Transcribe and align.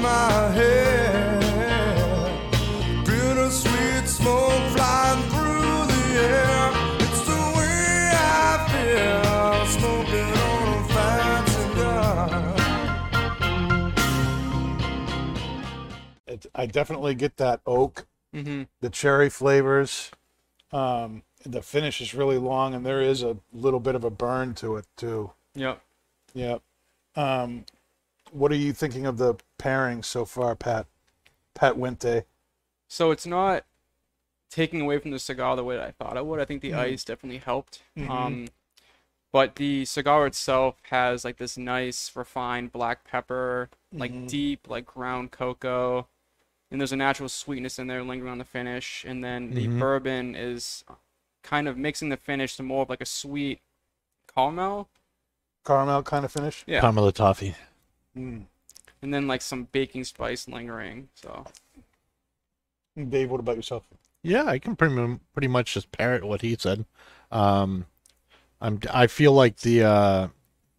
My 0.00 0.50
head. 0.52 1.40
Bittersweet 3.04 4.08
smoke 4.08 4.62
flying 4.72 5.22
through 5.30 5.86
the 5.92 6.04
air. 6.20 6.70
It's 7.00 7.22
the 7.26 7.42
way 7.56 8.10
I 8.14 8.66
feel 8.70 9.66
smoking 9.78 10.32
on 10.50 10.66
a 10.78 10.80
fine 10.94 11.46
cigar. 11.46 12.26
It, 16.26 16.46
I 16.54 16.66
definitely 16.66 17.14
get 17.14 17.36
that 17.38 17.60
oak, 17.66 18.06
Mm-hmm. 18.34 18.62
the 18.80 18.90
cherry 18.90 19.28
flavors. 19.28 20.12
Um, 20.72 21.24
the 21.44 21.62
finish 21.62 22.00
is 22.00 22.14
really 22.14 22.38
long, 22.38 22.74
and 22.74 22.86
there 22.86 23.02
is 23.02 23.24
a 23.24 23.38
little 23.52 23.80
bit 23.80 23.96
of 23.96 24.04
a 24.04 24.10
burn 24.10 24.54
to 24.54 24.76
it 24.76 24.86
too. 24.96 25.32
Yep. 25.56 25.82
Yep. 26.34 26.62
Um, 27.16 27.64
what 28.32 28.52
are 28.52 28.56
you 28.56 28.72
thinking 28.72 29.06
of 29.06 29.18
the 29.18 29.34
pairing 29.58 30.02
so 30.02 30.24
far, 30.24 30.54
Pat? 30.56 30.86
Pat 31.54 31.76
Wente. 31.76 32.24
So 32.88 33.10
it's 33.10 33.26
not 33.26 33.64
taking 34.50 34.80
away 34.80 34.98
from 34.98 35.10
the 35.12 35.18
cigar 35.18 35.54
the 35.56 35.64
way 35.64 35.76
that 35.76 35.86
I 35.86 35.92
thought 35.92 36.16
it 36.16 36.26
would. 36.26 36.40
I 36.40 36.44
think 36.44 36.62
the 36.62 36.70
Mhm. 36.70 36.78
ice 36.78 37.04
definitely 37.04 37.38
helped. 37.38 37.82
Mhm. 37.96 38.10
Um, 38.10 38.48
but 39.32 39.56
the 39.56 39.84
cigar 39.84 40.26
itself 40.26 40.76
has 40.90 41.24
like 41.24 41.36
this 41.36 41.56
nice 41.56 42.14
refined 42.16 42.72
black 42.72 43.04
pepper, 43.04 43.70
like 43.92 44.12
Mhm. 44.12 44.28
deep 44.28 44.68
like 44.68 44.86
ground 44.86 45.30
cocoa, 45.30 46.08
and 46.70 46.80
there's 46.80 46.92
a 46.92 46.96
natural 46.96 47.28
sweetness 47.28 47.78
in 47.78 47.86
there 47.86 48.02
lingering 48.02 48.32
on 48.32 48.38
the 48.38 48.44
finish. 48.44 49.04
And 49.04 49.22
then 49.22 49.50
the 49.54 49.68
Mhm. 49.68 49.78
bourbon 49.78 50.34
is 50.34 50.84
kind 51.42 51.68
of 51.68 51.76
mixing 51.76 52.08
the 52.08 52.16
finish 52.16 52.56
to 52.56 52.62
more 52.62 52.82
of 52.82 52.88
like 52.88 53.00
a 53.00 53.06
sweet 53.06 53.60
caramel. 54.34 54.88
Caramel 55.64 56.02
kind 56.02 56.24
of 56.24 56.32
finish. 56.32 56.64
Yeah. 56.66 56.80
Caramel 56.80 57.12
toffee. 57.12 57.54
Mm. 58.16 58.44
And 59.02 59.14
then 59.14 59.26
like 59.26 59.42
some 59.42 59.64
baking 59.72 60.04
spice 60.04 60.48
lingering. 60.48 61.08
So 61.14 61.46
Dave, 63.08 63.30
what 63.30 63.40
about 63.40 63.56
yourself? 63.56 63.84
Yeah, 64.22 64.44
I 64.44 64.58
can 64.58 64.76
pretty 64.76 65.18
pretty 65.32 65.48
much 65.48 65.74
just 65.74 65.90
parrot 65.92 66.24
what 66.24 66.42
he 66.42 66.56
said. 66.58 66.84
Um, 67.30 67.86
I'm 68.60 68.78
I 68.92 69.06
feel 69.06 69.32
like 69.32 69.58
the 69.58 69.82
uh, 69.84 70.28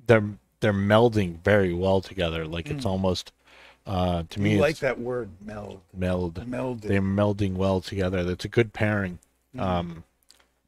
they're 0.05 0.29
they're 0.59 0.73
melding 0.73 1.43
very 1.43 1.73
well 1.73 2.01
together. 2.01 2.45
Like 2.45 2.69
it's 2.69 2.85
Mm. 2.85 2.89
almost 2.89 3.31
uh, 3.87 4.23
to 4.29 4.39
me 4.39 4.53
you 4.53 4.59
like 4.59 4.71
it's 4.71 4.79
that 4.81 4.99
word, 4.99 5.29
meld. 5.43 5.81
meld. 5.93 6.35
Melded. 6.47 6.81
They're 6.81 7.01
melding 7.01 7.53
well 7.55 7.81
together. 7.81 8.23
That's 8.23 8.45
a 8.45 8.49
good 8.49 8.73
pairing. 8.73 9.17
Mhm. 9.55 9.61
Um, 9.61 10.03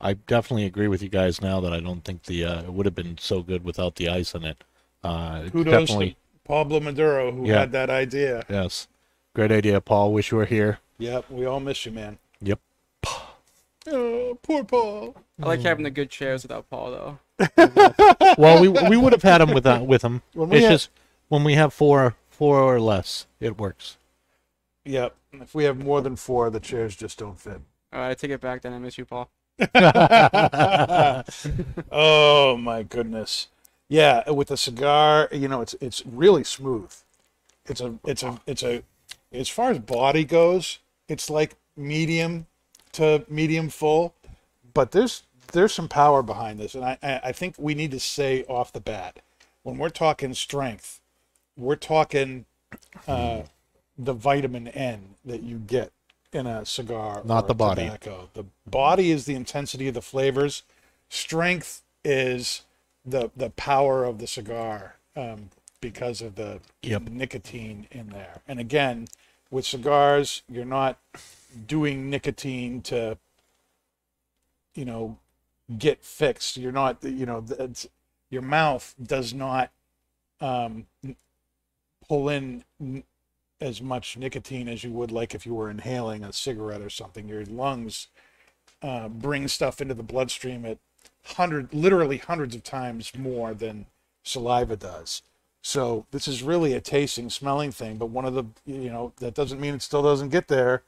I 0.01 0.13
definitely 0.13 0.65
agree 0.65 0.87
with 0.87 1.01
you 1.03 1.09
guys 1.09 1.39
now 1.41 1.61
that 1.61 1.71
I 1.71 1.79
don't 1.79 2.03
think 2.03 2.23
the 2.23 2.43
uh, 2.43 2.63
it 2.63 2.73
would 2.73 2.85
have 2.87 2.95
been 2.95 3.17
so 3.19 3.43
good 3.43 3.63
without 3.63 3.95
the 3.95 4.09
ice 4.09 4.33
in 4.33 4.43
it. 4.43 4.63
Uh, 5.03 5.41
it's 5.43 5.51
Kudos 5.51 5.71
definitely 5.87 6.09
to 6.11 6.15
Pablo 6.45 6.79
Maduro 6.79 7.31
who 7.31 7.47
Yeah. 7.47 7.59
had 7.59 7.71
that 7.71 7.89
idea. 7.89 8.43
yes, 8.49 8.87
great 9.35 9.51
idea, 9.51 9.79
Paul. 9.81 10.11
Wish 10.13 10.31
you 10.31 10.37
were 10.37 10.45
here. 10.45 10.79
Yep, 10.99 11.29
we 11.29 11.45
all 11.45 11.59
miss 11.59 11.85
you, 11.85 11.91
man. 11.91 12.17
Yep. 12.41 12.59
Oh, 13.87 14.37
poor 14.41 14.63
Paul. 14.63 15.15
I 15.41 15.45
like 15.45 15.59
having 15.61 15.83
the 15.83 15.89
good 15.91 16.09
chairs 16.09 16.43
without 16.43 16.69
Paul 16.69 16.91
though. 16.91 17.19
well, 18.37 18.61
we 18.61 18.69
we 18.69 18.95
would 18.95 19.11
have 19.11 19.23
had 19.23 19.41
him 19.41 19.53
with 19.53 19.65
uh, 19.65 19.83
with 19.85 20.01
him. 20.03 20.21
When 20.33 20.49
we 20.49 20.57
It's 20.57 20.65
had- 20.65 20.71
just 20.73 20.89
when 21.27 21.43
we 21.43 21.55
have 21.55 21.73
four 21.73 22.15
four 22.29 22.59
or 22.59 22.79
less, 22.79 23.27
it 23.41 23.57
works. 23.59 23.97
Yep. 24.85 25.15
If 25.33 25.53
we 25.55 25.63
have 25.65 25.83
more 25.83 25.99
than 26.01 26.15
four, 26.15 26.49
the 26.49 26.59
chairs 26.59 26.95
just 26.95 27.17
don't 27.19 27.39
fit. 27.39 27.59
All 27.91 27.99
right, 27.99 28.11
I 28.11 28.13
take 28.13 28.31
it 28.31 28.39
back. 28.41 28.61
Then 28.61 28.71
I 28.73 28.79
miss 28.79 28.97
you, 28.97 29.05
Paul. 29.05 29.29
oh 31.91 32.57
my 32.57 32.83
goodness. 32.83 33.47
Yeah, 33.93 34.27
with 34.31 34.47
the 34.47 34.57
cigar, 34.57 35.29
you 35.31 35.47
know, 35.47 35.61
it's 35.61 35.75
it's 35.79 36.01
really 36.03 36.43
smooth. 36.43 36.91
It's 37.67 37.79
a 37.79 37.93
it's 38.03 38.23
a 38.23 38.41
it's 38.47 38.63
a 38.63 38.81
as 39.31 39.49
far 39.49 39.69
as 39.69 39.77
body 39.77 40.23
goes, 40.23 40.79
it's 41.07 41.29
like 41.29 41.55
medium 41.77 42.47
to 42.93 43.23
medium 43.29 43.69
full, 43.69 44.15
but 44.73 44.93
there's 44.93 45.21
there's 45.51 45.75
some 45.75 45.87
power 45.87 46.23
behind 46.23 46.59
this, 46.59 46.73
and 46.73 46.83
I 46.83 46.97
I 47.03 47.31
think 47.33 47.53
we 47.59 47.75
need 47.75 47.91
to 47.91 47.99
say 47.99 48.43
off 48.45 48.73
the 48.73 48.79
bat 48.81 49.19
when 49.61 49.77
we're 49.77 49.89
talking 49.89 50.33
strength, 50.33 50.99
we're 51.55 51.75
talking 51.75 52.45
uh, 53.07 53.43
the 53.95 54.13
vitamin 54.13 54.69
N 54.69 55.15
that 55.23 55.43
you 55.43 55.57
get 55.57 55.91
in 56.31 56.47
a 56.47 56.65
cigar, 56.65 57.21
Not 57.23 57.47
the 57.47 57.53
body. 57.53 57.83
Tobacco. 57.83 58.29
The 58.33 58.45
body 58.65 59.11
is 59.11 59.25
the 59.25 59.35
intensity 59.35 59.87
of 59.87 59.93
the 59.93 60.01
flavors. 60.01 60.63
Strength 61.09 61.83
is 62.03 62.63
the 63.05 63.31
the 63.35 63.49
power 63.51 64.03
of 64.05 64.19
the 64.19 64.27
cigar 64.27 64.95
um, 65.15 65.49
because 65.81 66.21
of 66.21 66.35
the 66.35 66.61
Yep. 66.83 67.03
nicotine 67.09 67.87
in 67.91 68.09
there. 68.09 68.41
And 68.47 68.59
again, 68.59 69.07
with 69.51 69.65
cigars, 69.65 70.43
you're 70.49 70.65
not 70.65 70.99
doing 71.67 72.09
nicotine 72.09 72.81
to, 72.83 73.17
you 74.75 74.85
know, 74.85 75.17
get 75.77 76.03
fixed. 76.03 76.57
You're 76.57 76.71
not, 76.71 77.03
you 77.03 77.25
know, 77.25 77.45
your 78.29 78.41
mouth 78.41 78.95
does 79.03 79.33
not 79.33 79.71
um, 80.41 80.87
pull 82.07 82.29
in 82.29 82.63
n- 82.81 83.03
as 83.61 83.81
much 83.81 84.17
nicotine 84.17 84.67
as 84.67 84.83
you 84.83 84.91
would 84.91 85.11
like 85.11 85.35
if 85.35 85.45
you 85.45 85.53
were 85.55 85.69
inhaling 85.69 86.23
a 86.23 86.33
cigarette 86.33 86.81
or 86.81 86.89
something. 86.89 87.27
Your 87.27 87.45
lungs 87.45 88.07
uh, 88.81 89.09
bring 89.09 89.47
stuff 89.47 89.81
into 89.81 89.93
the 89.93 90.03
bloodstream 90.03 90.65
at 90.65 90.79
hundred, 91.25 91.73
literally 91.73 92.17
hundreds 92.17 92.55
of 92.55 92.63
times 92.63 93.11
more 93.17 93.53
than 93.53 93.85
saliva 94.23 94.75
does. 94.75 95.21
So 95.61 96.05
this 96.11 96.27
is 96.27 96.43
really 96.43 96.73
a 96.73 96.81
tasting, 96.81 97.29
smelling 97.29 97.71
thing. 97.71 97.97
But 97.97 98.07
one 98.07 98.25
of 98.25 98.33
the, 98.33 98.45
you 98.65 98.89
know, 98.89 99.13
that 99.17 99.33
doesn't 99.33 99.61
mean 99.61 99.75
it 99.75 99.81
still 99.81 100.03
doesn't 100.03 100.29
get 100.29 100.47
there, 100.49 100.83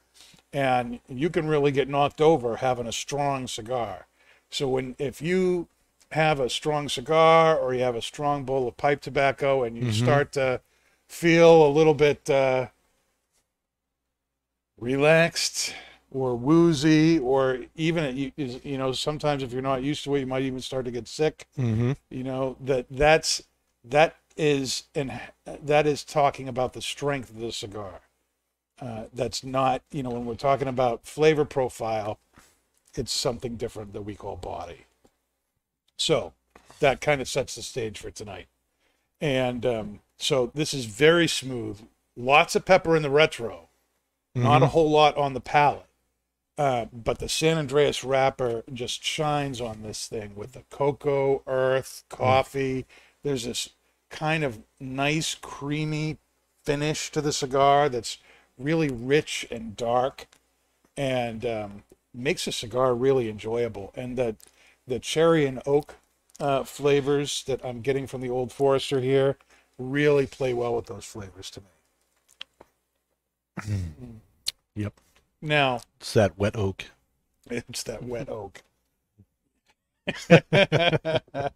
and 0.52 1.00
you 1.08 1.30
can 1.30 1.48
really 1.48 1.72
get 1.72 1.88
knocked 1.88 2.20
over 2.20 2.56
having 2.56 2.86
a 2.86 2.92
strong 2.92 3.46
cigar. 3.46 4.06
So 4.50 4.68
when 4.68 4.94
if 4.98 5.22
you 5.22 5.68
have 6.12 6.38
a 6.38 6.48
strong 6.48 6.88
cigar 6.88 7.58
or 7.58 7.74
you 7.74 7.82
have 7.82 7.96
a 7.96 8.02
strong 8.02 8.44
bowl 8.44 8.68
of 8.68 8.76
pipe 8.76 9.00
tobacco 9.00 9.64
and 9.64 9.76
you 9.76 9.90
start 9.92 10.32
to 10.32 10.60
feel 11.08 11.66
a 11.66 11.68
little 11.68 11.94
bit 11.94 12.30
uh, 12.30 12.68
relaxed 14.78 15.74
or 16.16 16.34
woozy 16.34 17.18
or 17.18 17.58
even 17.74 18.16
you, 18.16 18.32
you 18.36 18.78
know 18.78 18.90
sometimes 18.92 19.42
if 19.42 19.52
you're 19.52 19.60
not 19.60 19.82
used 19.82 20.02
to 20.02 20.14
it 20.14 20.20
you 20.20 20.26
might 20.26 20.42
even 20.42 20.60
start 20.60 20.86
to 20.86 20.90
get 20.90 21.06
sick. 21.06 21.46
Mm-hmm. 21.58 21.92
you 22.10 22.24
know 22.24 22.56
that 22.64 22.86
that's 22.90 23.42
that 23.84 24.16
is 24.36 24.84
and 24.94 25.20
that 25.46 25.86
is 25.86 26.04
talking 26.04 26.48
about 26.48 26.72
the 26.72 26.82
strength 26.82 27.30
of 27.30 27.38
the 27.38 27.52
cigar. 27.52 28.00
Uh, 28.80 29.04
that's 29.12 29.44
not 29.44 29.82
you 29.92 30.02
know 30.02 30.10
when 30.10 30.24
we're 30.24 30.34
talking 30.34 30.68
about 30.68 31.06
flavor 31.06 31.44
profile 31.44 32.18
it's 32.94 33.12
something 33.12 33.56
different 33.56 33.92
that 33.92 34.02
we 34.02 34.14
call 34.14 34.36
body. 34.36 34.86
So 35.98 36.32
that 36.80 37.02
kind 37.02 37.20
of 37.20 37.28
sets 37.28 37.54
the 37.54 37.62
stage 37.62 37.98
for 37.98 38.10
tonight. 38.10 38.46
And 39.20 39.66
um, 39.66 40.00
so 40.16 40.50
this 40.54 40.72
is 40.72 40.86
very 40.86 41.28
smooth 41.28 41.78
lots 42.16 42.56
of 42.56 42.64
pepper 42.64 42.96
in 42.96 43.02
the 43.02 43.10
retro 43.10 43.68
not 44.36 44.62
a 44.62 44.66
whole 44.66 44.90
lot 44.90 45.16
on 45.16 45.32
the 45.32 45.40
palate. 45.40 45.86
Uh, 46.58 46.86
but 46.92 47.18
the 47.18 47.28
San 47.28 47.58
Andres 47.58 48.02
wrapper 48.02 48.62
just 48.72 49.04
shines 49.04 49.60
on 49.60 49.82
this 49.82 50.06
thing 50.06 50.32
with 50.34 50.52
the 50.52 50.62
cocoa, 50.70 51.42
earth, 51.46 52.04
coffee. 52.08 52.86
There's 53.22 53.44
this 53.44 53.70
kind 54.08 54.42
of 54.42 54.60
nice, 54.80 55.34
creamy 55.34 56.16
finish 56.64 57.10
to 57.10 57.20
the 57.20 57.32
cigar 57.32 57.88
that's 57.88 58.18
really 58.58 58.88
rich 58.88 59.46
and 59.50 59.76
dark 59.76 60.26
and 60.96 61.44
um, 61.44 61.82
makes 62.14 62.46
a 62.46 62.52
cigar 62.52 62.94
really 62.94 63.28
enjoyable. 63.28 63.92
And 63.94 64.16
the, 64.16 64.36
the 64.86 64.98
cherry 64.98 65.44
and 65.44 65.60
oak 65.66 65.96
uh, 66.40 66.64
flavors 66.64 67.44
that 67.46 67.64
I'm 67.64 67.82
getting 67.82 68.06
from 68.06 68.22
the 68.22 68.30
Old 68.30 68.52
Forester 68.52 69.00
here 69.00 69.36
really 69.78 70.26
play 70.26 70.54
well 70.54 70.74
with 70.74 70.86
those 70.86 71.04
flavors 71.04 71.50
to 71.50 71.60
me. 71.60 71.66
Yep. 74.74 74.94
Now, 75.46 75.80
It's 76.00 76.12
that 76.14 76.36
wet 76.36 76.56
oak. 76.56 76.86
It's 77.48 77.84
that 77.84 78.02
wet 78.02 78.28
oak. 78.28 78.62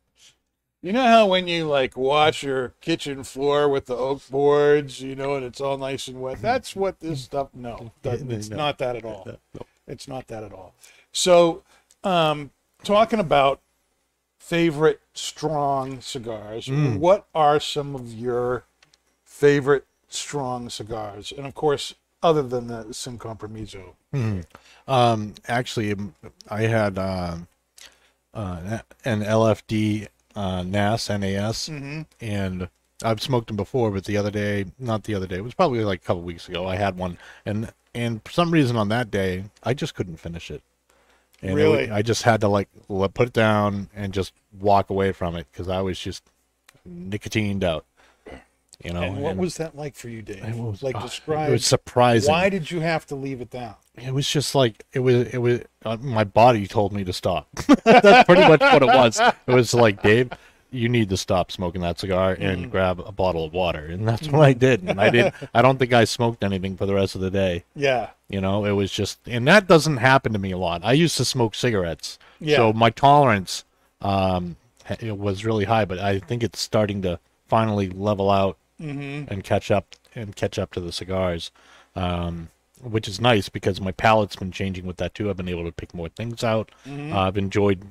You 0.83 0.95
know 0.95 1.05
how 1.07 1.27
when 1.27 1.47
you 1.47 1.67
like 1.67 1.95
wash 1.95 2.43
your 2.43 2.73
kitchen 2.81 3.23
floor 3.23 3.69
with 3.69 3.85
the 3.85 3.95
oak 3.95 4.27
boards, 4.31 5.03
you 5.03 5.15
know, 5.15 5.35
and 5.35 5.45
it's 5.45 5.61
all 5.61 5.77
nice 5.77 6.09
and 6.09 6.23
wet. 6.23 6.41
That's 6.41 6.75
what 6.75 7.01
this 7.01 7.21
stuff. 7.25 7.49
No, 7.53 7.91
it's 8.03 8.49
No. 8.49 8.57
not 8.57 8.79
that 8.79 8.97
at 8.97 9.05
all. 9.05 9.29
It's 9.87 10.09
not 10.09 10.29
that 10.29 10.43
at 10.43 10.55
all. 10.55 10.75
So, 11.13 11.65
um, 12.03 12.51
talking 12.83 13.19
about 13.21 13.61
favorite 14.39 15.03
strong 15.13 16.01
cigars, 16.01 16.67
what 16.71 17.27
are 17.35 17.61
some 17.61 17.95
of 17.95 18.15
your 18.15 18.65
favorite 19.23 19.85
strong 20.09 20.71
cigars? 20.71 21.31
And 21.31 21.47
of 21.47 21.55
course, 21.55 21.95
other 22.23 22.43
than 22.43 22.67
the 22.67 22.93
Sin 22.93 23.19
Compromiso. 23.19 23.95
Um, 24.87 25.35
actually, 25.49 25.95
I 26.49 26.63
had 26.63 26.99
uh, 26.99 27.37
uh, 28.35 28.79
an 29.05 29.23
LFD 29.23 30.09
uh, 30.35 30.63
NAS 30.63 31.09
NAS, 31.09 31.69
and 32.21 32.69
I've 33.03 33.23
smoked 33.23 33.49
them 33.49 33.57
before, 33.57 33.91
but 33.91 34.05
the 34.05 34.17
other 34.17 34.31
day, 34.31 34.67
not 34.79 35.05
the 35.05 35.15
other 35.15 35.27
day, 35.27 35.37
it 35.37 35.45
was 35.45 35.55
probably 35.55 35.85
like 35.85 36.03
a 36.03 36.05
couple 36.05 36.23
weeks 36.23 36.49
ago. 36.49 36.67
I 36.67 36.77
had 36.77 36.97
one, 36.97 37.19
and 37.45 37.73
and 37.95 38.23
for 38.25 38.31
some 38.33 38.51
reason 38.51 38.77
on 38.77 38.89
that 38.89 39.11
day, 39.11 39.45
I 39.63 39.75
just 39.75 39.95
couldn't 39.95 40.19
finish 40.19 40.51
it. 40.51 40.63
And 41.43 41.53
it 41.53 41.55
Really? 41.55 41.91
I 41.91 42.03
just 42.03 42.23
had 42.23 42.41
to 42.43 42.49
like 42.49 42.69
put 42.89 43.29
it 43.29 43.33
down 43.33 43.89
and 43.95 44.13
just 44.13 44.33
walk 44.59 44.91
away 44.91 45.13
from 45.13 45.37
it 45.37 45.47
because 45.51 45.69
I 45.69 45.81
was 45.81 45.99
just 45.99 46.23
nicotined 46.89 47.65
out. 47.65 47.85
You 48.85 48.93
know, 48.95 49.03
And 49.03 49.21
what 49.21 49.33
and 49.33 49.41
was 49.41 49.57
that 49.59 49.77
like 49.77 49.95
for 49.95 50.09
you, 50.09 50.23
Dave? 50.23 50.43
it 50.43 50.55
was, 50.57 50.83
like 50.83 50.97
uh, 50.97 51.01
describe. 51.03 51.51
It 51.51 51.53
was 51.53 51.67
surprising. 51.67 52.33
Why 52.33 52.49
did 52.49 52.71
you 52.71 52.81
have 52.81 53.07
to 53.09 53.15
leave 53.15 53.41
it 53.41 53.51
down? 53.51 53.75
it 53.97 54.15
was 54.15 54.27
just 54.27 54.55
like 54.55 54.87
it 54.95 55.01
was 55.01 55.27
it 55.29 55.39
was 55.39 55.61
uh, 55.85 55.97
my 56.01 56.25
body 56.25 56.67
told 56.67 56.91
me 56.91 57.05
to 57.05 57.13
stop 57.13 57.47
that's 57.85 58.25
pretty 58.25 58.41
much 58.49 58.61
what 58.61 58.83
it 58.83 58.87
was 58.87 59.21
it 59.21 59.53
was 59.53 59.75
like 59.75 60.03
dave 60.03 60.31
you 60.71 60.89
need 60.89 61.11
to 61.11 61.19
stop 61.19 61.53
smoking 61.53 61.83
that 61.83 61.99
cigar 61.99 62.33
and 62.41 62.71
grab 62.71 62.99
a 63.01 63.13
bottle 63.13 63.45
of 63.45 63.53
water 63.53 63.85
and 63.87 64.09
that's 64.09 64.27
what 64.29 64.41
i 64.41 64.55
did 64.55 64.83
and 64.89 64.99
i 64.99 65.11
didn't 65.11 65.35
i 65.55 65.61
don't 65.61 65.77
think 65.79 65.93
i 65.93 66.05
smoked 66.05 66.43
anything 66.43 66.79
for 66.79 66.87
the 66.87 66.95
rest 66.95 67.15
of 67.15 67.21
the 67.21 67.31
day 67.31 67.63
Yeah. 67.75 68.11
you 68.31 68.41
know 68.41 68.65
it 68.65 68.71
was 68.71 68.91
just 68.91 69.19
and 69.27 69.47
that 69.49 69.67
doesn't 69.67 69.99
happen 69.99 70.33
to 70.33 70.39
me 70.39 70.53
a 70.53 70.57
lot 70.59 70.81
i 70.83 70.93
used 70.95 71.19
to 71.19 71.25
smoke 71.27 71.55
cigarettes 71.55 72.19
Yeah. 72.39 72.57
so 72.57 72.73
my 72.73 72.89
tolerance 72.89 73.65
um 74.01 74.57
it 74.99 75.19
was 75.19 75.45
really 75.45 75.65
high 75.67 75.85
but 75.85 75.99
i 75.99 76.21
think 76.21 76.43
it's 76.43 76.61
starting 76.61 77.03
to 77.03 77.19
finally 77.49 77.91
level 77.91 78.31
out 78.31 78.57
and 78.81 79.45
catch 79.45 79.71
up 79.71 79.95
and 80.15 80.35
catch 80.35 80.59
up 80.59 80.73
to 80.73 80.81
the 80.81 80.91
cigars 80.93 81.51
um 81.95 82.49
which 82.83 83.07
is 83.07 83.21
nice 83.21 83.51
because 83.51 83.79
my 83.81 83.93
palate's 83.93 84.37
been 84.37 84.51
changing 84.51 84.87
with 84.87 84.97
that 84.97 85.15
too. 85.15 85.29
I've 85.29 85.37
been 85.37 85.51
able 85.51 85.65
to 85.67 85.73
pick 85.73 85.93
more 85.93 86.09
things 86.09 86.43
out. 86.43 86.71
Uh, 86.89 87.19
i've 87.21 87.37
enjoyed 87.37 87.83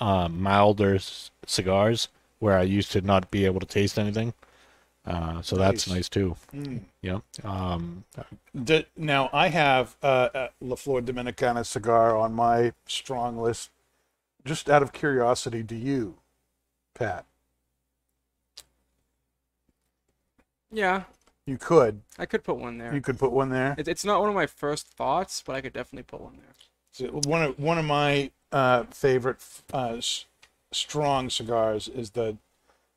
uh, 0.00 0.28
milder 0.28 0.98
c- 0.98 1.30
cigars 1.46 2.08
where 2.40 2.58
i 2.58 2.62
used 2.62 2.92
to 2.92 3.00
not 3.00 3.30
be 3.30 3.46
able 3.46 3.60
to 3.60 3.66
taste 3.66 3.98
anything. 3.98 4.34
Uh, 5.06 5.40
so 5.42 5.56
that's 5.56 5.86
Nice. 5.86 5.96
nice 5.96 6.08
too. 6.10 6.36
Yeah 7.00 7.20
um, 7.42 8.04
D- 8.64 8.84
now 8.98 9.30
I 9.32 9.48
have 9.48 9.96
uh, 10.02 10.28
a 10.34 10.48
La 10.60 10.76
Flor 10.76 11.00
Dominicana 11.00 11.64
cigar 11.64 12.14
on 12.16 12.34
my 12.34 12.72
strong 12.86 13.38
list. 13.38 13.70
Just 14.44 14.68
out 14.68 14.82
of 14.82 14.92
curiosity, 14.92 15.62
do 15.62 15.74
you, 15.74 16.16
Pat? 16.94 17.24
Yeah, 20.74 21.04
You 21.46 21.56
could. 21.56 22.00
I 22.18 22.26
could 22.26 22.42
put 22.44 22.56
one 22.56 22.78
there. 22.78 22.94
You 22.94 23.00
could 23.00 23.18
put 23.18 23.32
one 23.32 23.50
there. 23.50 23.74
It, 23.78 23.88
it's 23.88 24.04
not 24.04 24.20
one 24.20 24.28
of 24.28 24.34
my 24.34 24.46
first 24.46 24.86
thoughts, 24.88 25.42
but 25.44 25.54
I 25.56 25.60
could 25.60 25.72
definitely 25.72 26.04
put 26.04 26.20
one 26.20 26.36
there. 26.36 26.54
So 26.92 27.06
one 27.28 27.42
of 27.42 27.58
one 27.58 27.78
of 27.78 27.84
my 27.84 28.30
uh, 28.52 28.84
favorite 28.84 29.38
uh, 29.72 29.94
s- 29.98 30.26
strong 30.72 31.30
cigars 31.30 31.88
is 31.88 32.10
the 32.10 32.36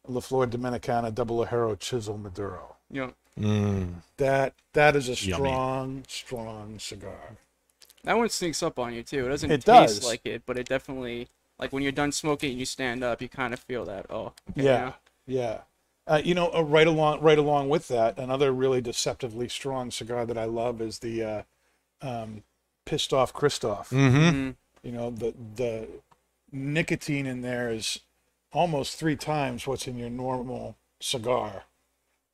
La 0.07 0.21
Flor 0.21 0.47
Dominicana 0.47 1.13
Double 1.13 1.43
Ligero 1.45 1.77
Chisel 1.79 2.17
Maduro. 2.17 2.75
You 2.91 3.01
know, 3.01 3.13
mm, 3.39 3.93
That 4.17 4.53
that 4.73 4.95
is 4.95 5.09
a 5.09 5.15
Yummy. 5.15 5.43
strong, 5.49 6.03
strong 6.07 6.79
cigar. 6.79 7.37
that 8.03 8.17
one 8.17 8.29
sneaks 8.29 8.63
up 8.63 8.79
on 8.79 8.93
you 8.93 9.03
too. 9.03 9.25
It 9.25 9.29
doesn't 9.29 9.49
It 9.51 9.61
taste 9.61 9.65
does. 9.65 10.03
like 10.03 10.21
it, 10.25 10.43
but 10.45 10.57
it 10.57 10.67
definitely 10.69 11.27
like 11.59 11.73
when 11.73 11.83
you're 11.83 11.91
done 11.91 12.11
smoking 12.11 12.51
and 12.51 12.59
you 12.59 12.65
stand 12.65 13.03
up, 13.03 13.21
you 13.21 13.29
kind 13.29 13.53
of 13.53 13.59
feel 13.59 13.83
that. 13.85 14.05
Oh, 14.09 14.33
okay, 14.51 14.63
Yeah, 14.63 14.93
yeah. 15.25 15.61
Uh, 16.07 16.21
you 16.23 16.33
know, 16.33 16.51
uh, 16.53 16.63
right 16.63 16.87
along, 16.87 17.21
right 17.21 17.37
along 17.37 17.69
with 17.69 17.87
that, 17.89 18.17
another 18.17 18.51
really 18.53 18.81
deceptively 18.81 19.49
strong 19.49 19.91
cigar 19.91 20.25
that 20.25 20.37
I 20.37 20.45
love 20.45 20.81
is 20.81 20.99
the 20.99 21.23
uh, 21.23 21.41
um, 22.01 22.43
Pissed 22.85 23.13
Off 23.13 23.33
Christoph. 23.33 23.89
mm-hmm. 23.89 24.17
Mhm. 24.17 24.55
You 24.83 24.91
know, 24.93 25.09
the 25.11 25.33
the 25.55 25.87
nicotine 26.51 27.25
in 27.25 27.41
there 27.41 27.69
is 27.71 27.99
almost 28.53 28.97
three 28.97 29.15
times 29.17 29.67
what's 29.67 29.87
in 29.87 29.97
your 29.97 30.09
normal 30.09 30.77
cigar, 31.01 31.63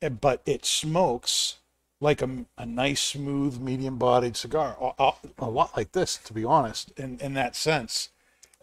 Eh, 0.02 0.10
but 0.10 0.42
it 0.46 0.66
smokes 0.66 1.58
like 2.02 2.22
a, 2.22 2.46
a 2.58 2.66
nice, 2.66 3.02
smooth, 3.02 3.60
medium-bodied 3.60 4.36
cigar, 4.38 4.78
a, 4.82 4.92
a, 5.04 5.14
a 5.40 5.50
lot 5.50 5.76
like 5.78 5.94
this, 5.94 6.18
to 6.18 6.34
be 6.34 6.44
honest, 6.46 6.92
in 7.00 7.20
in 7.20 7.34
that 7.36 7.56
sense. 7.56 8.10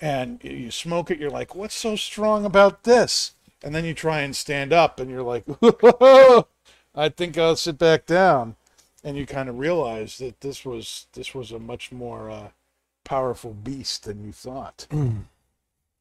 And 0.00 0.42
you- 0.44 0.52
you 0.52 0.70
smoke 0.70 1.10
it, 1.10 1.18
you're 1.18 1.30
like, 1.30 1.54
what's 1.54 1.74
so 1.74 1.96
strong 1.96 2.44
about 2.44 2.84
this? 2.84 3.32
And 3.62 3.74
then 3.74 3.84
you 3.84 3.92
try 3.94 4.20
and 4.20 4.34
stand 4.34 4.72
up, 4.72 4.98
and 5.00 5.10
you're 5.10 5.22
like, 5.22 5.44
I 6.94 7.08
think 7.08 7.36
I'll 7.36 7.56
sit 7.56 7.78
back 7.78 8.06
down. 8.06 8.56
And 9.04 9.16
you 9.16 9.26
kind 9.26 9.48
of 9.48 9.58
realize 9.58 10.18
that 10.18 10.40
this 10.40 10.64
was 10.64 11.06
this 11.12 11.34
was 11.34 11.52
a 11.52 11.58
much 11.58 11.90
more 11.90 12.30
uh, 12.30 12.48
powerful 13.04 13.54
beast 13.54 14.04
than 14.04 14.24
you 14.24 14.32
thought. 14.32 14.86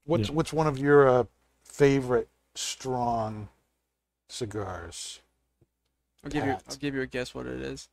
What's 0.06 0.29
what's 0.29 0.51
one 0.51 0.67
of 0.67 0.77
your 0.77 1.07
uh, 1.07 1.23
favorite 1.63 2.27
strong 2.56 3.47
cigars? 4.27 5.21
I'll 6.23 6.31
give 6.31 6.45
you. 6.45 6.51
I'll 6.51 6.75
give 6.77 6.95
you 6.95 7.01
a 7.01 7.07
guess 7.07 7.33
what 7.33 7.45
it 7.45 7.61
is. 7.61 7.88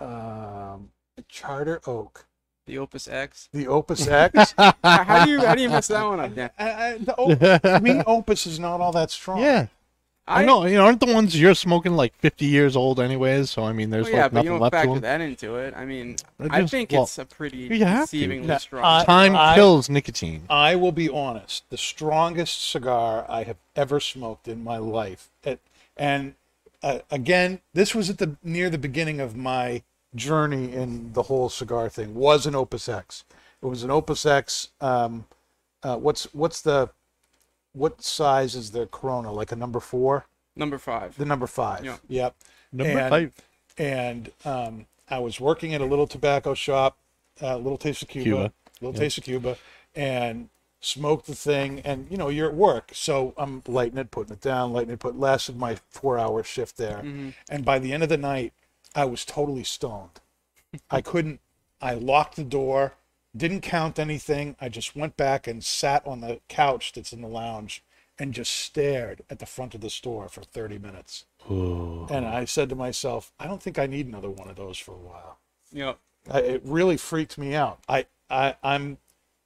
Um, 0.00 0.90
Charter 1.28 1.80
Oak, 1.86 2.26
The 2.66 2.78
Opus 2.78 3.08
X. 3.08 3.48
the 3.52 3.66
Opus 3.66 4.06
X. 4.26 4.54
How 4.56 4.72
how 4.82 5.24
do 5.24 5.30
you 5.30 5.40
how 5.40 5.54
do 5.54 5.62
you 5.62 5.68
mess 5.68 5.88
that 5.88 6.04
one 6.04 6.20
up? 6.20 6.34
Dan? 6.34 6.50
I, 6.58 6.70
I, 6.70 6.98
the 6.98 7.14
Op- 7.16 7.62
to 7.62 7.80
me, 7.80 8.02
Opus 8.06 8.46
is 8.46 8.58
not 8.60 8.80
all 8.80 8.92
that 8.92 9.10
strong. 9.10 9.40
yeah 9.40 9.66
I, 10.24 10.44
know, 10.44 10.64
you 10.66 10.76
know, 10.76 10.84
aren't 10.86 11.00
the 11.00 11.12
ones 11.12 11.38
you're 11.38 11.54
smoking 11.56 11.94
like 11.96 12.14
50 12.18 12.44
years 12.46 12.76
old 12.76 13.00
anyways? 13.00 13.50
So 13.50 13.64
I 13.64 13.72
mean, 13.72 13.90
there's 13.90 14.04
Well, 14.04 14.14
yeah, 14.14 14.22
like 14.22 14.32
but 14.32 14.44
you 14.44 14.50
nothing 14.50 14.60
don't 14.60 14.70
to 14.70 14.76
factor 14.76 15.00
that 15.00 15.20
into 15.20 15.56
it. 15.56 15.74
I 15.76 15.84
mean, 15.84 16.16
I 16.48 16.60
just- 16.60 16.70
think 16.70 16.92
well, 16.92 17.02
it's 17.02 17.18
a 17.18 17.24
pretty 17.24 17.58
you 17.58 17.84
have 17.84 18.08
to. 18.08 18.16
deceivingly 18.16 18.44
No, 18.46 18.58
strong. 18.58 18.84
I- 18.84 19.04
Time 19.04 19.34
I- 19.34 19.56
kills 19.56 19.90
nicotine. 19.90 20.44
I 20.48 20.76
will 20.76 20.92
be 20.92 21.08
honest. 21.08 21.68
The 21.70 21.76
strongest 21.76 22.70
cigar 22.70 23.26
I 23.28 23.42
have 23.42 23.56
ever 23.74 23.98
smoked 23.98 24.46
in 24.46 24.62
my 24.62 24.76
life, 24.78 25.28
it, 25.42 25.58
and 25.96 26.34
uh, 26.84 27.00
again, 27.10 27.60
this 27.74 27.92
was 27.92 28.08
at 28.08 28.18
the 28.18 28.36
near 28.44 28.70
the 28.70 28.78
beginning 28.78 29.18
of 29.20 29.34
my 29.36 29.82
journey 30.14 30.72
in 30.72 31.12
the 31.12 31.22
whole 31.22 31.48
cigar 31.48 31.88
thing. 31.88 32.14
Was 32.14 32.46
an 32.46 32.54
Opus 32.54 32.88
X. 32.88 33.24
It 33.62 33.66
was 33.66 33.82
an 33.82 33.90
Opus 33.90 34.26
X. 34.26 34.68
Um, 34.80 35.26
uh, 35.82 35.96
what's 35.96 36.24
what's 36.34 36.60
the 36.62 36.90
what 37.72 38.02
size 38.02 38.54
is 38.54 38.72
the 38.72 38.86
Corona? 38.86 39.32
Like 39.32 39.52
a 39.52 39.56
number 39.56 39.80
four? 39.80 40.26
Number 40.54 40.78
five. 40.78 41.16
The 41.16 41.24
number 41.24 41.46
five. 41.46 41.84
Yeah. 41.84 41.96
Yep. 42.08 42.34
Number 42.72 42.98
and, 42.98 43.10
five. 43.10 43.34
And 43.78 44.30
um, 44.44 44.86
I 45.08 45.18
was 45.18 45.40
working 45.40 45.74
at 45.74 45.80
a 45.80 45.86
little 45.86 46.06
tobacco 46.06 46.54
shop, 46.54 46.98
uh, 47.40 47.56
Little 47.56 47.78
Taste 47.78 48.02
of 48.02 48.08
Cuba, 48.08 48.24
Cuba. 48.24 48.52
Little 48.80 48.98
Taste 48.98 49.18
of 49.18 49.24
Cuba, 49.24 49.56
and 49.94 50.48
smoked 50.80 51.26
the 51.26 51.34
thing. 51.34 51.80
And 51.80 52.06
you 52.10 52.16
know, 52.16 52.28
you're 52.28 52.48
at 52.48 52.54
work, 52.54 52.90
so 52.92 53.32
I'm 53.38 53.62
lighting 53.66 53.98
it, 53.98 54.10
putting 54.10 54.34
it 54.34 54.40
down, 54.40 54.72
lighting 54.72 54.92
it, 54.92 55.00
put 55.00 55.18
lasted 55.18 55.56
my 55.56 55.76
four 55.90 56.18
hour 56.18 56.42
shift 56.42 56.76
there. 56.76 57.02
And 57.48 57.64
by 57.64 57.78
the 57.78 57.92
end 57.92 58.02
of 58.02 58.08
the 58.08 58.18
night, 58.18 58.52
I 58.94 59.04
was 59.04 59.24
totally 59.24 59.64
stoned. 59.64 60.20
I 60.90 61.00
couldn't. 61.00 61.40
I 61.80 61.94
locked 61.94 62.36
the 62.36 62.44
door, 62.44 62.94
didn't 63.36 63.62
count 63.62 63.98
anything. 63.98 64.56
I 64.60 64.68
just 64.68 64.94
went 64.94 65.16
back 65.16 65.46
and 65.46 65.64
sat 65.64 66.06
on 66.06 66.20
the 66.20 66.40
couch 66.48 66.92
that's 66.92 67.12
in 67.12 67.22
the 67.22 67.28
lounge 67.28 67.82
and 68.18 68.34
just 68.34 68.52
stared 68.52 69.22
at 69.30 69.38
the 69.38 69.46
front 69.46 69.74
of 69.74 69.80
the 69.80 69.90
store 69.90 70.28
for 70.28 70.42
30 70.42 70.78
minutes. 70.78 71.24
And 72.10 72.26
I 72.26 72.44
said 72.44 72.68
to 72.68 72.76
myself, 72.76 73.32
I 73.40 73.46
don't 73.46 73.62
think 73.62 73.78
I 73.78 73.86
need 73.86 74.06
another 74.06 74.30
one 74.30 74.48
of 74.48 74.56
those 74.56 74.78
for 74.78 74.92
a 74.92 74.98
while. 74.98 75.38
Yep. 75.72 75.98
I, 76.30 76.38
it 76.40 76.62
really 76.64 76.96
freaked 76.96 77.36
me 77.38 77.54
out. 77.54 77.80
I, 77.88 78.06
I, 78.30 78.54
I'm, 78.62 78.98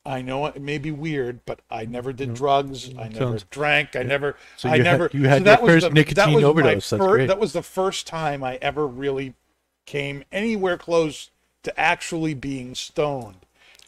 I 0.07 0.23
know 0.23 0.47
it 0.47 0.61
may 0.61 0.79
be 0.79 0.91
weird, 0.91 1.41
but 1.45 1.61
I 1.71 1.85
never 1.85 2.13
did 2.13 2.35
drugs. 2.35 2.91
I 2.97 3.09
never 3.09 3.17
Sounds- 3.19 3.45
drank. 3.51 3.97
I 3.97 4.03
never. 4.05 4.37
So 4.57 4.69
I 4.69 4.77
you 4.77 4.85
had- 4.85 4.93
never. 4.93 5.11
you 5.13 5.29
had 5.29 5.45
that 5.45 5.59
your 5.61 5.67
was 5.67 5.75
first 5.83 5.89
the- 5.89 5.95
nicotine 5.95 6.15
that 6.29 6.35
was 6.35 6.43
my 6.43 6.49
overdose. 6.49 6.91
That's 6.91 7.03
great. 7.05 7.27
That 7.27 7.39
was 7.41 7.53
the 7.53 7.63
first 7.63 8.07
time 8.07 8.43
I 8.45 8.57
ever 8.63 8.87
really 8.87 9.35
came 9.85 10.25
anywhere 10.31 10.79
close 10.79 11.31
to 11.65 11.79
actually 11.81 12.35
being 12.35 12.75
stoned, 12.75 13.45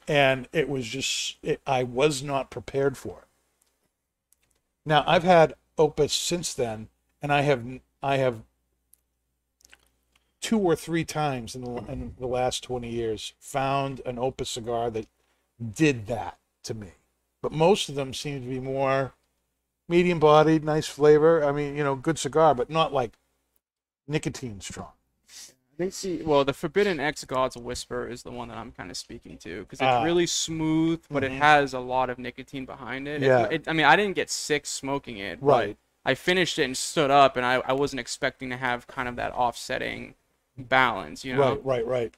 and 0.08 0.48
it 0.52 0.68
was 0.68 0.86
just. 0.86 1.36
It, 1.42 1.60
I 1.66 1.84
was 1.84 2.22
not 2.22 2.50
prepared 2.50 2.96
for 2.98 3.18
it. 3.20 3.24
Now 4.84 5.04
I've 5.06 5.24
had 5.24 5.54
Opus 5.76 6.12
since 6.12 6.52
then, 6.54 6.88
and 7.22 7.32
I 7.32 7.42
have 7.42 7.64
I 8.02 8.16
have 8.16 8.42
two 10.40 10.58
or 10.58 10.76
three 10.76 11.04
times 11.04 11.54
in 11.54 11.62
the, 11.64 11.74
in 11.90 12.14
the 12.18 12.26
last 12.26 12.62
20 12.62 12.88
years 12.88 13.34
found 13.40 14.00
an 14.06 14.18
Opus 14.18 14.50
cigar 14.50 14.88
that 14.90 15.06
did 15.74 16.06
that 16.06 16.38
to 16.64 16.74
me. 16.74 16.88
But 17.42 17.52
most 17.52 17.88
of 17.88 17.94
them 17.94 18.12
seem 18.14 18.42
to 18.42 18.48
be 18.48 18.60
more 18.60 19.12
medium 19.88 20.18
bodied, 20.18 20.64
nice 20.64 20.86
flavor. 20.86 21.44
I 21.44 21.52
mean, 21.52 21.76
you 21.76 21.84
know, 21.84 21.94
good 21.94 22.18
cigar, 22.18 22.54
but 22.54 22.68
not 22.70 22.92
like 22.92 23.12
nicotine 24.06 24.60
strong. 24.60 24.92
I 25.28 25.76
think 25.82 25.92
see, 25.92 26.22
well, 26.22 26.44
the 26.44 26.52
Forbidden 26.52 26.98
X 26.98 27.24
God's 27.24 27.56
Whisper 27.56 28.08
is 28.08 28.24
the 28.24 28.32
one 28.32 28.48
that 28.48 28.58
I'm 28.58 28.72
kind 28.72 28.90
of 28.90 28.96
speaking 28.96 29.38
to 29.38 29.60
because 29.60 29.78
it's 29.78 29.82
Ah. 29.86 30.02
really 30.02 30.26
smooth, 30.26 31.00
but 31.08 31.22
it 31.22 31.30
has 31.30 31.72
a 31.72 31.78
lot 31.78 32.10
of 32.10 32.18
nicotine 32.18 32.64
behind 32.64 33.06
it. 33.06 33.22
It- 33.22 33.26
Yeah. 33.26 33.46
It, 33.48 33.68
I 33.68 33.72
mean, 33.72 33.86
I 33.86 33.94
didn't 33.94 34.14
get 34.16 34.28
sick 34.30 34.66
smoking 34.66 35.18
it. 35.18 35.40
but 35.40 35.46
Right. 35.46 35.76
I 36.04 36.14
finished 36.14 36.58
it 36.58 36.64
and 36.64 36.76
stood 36.76 37.10
up, 37.12 37.36
and 37.36 37.46
I, 37.46 37.56
I 37.64 37.72
wasn't 37.74 38.00
expecting 38.00 38.50
to 38.50 38.56
have 38.56 38.86
kind 38.88 39.08
of 39.08 39.14
that 39.16 39.32
offsetting 39.34 40.14
balance, 40.56 41.24
you 41.24 41.36
know? 41.36 41.54
Right, 41.56 41.64
right, 41.64 41.86
right. 41.86 42.14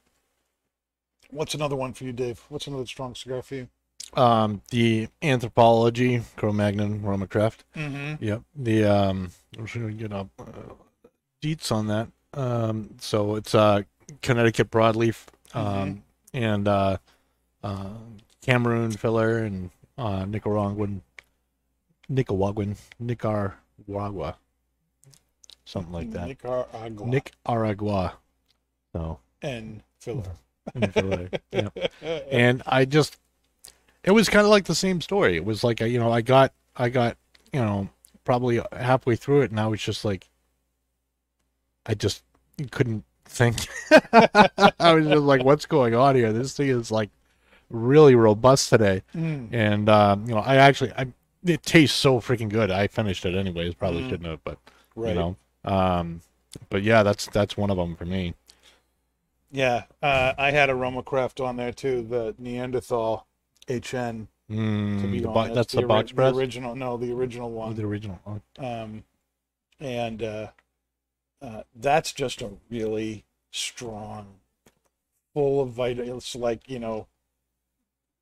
What's 1.31 1.53
another 1.55 1.75
one 1.75 1.93
for 1.93 2.03
you, 2.03 2.13
Dave? 2.13 2.41
What's 2.49 2.67
another 2.67 2.85
strong 2.85 3.15
cigar 3.15 3.41
for 3.41 3.55
you? 3.55 3.67
Um, 4.13 4.61
the 4.69 5.07
anthropology, 5.21 6.21
Cro-Magnon, 6.35 7.01
Roma 7.01 7.27
Craft. 7.27 7.63
Mm-hmm. 7.75 8.23
Yep. 8.23 8.41
The 8.55 8.83
um, 8.85 9.31
I'm 9.57 9.65
sure 9.65 9.89
get 9.89 10.11
up 10.11 10.27
uh, 10.39 10.73
deets 11.41 11.71
on 11.71 11.87
that. 11.87 12.09
Um, 12.33 12.95
so 12.99 13.35
it's 13.35 13.55
uh 13.55 13.83
Connecticut 14.21 14.69
broadleaf, 14.69 15.27
um, 15.53 16.03
and 16.33 16.67
uh, 16.67 16.97
uh, 17.63 17.89
Cameroon 18.41 18.91
filler 18.91 19.39
and 19.39 19.69
uh, 19.97 20.25
Nicaraguan, 20.25 21.01
Nicaraguan, 22.09 22.75
Nicaragua, 22.99 24.37
something 25.63 25.93
like 25.93 26.11
that. 26.11 26.27
Nicaragua. 26.27 27.07
Nicaragua. 27.07 28.13
So 28.91 29.19
and 29.41 29.81
filler. 29.99 30.23
And 30.73 31.71
and 32.31 32.63
I 32.65 32.85
just 32.85 33.17
it 34.03 34.11
was 34.11 34.29
kind 34.29 34.45
of 34.45 34.49
like 34.51 34.65
the 34.65 34.75
same 34.75 35.01
story. 35.01 35.35
It 35.35 35.45
was 35.45 35.63
like 35.63 35.81
I, 35.81 35.85
you 35.85 35.99
know 35.99 36.11
I 36.11 36.21
got 36.21 36.53
I 36.75 36.89
got 36.89 37.17
you 37.53 37.59
know 37.61 37.89
probably 38.23 38.61
halfway 38.71 39.15
through 39.15 39.41
it 39.41 39.51
and 39.51 39.59
I 39.59 39.67
was 39.67 39.81
just 39.81 40.05
like 40.05 40.29
I 41.85 41.93
just 41.95 42.23
couldn't 42.71 43.03
think. 43.25 43.55
I 43.91 44.93
was 44.93 45.07
just 45.07 45.21
like, 45.23 45.43
what's 45.43 45.65
going 45.65 45.95
on 45.95 46.15
here? 46.15 46.31
This 46.31 46.55
thing 46.55 46.69
is 46.69 46.91
like 46.91 47.09
really 47.69 48.15
robust 48.15 48.69
today, 48.69 49.01
Mm. 49.15 49.49
and 49.53 49.89
um, 49.89 50.25
you 50.27 50.35
know 50.35 50.41
I 50.41 50.57
actually 50.57 50.91
I 50.93 51.07
it 51.43 51.63
tastes 51.63 51.97
so 51.97 52.19
freaking 52.19 52.49
good. 52.49 52.69
I 52.69 52.85
finished 52.87 53.25
it 53.25 53.33
anyways. 53.35 53.73
Probably 53.73 54.03
Mhm. 54.03 54.09
shouldn't 54.09 54.29
have, 54.29 54.43
but 54.43 54.57
Right. 54.95 55.09
you 55.09 55.15
know. 55.15 55.35
Um, 55.65 56.21
but 56.69 56.83
yeah, 56.83 57.01
that's 57.03 57.27
that's 57.27 57.55
one 57.57 57.69
of 57.71 57.77
them 57.77 57.95
for 57.95 58.05
me. 58.05 58.33
Yeah. 59.51 59.83
Uh, 60.01 60.33
I 60.37 60.51
had 60.51 60.69
a 60.69 60.75
Roma 60.75 61.03
Craft 61.03 61.39
on 61.41 61.57
there 61.57 61.71
too, 61.73 62.01
the 62.03 62.35
Neanderthal 62.37 63.27
HN. 63.69 64.27
To 64.49 64.57
Mm, 64.57 65.11
be 65.11 65.19
the 65.19 65.27
bo- 65.27 65.39
honest, 65.39 65.55
that's 65.55 65.71
the, 65.73 65.79
ori- 65.79 65.87
box 65.87 66.11
press. 66.11 66.33
The 66.33 66.37
original, 66.39 66.75
no, 66.75 66.97
the 66.97 67.13
original 67.13 67.47
Oh, 67.47 67.51
one. 67.51 67.75
the 67.75 67.85
original. 67.85 68.19
Oh, 68.27 68.41
um, 68.65 69.03
and 69.79 70.21
uh, 70.21 70.47
uh, 71.41 71.63
that's 71.73 72.11
just 72.11 72.41
a 72.41 72.49
really 72.69 73.23
strong, 73.51 74.27
full 75.33 75.61
of 75.61 75.69
vitamin. 75.69 76.17
It's 76.17 76.35
like 76.35 76.69
you 76.69 76.79
know, 76.79 77.07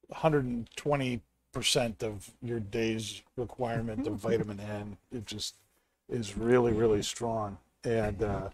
120 0.10 1.22
percent 1.52 2.04
of 2.04 2.30
your 2.44 2.60
day's 2.60 3.24
requirement 3.36 4.06
of 4.06 4.14
vitamin 4.22 4.60
N. 4.60 4.98
It 5.12 5.26
just 5.26 5.56
is 6.08 6.38
really, 6.38 6.74
really 6.74 7.02
strong, 7.02 7.58
and 7.84 8.22
uh, 8.22 8.50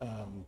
um, 0.00 0.46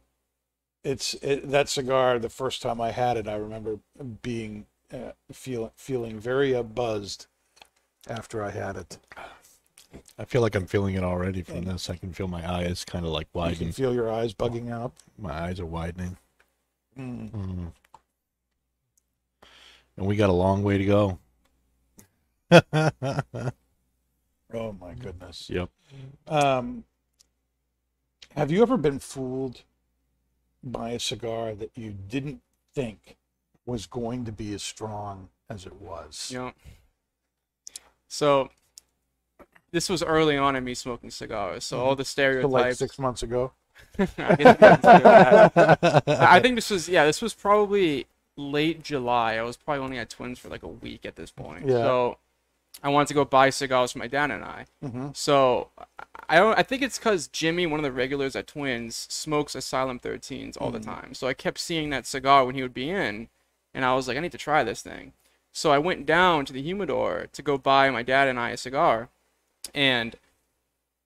it's 0.84 1.14
it, 1.14 1.50
that 1.50 1.68
cigar. 1.68 2.18
The 2.18 2.28
first 2.28 2.62
time 2.62 2.80
I 2.80 2.92
had 2.92 3.16
it, 3.16 3.26
I 3.26 3.36
remember 3.36 3.78
being 4.22 4.66
uh, 4.92 5.12
feeling 5.32 5.70
feeling 5.76 6.20
very 6.20 6.60
buzzed 6.62 7.26
after 8.08 8.44
I 8.44 8.50
had 8.50 8.76
it. 8.76 8.98
I 10.18 10.24
feel 10.24 10.42
like 10.42 10.54
I'm 10.54 10.66
feeling 10.66 10.94
it 10.94 11.04
already 11.04 11.42
from 11.42 11.64
this. 11.64 11.88
I 11.88 11.96
can 11.96 12.12
feel 12.12 12.28
my 12.28 12.48
eyes 12.48 12.84
kind 12.84 13.04
of 13.04 13.12
like 13.12 13.28
widening. 13.32 13.60
You 13.60 13.66
can 13.66 13.72
feel 13.72 13.94
your 13.94 14.12
eyes 14.12 14.34
bugging 14.34 14.70
out. 14.70 14.92
My 15.18 15.32
eyes 15.32 15.60
are 15.60 15.66
widening. 15.66 16.16
Mm. 16.98 17.30
Mm. 17.30 17.72
And 19.96 20.06
we 20.06 20.16
got 20.16 20.30
a 20.30 20.34
long 20.34 20.62
way 20.62 20.78
to 20.78 20.84
go. 20.84 21.18
Oh 24.56 24.72
my 24.72 24.94
goodness. 24.94 25.50
yep. 25.50 25.68
Um, 26.28 26.84
have 28.36 28.52
you 28.52 28.62
ever 28.62 28.76
been 28.76 29.00
fooled 29.00 29.62
by 30.64 30.90
a 30.90 31.00
cigar 31.00 31.54
that 31.54 31.70
you 31.74 31.94
didn't 32.08 32.40
think 32.74 33.16
was 33.66 33.86
going 33.86 34.24
to 34.24 34.32
be 34.32 34.52
as 34.54 34.62
strong 34.62 35.28
as 35.48 35.66
it 35.66 35.74
was? 35.74 36.30
Know. 36.32 36.52
So 38.08 38.50
this 39.72 39.88
was 39.88 40.02
early 40.02 40.36
on 40.36 40.56
in 40.56 40.64
me 40.64 40.74
smoking 40.74 41.10
cigars, 41.10 41.64
so 41.64 41.80
all 41.80 41.92
mm-hmm. 41.92 41.98
the 41.98 42.04
So 42.04 42.20
like 42.22 42.40
stereotypes. 42.40 42.78
six 42.78 42.98
months 42.98 43.22
ago. 43.22 43.52
I 43.98 44.36
guess 44.36 44.56
that's 44.58 46.02
good. 46.06 46.16
I 46.16 46.40
think 46.40 46.54
this 46.54 46.70
was 46.70 46.88
yeah, 46.88 47.04
this 47.04 47.20
was 47.20 47.34
probably 47.34 48.06
late 48.36 48.82
July. 48.82 49.34
I 49.34 49.42
was 49.42 49.56
probably 49.56 49.82
only 49.82 49.98
at 49.98 50.10
Twins 50.10 50.38
for 50.38 50.48
like 50.48 50.62
a 50.62 50.68
week 50.68 51.04
at 51.04 51.16
this 51.16 51.30
point. 51.30 51.66
Yeah. 51.66 51.74
So 51.74 52.18
I 52.84 52.88
wanted 52.90 53.08
to 53.08 53.14
go 53.14 53.24
buy 53.24 53.48
cigars 53.48 53.92
for 53.92 53.98
my 53.98 54.06
dad 54.06 54.30
and 54.30 54.44
I. 54.44 54.66
Mm-hmm. 54.84 55.08
So 55.14 55.70
I 56.28 56.36
don't. 56.36 56.58
I 56.58 56.62
think 56.62 56.82
it's 56.82 56.98
because 56.98 57.26
Jimmy, 57.28 57.66
one 57.66 57.80
of 57.80 57.84
the 57.84 57.90
regulars 57.90 58.36
at 58.36 58.46
Twins, 58.46 59.06
smokes 59.08 59.54
Asylum 59.54 59.98
13s 59.98 60.58
all 60.60 60.70
the 60.70 60.78
time. 60.78 61.14
So 61.14 61.26
I 61.26 61.32
kept 61.32 61.58
seeing 61.58 61.88
that 61.90 62.06
cigar 62.06 62.44
when 62.44 62.54
he 62.54 62.62
would 62.62 62.74
be 62.74 62.90
in, 62.90 63.28
and 63.72 63.84
I 63.86 63.94
was 63.94 64.06
like, 64.06 64.18
I 64.18 64.20
need 64.20 64.32
to 64.32 64.38
try 64.38 64.62
this 64.62 64.82
thing. 64.82 65.14
So 65.50 65.72
I 65.72 65.78
went 65.78 66.04
down 66.04 66.44
to 66.44 66.52
the 66.52 66.60
humidor 66.60 67.26
to 67.32 67.42
go 67.42 67.56
buy 67.56 67.88
my 67.88 68.02
dad 68.02 68.28
and 68.28 68.38
I 68.38 68.50
a 68.50 68.56
cigar, 68.58 69.08
and 69.74 70.16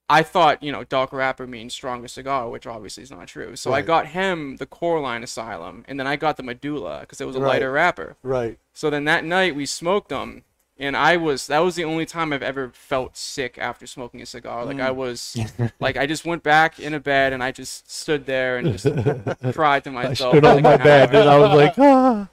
I 0.08 0.22
thought, 0.22 0.62
you 0.62 0.72
know, 0.72 0.84
dark 0.84 1.12
wrapper 1.12 1.46
means 1.46 1.74
stronger 1.74 2.08
cigar, 2.08 2.48
which 2.48 2.66
obviously 2.66 3.02
is 3.02 3.10
not 3.10 3.28
true. 3.28 3.54
So 3.56 3.72
I 3.74 3.82
got 3.82 4.08
him 4.08 4.56
the 4.56 4.66
Coraline 4.66 5.22
Asylum, 5.22 5.84
and 5.86 6.00
then 6.00 6.06
I 6.06 6.16
got 6.16 6.38
the 6.38 6.42
Medulla 6.42 7.00
because 7.00 7.20
it 7.20 7.26
was 7.26 7.36
a 7.36 7.40
Right. 7.40 7.48
lighter 7.48 7.70
wrapper. 7.70 8.16
Right. 8.22 8.58
So 8.72 8.88
then 8.88 9.04
that 9.04 9.24
night 9.24 9.54
we 9.54 9.66
smoked 9.66 10.08
them, 10.08 10.44
and 10.78 10.96
I 10.96 11.16
was 11.16 11.46
that 11.48 11.58
was 11.60 11.74
the 11.76 11.84
only 11.84 12.06
time 12.06 12.32
I've 12.32 12.42
ever 12.42 12.70
felt 12.72 13.16
sick 13.16 13.58
after 13.58 13.86
smoking 13.86 14.22
a 14.22 14.26
cigar. 14.26 14.64
Like 14.64 14.76
Mm. 14.78 14.82
I 14.82 14.90
was, 14.90 15.36
like 15.80 15.96
I 15.96 16.06
just 16.06 16.24
went 16.24 16.42
back 16.42 16.78
in 16.80 16.94
a 16.94 17.00
bed 17.00 17.32
and 17.32 17.42
I 17.42 17.50
just 17.52 17.90
stood 17.90 18.26
there 18.26 18.58
and 18.58 18.72
just 18.76 18.86
cried 19.54 19.84
to 19.84 19.90
I 19.90 19.92
myself. 19.92 20.32
stood 20.32 20.44
on 20.44 20.62
my 20.62 20.76
bed 20.76 21.14
hour. 21.14 21.20
and 21.20 21.28
I 21.30 21.38
was 21.38 21.56
like, 21.56 21.74
ah. 21.78 22.28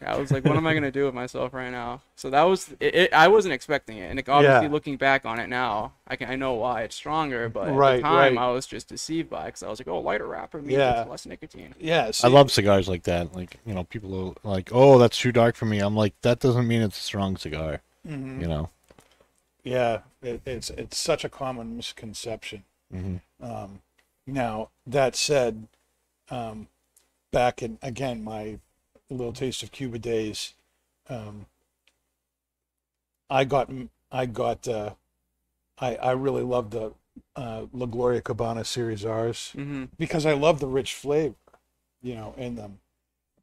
I 0.00 0.16
was 0.16 0.30
like, 0.30 0.44
what 0.44 0.56
am 0.56 0.64
I 0.64 0.74
gonna 0.74 0.92
do 0.92 1.06
with 1.06 1.14
myself 1.14 1.52
right 1.52 1.70
now? 1.72 2.02
So 2.14 2.30
that 2.30 2.44
was 2.44 2.70
it. 2.78 2.94
it 2.94 3.12
I 3.12 3.26
wasn't 3.26 3.52
expecting 3.54 3.98
it, 3.98 4.02
and 4.06 4.16
like, 4.16 4.28
obviously 4.28 4.66
Yeah. 4.68 4.72
looking 4.72 4.96
back 4.96 5.26
on 5.26 5.40
it 5.40 5.48
now, 5.48 5.94
I 6.06 6.14
can 6.14 6.30
I 6.30 6.36
know 6.36 6.54
why 6.54 6.82
it's 6.82 6.94
stronger, 6.94 7.48
but 7.48 7.66
at 7.68 7.74
Right, 7.74 7.96
the 7.96 8.02
time 8.02 8.38
right. 8.38 8.44
I 8.44 8.52
was 8.52 8.64
just 8.66 8.86
deceived 8.88 9.28
by 9.28 9.42
it 9.42 9.46
because 9.46 9.64
I 9.64 9.68
was 9.68 9.80
like, 9.80 9.88
oh, 9.88 9.98
lighter 9.98 10.26
wrapper 10.28 10.58
means 10.62 10.78
Yeah. 10.78 11.04
less 11.08 11.26
nicotine. 11.26 11.74
Yeah. 11.80 12.12
I 12.22 12.28
love 12.28 12.52
cigars 12.52 12.88
like 12.88 13.02
that. 13.04 13.34
Like, 13.34 13.58
you 13.66 13.74
know, 13.74 13.82
people 13.82 14.36
are 14.44 14.48
like, 14.48 14.70
oh, 14.72 14.98
that's 14.98 15.18
too 15.18 15.32
dark 15.32 15.56
for 15.56 15.66
me. 15.66 15.80
I'm 15.80 15.96
like, 15.96 16.14
that 16.22 16.38
doesn't 16.38 16.68
mean 16.68 16.82
it's 16.82 16.98
a 16.98 17.02
strong 17.02 17.36
cigar. 17.36 17.80
Mhm. 18.06 18.40
You 18.40 18.46
know? 18.48 18.70
Yeah. 19.64 20.00
It, 20.22 20.42
it's 20.44 20.70
it's 20.70 20.98
such 20.98 21.24
a 21.24 21.28
common 21.28 21.76
misconception. 21.76 22.64
hmm 22.90 23.16
Um, 23.40 23.82
now 24.26 24.70
that 24.86 25.14
said, 25.16 25.68
um, 26.28 26.68
back 27.32 27.62
in 27.62 27.78
again 27.82 28.24
my 28.24 28.58
little 29.10 29.32
taste 29.32 29.62
of 29.62 29.72
Cuba 29.72 29.98
days, 29.98 30.54
um, 31.08 31.46
I 33.30 33.44
got 33.44 33.70
I 34.10 34.26
got 34.26 34.66
uh, 34.66 34.94
I 35.78 35.96
I 35.96 36.12
really 36.12 36.42
loved 36.42 36.72
the 36.72 36.94
uh, 37.36 37.66
La 37.72 37.86
Gloria 37.86 38.20
Cubana 38.22 38.64
Series 38.64 39.04
R's 39.04 39.50
hmm 39.52 39.84
because 39.98 40.24
I 40.26 40.32
love 40.32 40.60
the 40.60 40.66
rich 40.66 40.94
flavor, 40.94 41.34
you 42.02 42.14
know, 42.14 42.34
in 42.36 42.56
them. 42.56 42.80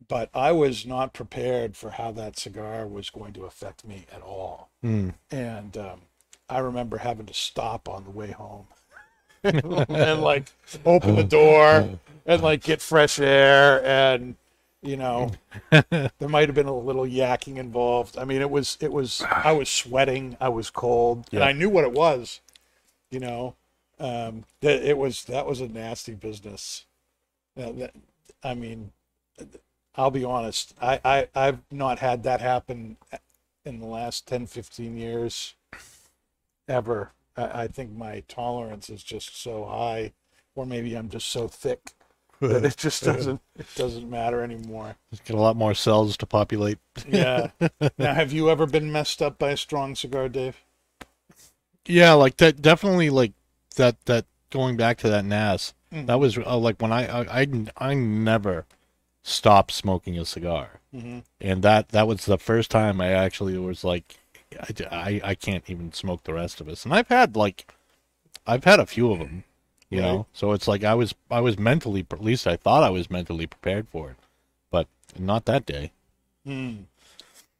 But 0.07 0.29
I 0.33 0.51
was 0.51 0.85
not 0.85 1.13
prepared 1.13 1.75
for 1.75 1.91
how 1.91 2.11
that 2.13 2.37
cigar 2.37 2.85
was 2.87 3.09
going 3.09 3.33
to 3.33 3.45
affect 3.45 3.85
me 3.85 4.05
at 4.13 4.21
all 4.21 4.69
Mm. 4.83 5.15
and 5.31 5.75
um, 5.77 6.01
I 6.47 6.59
remember 6.59 6.97
having 6.97 7.25
to 7.25 7.33
stop 7.33 7.89
on 7.89 8.03
the 8.03 8.11
way 8.11 8.31
home 8.31 8.67
and 9.43 10.21
like 10.21 10.51
open 10.85 11.15
the 11.15 11.23
door 11.23 11.97
and 12.25 12.41
like 12.43 12.63
get 12.63 12.81
fresh 12.81 13.19
air 13.19 13.83
and 13.83 14.35
you 14.83 14.95
know 14.97 15.31
there 15.71 16.11
might 16.29 16.47
have 16.47 16.55
been 16.55 16.67
a 16.67 16.77
little 16.77 17.05
yakking 17.05 17.57
involved. 17.57 18.17
I 18.17 18.25
mean 18.25 18.41
it 18.41 18.49
was 18.51 18.77
it 18.81 18.91
was 18.91 19.23
I 19.23 19.51
was 19.53 19.69
sweating, 19.69 20.37
I 20.39 20.49
was 20.49 20.69
cold, 20.69 21.25
and 21.31 21.43
I 21.43 21.51
knew 21.51 21.69
what 21.69 21.83
it 21.83 21.91
was. 21.93 22.41
You 23.09 23.19
know, 23.21 23.55
um, 23.99 24.43
that 24.61 24.83
it 24.83 24.97
was 24.97 25.23
that 25.25 25.45
was 25.47 25.61
a 25.61 25.67
nasty 25.67 26.13
business. 26.13 26.85
That, 27.55 27.77
that, 27.79 27.91
I 28.43 28.53
mean, 28.53 28.91
I'll 29.97 30.11
be 30.11 30.23
honest. 30.23 30.73
I, 30.81 30.99
I 31.03 31.27
I've 31.35 31.59
not 31.71 31.99
had 31.99 32.23
that 32.23 32.41
happen 32.41 32.97
in 33.63 33.79
the 33.79 33.85
last 33.85 34.27
10, 34.27 34.47
15 34.47 34.97
years 34.97 35.55
ever. 36.67 37.11
I, 37.35 37.63
I 37.63 37.67
think 37.67 37.91
my 37.91 38.23
tolerance 38.27 38.89
is 38.89 39.03
just 39.03 39.41
so 39.41 39.65
high, 39.65 40.13
or 40.55 40.65
maybe 40.65 40.95
I'm 40.95 41.09
just 41.09 41.29
so 41.29 41.47
thick 41.47 41.91
that 42.41 42.65
it 42.65 42.77
just 42.77 43.03
doesn't 43.03 43.41
it 43.57 43.67
doesn't 43.75 44.09
matter 44.09 44.43
anymore. 44.43 44.95
Just 45.11 45.23
get 45.23 45.35
a 45.35 45.41
lot 45.41 45.55
more 45.55 45.73
cells 45.73 46.17
to 46.17 46.25
populate. 46.25 46.79
Yeah. 47.07 47.51
now, 47.97 48.13
have 48.13 48.31
you 48.31 48.49
ever 48.49 48.65
been 48.65 48.91
messed 48.91 49.21
up 49.21 49.39
by 49.39 49.51
a 49.51 49.57
strong 49.57 49.95
cigar, 49.95 50.29
Dave? 50.29 50.61
Yeah, 51.87 52.13
like 52.13 52.37
that. 52.37 52.61
Definitely, 52.61 53.09
like 53.09 53.33
that. 53.75 54.03
That 54.05 54.25
going 54.49 54.75
back 54.75 54.97
to 54.99 55.09
that 55.09 55.23
NAS. 55.23 55.73
Mm-hmm. 55.93 56.07
That 56.07 56.19
was 56.19 56.37
uh, 56.37 56.57
like 56.57 56.81
when 56.81 56.91
I, 56.91 57.05
I 57.07 57.41
I 57.41 57.47
I 57.77 57.93
never 57.93 58.65
stopped 59.27 59.71
smoking 59.71 60.17
a 60.19 60.25
cigar, 60.25 60.79
Mm-hmm. 60.95 61.19
and 61.41 61.63
that 61.63 61.89
that 61.89 62.07
was 62.07 62.25
the 62.25 62.37
first 62.37 62.71
time 62.71 63.01
I 63.01 63.09
actually 63.11 63.57
was 63.57 63.83
like, 63.83 64.17
I, 64.59 64.69
I 64.91 65.21
I 65.31 65.35
can't 65.35 65.69
even 65.69 65.91
smoke 65.93 66.23
the 66.23 66.33
rest 66.33 66.61
of 66.61 66.69
us. 66.69 66.85
And 66.85 66.93
I've 66.93 67.09
had 67.09 67.35
like, 67.35 67.73
I've 68.47 68.63
had 68.65 68.79
a 68.79 68.85
few 68.85 69.11
of 69.11 69.19
them, 69.19 69.43
you 69.89 70.01
Right. 70.01 70.05
know. 70.07 70.27
So 70.33 70.53
it's 70.53 70.67
like 70.67 70.83
I 70.83 70.93
was 70.95 71.15
I 71.31 71.41
was 71.41 71.59
mentally 71.59 72.05
at 72.11 72.23
least 72.23 72.47
I 72.47 72.57
thought 72.57 72.83
I 72.83 72.89
was 72.91 73.09
mentally 73.09 73.47
prepared 73.47 73.87
for 73.89 74.11
it, 74.11 74.17
but 74.71 74.87
not 75.19 75.45
that 75.45 75.65
day. 75.65 75.91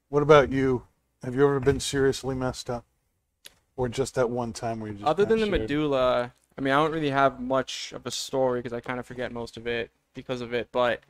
What 0.10 0.24
about 0.24 0.52
you? 0.52 0.84
Have 1.24 1.36
you 1.36 1.44
ever 1.44 1.60
been 1.60 1.80
seriously 1.80 2.36
messed 2.36 2.70
up, 2.70 2.86
or 3.76 3.90
just 3.90 4.16
that 4.16 4.30
one 4.30 4.54
time 4.54 4.80
where 4.80 4.92
you 4.92 4.98
just 5.00 5.08
Other 5.08 5.26
than 5.26 5.40
the 5.40 5.48
shared? 5.48 5.60
medulla, 5.60 6.34
I 6.58 6.62
mean, 6.62 6.74
I 6.74 6.78
don't 6.78 6.92
really 6.92 7.10
have 7.10 7.40
much 7.40 7.92
of 7.94 8.06
a 8.06 8.12
story 8.12 8.62
because 8.62 8.74
I 8.74 8.80
kind 8.80 9.00
of 9.00 9.06
forget 9.06 9.32
most 9.32 9.58
of 9.58 9.68
it 9.68 9.90
because 10.14 10.42
of 10.42 10.54
it. 10.54 10.70
But 10.72 11.02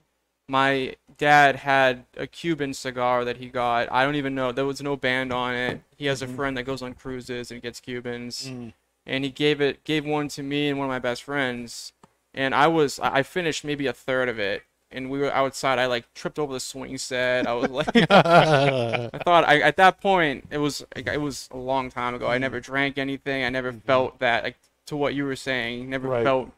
my 0.48 0.96
dad 1.18 1.58
had 1.58 2.06
a 2.18 2.28
Cuban 2.28 2.74
cigar 2.74 3.26
that 3.26 3.38
he 3.38 3.48
got. 3.48 3.92
I 3.92 4.04
don't 4.04 4.16
even 4.16 4.36
know. 4.36 4.52
There 4.52 4.66
was 4.66 4.82
no 4.82 4.96
band 4.96 5.34
on 5.34 5.54
it. 5.54 5.82
He 5.98 6.06
has 6.06 6.22
a 6.22 6.28
mm-hmm. 6.28 6.36
friend 6.36 6.58
that 6.58 6.64
goes 6.64 6.82
on 6.82 6.94
cruises 6.94 7.52
and 7.52 7.62
gets 7.62 7.80
Cubans, 7.80 8.48
mm. 8.48 8.74
and 9.06 9.24
he 9.24 9.32
gave 9.32 9.62
it 9.62 9.84
gave 9.84 10.06
one 10.06 10.28
to 10.30 10.44
me 10.44 10.70
and 10.70 10.78
one 10.78 10.86
of 10.86 10.90
my 10.90 11.00
best 11.00 11.24
friends. 11.24 11.94
And 12.34 12.54
I 12.54 12.68
was 12.68 13.00
I 13.00 13.24
finished 13.24 13.64
maybe 13.64 13.88
a 13.88 13.94
third 13.94 14.30
of 14.30 14.40
it, 14.40 14.64
and 14.92 15.10
we 15.10 15.20
were 15.20 15.32
outside. 15.32 15.80
I 15.80 15.88
like 15.88 16.14
tripped 16.14 16.38
over 16.38 16.54
the 16.54 16.60
swing 16.60 16.98
set. 16.98 17.48
I 17.48 17.54
was 17.54 17.72
like. 17.72 17.88
I 17.96 19.10
thought 19.24 19.46
I, 19.48 19.62
at 19.62 19.78
that 19.78 20.02
point 20.02 20.48
it 20.52 20.58
was 20.58 20.86
it 20.96 21.22
was 21.22 21.50
a 21.52 21.58
long 21.58 21.90
time 21.90 22.14
ago. 22.14 22.28
I 22.28 22.38
never 22.38 22.60
mm. 22.60 22.64
drank 22.64 22.98
anything. 22.98 23.44
I 23.44 23.50
never 23.50 23.72
mm-hmm. 23.72 23.88
felt 23.88 24.20
that 24.20 24.44
like 24.44 24.58
to 24.88 24.96
what 24.96 25.16
you 25.16 25.26
were 25.26 25.36
saying. 25.36 25.90
Never 25.90 26.08
Right. 26.08 26.24
felt 26.24 26.52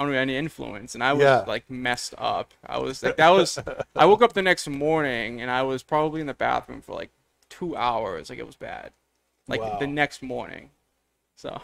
under 0.00 0.14
any 0.14 0.36
influence, 0.36 0.94
and 0.94 1.04
I 1.04 1.12
was 1.12 1.22
Yeah. 1.22 1.44
like 1.46 1.70
messed 1.70 2.14
up. 2.18 2.54
I 2.66 2.78
was 2.78 3.04
like 3.04 3.16
that 3.18 3.30
was. 3.30 3.58
I 3.96 4.06
woke 4.06 4.22
up 4.22 4.32
the 4.32 4.42
next 4.42 4.68
morning 4.68 5.42
and 5.42 5.50
I 5.50 5.62
was 5.62 5.82
probably 5.82 6.22
in 6.22 6.26
the 6.26 6.34
bathroom 6.34 6.80
for 6.82 6.94
like 6.96 7.10
two 7.50 7.76
hours. 7.76 8.30
Like 8.30 8.38
it 8.40 8.46
was 8.46 8.56
bad. 8.56 8.92
Like 9.48 9.60
Wow. 9.60 9.78
the 9.78 9.86
next 9.86 10.22
morning. 10.22 10.70
So 11.36 11.62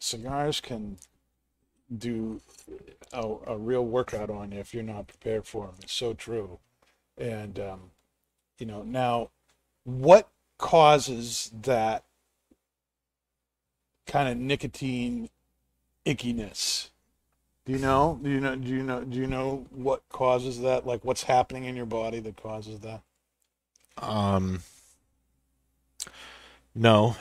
cigars 0.00 0.60
can 0.60 0.98
do 1.98 2.40
a, 3.12 3.34
a 3.46 3.58
real 3.58 3.84
workout 3.84 4.30
on 4.30 4.52
you 4.52 4.58
if 4.60 4.74
you're 4.74 4.82
not 4.82 5.08
prepared 5.08 5.46
for 5.46 5.66
them. 5.66 5.76
It's 5.82 5.92
so 5.92 6.14
true. 6.14 6.58
And, 7.18 7.58
um, 7.60 7.80
you 8.58 8.66
know, 8.66 8.82
now 8.82 9.30
what 9.84 10.28
causes 10.58 11.50
that 11.62 12.04
kind 14.06 14.28
of 14.28 14.36
nicotine 14.36 15.28
ickiness? 16.06 16.88
Do 17.66 17.72
you 17.72 17.78
know? 17.78 18.18
Do 18.22 18.30
you 18.30 18.40
know? 18.40 18.56
Do 18.56 18.68
you 18.68 18.82
know? 18.82 19.04
Do 19.04 19.18
you 19.18 19.26
know 19.26 19.66
what 19.70 20.02
causes 20.08 20.60
that? 20.60 20.86
Like, 20.86 21.04
what's 21.04 21.24
happening 21.24 21.64
in 21.64 21.76
your 21.76 21.86
body 21.86 22.20
that 22.20 22.36
causes 22.42 22.80
that? 22.80 23.02
Um, 23.98 24.62
no, 26.74 27.16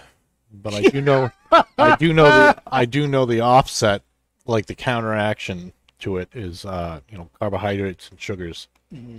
but 0.52 0.74
I 0.74 0.82
do 0.84 1.02
know. 1.02 1.32
I 1.78 1.96
do 1.98 2.14
know 2.14 2.26
the. 2.26 2.62
I 2.68 2.86
do 2.86 3.08
know 3.08 3.26
the 3.26 3.42
offset, 3.42 4.02
like 4.46 4.66
the 4.68 4.76
counteraction 4.76 5.74
to 6.00 6.18
it 6.18 6.30
is, 6.34 6.66
uh, 6.66 7.02
you 7.10 7.18
know, 7.18 7.30
carbohydrates 7.38 8.10
and 8.10 8.20
sugars. 8.20 8.68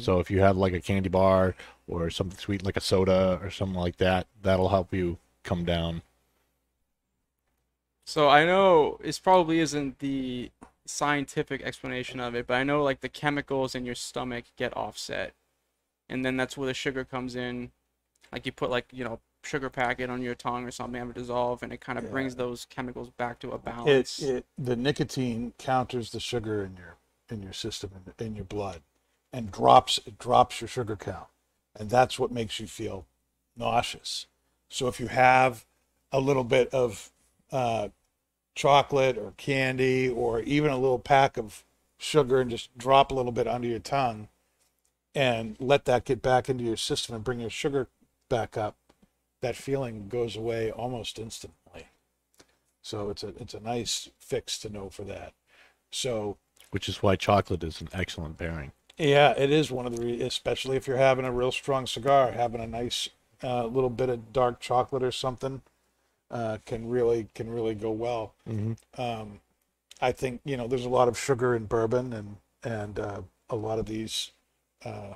So 0.01 0.19
if 0.19 0.33
you 0.33 0.41
have 0.41 0.57
like 0.57 0.73
a 0.73 0.81
candy 0.81 1.09
bar 1.09 1.55
or 1.87 2.11
something 2.11 2.37
sweet 2.37 2.65
like 2.65 2.77
a 2.77 2.81
soda 2.81 3.39
or 3.41 3.51
something 3.51 3.79
like 3.79 3.99
that, 3.99 4.27
that'll 4.43 4.71
help 4.71 4.93
you 4.93 5.19
come 5.45 5.65
down. 5.65 6.03
So 8.07 8.29
I 8.29 8.45
know 8.45 8.99
this 9.03 9.19
probably 9.19 9.61
isn't 9.61 9.99
the 10.01 10.51
scientific 10.87 11.63
explanation 11.63 12.21
of 12.21 12.35
it, 12.35 12.47
but 12.47 12.55
I 12.55 12.65
know 12.65 12.83
like 12.83 13.01
the 13.01 13.09
chemicals 13.09 13.75
in 13.75 13.85
your 13.87 13.95
stomach 13.95 14.45
get 14.57 14.77
offset, 14.77 15.35
and 16.09 16.25
then 16.25 16.37
that's 16.37 16.57
where 16.57 16.67
the 16.67 16.75
sugar 16.75 17.05
comes 17.05 17.37
in. 17.37 17.71
Like 18.33 18.47
you 18.47 18.53
put 18.53 18.71
like 18.71 18.87
you 18.93 19.05
know 19.05 19.21
sugar 19.45 19.71
packet 19.71 20.11
on 20.11 20.23
your 20.23 20.35
tongue 20.35 20.65
or 20.67 20.71
something, 20.71 20.99
have 21.01 21.11
it 21.11 21.15
dissolve, 21.15 21.63
and 21.63 21.73
it 21.73 21.81
kind 21.81 21.99
of 21.99 22.11
brings 22.11 22.37
those 22.37 22.67
chemicals 22.67 23.11
back 23.11 23.39
to 23.41 23.53
a 23.53 23.59
It, 23.59 23.65
balance. 23.65 24.21
it 24.23 24.47
the 24.59 24.77
nicotine 24.77 25.53
counters 25.59 26.11
the 26.11 26.21
sugar 26.21 26.65
in 26.65 26.77
your 26.77 26.97
in 27.31 27.43
your 27.43 27.53
system 27.53 27.91
in, 28.19 28.27
in 28.27 28.37
your 28.37 28.45
blood, 28.45 28.83
and 29.33 29.51
drops 29.53 29.99
it 30.07 30.19
drops 30.19 30.61
your 30.61 30.69
sugar 30.69 30.97
count, 30.97 31.29
and 31.79 31.91
that's 31.91 32.19
what 32.19 32.33
makes 32.33 32.61
you 32.61 32.67
feel 32.67 33.07
nauseous. 33.57 34.27
So 34.69 34.89
if 34.89 35.01
you 35.01 35.09
have 35.09 35.65
a 36.13 36.21
little 36.21 36.45
bit 36.45 36.69
of 36.75 37.11
uh, 37.53 37.89
chocolate 38.55 39.17
or 39.17 39.33
candy 39.37 40.09
or 40.09 40.41
even 40.41 40.71
a 40.71 40.79
little 40.79 40.99
pack 40.99 41.37
of 41.37 41.65
sugar 41.99 42.41
and 42.41 42.51
just 42.51 42.77
drop 42.77 43.11
a 43.11 43.15
little 43.15 43.33
bit 43.33 43.47
under 43.47 43.69
your 43.69 43.79
tongue, 43.79 44.29
and 45.15 45.57
let 45.59 45.85
that 45.85 46.05
get 46.05 46.23
back 46.23 46.49
into 46.49 46.65
your 46.65 46.77
system 46.77 47.15
and 47.15 47.25
bring 47.25 47.41
your 47.41 47.51
sugar 47.51 47.89
back 48.29 48.57
up, 48.57 48.77
that 49.43 49.57
feeling 49.57 50.09
goes 50.09 50.37
away 50.37 50.71
almost 50.71 51.19
instantly. 51.19 51.87
So 52.83 53.11
it's 53.11 53.23
a 53.23 53.29
it's 53.41 53.55
a 53.55 53.61
nice 53.61 54.09
fix 54.19 54.59
to 54.61 54.71
know 54.71 54.89
for 54.89 55.05
that. 55.05 55.33
So 55.91 56.39
Which 56.71 56.89
is 56.89 57.03
why 57.03 57.17
chocolate 57.17 57.65
is 57.65 57.81
an 57.81 57.89
excellent 57.93 58.39
pairing. 58.39 58.73
yeah, 58.97 59.33
it 59.37 59.51
is 59.51 59.71
one 59.71 59.87
of 59.87 59.97
the 59.97 60.05
re- 60.05 60.23
especially 60.23 60.77
if 60.77 60.87
you're 60.87 60.97
having 60.97 61.25
a 61.25 61.33
real 61.33 61.53
strong 61.53 61.87
cigar, 61.87 62.33
having 62.33 62.61
a 62.61 62.67
nice 62.67 63.09
uh, 63.43 63.67
little 63.67 63.91
bit 63.91 64.09
of 64.09 64.33
dark 64.33 64.61
chocolate 64.61 65.03
or 65.03 65.13
something 65.13 65.63
uh, 66.31 66.59
can 66.67 66.89
really 66.89 67.29
can 67.35 67.51
really 67.51 67.75
go 67.75 67.91
well. 67.91 68.35
Um, 68.99 69.41
I 70.01 70.13
think 70.13 70.41
you 70.45 70.57
know 70.57 70.67
there's 70.67 70.85
a 70.85 70.91
lot 70.91 71.09
of 71.09 71.19
sugar 71.19 71.55
in 71.55 71.67
bourbon 71.67 72.13
and 72.13 72.37
and 72.63 72.99
uh, 72.99 73.23
a 73.49 73.57
lot 73.57 73.79
of 73.79 73.87
these 73.87 74.33
uh, 74.85 75.15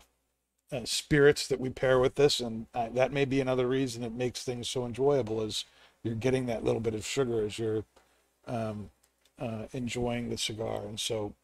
uh, 0.73 0.85
spirits 0.85 1.47
that 1.47 1.61
we 1.61 1.71
pair 1.71 1.99
with 1.99 2.17
this, 2.17 2.41
and 2.41 2.67
uh, 2.75 2.89
that 2.91 3.13
may 3.13 3.25
be 3.25 3.41
another 3.41 3.67
reason 3.69 4.03
it 4.03 4.13
makes 4.13 4.43
things 4.43 4.69
so 4.69 4.85
enjoyable 4.85 5.43
is 5.43 5.65
you're 6.03 6.15
getting 6.15 6.47
that 6.47 6.65
little 6.65 6.81
bit 6.81 6.95
of 6.95 7.05
sugar 7.05 7.45
as 7.45 7.59
you're 7.59 7.85
um, 8.47 8.91
uh, 9.39 9.67
enjoying 9.73 10.31
the 10.31 10.39
cigar, 10.39 10.83
and 10.87 10.99
so 11.01 11.35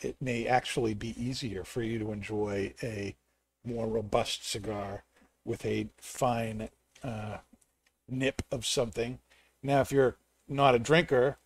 it 0.00 0.16
may 0.20 0.46
actually 0.46 0.94
be 0.94 1.14
easier 1.22 1.64
for 1.64 1.82
you 1.82 1.98
to 1.98 2.12
enjoy 2.12 2.72
a 2.82 3.14
more 3.64 3.86
robust 3.86 4.48
cigar 4.48 5.04
with 5.44 5.64
a 5.64 5.88
fine 5.98 6.68
uh, 7.02 7.38
nip 8.08 8.42
of 8.50 8.64
something. 8.66 9.18
Now, 9.62 9.80
if 9.80 9.92
you're 9.92 10.16
not 10.48 10.74
a 10.74 10.78
drinker, 10.78 11.36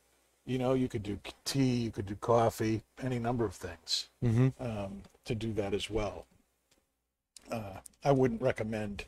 you 0.44 0.58
know, 0.58 0.74
you 0.74 0.88
could 0.88 1.02
do 1.02 1.18
tea, 1.44 1.74
you 1.76 1.90
could 1.90 2.06
do 2.06 2.16
coffee, 2.16 2.82
any 3.02 3.18
number 3.18 3.44
of 3.44 3.54
things 3.54 4.08
Mm-hmm. 4.24 4.48
um, 4.62 5.02
to 5.24 5.34
do 5.34 5.52
that 5.54 5.72
as 5.74 5.88
well. 5.90 6.26
Uh, 7.50 7.78
I 8.04 8.12
wouldn't 8.12 8.40
recommend 8.42 9.04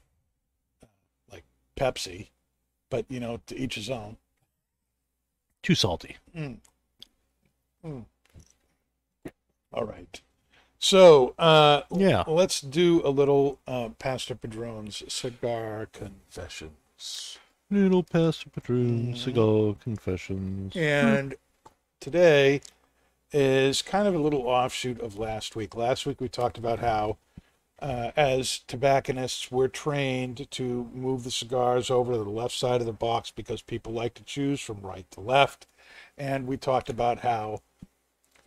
uh, 0.83 0.87
like 1.33 1.45
Pepsi, 1.77 2.29
but 2.91 3.05
you 3.09 3.21
know, 3.21 3.41
to 3.47 3.57
each 3.57 3.75
his 3.77 3.91
own. 3.91 4.17
Too 5.63 5.75
salty. 5.75 6.17
All 9.73 9.85
right. 9.85 10.21
So 10.79 11.35
uh, 11.39 11.83
Yeah. 11.95 12.25
let's 12.27 12.61
do 12.61 13.01
a 13.05 13.11
little 13.11 13.61
uh, 13.67 13.91
Pastor 13.99 14.35
Padron's 14.35 15.03
cigar 15.13 15.89
confessions. 15.93 17.39
Little 17.75 18.05
Pastor 18.05 18.51
Padron 18.51 19.17
cigar 19.17 19.75
confessions. 19.83 20.77
And 20.77 21.35
today 21.99 22.61
is 23.33 23.83
kind 23.83 24.07
of 24.07 24.15
a 24.15 24.19
little 24.19 24.43
offshoot 24.43 25.01
of 25.01 25.19
last 25.19 25.57
week. 25.57 25.75
Last 25.75 26.07
week 26.07 26.21
we 26.21 26.29
talked 26.29 26.57
about 26.57 26.79
how, 26.79 27.17
uh, 27.83 28.13
as 28.17 28.61
tobacconists, 28.69 29.51
we're 29.51 29.67
trained 29.67 30.49
to 30.53 30.89
move 30.95 31.25
the 31.25 31.33
cigars 31.33 31.91
over 31.91 32.13
to 32.13 32.19
the 32.19 32.31
left 32.31 32.55
side 32.55 32.81
of 32.81 32.87
the 32.87 32.93
box 32.93 33.33
because 33.33 33.61
people 33.61 33.93
like 33.93 34.15
to 34.15 34.23
choose 34.23 34.61
from 34.61 34.81
right 34.81 35.11
to 35.11 35.21
left. 35.21 35.67
And 36.17 36.47
we 36.47 36.57
talked 36.57 36.89
about 36.89 37.21
how 37.21 37.63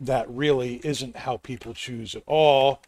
that 0.00 0.28
really 0.30 0.80
isn't 0.82 1.16
how 1.16 1.36
people 1.36 1.74
choose 1.74 2.14
at 2.14 2.22
all. 2.24 2.80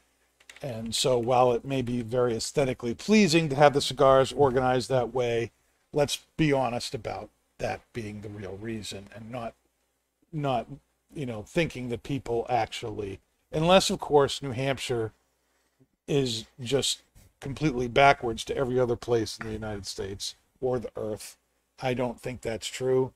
And 0.63 0.95
so 0.95 1.19
while 1.19 1.53
it 1.53 1.67
may 1.67 1.83
be 1.83 2.01
very 2.01 2.35
aesthetically 2.35 2.95
pleasing 2.95 3.51
to 3.51 3.57
have 3.57 3.75
the 3.75 3.83
cigars 3.83 4.33
organized 4.33 4.89
that 4.89 5.13
way, 5.13 5.51
let's 5.93 6.21
be 6.37 6.53
honest 6.53 6.95
about 6.95 7.31
that 7.59 7.81
being 7.93 8.21
the 8.21 8.29
real 8.29 8.57
reason 8.61 9.09
and 9.15 9.31
not 9.31 9.55
not 10.33 10.67
you 11.15 11.27
know 11.27 11.43
thinking 11.43 11.89
that 11.89 12.03
people 12.03 12.47
actually 12.49 13.21
unless 13.53 13.91
of 13.91 13.99
course 13.99 14.43
New 14.43 14.53
Hampshire 14.53 15.13
is 16.07 16.47
just 16.61 17.03
completely 17.41 17.89
backwards 17.89 18.45
to 18.45 18.57
every 18.57 18.79
other 18.79 18.97
place 18.97 19.39
in 19.39 19.47
the 19.47 19.53
United 19.53 19.87
States 19.87 20.35
or 20.61 20.79
the 20.79 20.91
earth. 20.97 21.37
I 21.81 21.95
don't 21.95 22.21
think 22.21 22.43
that's 22.43 22.67
true. 22.67 23.13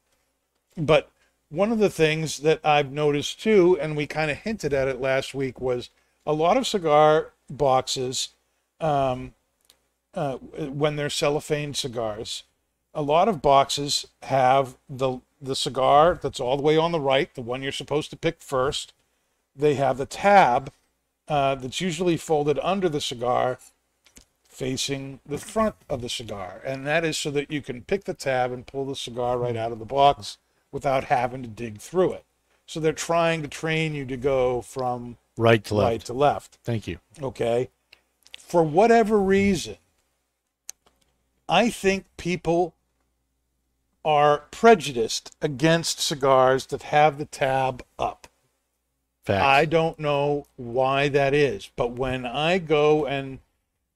But 0.77 1.11
one 1.51 1.71
of 1.71 1.79
the 1.79 1.91
things 1.91 2.39
that 2.39 2.61
I've 2.65 2.91
noticed 2.91 3.41
too, 3.41 3.79
and 3.81 3.97
we 3.97 4.07
kind 4.07 4.31
of 4.31 4.39
hinted 4.39 4.73
at 4.73 4.89
it 4.89 5.01
last 5.01 5.35
week, 5.35 5.61
was 5.61 5.91
a 6.27 6.33
lot 6.33 6.57
of 6.57 6.67
cigar 6.67 7.33
boxes, 7.51 8.31
um, 8.81 9.35
uh, 10.15 10.37
when 10.37 10.97
they're 10.97 11.11
cellophane 11.11 11.75
cigars, 11.75 12.45
a 12.95 13.03
lot 13.03 13.29
of 13.29 13.43
boxes 13.43 14.07
have 14.23 14.77
the 14.89 15.19
the 15.41 15.57
cigar 15.57 16.19
that's 16.23 16.41
all 16.41 16.57
the 16.57 16.63
way 16.63 16.77
on 16.77 16.93
the 16.93 17.01
right, 17.01 17.35
the 17.35 17.43
one 17.43 17.63
you're 17.63 17.73
supposed 17.73 18.09
to 18.11 18.17
pick 18.17 18.41
first. 18.41 18.93
They 19.55 19.75
have 19.75 19.99
the 19.99 20.07
tab 20.07 20.73
uh, 21.29 21.55
that's 21.57 21.81
usually 21.81 22.17
folded 22.17 22.59
under 22.63 22.89
the 22.89 23.01
cigar, 23.01 23.59
facing 24.49 25.21
the 25.27 25.39
front 25.39 25.75
of 25.89 26.01
the 26.01 26.09
cigar, 26.09 26.61
and 26.65 26.87
that 26.87 27.05
is 27.05 27.19
so 27.19 27.31
that 27.33 27.51
you 27.51 27.61
can 27.61 27.83
pick 27.83 28.05
the 28.05 28.15
tab 28.15 28.53
and 28.53 28.67
pull 28.67 28.87
the 28.87 28.97
cigar 28.97 29.37
right 29.39 29.57
out 29.57 29.73
of 29.73 29.79
the 29.79 29.85
box 29.85 30.39
without 30.73 31.05
having 31.05 31.43
to 31.43 31.49
dig 31.49 31.79
through 31.79 32.13
it. 32.15 32.25
So 32.67 32.81
they're 32.81 32.93
trying 32.93 33.43
to 33.43 33.49
train 33.49 33.95
you 33.95 34.05
to 34.07 34.17
go 34.17 34.63
from 34.63 35.19
Right 35.37 35.63
to 35.65 35.75
left. 35.75 35.91
right 35.91 36.05
to 36.07 36.13
left 36.13 36.59
Thank 36.65 36.87
you. 36.87 36.99
okay 37.21 37.69
for 38.39 38.63
whatever 38.63 39.19
reason 39.21 39.77
i 41.49 41.69
think 41.71 42.05
people 42.17 42.74
are 44.05 44.45
prejudiced 44.51 45.35
against 45.41 46.01
cigars 46.01 46.67
that 46.67 46.83
have 46.85 47.19
the 47.19 47.25
tab 47.25 47.83
up. 47.99 48.29
Facts. 49.25 49.43
i 49.43 49.65
don't 49.65 49.99
know 49.99 50.47
why 50.57 51.09
that 51.09 51.33
is 51.33 51.71
but 51.77 51.93
when 51.93 52.27
i 52.27 52.59
go 52.59 53.07
and 53.07 53.39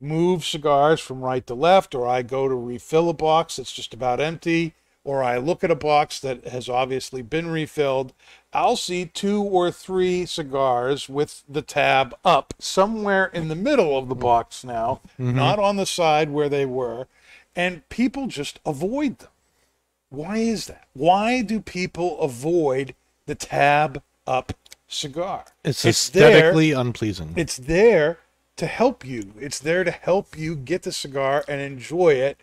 move 0.01 0.42
cigars 0.42 1.01
from 1.01 1.21
right 1.21 1.47
to 1.47 1.55
left 1.55 1.94
or 1.94 2.07
i 2.07 2.23
go 2.23 2.49
to 2.49 2.55
refill 2.55 3.11
a 3.11 3.12
box 3.12 3.57
that's 3.57 3.73
just 3.73 3.92
about 3.92 4.21
empty 4.21 4.73
or 5.05 5.23
i 5.23 5.37
look 5.37 5.62
at 5.62 5.71
a 5.71 5.75
box 5.75 6.18
that 6.21 6.47
has 6.49 6.66
obviously 6.68 7.21
been 7.21 7.49
refilled 7.51 8.14
i'll 8.55 8.77
see 8.77 9.05
two 9.05 9.42
or 9.42 9.71
three 9.71 10.25
cigars 10.25 11.11
with 11.11 11.42
the 11.47 11.62
tab 11.62 12.16
up 12.25 12.55
somewhere 12.59 13.27
in 13.27 13.49
the 13.49 13.57
middle 13.57 13.99
of 13.99 14.09
the 14.09 14.14
box 14.14 14.64
now 14.64 15.01
mm-hmm. 15.21 15.37
not 15.37 15.59
on 15.59 15.77
the 15.77 15.85
side 15.85 16.31
where 16.31 16.49
they 16.49 16.64
were 16.64 17.07
and 17.55 17.87
people 17.90 18.29
just 18.29 18.61
avoid 18.64 19.18
them 19.18 19.29
why 20.11 20.38
is 20.38 20.66
that 20.66 20.87
why 20.94 21.42
do 21.42 21.61
people 21.61 22.21
avoid 22.21 22.94
the 23.27 23.35
tab 23.35 24.03
up 24.27 24.53
cigar 24.87 25.44
it's 25.64 25.83
there- 25.83 25.90
aesthetically 25.90 26.73
unpleasing. 26.73 27.35
it's 27.37 27.57
there 27.57 28.18
to 28.59 28.66
help 28.66 29.05
you. 29.05 29.33
It's 29.38 29.61
there 29.61 29.85
to 29.85 29.90
help 29.92 30.37
you 30.37 30.57
get 30.57 30.83
the 30.83 30.90
cigar 30.90 31.44
and 31.47 31.61
enjoy 31.61 32.14
it, 32.14 32.42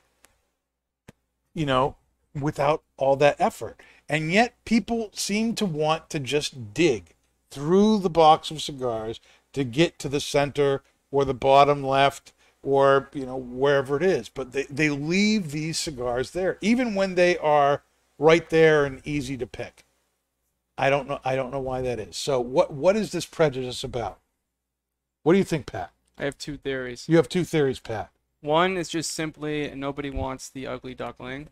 you 1.54 1.65
know, 1.65 1.97
without 2.34 2.84
all 2.95 3.17
that 3.17 3.36
effort. 3.38 3.80
And 4.08 4.32
yet 4.32 4.56
people 4.63 5.10
seem 5.13 5.56
to 5.56 5.65
want 5.65 6.10
to 6.12 6.19
just 6.19 6.73
dig 6.73 7.15
through 7.51 7.99
the 7.99 8.10
box 8.10 8.49
of 8.49 8.62
cigars 8.62 9.19
to 9.51 9.65
get 9.65 9.99
to 9.99 10.10
the 10.10 10.21
center 10.21 10.84
or 11.12 11.25
the 11.25 11.34
bottom 11.34 11.84
left 11.84 12.32
or, 12.65 13.10
you 13.13 13.25
know, 13.25 13.38
wherever 13.38 13.95
it 13.95 14.04
is. 14.04 14.28
But 14.28 14.51
they, 14.51 14.63
they 14.63 14.89
leave 14.89 15.51
these 15.51 15.78
cigars 15.78 16.32
there, 16.32 16.58
even 16.62 16.95
when 16.95 17.15
they 17.15 17.38
are 17.38 17.84
right 18.17 18.49
there 18.49 18.86
and 18.86 19.01
easy 19.06 19.38
to 19.38 19.47
pick. 19.47 19.86
I 20.78 20.89
don't 20.89 21.08
know 21.08 21.19
I 21.23 21.36
don't 21.36 21.51
know 21.51 21.60
why 21.60 21.82
that 21.82 21.99
is. 21.99 22.17
So 22.17 22.39
what 22.39 22.73
what 22.73 22.95
is 22.95 23.12
this 23.12 23.25
prejudice 23.25 23.84
about? 23.84 24.19
What 25.23 25.34
do 25.34 25.38
you 25.38 25.45
think, 25.45 25.65
Pat? 25.65 25.91
I 26.17 26.25
have 26.25 26.38
two 26.38 26.58
theories. 26.58 27.06
You 27.08 27.17
have 27.17 27.30
two 27.30 27.43
theories, 27.43 27.80
Pat. 27.80 28.12
One 28.41 28.78
is 28.78 28.89
just 28.89 29.12
simply 29.12 29.73
nobody 29.73 30.10
wants 30.10 30.49
the 30.49 30.67
ugly 30.67 30.93
duckling, 30.93 31.49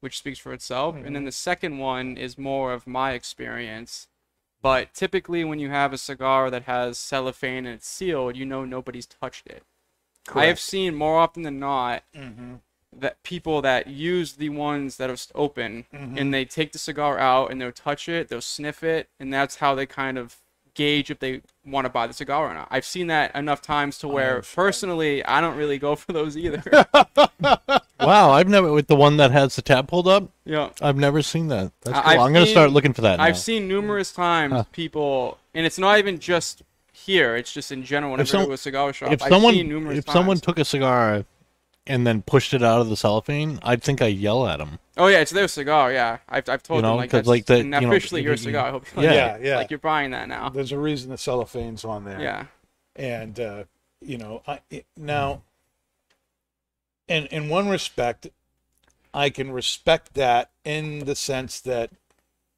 which 0.00 0.18
speaks 0.18 0.38
for 0.38 0.52
itself. 0.52 0.96
And 0.96 1.04
then 1.04 1.14
mm-hmm. 1.14 1.26
the 1.26 1.32
second 1.32 1.78
one 1.78 2.16
is 2.16 2.36
more 2.36 2.72
of 2.72 2.86
my 2.86 3.12
experience. 3.12 4.08
But 4.60 4.94
typically, 4.94 5.44
when 5.44 5.58
you 5.58 5.70
have 5.70 5.92
a 5.92 5.98
cigar 5.98 6.50
that 6.50 6.64
has 6.64 6.98
cellophane 6.98 7.66
and 7.66 7.76
it's 7.76 7.88
sealed, 7.88 8.36
you 8.36 8.44
know 8.44 8.64
nobody's 8.64 9.06
touched 9.06 9.46
it. 9.46 9.64
I 10.34 10.46
have 10.46 10.60
seen 10.60 10.94
more 10.94 11.18
often 11.18 11.42
than 11.42 11.58
not 11.58 12.02
Mm-hmm. 12.16 12.54
that 13.00 13.22
people 13.22 13.62
that 13.62 13.86
use 13.86 14.34
the 14.34 14.50
ones 14.50 14.96
that 14.98 15.10
are 15.10 15.16
open 15.34 15.86
Mm-hmm. 15.94 16.18
and 16.18 16.32
they 16.34 16.44
take 16.44 16.72
the 16.72 16.78
cigar 16.78 17.18
out 17.18 17.50
and 17.50 17.60
they'll 17.60 17.72
touch 17.72 18.08
it, 18.08 18.28
they'll 18.28 18.40
sniff 18.40 18.82
it, 18.82 19.08
and 19.18 19.32
that's 19.32 19.56
how 19.56 19.74
they 19.74 19.86
kind 19.86 20.18
of 20.18 20.36
gauge 20.74 21.10
if 21.10 21.18
they 21.18 21.42
want 21.66 21.84
to 21.84 21.90
buy 21.90 22.06
the 22.06 22.14
cigar 22.14 22.48
or 22.50 22.54
not. 22.54 22.66
I've 22.70 22.86
seen 22.86 23.08
that 23.08 23.34
enough 23.36 23.60
times 23.60 23.98
to 23.98 24.08
where 24.08 24.38
I've- 24.38 24.46
personally 24.54 25.22
I 25.24 25.40
don't 25.40 25.56
really 25.56 25.78
go 25.78 25.96
for 25.96 26.12
those 26.14 26.34
either. 26.36 26.62
wow, 28.00 28.30
I've 28.30 28.48
never 28.48 28.72
with 28.72 28.86
the 28.86 28.96
one 28.96 29.16
that 29.18 29.30
has 29.32 29.56
the 29.56 29.62
tab 29.62 29.88
pulled 29.88 30.08
up. 30.08 30.30
yeah. 30.44 30.70
I've 30.80 30.96
never 30.96 31.22
seen 31.22 31.48
that. 31.48 31.72
That's 31.82 31.98
I- 31.98 32.02
cool. 32.02 32.10
I've 32.10 32.20
I'm 32.20 32.32
gonna 32.32 32.46
start 32.46 32.70
looking 32.72 32.92
for 32.92 33.02
that. 33.02 33.20
I've 33.20 33.34
now. 33.34 33.38
seen 33.38 33.68
numerous 33.68 34.12
times 34.12 34.52
Huh. 34.52 34.64
people 34.72 35.38
and 35.54 35.66
it's 35.66 35.78
not 35.78 35.98
even 35.98 36.18
just 36.18 36.62
here, 37.06 37.36
it's 37.36 37.52
just 37.52 37.70
in 37.72 37.84
general 37.84 38.12
whenever 38.12 38.26
I 38.28 38.30
some- 38.30 38.42
go 38.42 38.46
to 38.48 38.52
a 38.54 38.56
cigar 38.58 38.92
shop. 38.92 39.12
if 39.12 39.22
I've 39.22 39.28
someone 39.30 39.54
seen 39.54 39.68
numerous 39.68 39.98
if 39.98 40.10
someone 40.10 40.38
took 40.38 40.58
a 40.58 40.64
cigar 40.64 41.24
and 41.86 42.06
then 42.06 42.22
pushed 42.22 42.54
it 42.54 42.62
out 42.62 42.80
of 42.80 42.88
the 42.88 42.96
cellophane, 42.96 43.58
I'd 43.62 43.82
think 43.82 44.00
I'd 44.00 44.16
yell 44.16 44.46
at 44.46 44.60
him. 44.60 44.78
Oh 44.96 45.08
yeah, 45.08 45.18
it's 45.18 45.32
their 45.32 45.48
cigar, 45.48 45.92
yeah. 45.92 46.18
I've, 46.28 46.48
I've 46.48 46.62
told 46.62 46.78
You 46.78 46.82
know, 46.82 46.88
them 46.90 46.96
like 46.98 47.10
'cause, 47.10 47.18
that's 47.18 47.28
like, 47.28 47.46
the- 47.46 47.56
and 47.58 47.74
you 47.74 47.80
know, 47.80 47.88
officially 47.88 48.22
your 48.22 48.32
you- 48.32 48.36
cigar. 48.38 48.68
I 48.68 48.70
hope 48.70 48.86
you 48.96 49.02
Yeah. 49.04 49.12
Yeah, 49.12 49.38
yeah. 49.42 49.56
Like 49.56 49.70
you're 49.70 49.78
buying 49.78 50.10
that 50.12 50.28
now. 50.28 50.48
There's 50.48 50.72
a 50.72 50.78
reason 50.78 51.10
the 51.10 51.16
cellophane's 51.16 51.84
on 51.84 52.04
there. 52.04 52.20
Yeah. 52.20 52.44
And 52.96 53.38
uh, 53.40 53.64
you 54.00 54.18
know, 54.18 54.42
I 54.46 54.60
it, 54.70 54.86
now 54.96 55.42
in 57.08 57.26
in 57.26 57.48
one 57.48 57.68
respect, 57.68 58.28
I 59.14 59.30
can 59.30 59.50
respect 59.50 60.14
that 60.14 60.50
in 60.64 61.00
the 61.00 61.16
sense 61.16 61.60
that 61.60 61.90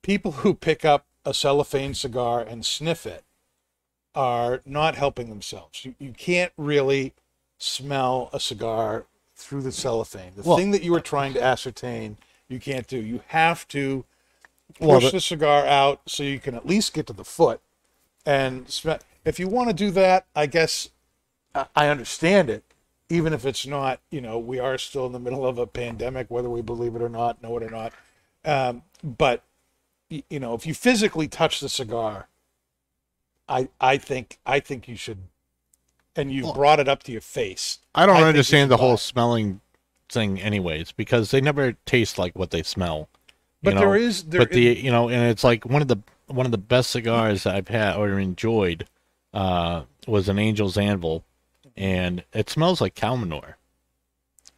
people 0.02 0.32
who 0.32 0.54
pick 0.54 0.84
up 0.84 1.06
a 1.24 1.32
cellophane 1.32 1.94
cigar 1.94 2.40
and 2.40 2.64
sniff 2.66 3.06
it 3.06 3.23
are 4.14 4.60
not 4.64 4.94
helping 4.94 5.28
themselves. 5.28 5.84
You, 5.84 5.94
you 5.98 6.12
can't 6.12 6.52
really 6.56 7.14
smell 7.58 8.30
a 8.32 8.40
cigar 8.40 9.06
through 9.36 9.62
the 9.62 9.72
cellophane. 9.72 10.32
The 10.36 10.42
Well- 10.42 10.56
thing 10.56 10.70
that 10.70 10.82
you 10.82 10.92
were 10.92 11.00
trying 11.00 11.34
to 11.34 11.42
ascertain, 11.42 12.16
you 12.48 12.60
can't 12.60 12.86
do. 12.86 12.98
You 12.98 13.22
have 13.28 13.66
to 13.68 14.04
push 14.78 14.86
Well, 14.88 15.00
the- 15.00 15.10
the 15.10 15.20
cigar 15.20 15.66
out 15.66 16.00
so 16.06 16.22
you 16.22 16.38
can 16.38 16.54
at 16.54 16.66
least 16.66 16.92
get 16.94 17.06
to 17.08 17.12
the 17.12 17.24
foot 17.24 17.60
and 18.26 18.70
smell. 18.70 18.98
If 19.24 19.38
you 19.38 19.48
want 19.48 19.68
to 19.70 19.74
do 19.74 19.90
that, 19.92 20.26
I 20.34 20.46
guess 20.46 20.90
I- 21.54 21.66
I 21.76 21.88
understand 21.88 22.50
it, 22.50 22.64
even 23.08 23.32
if 23.32 23.46
it's 23.46 23.64
not. 23.64 24.00
You 24.10 24.20
know, 24.20 24.38
we 24.38 24.58
are 24.58 24.76
still 24.76 25.06
in 25.06 25.12
the 25.12 25.20
middle 25.20 25.46
of 25.46 25.56
a 25.58 25.66
pandemic, 25.66 26.28
whether 26.30 26.50
we 26.50 26.62
believe 26.62 26.96
it 26.96 27.02
or 27.02 27.08
not, 27.08 27.42
know 27.42 27.56
it 27.56 27.62
or 27.62 27.70
not. 27.70 27.92
Um, 28.44 28.82
but 29.02 29.42
you 30.10 30.38
know, 30.38 30.54
if 30.54 30.66
you 30.66 30.74
physically 30.74 31.26
touch 31.28 31.60
the 31.60 31.68
cigar, 31.68 32.28
I 33.48 33.68
I 33.80 33.96
think 33.96 34.38
I 34.46 34.60
think 34.60 34.88
you 34.88 34.96
should, 34.96 35.18
and 36.16 36.32
you 36.32 36.52
brought 36.52 36.80
it 36.80 36.88
up 36.88 37.02
to 37.04 37.12
your 37.12 37.20
face. 37.20 37.78
I 37.94 38.06
don't 38.06 38.16
I 38.16 38.22
understand 38.22 38.70
the 38.70 38.78
whole 38.78 38.96
smelling 38.96 39.60
thing, 40.08 40.40
anyways, 40.40 40.92
because 40.92 41.30
they 41.30 41.40
never 41.40 41.72
taste 41.86 42.18
like 42.18 42.36
what 42.36 42.50
they 42.50 42.62
smell. 42.62 43.08
But 43.62 43.74
know? 43.74 43.80
there 43.80 43.96
is 43.96 44.24
there 44.24 44.40
but 44.40 44.50
the 44.50 44.60
you 44.60 44.90
know, 44.90 45.08
and 45.08 45.30
it's 45.30 45.44
like 45.44 45.64
one 45.64 45.82
of 45.82 45.88
the 45.88 45.98
one 46.26 46.46
of 46.46 46.52
the 46.52 46.58
best 46.58 46.90
cigars 46.90 47.46
I've 47.46 47.68
had 47.68 47.96
or 47.96 48.18
enjoyed 48.18 48.86
uh, 49.32 49.82
was 50.06 50.28
an 50.28 50.38
Angel's 50.38 50.78
Anvil, 50.78 51.24
and 51.76 52.24
it 52.32 52.50
smells 52.50 52.80
like 52.80 52.94
cow 52.94 53.16
manure. 53.16 53.56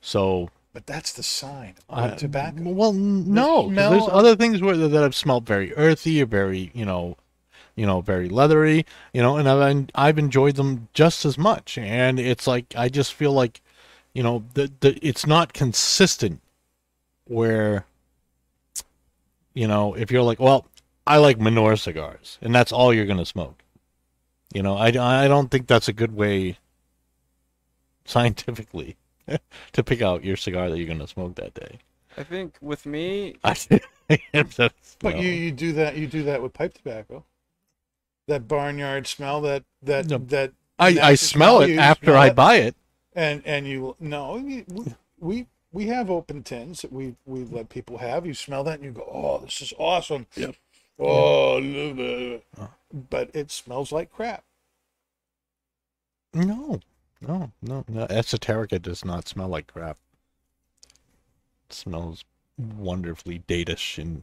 So 0.01 0.51
but 0.73 0.87
that's 0.87 1.13
the 1.15 1.23
sign 1.23 1.75
of 1.89 2.13
uh, 2.13 2.15
tobacco. 2.17 2.63
Well, 2.71 2.93
no, 2.93 3.71
there's 3.71 4.09
other 4.11 4.37
things 4.37 4.61
where 4.61 4.77
that 4.77 4.93
have 4.93 5.15
smelled 5.15 5.47
very 5.47 5.75
earthy, 5.75 6.21
or 6.21 6.27
very 6.27 6.71
you 6.75 6.85
know, 6.85 7.17
you 7.77 7.87
know, 7.87 8.01
very 8.01 8.29
leathery, 8.29 8.87
you 9.13 9.23
know, 9.23 9.37
and 9.37 9.49
I've 9.49 9.87
I've 9.95 10.19
enjoyed 10.19 10.57
them 10.57 10.89
just 10.95 11.25
as 11.25 11.39
much. 11.39 11.79
And 11.79 12.19
it's 12.19 12.47
like 12.47 12.75
I 12.77 12.89
just 12.89 13.15
feel 13.15 13.33
like, 13.33 13.61
you 14.15 14.23
know, 14.23 14.45
the 14.55 14.73
the 14.81 14.99
it's 15.07 15.27
not 15.27 15.53
consistent. 15.53 16.41
Where, 17.29 17.85
you 19.53 19.67
know, 19.67 19.95
if 19.95 20.11
you're 20.11 20.23
like, 20.23 20.39
well, 20.41 20.67
I 21.07 21.19
like 21.19 21.41
Manor 21.41 21.77
cigars, 21.77 22.39
and 22.41 22.55
that's 22.55 22.73
all 22.73 22.95
you're 22.95 23.07
gonna 23.07 23.27
smoke. 23.27 23.63
You 24.55 24.63
know, 24.63 24.77
I 24.77 24.89
I 24.89 25.29
don't 25.29 25.51
think 25.51 25.67
that's 25.67 25.89
a 25.89 25.93
good 25.93 26.15
way. 26.17 26.59
Scientifically, 28.07 28.97
to 29.73 29.83
pick 29.85 30.01
out 30.01 30.25
your 30.25 30.37
cigar 30.37 30.71
that 30.71 30.79
you're 30.79 30.87
gonna 30.87 31.09
smoke 31.09 31.35
that 31.35 31.55
day. 31.55 31.81
I 32.17 32.23
think 32.23 32.57
with 32.61 32.87
me, 32.87 33.37
I, 33.45 33.55
But 34.57 34.73
but 35.01 35.19
you, 35.19 35.29
you 35.29 35.53
do 35.53 35.73
that 35.73 35.97
you 35.97 36.07
do 36.07 36.23
that 36.25 36.41
with 36.41 36.55
pipe 36.55 36.75
tobacco. 36.75 37.25
That 38.27 38.49
barnyard 38.49 39.07
smell 39.07 39.41
that 39.43 39.65
that 39.83 40.07
No. 40.07 40.19
that 40.19 40.53
I, 40.79 40.99
I 41.01 41.15
smell 41.15 41.61
it 41.61 41.77
after 41.79 42.07
smell 42.07 42.17
I 42.17 42.27
it, 42.29 42.35
buy 42.35 42.57
it. 42.57 42.77
and 43.15 43.43
and 43.47 43.67
you 43.67 43.97
no 44.01 44.35
we, 44.37 44.65
we 45.19 45.47
we 45.73 45.87
have 45.87 46.11
open 46.11 46.43
tins 46.43 46.83
that 46.83 46.93
we 46.93 47.15
we 47.25 47.45
let 47.45 47.69
people 47.69 47.99
have. 47.99 48.27
You 48.27 48.35
smell 48.35 48.65
that 48.65 48.75
and 48.77 48.85
you 48.85 48.91
go, 48.91 49.09
oh, 49.11 49.39
this 49.45 49.61
is 49.61 49.73
awesome. 49.79 50.27
Yep. 50.35 50.57
Oh, 50.99 51.55
love 51.59 51.99
it." 51.99 52.45
Uh. 52.59 52.67
but 52.93 53.31
it 53.35 53.51
smells 53.51 53.93
like 53.93 54.11
crap. 54.13 54.43
No, 56.35 56.81
no, 57.21 57.53
no, 57.63 57.85
no. 57.89 58.07
Esoterica 58.09 58.81
does 58.81 59.05
not 59.05 59.29
smell 59.29 59.49
like 59.49 59.67
crap. 59.69 59.99
It 61.69 61.75
smells 61.75 62.25
wonderfully 62.59 63.41
datish 63.47 63.99
and 63.99 64.23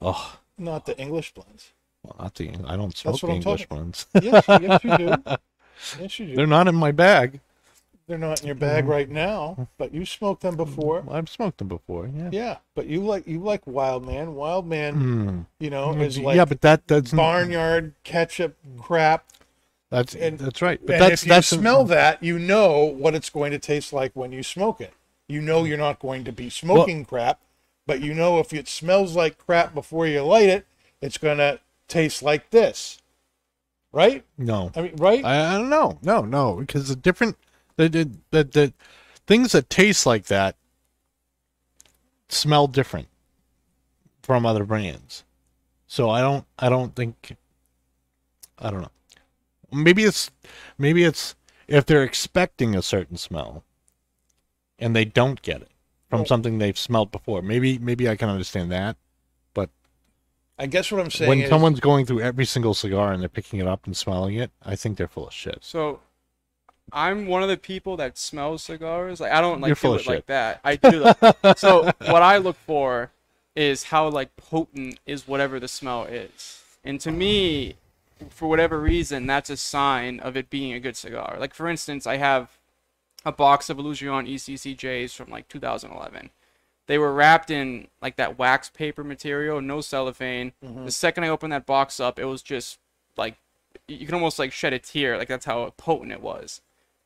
oh, 0.00 0.38
Not 0.56 0.86
the 0.86 0.98
English 0.98 1.32
blends. 1.34 1.72
Well, 2.08 2.16
not 2.24 2.34
the 2.34 2.50
I 2.66 2.76
don't 2.76 2.96
smoke 2.96 3.20
the 3.20 3.28
English 3.28 3.62
talking- 3.68 3.76
ones. 3.76 4.06
Yes, 4.22 4.44
yes 4.48 4.84
you 4.84 4.96
do. 4.98 5.14
Yes, 6.00 6.18
you 6.18 6.26
do. 6.26 6.34
They're 6.36 6.46
not 6.46 6.66
in 6.66 6.74
my 6.74 6.90
bag. 6.90 7.40
They're 8.08 8.18
not 8.18 8.40
in 8.40 8.46
your 8.46 8.54
bag 8.56 8.84
Mm-hmm. 8.84 8.90
right 8.92 9.08
now, 9.10 9.68
but 9.76 9.92
you 9.94 10.04
smoked 10.06 10.40
them 10.40 10.56
before. 10.56 11.04
I've 11.10 11.28
smoked 11.28 11.58
them 11.58 11.68
before. 11.68 12.08
Yeah. 12.12 12.30
Yeah, 12.32 12.56
but 12.74 12.86
you 12.86 13.02
like 13.02 13.26
you 13.28 13.38
like 13.40 13.66
Wild 13.66 14.04
Man. 14.06 14.34
Wild 14.34 14.66
Man, 14.66 14.94
Mm. 14.96 15.46
you 15.60 15.70
know, 15.70 15.92
is 15.92 16.18
like 16.18 16.36
yeah, 16.36 16.46
but 16.46 16.62
that 16.62 16.88
that's 16.88 17.12
barnyard 17.12 17.94
ketchup 18.04 18.56
crap. 18.78 19.24
That's 19.90 20.14
and- 20.14 20.38
that's 20.38 20.60
right. 20.62 20.80
But 20.84 20.94
and 20.94 21.02
that's 21.02 21.22
if 21.22 21.26
you 21.28 21.32
that's 21.34 21.46
smell 21.48 21.84
that, 21.84 22.22
you 22.22 22.38
know 22.38 22.82
what 22.84 23.14
it's 23.14 23.30
going 23.30 23.52
to 23.52 23.58
taste 23.58 23.92
like 23.92 24.12
when 24.14 24.32
you 24.32 24.42
smoke 24.42 24.80
it. 24.80 24.94
You 25.28 25.40
know 25.42 25.64
you're 25.64 25.76
not 25.78 25.98
going 26.00 26.24
to 26.24 26.32
be 26.32 26.48
smoking 26.50 27.04
crap, 27.04 27.40
but 27.86 28.00
you 28.00 28.14
know 28.14 28.38
if 28.38 28.52
it 28.54 28.66
smells 28.68 29.14
like 29.14 29.36
crap 29.38 29.74
before 29.74 30.06
you 30.06 30.22
light 30.22 30.48
it, 30.48 30.66
it's 31.02 31.18
going 31.18 31.38
to 31.88 31.94
taste 31.94 32.22
like 32.22 32.50
this. 32.50 32.98
Right? 33.90 34.24
no. 34.36 34.70
I 34.76 34.82
mean, 34.82 34.96
right? 34.96 35.24
I, 35.24 35.54
I 35.54 35.58
don't 35.58 35.70
know. 35.70 35.98
No, 36.02 36.20
no, 36.20 36.56
because 36.56 36.88
the 36.88 36.96
different 36.96 37.36
the, 37.76 37.88
the 37.88 38.10
the 38.30 38.44
the 38.44 38.72
things 39.26 39.52
that 39.52 39.70
taste 39.70 40.04
like 40.04 40.26
that 40.26 40.56
smell 42.28 42.66
different 42.66 43.08
from 44.22 44.44
other 44.44 44.64
brands. 44.64 45.24
So 45.86 46.10
I 46.10 46.20
don't 46.20 46.44
I 46.58 46.68
don't 46.68 46.94
think 46.94 47.36
I 48.58 48.70
don't 48.70 48.82
know. 48.82 48.90
Maybe 49.72 50.04
it's 50.04 50.30
maybe 50.76 51.04
it's 51.04 51.34
if 51.66 51.86
they're 51.86 52.04
expecting 52.04 52.74
a 52.74 52.82
certain 52.82 53.16
smell 53.16 53.64
and 54.78 54.94
they 54.94 55.04
don't 55.04 55.40
get 55.42 55.62
it 55.62 55.70
from 56.10 56.26
something 56.26 56.58
they've 56.58 56.78
smelled 56.78 57.10
before. 57.10 57.42
Maybe 57.42 57.78
maybe 57.78 58.08
I 58.08 58.16
can 58.16 58.28
understand 58.28 58.70
that. 58.72 58.96
But 60.58 60.64
I 60.64 60.66
guess 60.66 60.92
what 60.92 61.00
I'm 61.00 61.10
saying 61.10 61.28
when 61.28 61.40
is 61.40 61.48
someone's 61.48 61.80
going 61.80 62.04
through 62.04 62.20
every 62.20 62.44
single 62.44 62.74
cigar 62.74 63.12
and 63.12 63.22
they're 63.22 63.28
picking 63.28 63.60
it 63.60 63.66
up 63.66 63.86
and 63.86 63.96
smelling 63.96 64.34
it, 64.34 64.50
I 64.64 64.76
think 64.76 64.98
they're 64.98 65.08
full 65.08 65.28
of 65.28 65.32
shit. 65.32 65.58
So, 65.62 66.00
I'm 66.92 67.26
one 67.26 67.42
of 67.42 67.48
the 67.48 67.56
people 67.56 67.96
that 67.98 68.18
smells 68.18 68.62
cigars. 68.62 69.20
Like 69.20 69.32
I 69.32 69.40
don't 69.40 69.60
like 69.60 69.68
You're 69.68 69.76
full 69.76 69.96
do 69.96 70.00
it 70.00 70.06
like 70.06 70.26
that. 70.26 70.60
I 70.64 70.76
do. 70.76 71.04
Like, 71.20 71.56
so 71.58 71.84
what 72.06 72.22
I 72.22 72.38
look 72.38 72.56
for 72.56 73.10
is 73.54 73.84
how 73.84 74.08
like 74.08 74.36
potent 74.36 74.98
is 75.06 75.28
whatever 75.28 75.60
the 75.60 75.68
smell 75.68 76.04
is, 76.04 76.62
and 76.84 77.00
to 77.00 77.10
me, 77.10 77.76
for 78.30 78.48
whatever 78.48 78.80
reason, 78.80 79.26
that's 79.26 79.50
a 79.50 79.56
sign 79.56 80.20
of 80.20 80.36
it 80.36 80.50
being 80.50 80.72
a 80.72 80.80
good 80.80 80.96
cigar. 80.96 81.36
Like 81.38 81.54
for 81.54 81.68
instance, 81.68 82.06
I 82.06 82.16
have 82.16 82.58
a 83.24 83.32
box 83.32 83.68
of 83.68 83.78
Illusion 83.78 84.26
ECCJs 84.26 85.14
from 85.14 85.30
like 85.30 85.48
2011. 85.48 86.30
They 86.88 86.98
were 86.98 87.12
wrapped 87.12 87.50
in 87.50 87.86
like 88.02 88.16
that 88.16 88.38
wax 88.38 88.70
paper 88.70 89.04
material, 89.04 89.60
no 89.60 89.80
cellophane. 89.80 90.52
Mm-hmm. 90.64 90.86
The 90.86 90.90
second 90.90 91.24
I 91.24 91.28
opened 91.28 91.52
that 91.52 91.66
box 91.66 92.00
up, 92.00 92.18
it 92.18 92.24
was 92.24 92.42
just 92.42 92.78
like 93.16 93.36
you 93.86 94.06
can 94.06 94.14
almost 94.14 94.38
like 94.38 94.52
shed 94.52 94.72
a 94.72 94.78
tear. 94.78 95.16
Like 95.16 95.28
that's 95.28 95.44
how 95.44 95.72
potent 95.76 96.12
it 96.12 96.22
was. 96.22 96.60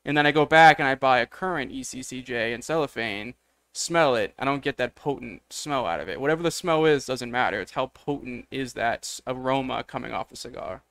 And 0.04 0.16
then 0.16 0.26
I 0.26 0.32
go 0.32 0.46
back 0.46 0.78
and 0.78 0.88
I 0.88 0.94
buy 0.94 1.18
a 1.18 1.26
current 1.26 1.72
ECCJ 1.72 2.52
in 2.52 2.62
cellophane, 2.62 3.34
smell 3.72 4.14
it. 4.16 4.34
I 4.38 4.44
don't 4.44 4.62
get 4.62 4.76
that 4.78 4.94
potent 4.94 5.42
smell 5.50 5.86
out 5.86 6.00
of 6.00 6.08
it. 6.08 6.20
Whatever 6.20 6.42
the 6.42 6.50
smell 6.50 6.84
is 6.84 7.06
doesn't 7.06 7.30
matter. 7.30 7.60
It's 7.60 7.72
how 7.72 7.86
potent 7.86 8.46
is 8.50 8.72
that 8.74 9.20
aroma 9.26 9.84
coming 9.84 10.12
off 10.12 10.28
the 10.30 10.36
cigar. 10.36 10.82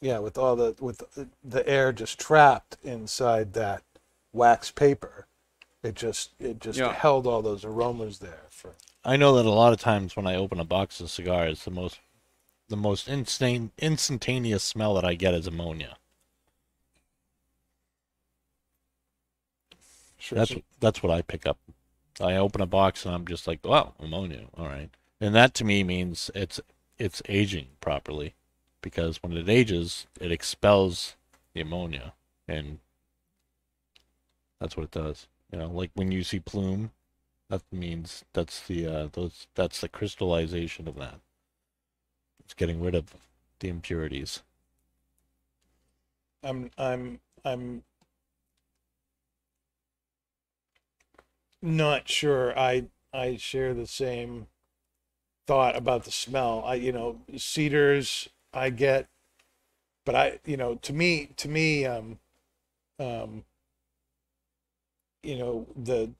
yeah, 0.00 0.18
with 0.18 0.38
all 0.38 0.54
the 0.56 0.74
with 0.80 1.02
the 1.44 1.68
air 1.68 1.92
just 1.92 2.18
trapped 2.20 2.76
inside 2.84 3.52
that 3.54 3.82
wax 4.32 4.70
paper. 4.70 5.26
It 5.82 5.94
just 5.94 6.30
it 6.40 6.60
just 6.60 6.78
Yeah. 6.78 6.92
held 6.92 7.26
all 7.26 7.42
those 7.42 7.64
aromas 7.64 8.18
there 8.18 8.46
for 8.50 8.74
I 9.04 9.16
know 9.16 9.34
that 9.36 9.46
a 9.46 9.50
lot 9.50 9.72
of 9.72 9.80
times 9.80 10.16
when 10.16 10.26
I 10.26 10.34
open 10.34 10.58
a 10.60 10.64
box 10.64 11.00
of 11.00 11.10
cigars, 11.10 11.64
the 11.64 11.70
most 11.70 12.00
the 12.68 12.76
most 12.76 13.08
instant 13.08 13.72
instantaneous 13.78 14.64
smell 14.64 14.94
that 14.94 15.04
I 15.04 15.14
get 15.14 15.34
is 15.34 15.46
ammonia. 15.46 15.96
sure. 20.18 20.38
That's 20.38 20.54
that's 20.80 21.02
what 21.02 21.12
I 21.12 21.22
pick 21.22 21.46
up. 21.46 21.58
I 22.20 22.36
open 22.36 22.60
a 22.60 22.66
box 22.66 23.06
and 23.06 23.14
I'm 23.14 23.26
just 23.26 23.46
like, 23.46 23.64
wow, 23.64 23.94
ammonia. 24.00 24.46
All 24.56 24.66
right, 24.66 24.90
and 25.20 25.34
that 25.34 25.54
to 25.54 25.64
me 25.64 25.84
means 25.84 26.30
it's 26.34 26.60
it's 26.98 27.22
aging 27.28 27.68
properly, 27.80 28.34
because 28.82 29.22
when 29.22 29.32
it 29.36 29.48
ages, 29.48 30.06
it 30.20 30.32
expels 30.32 31.16
the 31.54 31.60
ammonia, 31.60 32.12
and 32.48 32.80
that's 34.60 34.76
what 34.76 34.84
it 34.84 34.90
does. 34.90 35.28
You 35.52 35.58
know, 35.58 35.68
like 35.68 35.90
when 35.94 36.12
you 36.12 36.22
see 36.22 36.40
plume, 36.40 36.90
that 37.48 37.62
means 37.72 38.24
that's 38.32 38.60
the 38.66 38.86
uh, 38.86 39.08
those 39.12 39.46
that's 39.54 39.80
the 39.80 39.88
crystallization 39.88 40.86
of 40.86 40.96
that. 40.96 41.20
It's 42.44 42.54
getting 42.54 42.82
rid 42.82 42.94
of 42.94 43.14
the 43.60 43.68
impurities. 43.68 44.42
I'm 46.42 46.70
I'm 46.76 47.20
I'm 47.44 47.82
not 51.62 52.08
sure 52.08 52.56
I 52.58 52.86
I 53.12 53.36
share 53.36 53.74
the 53.74 53.86
same 53.86 54.46
thought 55.46 55.76
about 55.76 56.04
the 56.04 56.10
smell. 56.12 56.62
I 56.64 56.74
you 56.74 56.92
know 56.92 57.20
cedars 57.36 58.28
I 58.52 58.70
get, 58.70 59.08
but 60.04 60.14
I 60.14 60.40
you 60.44 60.56
know 60.56 60.76
to 60.76 60.92
me 60.92 61.30
to 61.36 61.48
me 61.48 61.86
um 61.86 62.18
um 62.98 63.44
you 65.22 65.36
know 65.36 65.66
the 65.76 66.10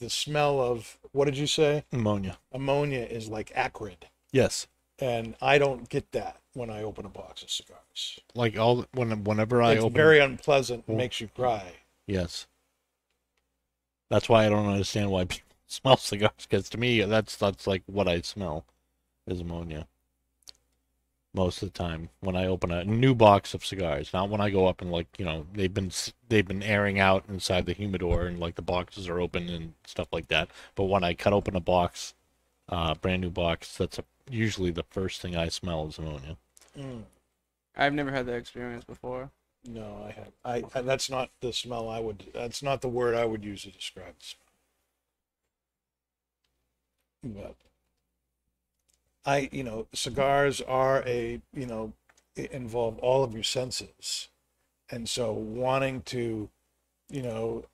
the 0.00 0.08
smell 0.10 0.60
of 0.60 0.98
what 1.12 1.24
did 1.24 1.36
you 1.36 1.46
say 1.46 1.84
Ammonia. 1.92 2.38
ammonia 2.52 3.00
is 3.00 3.28
like 3.28 3.50
acrid 3.54 4.06
Yes. 4.32 4.66
and 4.98 5.34
I 5.40 5.58
don't 5.58 5.88
get 5.88 6.12
that 6.12 6.40
when 6.54 6.70
I 6.70 6.82
open 6.82 7.04
a 7.06 7.08
box 7.08 7.42
of 7.42 7.50
cigars. 7.50 8.20
Like 8.34 8.58
all 8.58 8.84
when 8.92 9.24
whenever 9.24 9.62
I 9.62 9.72
it's 9.72 9.82
open 9.84 9.94
very 9.94 10.18
unpleasant 10.20 10.84
and 10.86 10.96
Well- 10.96 11.04
makes 11.04 11.20
you 11.20 11.28
cry. 11.28 11.72
Yes. 12.06 12.46
That's 14.10 14.28
why 14.28 14.46
I 14.46 14.48
don't 14.48 14.66
understand 14.66 15.10
why 15.10 15.24
people 15.24 15.50
smell 15.66 15.96
cigars. 15.96 16.32
Because 16.48 16.68
to 16.70 16.78
me, 16.78 17.02
that's 17.02 17.36
that's 17.36 17.66
like 17.66 17.82
what 17.86 18.08
I 18.08 18.20
smell 18.22 18.64
is 19.26 19.40
ammonia. 19.40 19.86
Most 21.38 21.62
of 21.62 21.72
the 21.72 21.78
time, 21.78 22.08
when 22.18 22.34
I 22.34 22.46
open 22.46 22.72
a 22.72 22.84
new 22.84 23.14
box 23.14 23.54
of 23.54 23.64
cigars, 23.64 24.12
not 24.12 24.28
when 24.28 24.40
I 24.40 24.50
go 24.50 24.66
up 24.66 24.82
and 24.82 24.90
like 24.90 25.06
you 25.18 25.24
know 25.24 25.46
they've 25.54 25.72
been 25.72 25.92
they've 26.28 26.46
been 26.46 26.64
airing 26.64 26.98
out 26.98 27.24
inside 27.28 27.64
the 27.64 27.74
humidor 27.74 28.26
and 28.26 28.40
like 28.40 28.56
the 28.56 28.62
boxes 28.62 29.08
are 29.08 29.20
open 29.20 29.48
and 29.48 29.74
stuff 29.86 30.08
like 30.10 30.26
that. 30.28 30.48
But 30.74 30.86
when 30.86 31.04
I 31.04 31.14
cut 31.14 31.32
open 31.32 31.54
a 31.54 31.60
box, 31.60 32.14
uh, 32.68 32.94
brand 32.94 33.22
new 33.22 33.30
box, 33.30 33.76
that's 33.76 34.00
a, 34.00 34.04
usually 34.28 34.72
the 34.72 34.82
first 34.90 35.22
thing 35.22 35.36
I 35.36 35.46
smell 35.48 35.86
is 35.86 35.96
ammonia. 35.96 36.38
Mm. 36.76 37.04
I've 37.76 37.94
never 37.94 38.10
had 38.10 38.26
that 38.26 38.34
experience 38.34 38.82
before. 38.82 39.30
No, 39.64 40.04
I 40.08 40.10
have. 40.10 40.32
I, 40.44 40.64
I 40.74 40.82
that's 40.82 41.08
not 41.08 41.30
the 41.40 41.52
smell 41.52 41.88
I 41.88 42.00
would. 42.00 42.32
That's 42.34 42.64
not 42.64 42.80
the 42.80 42.88
word 42.88 43.14
I 43.14 43.26
would 43.26 43.44
use 43.44 43.62
to 43.62 43.70
describe 43.70 44.14
the 44.18 44.24
smell. 47.22 47.44
But 47.44 47.67
I, 49.28 49.50
you 49.52 49.62
know, 49.62 49.86
cigars 49.92 50.62
are 50.62 51.02
a, 51.06 51.42
you 51.52 51.66
know, 51.66 51.92
involve 52.34 52.98
all 53.00 53.22
of 53.22 53.34
your 53.34 53.42
senses, 53.42 54.28
and 54.90 55.06
so 55.06 55.32
wanting 55.32 56.00
to, 56.02 56.48
you 57.10 57.22
know, 57.22 57.66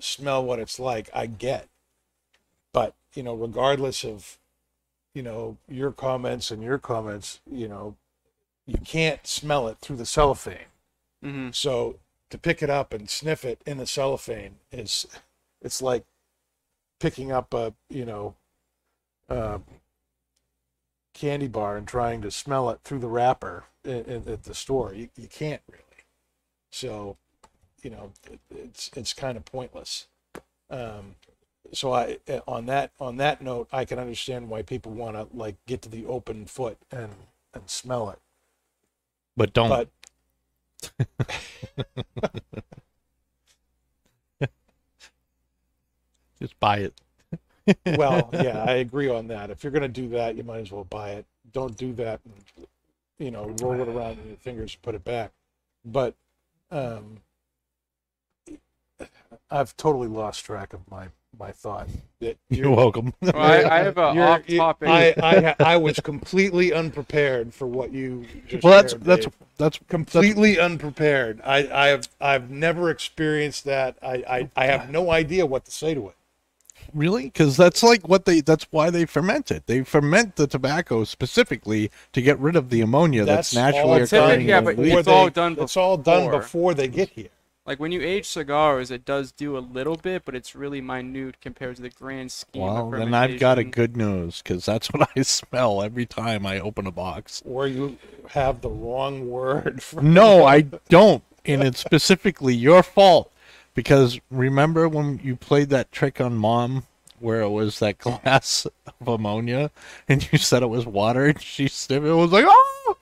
smell 0.00 0.44
what 0.44 0.58
it's 0.58 0.80
like, 0.80 1.08
I 1.14 1.26
get. 1.26 1.68
But 2.72 2.94
you 3.14 3.22
know, 3.22 3.34
regardless 3.34 4.04
of, 4.04 4.38
you 5.14 5.22
know, 5.22 5.56
your 5.68 5.92
comments 5.92 6.50
and 6.50 6.64
your 6.64 6.78
comments, 6.78 7.38
you 7.48 7.68
know, 7.68 7.94
you 8.66 8.78
can't 8.84 9.24
smell 9.28 9.68
it 9.68 9.78
through 9.80 9.98
the 9.98 10.06
cellophane. 10.06 10.72
hmm 11.22 11.50
So 11.52 12.00
to 12.28 12.38
pick 12.38 12.60
it 12.60 12.70
up 12.70 12.92
and 12.92 13.08
sniff 13.08 13.44
it 13.44 13.62
in 13.66 13.78
the 13.78 13.86
cellophane 13.86 14.56
is, 14.72 15.06
it's 15.62 15.80
like 15.80 16.06
picking 16.98 17.30
up 17.30 17.54
a 17.54 17.72
you 17.88 18.04
know, 18.04 18.34
uh, 19.28 19.58
candy 21.20 21.48
bar 21.48 21.76
and 21.76 21.86
trying 21.86 22.22
to 22.22 22.30
smell 22.30 22.70
it 22.70 22.80
through 22.82 23.00
the 23.00 23.08
wrapper 23.08 23.64
in, 23.84 24.04
in, 24.04 24.28
at 24.28 24.44
the 24.44 24.54
store. 24.54 24.94
You 24.94 25.10
you 25.16 25.28
can't 25.28 25.60
really. 25.68 25.84
So, 26.70 27.18
you 27.82 27.90
know, 27.90 28.12
it, 28.30 28.40
it's 28.50 28.90
it's 28.96 29.12
kind 29.12 29.36
of 29.36 29.44
pointless. 29.44 30.06
Um, 30.70 31.16
so 31.72 31.92
I 31.92 32.18
on 32.48 32.66
that 32.66 32.92
on 32.98 33.18
that 33.18 33.42
note, 33.42 33.68
I 33.70 33.84
can 33.84 33.98
understand 33.98 34.48
why 34.48 34.62
people 34.62 34.92
want 34.92 35.16
to 35.16 35.28
like 35.36 35.56
get 35.66 35.82
to 35.82 35.90
the 35.90 36.06
open 36.06 36.46
foot 36.46 36.78
and 36.90 37.12
and 37.52 37.68
smell 37.68 38.08
it. 38.10 38.18
But 39.36 39.52
don't. 39.52 39.68
But 39.68 39.90
just 46.40 46.58
buy 46.60 46.78
it. 46.78 46.94
Well, 47.86 48.30
yeah, 48.32 48.64
I 48.64 48.74
agree 48.74 49.08
on 49.08 49.28
that. 49.28 49.50
If 49.50 49.62
you're 49.64 49.70
going 49.70 49.82
to 49.82 49.88
do 49.88 50.08
that, 50.10 50.36
you 50.36 50.44
might 50.44 50.60
as 50.60 50.72
well 50.72 50.84
buy 50.84 51.10
it. 51.10 51.26
Don't 51.52 51.76
do 51.76 51.92
that 51.94 52.20
and, 52.24 52.66
you 53.18 53.30
know, 53.30 53.54
roll 53.60 53.80
it 53.80 53.88
around 53.88 54.18
in 54.18 54.28
your 54.28 54.36
fingers, 54.36 54.76
put 54.76 54.94
it 54.94 55.04
back. 55.04 55.32
But 55.84 56.14
um, 56.70 57.18
I've 59.50 59.76
totally 59.76 60.08
lost 60.08 60.44
track 60.44 60.72
of 60.72 60.88
my 60.90 61.08
my 61.38 61.52
thought. 61.52 61.88
That 62.20 62.36
You're 62.50 62.70
welcome. 62.70 63.14
Well, 63.20 63.36
I, 63.36 63.64
I 63.64 63.78
have 63.80 63.98
a 63.98 64.12
you're- 64.14 64.26
off 64.26 64.46
topic. 64.46 64.88
I, 64.88 65.14
I 65.22 65.54
I 65.60 65.76
was 65.76 65.98
completely 66.00 66.72
unprepared 66.72 67.54
for 67.54 67.66
what 67.66 67.92
you. 67.92 68.26
Just 68.48 68.62
well, 68.64 68.72
that's 68.74 68.92
shared, 68.92 69.04
that's 69.04 69.26
Dave. 69.26 69.34
that's 69.58 69.78
completely 69.88 70.58
unprepared. 70.58 71.40
I 71.44 71.90
I've 71.90 72.08
I've 72.20 72.50
never 72.50 72.90
experienced 72.90 73.64
that. 73.64 73.96
I, 74.02 74.14
I 74.28 74.50
I 74.56 74.66
have 74.66 74.90
no 74.90 75.10
idea 75.10 75.46
what 75.46 75.64
to 75.64 75.70
say 75.70 75.94
to 75.94 76.08
it. 76.08 76.14
Really? 76.94 77.24
Because 77.24 77.56
that's 77.56 77.82
like 77.82 78.08
what 78.08 78.24
they. 78.24 78.40
That's 78.40 78.66
why 78.70 78.90
they 78.90 79.04
ferment 79.06 79.50
it. 79.50 79.66
They 79.66 79.82
ferment 79.84 80.36
the 80.36 80.46
tobacco 80.46 81.04
specifically 81.04 81.90
to 82.12 82.22
get 82.22 82.38
rid 82.38 82.56
of 82.56 82.70
the 82.70 82.80
ammonia 82.80 83.24
that's, 83.24 83.56
all 83.56 83.62
naturally 83.62 84.00
Typically, 84.06 84.18
occurring. 84.18 84.48
yeah, 84.48 84.60
but 84.60 84.70
it's 84.70 84.78
leaf. 84.80 84.94
before 84.94 85.08
all 85.08 85.24
they- 85.24 85.30
done 85.30 85.56
It's 85.58 85.76
all 85.76 85.96
done 85.96 86.24
before. 86.26 86.40
before 86.40 86.74
they 86.74 86.88
get 86.88 87.10
here. 87.10 87.28
like 87.66 87.78
when 87.78 87.92
you 87.92 88.00
age 88.00 88.26
cigars, 88.26 88.90
it 88.90 89.04
does 89.04 89.30
do 89.32 89.56
a 89.56 89.60
little 89.60 89.96
bit, 89.96 90.24
but 90.24 90.34
it's 90.34 90.54
really 90.56 90.80
minute 90.80 91.40
compared 91.40 91.76
to 91.76 91.82
the 91.82 91.90
grand 91.90 92.32
scheme. 92.32 92.62
Well, 92.62 92.92
of 92.92 92.98
then 92.98 93.14
I've 93.14 93.38
got 93.38 93.58
a 93.58 93.64
good 93.64 93.96
news 93.96 94.42
because 94.42 94.64
that's 94.64 94.88
what 94.92 95.08
I 95.16 95.22
smell 95.22 95.82
every 95.82 96.06
time 96.06 96.44
I 96.46 96.58
open 96.58 96.86
a 96.86 96.90
box. 96.90 97.42
Or 97.46 97.66
you 97.68 97.96
have 98.30 98.60
the 98.62 98.70
wrong 98.70 99.28
word. 99.28 99.82
For 99.82 100.02
No, 100.02 100.44
I 100.44 100.62
don't, 100.88 101.22
and 101.44 101.62
it's 101.62 101.78
specifically 101.80 102.54
your 102.54 102.82
fault 102.82 103.29
because 103.74 104.20
remember 104.30 104.88
when 104.88 105.20
you 105.22 105.36
played 105.36 105.70
that 105.70 105.90
trick 105.92 106.20
on 106.20 106.34
mom 106.34 106.84
where 107.18 107.40
it 107.42 107.50
was 107.50 107.78
that 107.80 107.98
glass 108.06 108.66
of 109.00 109.08
ammonia 109.08 109.70
and 110.08 110.30
you 110.32 110.38
said 110.38 110.62
it 110.62 110.66
was 110.68 110.86
water 110.86 111.26
and 111.26 111.40
she 111.42 111.68
sniffed 111.68 112.04
it 112.04 112.08
it 112.08 112.14
was 112.14 112.32
like 112.32 112.44
oh 112.48 112.96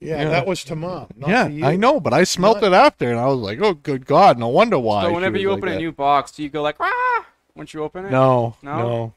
Yeah, 0.00 0.22
Yeah. 0.22 0.28
that 0.30 0.46
was 0.46 0.64
to 0.64 0.76
mom. 0.76 1.08
Not 1.16 1.28
yeah 1.30 1.48
to 1.48 1.52
you. 1.52 1.64
I 1.64 1.76
know 1.76 2.00
but 2.00 2.12
I 2.14 2.24
smelt 2.24 2.62
Not- 2.62 2.72
it 2.72 2.74
after 2.74 3.10
and 3.10 3.18
I 3.20 3.26
was 3.26 3.38
like 3.40 3.60
oh 3.60 3.74
good 3.74 4.06
god 4.06 4.38
no 4.38 4.48
wonder 4.48 4.78
why 4.78 5.04
So 5.04 5.12
whenever 5.12 5.34
was 5.34 5.42
you 5.42 5.50
like 5.50 5.58
open 5.58 5.68
a 5.70 5.72
that. 5.72 5.78
new 5.78 5.92
box, 5.92 6.32
do 6.32 6.42
you 6.42 6.48
go 6.48 6.62
like 6.62 6.76
ah 6.80 7.26
once 7.54 7.74
you 7.74 7.82
open 7.82 8.04
it? 8.06 8.10
no 8.10 8.56
No? 8.62 8.78
no 8.78 9.12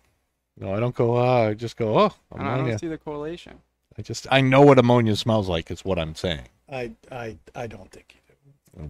no 0.60 0.76
I 0.76 0.80
don't 0.80 0.96
go 0.96 1.16
ah 1.18 1.48
I 1.48 1.54
just 1.54 1.78
go 1.78 1.98
oh 1.98 2.12
I 2.34 2.38
don't, 2.38 2.48
I 2.48 2.58
don't 2.58 2.80
see 2.80 2.88
the 2.88 2.98
correlation. 2.98 3.60
I 3.98 4.02
just 4.02 4.28
I 4.32 4.42
know 4.42 4.62
what 4.62 4.80
ammonia 4.80 5.16
smells 5.16 5.48
like 5.50 5.70
is 5.72 5.86
what 5.86 5.98
I'm 6.00 6.16
saying 6.16 6.48
I 6.72 6.92
I 7.12 7.38
I 7.56 7.68
don't 7.68 7.90
think 7.92 8.16
you 8.16 8.22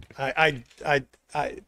I 0.18 0.32
I 0.36 0.94
I 0.96 1.02
I. 1.34 1.58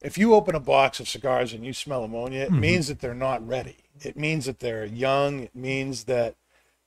If 0.00 0.16
you 0.16 0.34
open 0.34 0.54
a 0.54 0.60
box 0.60 0.98
of 0.98 1.08
cigars 1.08 1.52
and 1.52 1.64
you 1.64 1.74
smell 1.74 2.04
ammonia, 2.04 2.44
it 2.44 2.52
means 2.52 2.88
that 2.88 3.00
they're 3.00 3.12
not 3.12 3.46
ready. 3.46 3.76
It 4.02 4.16
means 4.16 4.46
that 4.46 4.60
they're 4.60 4.86
young. 4.86 5.40
It 5.40 5.54
means 5.54 6.04
that 6.04 6.36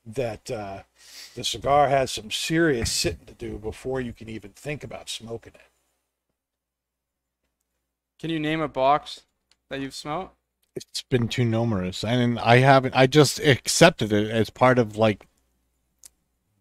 that 0.04 0.50
uh, 0.50 0.82
the 1.36 1.44
cigar 1.44 1.88
has 1.88 2.10
some 2.10 2.30
serious 2.30 2.90
sitting 2.90 3.26
to 3.26 3.34
do 3.34 3.56
before 3.56 4.00
you 4.00 4.12
can 4.12 4.28
even 4.28 4.50
think 4.50 4.82
about 4.82 5.08
smoking 5.08 5.52
it. 5.54 5.70
Can 8.18 8.30
you 8.30 8.40
name 8.40 8.60
a 8.60 8.68
box 8.68 9.22
that 9.68 9.80
you've 9.80 9.94
smelt? 9.94 10.32
it's 10.76 11.02
been 11.02 11.28
too 11.28 11.44
numerous 11.44 12.02
and 12.02 12.38
i 12.40 12.58
haven't 12.58 12.94
i 12.96 13.06
just 13.06 13.38
accepted 13.40 14.12
it 14.12 14.30
as 14.30 14.50
part 14.50 14.78
of 14.78 14.96
like 14.96 15.26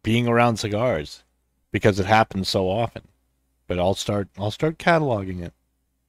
being 0.04 0.28
around 0.28 0.58
cigars 0.58 1.24
because 1.72 2.00
it 2.00 2.06
happens 2.06 2.48
so 2.48 2.70
often 2.70 3.04
but 3.76 3.82
i'll 3.82 3.96
start 3.96 4.28
i'll 4.38 4.52
start 4.52 4.78
cataloging 4.78 5.42
it 5.42 5.54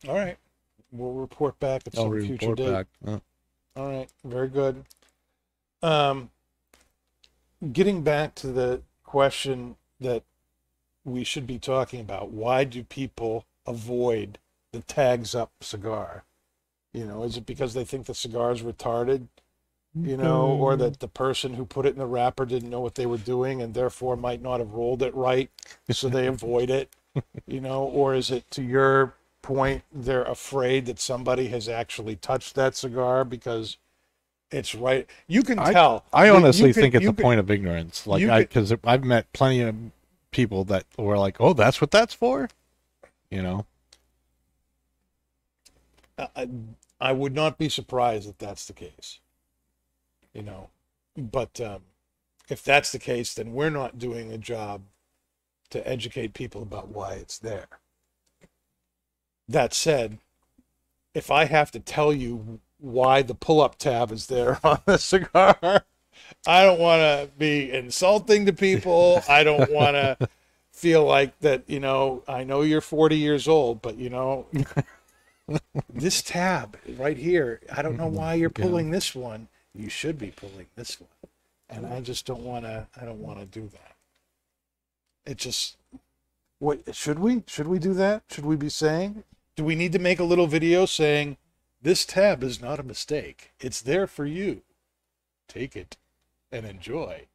All 0.09 0.15
right, 0.15 0.37
we'll 0.93 1.13
report 1.13 1.59
back 1.61 1.83
at 1.87 1.95
i'll 1.97 2.05
some 2.05 2.19
future 2.21 2.55
date. 2.55 2.69
back 2.69 2.87
Uh, 3.07 3.19
All 3.77 3.91
right, 3.91 4.09
very 4.25 4.49
good. 4.49 4.85
Um, 5.83 6.31
getting 7.73 8.03
back 8.03 8.35
to 8.37 8.49
the 8.49 8.83
question 9.05 9.77
that 10.01 10.23
we 11.05 11.25
should 11.25 11.47
be 11.47 11.59
talking 11.59 12.01
about, 12.01 12.31
why 12.31 12.65
do 12.65 12.83
people 12.83 13.45
avoid 13.67 14.39
the 14.73 14.81
tags 14.81 15.35
up 15.35 15.53
cigar? 15.61 16.25
You 16.93 17.07
know, 17.07 17.23
is 17.25 17.37
it 17.37 17.47
because 17.47 17.75
they 17.75 17.85
think 17.85 18.07
the 18.07 18.15
cigar 18.15 18.53
is 18.53 18.63
retarded? 18.63 19.29
You 20.03 20.17
know, 20.17 20.49
or 20.49 20.77
that 20.77 21.01
the 21.01 21.09
person 21.09 21.55
who 21.55 21.65
put 21.65 21.87
it 21.87 21.95
in 21.95 21.99
the 21.99 22.07
wrapper 22.07 22.45
didn't 22.45 22.71
know 22.71 22.81
what 22.81 22.95
they 22.97 23.07
were 23.07 23.19
doing 23.19 23.63
and 23.63 23.75
therefore 23.75 24.17
might 24.17 24.43
not 24.43 24.61
have 24.61 24.73
rolled 24.73 25.03
it 25.03 25.15
right, 25.15 25.51
so 25.91 26.09
they 26.09 26.27
avoid 26.29 26.71
it? 26.71 26.91
You 27.47 27.61
know, 27.61 27.83
or 27.85 28.15
is 28.15 28.31
it 28.31 28.51
to 28.53 28.63
your 28.63 29.15
point, 29.43 29.83
they're 29.93 30.25
afraid 30.25 30.87
that 30.87 30.99
somebody 30.99 31.49
has 31.49 31.69
actually 31.69 32.17
touched 32.17 32.55
that 32.55 32.75
cigar 32.75 33.25
because 33.25 33.77
it's 34.51 34.75
right. 34.75 35.09
You 35.27 35.43
can 35.43 35.59
I- 35.59 35.73
tell. 35.73 36.05
i 36.13 36.29
honestly 36.29 36.73
can- 36.73 36.83
think 36.83 36.95
it's 36.95 37.05
a 37.07 37.13
can- 37.13 37.23
point 37.23 37.41
of 37.41 37.51
ignorance 37.51 38.07
like 38.07 38.23
i 38.29 38.41
because 38.41 38.73
i've 38.85 39.05
met 39.05 39.33
plenty 39.33 39.61
of 39.61 39.75
people 40.31 40.65
that 40.65 40.85
were 40.99 41.17
like 41.19 41.37
oh 41.41 41.53
that's 41.53 41.81
what 41.81 41.91
that's 41.93 42.13
for 42.15 42.49
you 43.31 43.41
know 43.43 43.67
I, 46.19 46.49
I 47.01 47.13
would 47.13 47.35
not 47.35 47.59
be 47.59 47.69
surprised 47.69 48.29
if 48.29 48.39
that's 48.39 48.67
the 48.67 48.73
case. 48.73 49.19
You 50.33 50.43
know, 50.43 50.71
but 51.17 51.61
um, 51.61 51.83
if 52.49 52.63
that's 52.63 52.93
the 52.93 52.99
case, 52.99 53.35
then 53.35 53.53
we're 53.53 53.71
not 53.71 53.99
doing 53.99 54.33
a 54.33 54.39
job 54.39 54.83
to 55.71 55.87
educate 55.89 56.35
people 56.35 56.63
about 56.63 56.89
why 56.89 57.15
it's 57.15 57.39
there. 57.39 57.67
That 59.49 59.75
said, 59.75 60.19
if 61.15 61.31
I 61.31 61.45
have 61.45 61.71
to 61.73 61.81
tell 61.81 62.13
you 62.13 62.61
why 62.79 63.23
the 63.23 63.35
pull-up 63.35 63.77
tab 63.77 64.13
is 64.13 64.27
there 64.27 64.59
on 64.65 64.81
the 64.87 64.99
cigar, 64.99 65.85
I 66.47 66.65
don't 66.65 66.81
want 66.81 67.01
to 67.01 67.31
be 67.39 67.71
insulting 67.71 68.47
to 68.47 68.53
people. 68.53 69.23
I 69.29 69.45
don't 69.45 69.71
want 69.73 69.95
to 69.95 70.29
feel 70.73 71.05
like 71.05 71.39
that. 71.41 71.65
You 71.69 71.81
know, 71.81 72.23
I 72.29 72.45
know 72.45 72.63
you're 72.63 72.81
40 72.81 73.17
years 73.17 73.49
old, 73.49 73.83
but 73.83 73.97
you 73.97 74.11
know, 74.11 74.47
this 75.93 76.23
tab 76.23 76.77
right 76.97 77.17
here, 77.17 77.61
I 77.75 77.83
don't 77.83 77.97
know 77.97 78.09
why 78.09 78.35
you're 78.35 78.51
pulling 78.51 78.91
this 78.91 79.15
one. 79.15 79.49
You 79.75 79.89
should 79.89 80.19
be 80.19 80.31
pulling 80.31 80.67
this 80.77 81.01
one. 81.01 81.09
And 81.71 81.87
I 81.87 82.01
just 82.01 82.27
don't 82.27 82.43
want 82.43 82.65
to 82.65 82.87
I 83.01 83.05
don't 83.05 83.21
want 83.21 83.41
to 83.41 83.47
do 83.47 83.69
that. 83.69 83.94
It 85.27 85.39
just 85.39 85.77
what 86.59 86.95
should 86.95 87.19
we? 87.19 87.43
Should 87.47 87.69
we 87.69 87.79
do 87.79 87.95
that? 87.95 88.23
Should 88.31 88.47
we 88.47 88.57
be 88.57 88.69
saying? 88.69 89.25
Do 89.57 89.65
we 89.65 89.75
need 89.75 89.93
to 89.93 89.99
make 89.99 90.19
a 90.19 90.25
little 90.25 90.47
video 90.47 90.87
saying 90.87 91.37
this 91.83 92.05
tab 92.05 92.43
is 92.43 92.61
not 92.61 92.81
a 92.81 92.83
mistake. 92.83 93.53
It's 93.61 93.83
there 93.83 94.07
for 94.07 94.25
you. 94.25 94.63
Take 95.49 95.77
it 95.77 95.97
and 96.51 96.65
enjoy. 96.65 97.27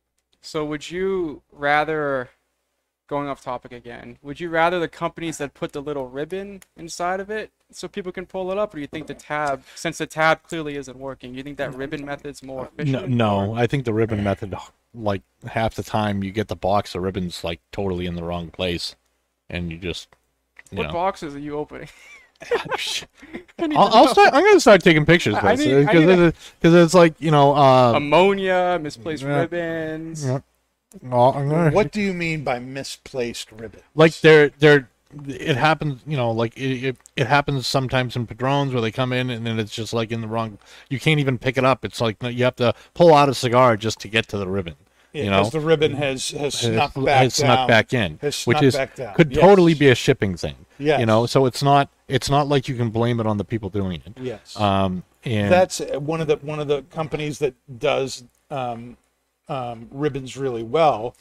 So 0.41 0.65
would 0.65 0.89
you 0.89 1.43
rather 1.51 2.29
going 3.09 3.27
off 3.27 3.43
topic 3.43 3.71
again, 3.71 4.17
would 4.21 4.39
you 4.39 4.49
rather 4.49 4.79
the 4.79 4.87
companies 4.87 5.39
that 5.39 5.53
put 5.53 5.73
the 5.73 5.81
little 5.81 6.07
ribbon 6.07 6.61
inside 6.77 7.19
of 7.19 7.29
it 7.29 7.51
so 7.71 7.87
people 7.87 8.11
can 8.11 8.25
pull 8.25 8.51
it 8.51 8.57
up, 8.57 8.73
or 8.73 8.77
do 8.77 8.81
you 8.81 8.87
think 8.87 9.07
the 9.07 9.13
tab, 9.15 9.63
since 9.75 9.97
the 9.97 10.05
tab 10.05 10.43
clearly 10.43 10.75
isn't 10.75 10.97
working, 10.97 11.33
you 11.33 11.41
think 11.41 11.57
that 11.57 11.73
ribbon 11.73 12.05
method's 12.05 12.43
more 12.43 12.65
efficient? 12.65 13.09
no, 13.09 13.45
no 13.45 13.55
i 13.55 13.65
think 13.65 13.83
the 13.83 13.93
ribbon 13.93 14.23
method 14.23 14.53
like 14.93 15.21
half 15.47 15.75
the 15.75 15.83
time 15.83 16.23
you 16.23 16.31
get 16.31 16.47
the 16.47 16.55
box 16.55 16.93
the 16.93 16.99
ribbon's 16.99 17.43
like 17.43 17.59
totally 17.71 18.05
in 18.05 18.15
the 18.15 18.23
wrong 18.23 18.49
place 18.49 18.95
and 19.49 19.71
you 19.71 19.77
just 19.77 20.07
you 20.71 20.77
What 20.79 20.87
know 20.87 20.93
boxes 20.93 21.35
are 21.35 21.39
you 21.39 21.57
opening? 21.57 21.89
I'll, 23.59 23.77
I'll 23.93 24.07
start. 24.07 24.33
I'm 24.33 24.43
gonna 24.45 24.59
start 24.59 24.81
taking 24.81 25.05
pictures 25.05 25.35
I- 25.35 25.39
I 25.51 25.55
because 25.55 25.65
need- 25.65 25.87
I 25.87 26.31
because 26.61 26.73
it's 26.85 26.93
like 26.93 27.13
you 27.19 27.31
know. 27.31 27.55
Uh, 27.55 27.93
Ammonia, 27.95 28.79
misplaced 28.81 29.23
yeah. 29.23 29.39
ribbons. 29.39 30.25
yeah. 30.25 30.39
well, 31.01 31.33
I'm 31.35 31.49
gonna- 31.49 31.71
What 31.71 31.91
do 31.91 32.01
you 32.01 32.13
mean 32.13 32.43
by 32.43 32.59
misplaced 32.59 33.51
ribbon? 33.51 33.81
like 33.95 34.19
they're 34.21 34.49
they're 34.59 34.89
it 35.27 35.57
happens 35.57 36.01
you 36.05 36.15
know 36.15 36.31
like 36.31 36.55
it, 36.57 36.83
it 36.85 36.97
it 37.15 37.27
happens 37.27 37.65
sometimes 37.65 38.15
in 38.15 38.27
padrones 38.27 38.71
where 38.73 38.81
they 38.81 38.91
come 38.91 39.11
in 39.11 39.29
and 39.29 39.45
then 39.45 39.59
it's 39.59 39.73
just 39.73 39.91
like 39.93 40.11
in 40.11 40.21
the 40.21 40.27
wrong 40.27 40.57
you 40.89 40.99
can't 40.99 41.19
even 41.19 41.37
pick 41.37 41.57
it 41.57 41.65
up. 41.65 41.83
It's 41.83 41.99
like 41.99 42.21
you 42.21 42.43
have 42.43 42.55
to 42.57 42.73
pull 42.93 43.13
out 43.13 43.27
a 43.29 43.33
cigar 43.33 43.75
just 43.77 43.99
to 44.01 44.07
get 44.07 44.27
to 44.29 44.37
the 44.37 44.47
ribbon 44.47 44.75
you 45.11 45.23
know? 45.25 45.39
because 45.39 45.51
the 45.53 45.59
ribbon 45.59 45.93
has 45.93 46.29
has 46.31 46.39
has- 46.39 46.53
snuck 46.59 46.93
back 46.93 47.23
has 47.23 47.33
snuck 47.35 47.67
back 47.67 47.93
in 47.93 48.19
Has 48.21 48.43
which 48.45 48.61
is 48.61 48.75
down. 48.75 49.15
could 49.15 49.31
Yes. 49.31 49.41
totally 49.41 49.73
be 49.73 49.89
a 49.89 49.95
shipping 49.95 50.37
thing 50.37 50.65
yeah 50.77 50.99
you 50.99 51.05
know? 51.07 51.25
So 51.25 51.45
it's 51.47 51.63
not 51.63 51.89
it's 52.07 52.29
not 52.29 52.47
like 52.47 52.67
you 52.67 52.75
can 52.75 52.89
blame 52.91 53.19
it 53.19 53.25
on 53.25 53.37
the 53.37 53.43
people 53.45 53.69
doing 53.69 54.01
it. 54.05 54.13
Yes. 54.21 54.55
um 54.59 55.03
and 55.25 55.51
That's 55.51 55.81
uh, 55.81 55.99
one 55.99 56.21
of 56.21 56.27
the 56.27 56.37
one 56.37 56.59
of 56.59 56.67
the 56.67 56.83
companies 56.83 57.39
that 57.39 57.53
does 57.79 58.23
um, 58.51 58.95
um, 59.49 59.87
ribbons 59.91 60.37
really 60.37 60.63
well 60.63 61.15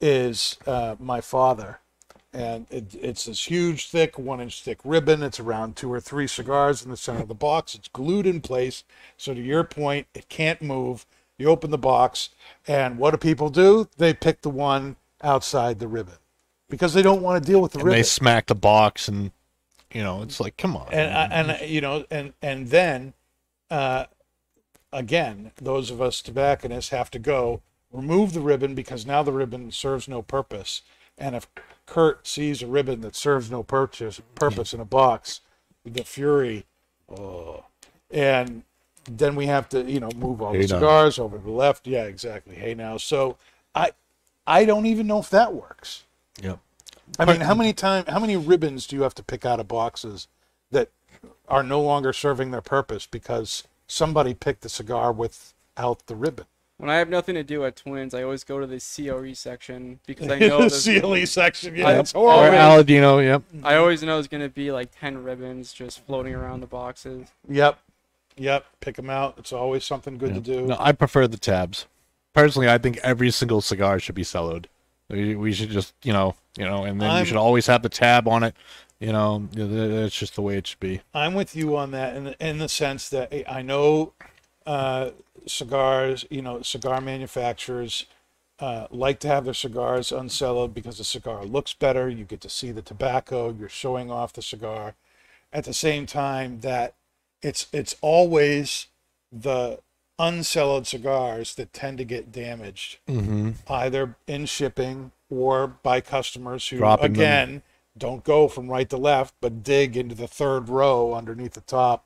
is 0.00 0.56
uh, 0.66 0.96
my 0.98 1.20
father, 1.20 1.78
and 2.36 2.66
it, 2.70 2.94
it's 3.00 3.24
this 3.24 3.44
huge, 3.50 3.88
thick, 3.88 4.18
one 4.18 4.42
inch 4.42 4.62
thick 4.62 4.78
ribbon. 4.84 5.22
It's 5.22 5.40
around 5.40 5.74
two 5.74 5.90
or 5.90 6.00
three 6.00 6.26
cigars 6.26 6.84
in 6.84 6.90
the 6.90 6.96
center 6.96 7.22
of 7.22 7.28
the 7.28 7.34
box. 7.34 7.74
It's 7.74 7.88
glued 7.88 8.26
in 8.26 8.42
place, 8.42 8.84
so 9.16 9.32
to 9.32 9.40
your 9.40 9.64
point, 9.64 10.06
it 10.14 10.28
can't 10.28 10.60
move. 10.60 11.06
You 11.38 11.48
open 11.48 11.70
the 11.70 11.78
box, 11.78 12.28
and 12.66 12.98
what 12.98 13.12
do 13.12 13.16
people 13.16 13.48
do? 13.48 13.88
They 13.96 14.12
pick 14.12 14.42
the 14.42 14.50
one 14.50 14.96
outside 15.22 15.78
the 15.78 15.88
ribbon 15.88 16.16
because 16.68 16.92
they 16.92 17.02
don't 17.02 17.22
want 17.22 17.42
to 17.42 17.50
deal 17.50 17.62
with 17.62 17.72
the 17.72 17.78
and 17.78 17.86
ribbon 17.86 17.98
they 17.98 18.02
smack 18.02 18.46
the 18.46 18.54
box 18.54 19.08
and 19.08 19.30
you 19.92 20.02
know 20.02 20.20
it's 20.22 20.40
like 20.40 20.56
come 20.58 20.76
on 20.76 20.88
and 20.92 21.16
I- 21.16 21.26
and 21.60 21.70
you 21.70 21.80
know 21.80 22.04
and 22.10 22.34
and 22.42 22.68
then 22.68 23.14
uh 23.70 24.04
again 24.92 25.52
those 25.56 25.90
of 25.90 26.00
us 26.02 26.20
tobacconists 26.20 26.90
have 26.90 27.10
to 27.12 27.18
go 27.18 27.62
remove 27.90 28.34
the 28.34 28.40
ribbon 28.40 28.74
because 28.74 29.06
now 29.06 29.22
the 29.22 29.32
ribbon 29.32 29.70
serves 29.70 30.06
no 30.06 30.20
purpose 30.22 30.82
and 31.16 31.34
if 31.34 31.46
kurt 31.86 32.26
sees 32.26 32.62
a 32.62 32.66
ribbon 32.66 33.00
that 33.00 33.16
serves 33.16 33.50
no 33.50 33.62
purchase 33.62 34.20
purpose 34.34 34.74
in 34.74 34.80
a 34.80 34.84
box 34.84 35.40
the 35.84 36.04
fury 36.04 36.66
oh 37.08 37.64
and 38.10 38.62
then 39.10 39.34
we 39.34 39.46
have 39.46 39.68
to 39.68 39.82
you 39.90 40.00
know 40.00 40.10
move 40.16 40.42
all 40.42 40.52
Hey 40.52 40.62
the 40.62 40.68
now. 40.68 40.80
cigars 40.80 41.18
over 41.18 41.38
to 41.38 41.44
the 41.44 41.50
left. 41.50 41.86
Yeah, 41.86 42.04
exactly. 42.04 42.56
Hey 42.56 42.74
now, 42.74 42.96
so 42.96 43.36
I 43.74 43.92
I 44.46 44.64
don't 44.64 44.86
even 44.86 45.06
know 45.06 45.18
if 45.18 45.30
that 45.30 45.54
works. 45.54 46.04
Yep. 46.42 46.58
I 47.18 47.24
mean, 47.24 47.40
how 47.40 47.54
many 47.54 47.72
time 47.72 48.04
how 48.08 48.18
many 48.18 48.36
ribbons 48.36 48.86
do 48.86 48.96
you 48.96 49.02
have 49.02 49.14
to 49.14 49.22
pick 49.22 49.44
out 49.46 49.60
of 49.60 49.68
boxes 49.68 50.28
that 50.70 50.90
are 51.48 51.62
no 51.62 51.80
longer 51.80 52.12
serving 52.12 52.50
their 52.50 52.60
purpose 52.60 53.06
because 53.06 53.64
somebody 53.86 54.34
picked 54.34 54.62
the 54.62 54.68
cigar 54.68 55.12
without 55.12 56.06
the 56.06 56.16
ribbon? 56.16 56.46
When 56.78 56.90
I 56.90 56.96
have 56.96 57.08
nothing 57.08 57.34
to 57.36 57.42
do 57.42 57.64
at 57.64 57.74
Twins, 57.76 58.12
I 58.12 58.22
always 58.22 58.44
go 58.44 58.60
to 58.60 58.66
the 58.66 58.76
CRE 58.78 59.32
section 59.34 59.98
because 60.06 60.28
I 60.28 60.38
know 60.40 60.68
the 60.68 60.68
there's, 60.68 61.00
CLE 61.00 61.26
section. 61.26 61.74
Yeah, 61.74 61.88
I- 61.88 61.92
it's 61.98 62.14
Or. 62.14 62.32
Aladino, 62.32 63.24
yep. 63.24 63.42
I 63.64 63.76
always 63.76 64.02
know 64.02 64.16
there's 64.16 64.28
gonna 64.28 64.48
be 64.50 64.70
like 64.72 64.90
ten 64.98 65.22
ribbons 65.22 65.72
just 65.72 66.04
floating 66.06 66.34
around 66.34 66.60
the 66.60 66.66
boxes. 66.66 67.28
Yep, 67.48 67.78
yep. 68.36 68.66
Pick 68.80 68.96
them 68.96 69.08
out. 69.08 69.34
It's 69.38 69.52
always 69.52 69.84
something 69.84 70.18
good 70.18 70.34
to 70.34 70.40
do. 70.40 70.66
No, 70.66 70.76
I 70.78 70.92
prefer 70.92 71.26
the 71.26 71.38
tabs. 71.38 71.86
Personally, 72.34 72.68
I 72.68 72.76
think 72.76 72.98
every 72.98 73.30
single 73.30 73.62
cigar 73.62 73.98
should 73.98 74.14
be 74.14 74.24
cellared. 74.24 74.68
We, 75.08 75.34
we 75.36 75.52
should 75.52 75.70
just, 75.70 75.94
you 76.02 76.12
know, 76.12 76.34
you 76.58 76.64
know, 76.66 76.84
and 76.84 77.00
then 77.00 77.08
I'm- 77.08 77.20
you 77.20 77.24
should 77.26 77.36
always 77.38 77.66
have 77.68 77.82
the 77.82 77.88
tab 77.88 78.28
on 78.28 78.42
it. 78.42 78.54
You 78.98 79.12
know, 79.12 79.46
th- 79.54 79.68
th- 79.68 79.90
that's 79.90 80.14
just 80.18 80.34
the 80.36 80.42
way 80.42 80.56
it 80.56 80.66
should 80.66 80.80
be. 80.80 81.02
I'm 81.14 81.34
with 81.34 81.54
you 81.54 81.76
on 81.76 81.90
that 81.90 82.16
in 82.16 82.24
the, 82.24 82.46
in 82.48 82.58
the 82.58 82.68
sense 82.68 83.10
that 83.10 83.30
eh, 83.30 83.42
I 83.46 83.60
know 83.60 84.14
uh, 84.66 85.10
cigars, 85.46 86.24
you 86.30 86.42
know, 86.42 86.62
cigar 86.62 87.00
manufacturers 87.00 88.06
uh, 88.58 88.86
like 88.90 89.20
to 89.20 89.28
have 89.28 89.44
their 89.44 89.54
cigars 89.54 90.10
uncellared 90.10 90.72
because 90.74 90.98
the 90.98 91.04
cigar 91.04 91.44
looks 91.44 91.74
better. 91.74 92.08
You 92.08 92.24
get 92.24 92.40
to 92.42 92.48
see 92.48 92.72
the 92.72 92.82
tobacco. 92.82 93.50
You're 93.56 93.68
showing 93.68 94.10
off 94.10 94.32
the 94.32 94.42
cigar. 94.42 94.94
At 95.52 95.64
the 95.64 95.74
same 95.74 96.06
time, 96.06 96.60
that 96.60 96.94
it's 97.42 97.66
it's 97.72 97.94
always 98.00 98.88
the 99.30 99.78
uncellared 100.18 100.86
cigars 100.86 101.54
that 101.56 101.72
tend 101.72 101.98
to 101.98 102.04
get 102.04 102.32
damaged, 102.32 102.98
Mm-hmm. 103.06 103.50
either 103.68 104.16
in 104.26 104.46
shipping 104.46 105.12
or 105.30 105.66
by 105.66 106.00
customers 106.00 106.66
who, 106.68 106.78
Dropping 106.78 107.12
them. 107.12 107.22
again, 107.22 107.62
don't 107.98 108.24
go 108.24 108.48
from 108.48 108.68
right 108.70 108.88
to 108.88 108.96
left, 108.96 109.34
but 109.40 109.62
dig 109.62 109.96
into 109.96 110.14
the 110.14 110.28
third 110.28 110.68
row 110.68 111.12
underneath 111.14 111.52
the 111.52 111.60
top, 111.62 112.04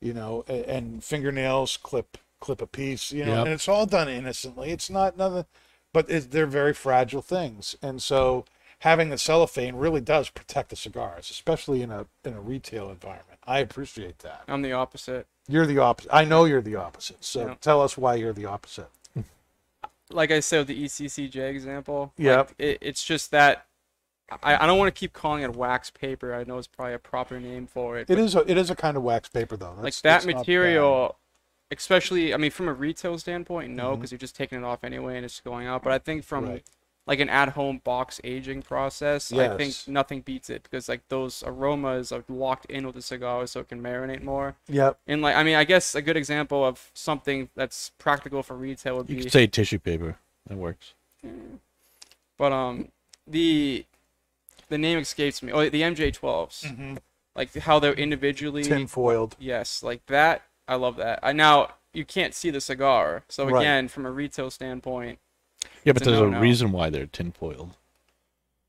you 0.00 0.12
know, 0.14 0.44
and, 0.48 0.64
and 0.64 1.04
fingernails 1.04 1.76
clip 1.76 2.18
clip 2.40 2.60
a 2.60 2.66
piece, 2.66 3.12
you 3.12 3.24
know, 3.24 3.32
Yep. 3.32 3.44
and 3.46 3.54
it's 3.54 3.68
all 3.68 3.86
done 3.86 4.08
innocently. 4.08 4.70
It's 4.70 4.90
not 4.90 5.16
nothing, 5.16 5.46
but 5.92 6.10
it, 6.10 6.30
they're 6.30 6.46
very 6.46 6.74
fragile 6.74 7.22
things, 7.22 7.76
and 7.82 8.02
so 8.02 8.44
having 8.80 9.08
the 9.08 9.16
cellophane 9.18 9.74
really 9.76 10.02
does 10.02 10.28
protect 10.28 10.68
the 10.68 10.76
cigars, 10.76 11.30
especially 11.30 11.80
in 11.82 11.90
a 11.90 12.06
in 12.24 12.34
a 12.34 12.40
retail 12.40 12.90
environment. 12.90 13.38
I 13.46 13.60
appreciate 13.60 14.18
that. 14.20 14.42
I'm 14.48 14.62
the 14.62 14.72
opposite. 14.72 15.26
You're 15.48 15.66
the 15.66 15.78
opposite. 15.78 16.12
I 16.14 16.24
know 16.24 16.44
you're 16.44 16.60
the 16.60 16.76
opposite. 16.76 17.24
So 17.24 17.46
Yeah. 17.46 17.54
tell 17.60 17.80
us 17.80 17.96
why 17.96 18.16
you're 18.16 18.32
the 18.32 18.46
opposite. 18.46 18.88
Like 20.10 20.30
I 20.30 20.38
said 20.40 20.66
the 20.68 20.84
ECCJ 20.84 21.48
example. 21.50 22.12
Yeah. 22.16 22.36
Like, 22.38 22.54
it, 22.58 22.78
it's 22.80 23.04
just 23.04 23.30
that 23.32 23.66
I, 24.42 24.56
I 24.64 24.66
don't 24.66 24.78
want 24.78 24.92
to 24.94 24.98
keep 24.98 25.12
calling 25.12 25.42
it 25.44 25.54
wax 25.54 25.90
paper. 25.90 26.34
I 26.34 26.42
know 26.44 26.58
it's 26.58 26.66
probably 26.66 26.94
a 26.94 26.98
proper 26.98 27.38
name 27.38 27.66
for 27.66 27.96
it. 27.96 28.02
It 28.02 28.08
but, 28.08 28.18
is 28.18 28.34
a 28.34 28.50
it 28.50 28.58
is 28.58 28.70
a 28.70 28.74
kind 28.76 28.96
of 28.96 29.02
wax 29.02 29.28
paper 29.28 29.56
though. 29.56 29.74
like 29.80 29.94
that 29.94 30.02
that's 30.02 30.26
material 30.26 31.16
especially 31.72 32.32
i 32.32 32.36
mean 32.36 32.50
from 32.52 32.68
a 32.68 32.72
retail 32.72 33.18
standpoint 33.18 33.72
no 33.72 33.96
because 33.96 34.12
you're 34.12 34.18
just 34.18 34.36
taking 34.36 34.56
it 34.58 34.64
off 34.64 34.84
anyway 34.84 35.16
and 35.16 35.24
it's 35.24 35.40
going 35.40 35.66
out 35.66 35.82
but 35.82 35.92
i 35.92 35.98
think 35.98 36.22
from 36.22 36.48
Right. 36.48 36.62
like 37.08 37.18
an 37.18 37.28
at-home 37.28 37.80
box 37.82 38.20
aging 38.22 38.62
process 38.62 39.32
i 39.32 39.56
think 39.56 39.74
nothing 39.88 40.20
beats 40.20 40.48
it 40.48 40.62
because 40.62 40.88
like 40.88 41.00
those 41.08 41.42
aromas 41.44 42.12
are 42.12 42.22
locked 42.28 42.66
in 42.66 42.86
with 42.86 42.94
the 42.94 43.02
cigar 43.02 43.48
so 43.48 43.58
it 43.60 43.68
can 43.68 43.82
marinate 43.82 44.22
more 44.22 44.54
Yep. 44.68 45.00
and 45.08 45.22
like 45.22 45.34
i 45.34 45.42
mean 45.42 45.56
i 45.56 45.64
guess 45.64 45.96
a 45.96 46.02
good 46.02 46.16
example 46.16 46.64
of 46.64 46.92
something 46.94 47.48
that's 47.56 47.90
practical 47.98 48.44
for 48.44 48.54
retail 48.54 48.98
would 48.98 49.10
You 49.10 49.16
be 49.16 49.22
could 49.22 49.32
say 49.32 49.48
tissue 49.48 49.80
paper. 49.80 50.18
That 50.46 50.58
works. 50.58 50.94
but 52.38 52.52
um 52.52 52.88
the 53.26 53.84
the 54.68 54.78
name 54.78 54.98
escapes 54.98 55.42
me 55.42 55.52
oh 55.52 55.68
the 55.68 55.82
mj12s 55.82 56.64
Mhm. 56.64 56.98
like 57.34 57.54
how 57.54 57.78
they're 57.78 57.92
individually 57.94 58.62
Tin 58.64 58.86
foiled. 58.86 59.36
Yes, 59.38 59.82
like 59.82 60.04
that. 60.06 60.42
I 60.68 60.74
love 60.76 60.96
that. 60.96 61.20
I 61.22 61.32
now 61.32 61.74
you 61.92 62.04
can't 62.04 62.34
see 62.34 62.50
the 62.50 62.60
cigar, 62.60 63.22
so 63.28 63.46
Right. 63.48 63.60
again, 63.62 63.88
from 63.88 64.04
a 64.06 64.10
retail 64.10 64.50
standpoint, 64.50 65.18
Yeah, 65.84 65.92
but 65.92 66.02
It's 66.02 66.06
a 66.08 66.10
there's 66.10 66.20
a 66.20 66.24
no-no. 66.24 66.40
reason 66.40 66.72
why 66.72 66.90
they're 66.90 67.06
tinfoiled. 67.06 67.76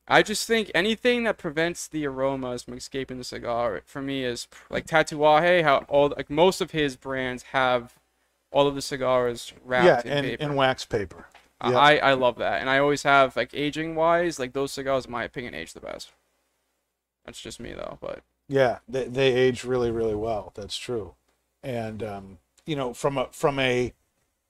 I 0.08 0.22
just 0.24 0.48
think 0.48 0.72
anything 0.76 1.24
that 1.26 1.38
prevents 1.38 1.88
the 1.88 2.06
aromas 2.08 2.64
from 2.64 2.76
escaping 2.76 3.18
the 3.18 3.24
cigar 3.26 3.82
for 3.86 4.02
me 4.02 4.24
is 4.24 4.48
like 4.70 4.86
Tatuaje. 4.86 5.64
How 5.64 5.80
all 5.90 6.14
like 6.16 6.30
most 6.30 6.62
of 6.62 6.72
his 6.72 6.96
brands 6.96 7.44
have 7.52 7.96
all 8.52 8.68
of 8.68 8.76
the 8.76 8.82
cigars 8.82 9.54
wrapped 9.66 10.06
Yeah, 10.06 10.12
in 10.12 10.18
and, 10.20 10.28
paper. 10.28 10.44
and 10.44 10.56
wax 10.56 10.86
paper. 10.86 11.26
I-. 11.60 11.74
I 11.74 11.96
I 11.98 12.14
love 12.14 12.38
that, 12.38 12.62
and 12.62 12.70
I 12.70 12.80
always 12.80 13.04
have 13.04 13.36
like 13.36 13.54
aging 13.54 13.96
wise, 13.96 14.40
like 14.40 14.54
those 14.54 14.72
cigars, 14.72 15.06
in 15.06 15.12
my 15.12 15.24
opinion, 15.24 15.54
age 15.54 15.74
the 15.74 15.80
best. 15.82 16.12
That's 17.26 17.42
just 17.42 17.60
me 17.60 17.74
though, 17.74 17.98
but 18.02 18.22
Yeah, 18.48 18.80
they, 18.88 19.06
they 19.06 19.34
age 19.34 19.64
really, 19.64 19.92
really 19.92 20.16
well. 20.16 20.52
That's 20.56 20.78
true. 20.78 21.16
And 21.64 22.02
um, 22.04 22.38
you 22.66 22.76
know, 22.76 22.94
from 22.94 23.18
a 23.18 23.28
from 23.32 23.60
a 23.60 23.94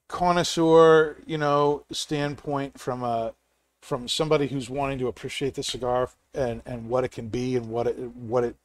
connoisseur, 0.08 1.16
you 1.26 1.38
know, 1.38 1.84
standpoint, 1.92 2.78
from 2.78 3.02
a 3.02 3.34
from 3.82 4.08
somebody 4.08 4.48
who's 4.48 4.70
wanting 4.70 4.98
to 4.98 5.08
appreciate 5.08 5.54
the 5.54 5.62
cigar 5.62 6.10
and 6.34 6.62
and 6.66 6.88
what 6.88 7.04
it 7.04 7.10
can 7.10 7.28
be 7.28 7.56
and 7.56 7.68
what 7.70 7.86
it 7.86 7.98
what 7.98 8.44
it 8.44 8.56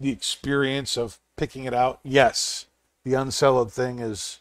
the 0.00 0.10
experience 0.10 0.96
of 0.96 1.18
picking 1.36 1.64
it 1.64 1.74
out. 1.74 2.00
Yes, 2.04 2.66
the 3.04 3.14
uncellared 3.14 3.70
thing 3.70 3.98
is, 3.98 4.40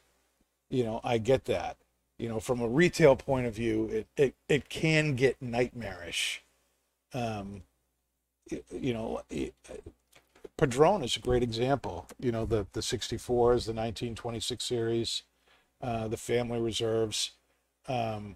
you 0.69 0.83
know, 0.83 1.01
I 1.03 1.17
get 1.17 1.45
that. 1.45 1.77
You 2.20 2.28
know, 2.30 2.39
from 2.39 2.61
a 2.61 2.68
retail 2.68 3.15
point 3.15 3.45
of 3.45 3.53
view, 3.53 3.88
it 3.91 4.07
it, 4.18 4.36
it 4.49 4.70
can 4.70 5.15
get 5.15 5.41
nightmarish. 5.41 6.41
Um, 7.13 7.63
you 8.72 8.93
know, 8.93 9.22
it- 9.30 9.53
Padron 10.57 11.03
is 11.03 11.15
a 11.15 11.20
great 11.20 11.43
example. 11.43 12.07
You 12.20 12.32
know, 12.32 12.45
the 12.45 12.65
the 12.74 12.82
64s, 12.82 13.65
the 13.65 13.74
1926 13.74 14.63
series, 14.63 15.24
uh, 15.82 16.07
the 16.07 16.18
family 16.18 16.59
reserves. 16.59 17.32
Um, 17.88 18.36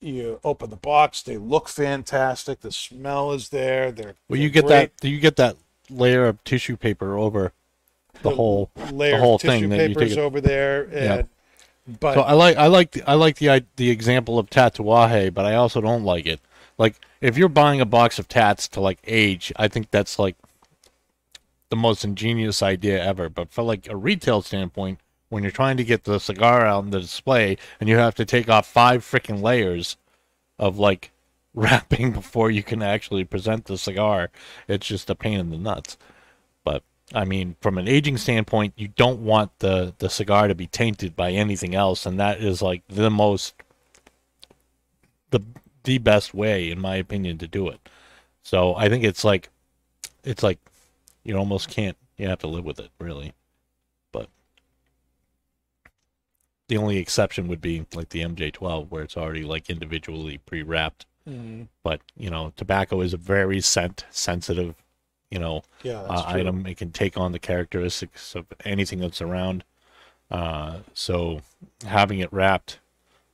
you 0.00 0.40
open 0.42 0.70
the 0.70 0.76
box, 0.76 1.22
they 1.22 1.36
look 1.36 1.68
fantastic. 1.68 2.60
The 2.60 2.72
smell 2.72 3.32
is 3.32 3.50
there. 3.50 3.92
They're 3.92 4.14
Well, 4.28 4.36
they're 4.36 4.38
you 4.38 4.50
get 4.50 4.66
great. 4.66 4.96
that. 5.00 5.08
You 5.08 5.20
get 5.20 5.36
that 5.36 5.56
layer 5.90 6.26
of 6.26 6.42
tissue 6.44 6.76
paper 6.76 7.16
over 7.16 7.52
the 8.22 8.30
whole. 8.30 8.70
layer 8.92 9.18
whole 9.18 9.36
of 9.36 9.42
tissue 9.42 9.68
thing 9.68 9.94
papers 9.94 10.16
over 10.16 10.40
there. 10.40 10.82
And, 10.84 11.28
But 11.86 12.14
So 12.14 12.20
I 12.20 12.32
like 12.32 12.56
I 12.56 12.66
like 12.66 12.92
the, 12.92 13.02
I 13.08 13.14
like 13.14 13.36
the 13.36 13.64
the 13.76 13.90
example 13.90 14.38
of 14.38 14.50
tatuaje, 14.50 15.34
but 15.34 15.44
I 15.44 15.54
also 15.54 15.80
don't 15.80 16.04
like 16.04 16.26
it. 16.26 16.40
Like 16.78 16.96
if 17.20 17.36
you're 17.36 17.48
buying 17.48 17.80
a 17.80 17.86
box 17.86 18.18
of 18.18 18.28
tats 18.28 18.68
to 18.68 18.80
like 18.80 18.98
age, 19.06 19.52
I 19.56 19.68
think 19.68 19.90
that's 19.90 20.18
like 20.18 20.36
the 21.70 21.76
most 21.76 22.04
ingenious 22.04 22.62
idea 22.62 23.02
ever. 23.02 23.28
But 23.28 23.50
for 23.50 23.62
like 23.62 23.88
a 23.88 23.96
retail 23.96 24.42
standpoint, 24.42 25.00
when 25.28 25.42
you're 25.42 25.50
trying 25.50 25.76
to 25.78 25.84
get 25.84 26.04
the 26.04 26.18
cigar 26.20 26.66
out 26.66 26.84
in 26.84 26.90
the 26.90 27.00
display 27.00 27.56
and 27.80 27.88
you 27.88 27.96
have 27.96 28.14
to 28.16 28.24
take 28.24 28.48
off 28.48 28.66
five 28.66 29.02
freaking 29.02 29.40
layers 29.40 29.96
of 30.58 30.78
like 30.78 31.10
wrapping 31.54 32.12
before 32.12 32.50
you 32.50 32.62
can 32.62 32.82
actually 32.82 33.24
present 33.24 33.64
the 33.64 33.76
cigar, 33.76 34.30
it's 34.68 34.86
just 34.86 35.10
a 35.10 35.14
pain 35.14 35.40
in 35.40 35.50
the 35.50 35.58
nuts. 35.58 35.96
I 37.14 37.24
mean, 37.24 37.56
from 37.60 37.78
an 37.78 37.88
aging 37.88 38.18
standpoint, 38.18 38.74
you 38.76 38.88
don't 38.88 39.20
want 39.24 39.58
the 39.58 39.94
the 39.98 40.08
cigar 40.08 40.48
to 40.48 40.54
be 40.54 40.66
tainted 40.66 41.14
by 41.16 41.30
anything 41.32 41.74
else, 41.74 42.06
and 42.06 42.18
that 42.20 42.40
is 42.40 42.62
like 42.62 42.82
the 42.88 43.10
most 43.10 43.54
the 45.30 45.40
the 45.84 45.98
best 45.98 46.34
way, 46.34 46.70
in 46.70 46.80
my 46.80 46.96
opinion, 46.96 47.38
to 47.38 47.48
do 47.48 47.68
it. 47.68 47.80
So 48.42 48.74
I 48.76 48.88
think 48.88 49.04
it's 49.04 49.24
like 49.24 49.48
it's 50.24 50.42
like 50.42 50.58
you 51.24 51.36
almost 51.36 51.68
can't 51.68 51.96
you 52.16 52.28
have 52.28 52.40
to 52.40 52.48
live 52.48 52.64
with 52.64 52.78
it 52.78 52.90
really. 52.98 53.32
But 54.12 54.28
the 56.68 56.76
only 56.76 56.98
exception 56.98 57.48
would 57.48 57.60
be 57.60 57.86
like 57.94 58.10
the 58.10 58.22
MJ12 58.22 58.90
where 58.90 59.02
it's 59.02 59.16
already 59.16 59.44
like 59.44 59.68
individually 59.68 60.38
pre-wrapped. 60.38 61.06
Mhm. 61.28 61.68
But, 61.82 62.00
you 62.16 62.30
know, 62.30 62.52
tobacco 62.56 63.00
is 63.00 63.12
a 63.12 63.16
very 63.16 63.60
scent 63.60 64.04
sensitive, 64.10 64.74
you 65.32 65.38
know, 65.38 65.62
yeah, 65.82 66.02
uh, 66.02 66.24
item. 66.26 66.66
It 66.66 66.76
can 66.76 66.92
take 66.92 67.16
on 67.16 67.32
the 67.32 67.38
characteristics 67.38 68.34
of 68.34 68.44
anything 68.66 69.00
that's 69.00 69.22
around. 69.22 69.64
Uh, 70.30 70.80
so 70.92 71.40
having 71.86 72.18
it 72.18 72.30
wrapped 72.30 72.78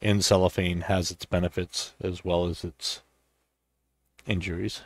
in 0.01 0.22
cellophane 0.22 0.82
has 0.82 1.11
its 1.11 1.24
benefits 1.24 1.94
as 2.01 2.24
well 2.24 2.46
as 2.46 2.62
its 2.62 3.03
injuries. 4.28 4.82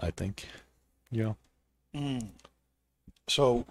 I 0.00 0.10
think. 0.10 0.48
Yeah. 1.12 1.34
Mm. 1.94 2.30
So, 3.28 3.64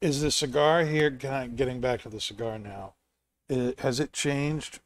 is 0.00 0.22
the 0.22 0.32
cigar 0.32 0.84
here? 0.84 1.08
Getting 1.08 1.80
back 1.80 2.02
to 2.02 2.08
the 2.08 2.20
cigar 2.20 2.58
now. 2.58 2.94
has 3.78 4.00
it 4.00 4.12
changed 4.12 4.80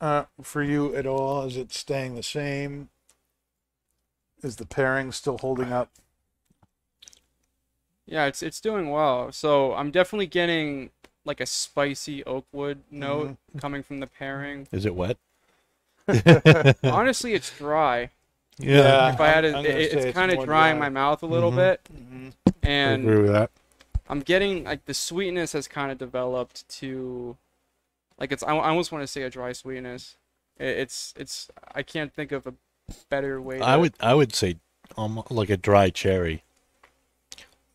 uh, 0.00 0.24
for 0.42 0.64
you 0.64 0.96
at 0.96 1.06
all? 1.06 1.44
Is 1.44 1.56
it 1.56 1.72
staying 1.72 2.16
the 2.16 2.24
same? 2.24 2.88
Is 4.42 4.56
the 4.56 4.66
pairing 4.66 5.12
still 5.12 5.38
holding 5.38 5.72
up? 5.72 5.90
Yeah, 8.06 8.26
it's 8.26 8.42
it's 8.42 8.60
doing 8.60 8.90
well. 8.90 9.30
So 9.32 9.74
I'm 9.74 9.90
definitely 9.90 10.26
getting 10.26 10.90
like 11.24 11.40
a 11.40 11.46
spicy 11.46 12.24
oak 12.24 12.46
wood 12.52 12.80
note 12.90 13.28
Mm-hmm. 13.28 13.58
coming 13.58 13.82
from 13.82 14.00
the 14.00 14.06
pairing. 14.06 14.66
Is 14.72 14.84
it 14.86 14.94
wet? 14.94 15.18
Honestly, 16.82 17.34
it's 17.34 17.56
dry. 17.56 18.10
Yeah. 18.58 19.12
If 19.12 19.20
I 19.20 19.28
had 19.28 19.44
I'm- 19.44 19.52
to, 19.52 19.58
I'm 19.58 19.64
gonna 19.64 19.76
it, 19.76 19.92
it's 19.92 20.04
it's 20.06 20.14
kind 20.14 20.32
of 20.32 20.44
drying 20.44 20.76
dry. 20.76 20.88
my 20.88 20.88
mouth 20.88 21.22
a 21.22 21.26
little 21.26 21.52
Mhm. 21.52 21.56
bit, 21.56 21.80
Mhm. 21.92 22.32
I 22.46 22.52
and 22.68 23.02
agree 23.08 23.22
with 23.22 23.32
that. 23.32 23.50
I'm 24.08 24.20
getting 24.20 24.64
like 24.64 24.86
the 24.86 24.94
sweetness 24.94 25.52
has 25.52 25.68
kind 25.68 25.92
of 25.92 25.98
developed 25.98 26.68
to, 26.80 27.36
like 28.18 28.32
it's 28.32 28.42
I, 28.42 28.48
I 28.56 28.68
almost 28.70 28.90
want 28.90 29.02
to 29.02 29.06
say 29.06 29.22
a 29.22 29.30
dry 29.30 29.52
sweetness. 29.52 30.16
It, 30.58 30.66
it's 30.78 31.14
it's 31.16 31.48
I 31.74 31.82
can't 31.82 32.12
think 32.12 32.32
of 32.32 32.46
a 32.46 32.54
better 33.08 33.40
way. 33.40 33.58
To, 33.58 33.64
I 33.64 33.76
would 33.76 33.94
I 34.00 34.14
would 34.14 34.34
say 34.34 34.56
almost 34.96 35.30
like 35.30 35.50
a 35.50 35.56
dry 35.56 35.90
cherry, 35.90 36.44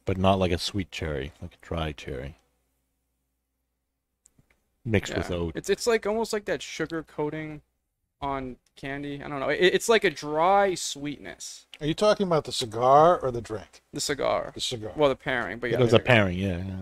but 0.05 0.17
not 0.17 0.39
like 0.39 0.51
a 0.51 0.57
sweet 0.57 0.91
cherry, 0.91 1.31
like 1.41 1.53
a 1.53 1.65
dry 1.65 1.91
cherry 1.91 2.37
mixed 4.85 5.15
with 5.15 5.29
yeah. 5.29 5.35
oat. 5.35 5.53
It's 5.55 5.69
it's 5.69 5.87
like 5.87 6.05
almost 6.05 6.31
like 6.31 6.45
that 6.45 6.61
sugar 6.61 7.03
coating 7.03 7.61
on 8.21 8.57
candy. 8.75 9.21
I 9.23 9.27
don't 9.27 9.39
know. 9.39 9.49
It, 9.49 9.59
it's 9.61 9.89
like 9.89 10.03
a 10.03 10.09
dry 10.09 10.75
sweetness. 10.75 11.65
Are 11.81 11.87
you 11.87 11.93
talking 11.93 12.27
about 12.27 12.45
the 12.45 12.51
cigar 12.51 13.19
or 13.19 13.31
the 13.31 13.41
drink? 13.41 13.81
The 13.91 13.99
cigar. 13.99 14.51
The 14.53 14.61
cigar. 14.61 14.91
Well, 14.95 15.09
the 15.09 15.15
pairing, 15.15 15.59
but 15.59 15.71
yeah. 15.71 15.77
it 15.77 15.81
was 15.81 15.93
a 15.93 15.99
pairing, 15.99 16.37
yeah, 16.37 16.57
yeah, 16.57 16.75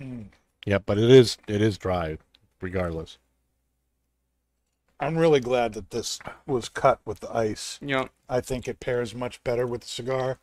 Mm. 0.00 0.24
yeah. 0.66 0.78
But 0.78 0.98
it 0.98 1.10
is 1.10 1.38
it 1.46 1.62
is 1.62 1.78
dry, 1.78 2.18
regardless. 2.60 3.18
I'm 5.04 5.18
really 5.18 5.40
glad 5.40 5.74
that 5.74 5.90
this 5.90 6.18
was 6.46 6.68
cut 6.68 7.00
with 7.04 7.20
the 7.20 7.34
ice. 7.34 7.78
You 7.82 7.88
know, 7.88 8.08
I 8.28 8.40
think 8.40 8.66
it 8.66 8.80
pairs 8.80 9.14
much 9.14 9.42
better 9.44 9.66
with 9.66 9.82
the 9.82 9.88
cigar. 9.88 10.38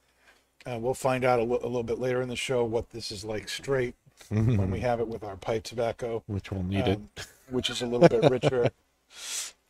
Uh, 0.66 0.78
we'll 0.80 0.94
find 0.94 1.26
out 1.26 1.40
a 1.40 1.44
little 1.44 1.82
bit 1.84 1.98
later 1.98 2.22
in 2.22 2.30
the 2.30 2.36
show 2.36 2.64
what 2.64 2.92
this 2.92 3.12
is 3.12 3.26
like 3.26 3.50
straight 3.50 3.96
when 4.30 4.70
we 4.70 4.80
have 4.82 5.00
it 5.00 5.08
with 5.08 5.24
our 5.24 5.36
pipe 5.36 5.64
tobacco, 5.64 6.24
Which 6.28 6.52
we'll 6.52 6.64
need 6.64 6.88
it. 6.88 6.98
um, 6.98 7.10
which 7.50 7.70
is 7.72 7.82
a 7.82 7.88
little 7.88 8.08
bit 8.08 8.30
richer 8.30 8.70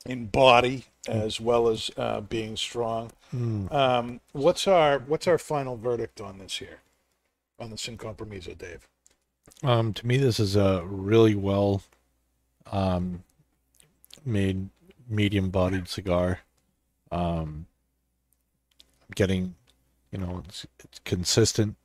in 0.06 0.26
body 0.26 0.86
as 1.08 1.40
well 1.40 1.70
as 1.70 1.90
uh, 1.96 2.22
being 2.22 2.58
strong. 2.58 3.12
Mm. 3.34 3.72
Um, 3.72 4.20
what's 4.34 4.68
our 4.68 5.00
what's 5.00 5.28
our 5.28 5.38
final 5.38 5.78
verdict 5.78 6.20
on 6.20 6.38
this 6.38 6.58
here, 6.58 6.80
on 7.60 7.70
the 7.72 7.78
Sin 7.78 7.98
Compromiso, 7.98 8.54
Dave? 8.54 8.88
Um, 9.64 9.94
to 9.94 10.06
me, 10.06 10.18
this 10.18 10.40
is 10.40 10.56
a 10.58 10.84
really 10.86 11.36
well 11.36 11.84
um, 12.72 13.24
made, 15.12 15.34
medium-bodied 15.34 15.88
cigar. 15.88 16.40
Um, 17.12 17.68
I'm 19.02 19.14
getting, 19.16 19.56
you 20.12 20.20
know, 20.20 20.44
it's, 20.48 20.66
it's 20.84 21.00
consistent. 21.06 21.76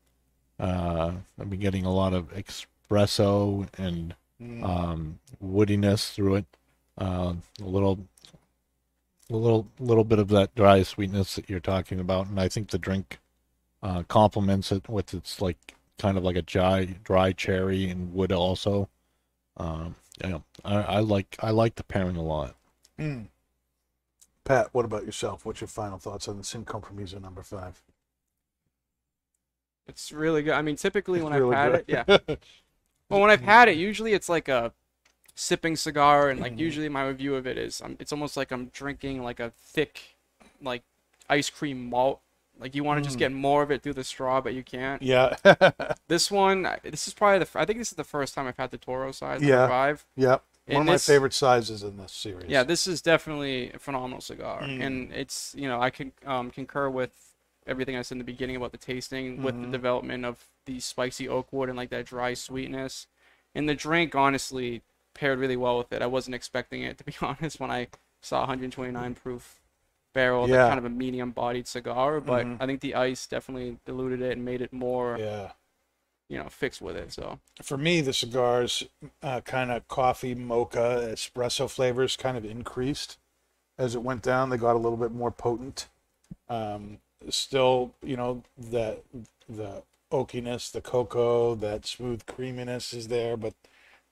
Uh, 0.58 1.12
I've 1.40 1.50
been 1.50 1.60
getting 1.60 1.84
a 1.84 1.92
lot 1.94 2.14
of 2.14 2.32
espresso 2.32 3.68
and 3.78 4.14
Mm. 4.42 4.62
um, 4.64 5.18
woodiness 5.42 6.12
through 6.12 6.34
it. 6.36 6.46
Uh, 6.98 7.36
a 7.62 7.64
little, 7.64 8.00
a 9.30 9.36
little, 9.36 9.66
little 9.78 10.04
bit 10.04 10.18
of 10.18 10.28
that 10.28 10.54
dry 10.54 10.82
sweetness 10.82 11.36
that 11.36 11.48
you're 11.48 11.60
talking 11.60 12.00
about, 12.00 12.26
and 12.26 12.38
I 12.38 12.48
think 12.48 12.68
the 12.70 12.78
drink 12.78 13.18
uh, 13.82 14.02
complements 14.04 14.72
it 14.72 14.90
with 14.90 15.14
its 15.14 15.40
like 15.40 15.76
kind 15.98 16.18
of 16.18 16.24
like 16.24 16.36
a 16.36 16.42
dry, 16.42 16.84
dry 16.84 17.32
cherry 17.32 17.88
and 17.88 18.12
wood 18.12 18.32
also. 18.32 18.90
Um, 19.56 19.96
yeah, 20.20 20.40
I, 20.66 20.76
I 20.82 21.00
like 21.00 21.36
I 21.42 21.50
like 21.50 21.76
the 21.76 21.84
pairing 21.84 22.16
a 22.16 22.22
lot. 22.22 22.55
Mm. 22.98 23.26
Pat, 24.44 24.68
what 24.72 24.84
about 24.84 25.04
yourself? 25.04 25.44
What's 25.44 25.60
your 25.60 25.68
final 25.68 25.98
thoughts 25.98 26.28
on 26.28 26.38
the 26.38 26.44
Sin 26.44 26.64
Compromiso 26.64 27.18
number 27.20 27.42
five? 27.42 27.82
it's 29.88 30.10
really 30.10 30.42
good. 30.42 30.52
I 30.54 30.62
mean, 30.62 30.74
typically 30.76 31.22
when 31.22 31.32
Really 31.32 31.54
I've 31.54 31.72
had 31.72 31.86
good. 31.86 31.94
it, 32.08 32.18
yeah. 32.28 32.36
Well, 33.08 33.20
when 33.20 33.30
I've 33.30 33.40
had 33.42 33.68
it, 33.68 33.76
usually 33.76 34.14
it's 34.14 34.28
like 34.28 34.48
a 34.48 34.72
sipping 35.36 35.76
cigar, 35.76 36.28
and 36.28 36.40
like 36.40 36.54
Mhm. 36.54 36.58
usually 36.58 36.88
my 36.88 37.06
review 37.06 37.36
of 37.36 37.46
it 37.46 37.56
is, 37.56 37.80
um, 37.80 37.96
it's 38.00 38.10
almost 38.10 38.36
like 38.36 38.50
I'm 38.50 38.66
drinking 38.70 39.22
like 39.22 39.38
a 39.38 39.50
thick, 39.50 40.16
like 40.60 40.82
ice 41.30 41.48
cream 41.50 41.88
malt. 41.88 42.20
Like 42.58 42.74
you 42.74 42.82
want 42.82 42.98
to 42.98 43.04
just 43.04 43.16
Mm. 43.16 43.20
get 43.20 43.32
more 43.32 43.62
of 43.62 43.70
it 43.70 43.82
through 43.82 43.92
the 43.92 44.02
straw, 44.02 44.40
but 44.40 44.54
you 44.54 44.64
can't. 44.64 45.00
yeah. 45.02 45.36
This 46.08 46.32
one, 46.32 46.62
this 46.82 47.06
is 47.06 47.14
probably 47.14 47.44
the. 47.44 47.48
I 47.60 47.64
think 47.64 47.78
this 47.78 47.90
is 47.92 47.96
the 47.96 48.02
first 48.02 48.34
time 48.34 48.48
I've 48.48 48.56
had 48.56 48.72
the 48.72 48.78
Toro 48.78 49.12
size. 49.12 49.40
Yeah. 49.42 49.68
Five. 49.68 50.04
Yep. 50.16 50.42
One 50.68 50.80
And 50.80 50.80
of 50.82 50.86
my 50.86 50.98
favorite 50.98 51.32
sizes 51.32 51.82
in 51.82 51.96
this 51.96 52.12
series. 52.12 52.50
Yeah, 52.50 52.62
this 52.62 52.86
is 52.86 53.02
definitely 53.02 53.72
a 53.72 53.78
phenomenal 53.78 54.20
cigar, 54.20 54.60
Mm. 54.62 54.80
and 54.80 55.12
it's 55.12 55.54
you 55.56 55.68
know 55.68 55.80
I 55.80 55.90
can 55.90 56.12
um, 56.24 56.50
concur 56.50 56.88
with 56.88 57.34
everything 57.66 57.96
I 57.96 58.02
said 58.02 58.14
in 58.16 58.18
the 58.18 58.24
beginning 58.24 58.56
about 58.56 58.72
the 58.72 58.78
tasting, 58.78 59.42
with 59.42 59.60
the 59.60 59.66
Mhm. 59.66 59.72
development 59.72 60.24
of 60.24 60.44
the 60.66 60.78
spicy 60.80 61.28
oak 61.28 61.52
wood 61.52 61.68
and 61.68 61.76
like 61.76 61.90
that 61.90 62.06
dry 62.06 62.34
sweetness, 62.34 63.06
and 63.54 63.68
the 63.68 63.74
drink 63.74 64.14
honestly 64.14 64.82
paired 65.14 65.38
really 65.38 65.56
well 65.56 65.78
with 65.78 65.92
it. 65.92 66.02
I 66.02 66.06
wasn't 66.06 66.34
expecting 66.34 66.82
it 66.82 66.98
to 66.98 67.04
be 67.04 67.14
honest 67.20 67.58
when 67.60 67.70
I 67.70 67.88
saw 68.20 68.40
129 68.40 69.14
proof 69.14 69.60
barrel, 70.14 70.48
Yeah. 70.48 70.66
kind 70.66 70.78
of 70.78 70.84
a 70.84 70.90
medium 70.90 71.30
bodied 71.32 71.66
cigar, 71.66 72.20
but 72.20 72.48
Mhm. 72.48 72.60
I 72.60 72.66
think 72.66 72.80
the 72.80 72.94
ice 72.94 73.26
definitely 73.26 73.78
diluted 73.84 74.22
it 74.22 74.32
and 74.32 74.44
made 74.44 74.62
it 74.62 74.72
more 74.72 75.14
Yeah. 75.18 75.52
You 76.28 76.38
know 76.38 76.48
fixed 76.48 76.82
with 76.82 76.96
it. 76.96 77.12
So 77.12 77.38
For 77.62 77.76
me, 77.76 78.00
the 78.00 78.12
cigars, 78.12 78.84
uh, 79.22 79.40
kind 79.42 79.70
of 79.70 79.86
coffee, 79.88 80.34
mocha, 80.34 81.08
espresso 81.12 81.70
flavors 81.70 82.16
kind 82.16 82.36
of 82.36 82.44
increased 82.44 83.18
as 83.78 83.94
it 83.94 84.02
went 84.02 84.22
down. 84.22 84.50
They 84.50 84.56
got 84.56 84.74
a 84.74 84.78
little 84.78 84.98
bit 84.98 85.12
more 85.12 85.30
potent. 85.30 85.88
Um, 86.48 86.98
still, 87.28 87.94
you 88.02 88.16
know, 88.16 88.42
the 88.58 88.98
the 89.48 89.82
oakiness, 90.12 90.70
the 90.70 90.80
cocoa, 90.80 91.54
that 91.56 91.86
smooth 91.86 92.26
creaminess 92.26 92.92
is 92.92 93.08
there, 93.08 93.36
but 93.36 93.54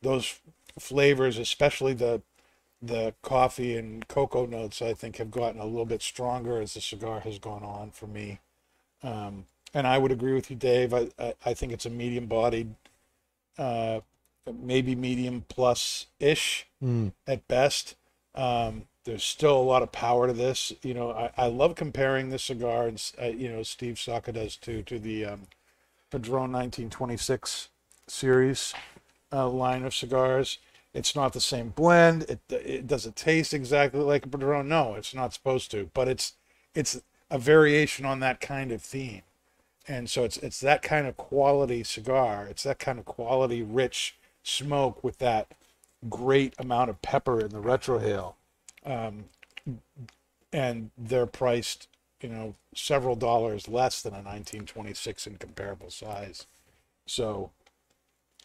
those 0.02 0.40
flavors, 0.78 1.38
especially 1.38 1.94
the 1.94 2.22
the 2.82 3.14
coffee 3.22 3.76
and 3.76 4.06
cocoa 4.08 4.44
notes, 4.44 4.82
I 4.82 4.92
think 4.92 5.16
have 5.16 5.30
gotten 5.30 5.60
a 5.60 5.64
little 5.64 5.86
bit 5.86 6.02
stronger 6.02 6.60
as 6.60 6.74
the 6.74 6.80
cigar 6.80 7.20
has 7.20 7.38
gone 7.38 7.62
on 7.62 7.90
for 7.90 8.06
me. 8.06 8.40
Um, 9.02 9.46
and 9.74 9.86
I 9.86 9.98
would 9.98 10.12
agree 10.12 10.32
with 10.32 10.50
you, 10.50 10.56
Dave. 10.56 10.94
I, 10.94 11.08
I, 11.18 11.34
I 11.44 11.54
think 11.54 11.72
it's 11.72 11.84
a 11.86 11.90
medium 11.90 12.26
bodied, 12.26 12.74
uh, 13.58 14.00
maybe 14.62 14.94
medium 14.94 15.44
plus 15.48 16.06
ish 16.20 16.66
Mm. 16.82 17.12
at 17.26 17.46
best. 17.48 17.96
Um, 18.34 18.82
there's 19.04 19.24
still 19.24 19.56
a 19.56 19.62
lot 19.62 19.82
of 19.82 19.90
power 19.92 20.26
to 20.26 20.32
this. 20.32 20.72
You 20.82 20.92
know, 20.94 21.12
I, 21.12 21.30
I 21.36 21.46
love 21.46 21.74
comparing 21.76 22.28
this 22.30 22.44
cigar, 22.44 22.86
and 22.86 23.12
uh, 23.20 23.26
you 23.26 23.48
know, 23.48 23.62
Steve 23.62 23.98
Saka 23.98 24.32
does 24.32 24.56
too, 24.56 24.82
to 24.82 24.98
the 24.98 25.24
um, 25.24 25.42
Padron 26.10 26.52
1926 26.52 27.68
series 28.06 28.74
uh, 29.32 29.48
line 29.48 29.84
of 29.84 29.94
cigars. 29.94 30.58
It's 30.92 31.16
not 31.16 31.32
the 31.32 31.40
same 31.40 31.70
blend. 31.70 32.22
It 32.24 32.40
it 32.50 32.86
doesn't 32.86 33.16
taste 33.16 33.52
exactly 33.54 34.00
like 34.00 34.26
a 34.26 34.28
Padron. 34.28 34.68
No, 34.68 34.94
it's 34.94 35.14
not 35.14 35.32
supposed 35.34 35.70
to. 35.72 35.90
But 35.94 36.06
it's 36.08 36.34
it's 36.74 37.00
a 37.30 37.38
variation 37.38 38.04
on 38.04 38.20
that 38.20 38.40
kind 38.40 38.70
of 38.72 38.82
theme, 38.82 39.22
and 39.86 40.08
so 40.08 40.24
it's 40.24 40.36
it's 40.38 40.60
that 40.60 40.82
kind 40.82 41.06
of 41.06 41.16
quality 41.16 41.82
cigar. 41.84 42.46
It's 42.48 42.62
that 42.62 42.78
kind 42.78 42.98
of 42.98 43.04
quality 43.04 43.62
rich 43.62 44.16
smoke 44.42 45.02
with 45.02 45.18
that 45.18 45.48
great 46.08 46.54
amount 46.58 46.90
of 46.90 47.00
pepper 47.02 47.40
in 47.40 47.50
the 47.50 47.60
retrohale, 47.60 48.34
um, 48.84 49.26
and 50.52 50.90
they're 50.96 51.26
priced, 51.26 51.88
you 52.20 52.28
know, 52.28 52.54
several 52.74 53.16
dollars 53.16 53.68
less 53.68 54.02
than 54.02 54.12
a 54.12 54.16
1926 54.16 55.26
in 55.26 55.36
comparable 55.36 55.90
size. 55.90 56.46
So, 57.06 57.50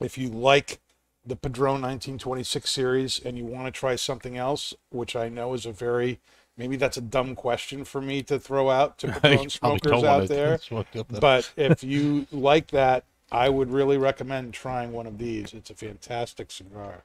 if 0.02 0.18
you 0.18 0.30
like 0.30 0.80
the 1.26 1.36
Padron 1.36 1.82
1926 1.82 2.70
series 2.70 3.20
and 3.20 3.38
you 3.38 3.46
want 3.46 3.66
to 3.66 3.72
try 3.72 3.96
something 3.96 4.38
else, 4.38 4.74
which 4.90 5.16
I 5.16 5.30
know 5.30 5.54
is 5.54 5.66
a 5.66 5.72
very 5.72 6.20
maybe 6.60 6.76
that's 6.76 6.98
a 6.98 7.02
dumb 7.02 7.34
question 7.36 7.84
for 7.86 8.02
me 8.02 8.22
to 8.24 8.38
throw 8.38 8.70
out 8.70 9.00
to 9.00 9.08
smokers 9.50 10.04
out 10.04 10.28
there. 10.28 10.58
smoke 10.60 10.88
up 10.96 11.08
that- 11.08 11.22
But 11.22 11.52
if 11.56 11.84
you 11.94 12.28
like 12.32 12.68
that, 12.68 13.06
I 13.32 13.50
would 13.50 13.72
really 13.72 13.98
recommend 13.98 14.54
trying 14.54 14.92
one 14.92 15.08
of 15.08 15.18
these. 15.18 15.54
It's 15.54 15.70
a 15.70 15.76
fantastic 15.76 16.52
cigar, 16.52 17.04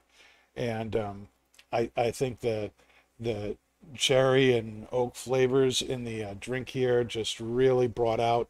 and 0.57 0.97
um, 0.97 1.29
I 1.73 1.91
I 1.97 2.11
think 2.11 2.41
the 2.41 2.71
the 3.21 3.57
cherry 3.95 4.57
and 4.57 4.87
oak 4.91 5.15
flavors 5.15 5.81
in 5.83 6.05
the 6.05 6.25
uh, 6.25 6.35
drink 6.41 6.71
here 6.71 7.05
just 7.05 7.39
really 7.39 7.87
brought 7.87 8.21
out 8.21 8.49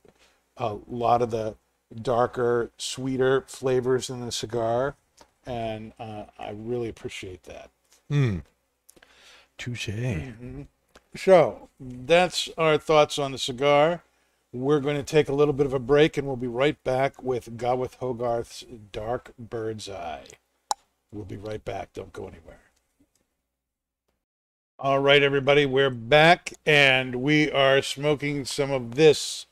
a 0.56 0.76
lot 0.88 1.20
of 1.20 1.30
the 1.32 1.56
darker, 2.00 2.70
sweeter 2.78 3.42
flavors 3.48 4.08
in 4.08 4.24
the 4.24 4.30
cigar, 4.32 4.94
and 5.44 5.92
uh, 5.98 6.24
I 6.38 6.50
really 6.50 6.88
appreciate 6.88 7.42
that. 7.42 7.70
Mm. 8.10 8.42
Touche. 9.58 9.88
So 11.16 11.68
that's 11.80 12.48
our 12.58 12.78
thoughts 12.78 13.18
on 13.18 13.32
the 13.32 13.38
cigar. 13.38 14.02
We're 14.52 14.80
going 14.80 14.96
to 14.96 15.02
take 15.02 15.28
a 15.28 15.34
little 15.34 15.54
bit 15.54 15.66
of 15.66 15.74
a 15.74 15.78
break 15.78 16.16
and 16.16 16.26
we'll 16.26 16.36
be 16.36 16.46
right 16.46 16.82
back 16.84 17.22
with 17.22 17.56
Gawith 17.56 17.98
Hoggarth's 17.98 18.64
Dark 18.92 19.32
Bird's 19.38 19.88
Eye. 19.88 20.26
We'll 21.12 21.24
be 21.24 21.36
right 21.36 21.64
back. 21.64 21.92
Don't 21.92 22.12
go 22.12 22.28
anywhere. 22.28 22.60
All 24.78 25.00
right, 25.00 25.22
everybody, 25.22 25.66
we're 25.66 25.90
back 25.90 26.52
and 26.66 27.16
we 27.16 27.50
are 27.50 27.80
smoking 27.82 28.44
some 28.44 28.70
of 28.70 28.96
this 28.96 29.46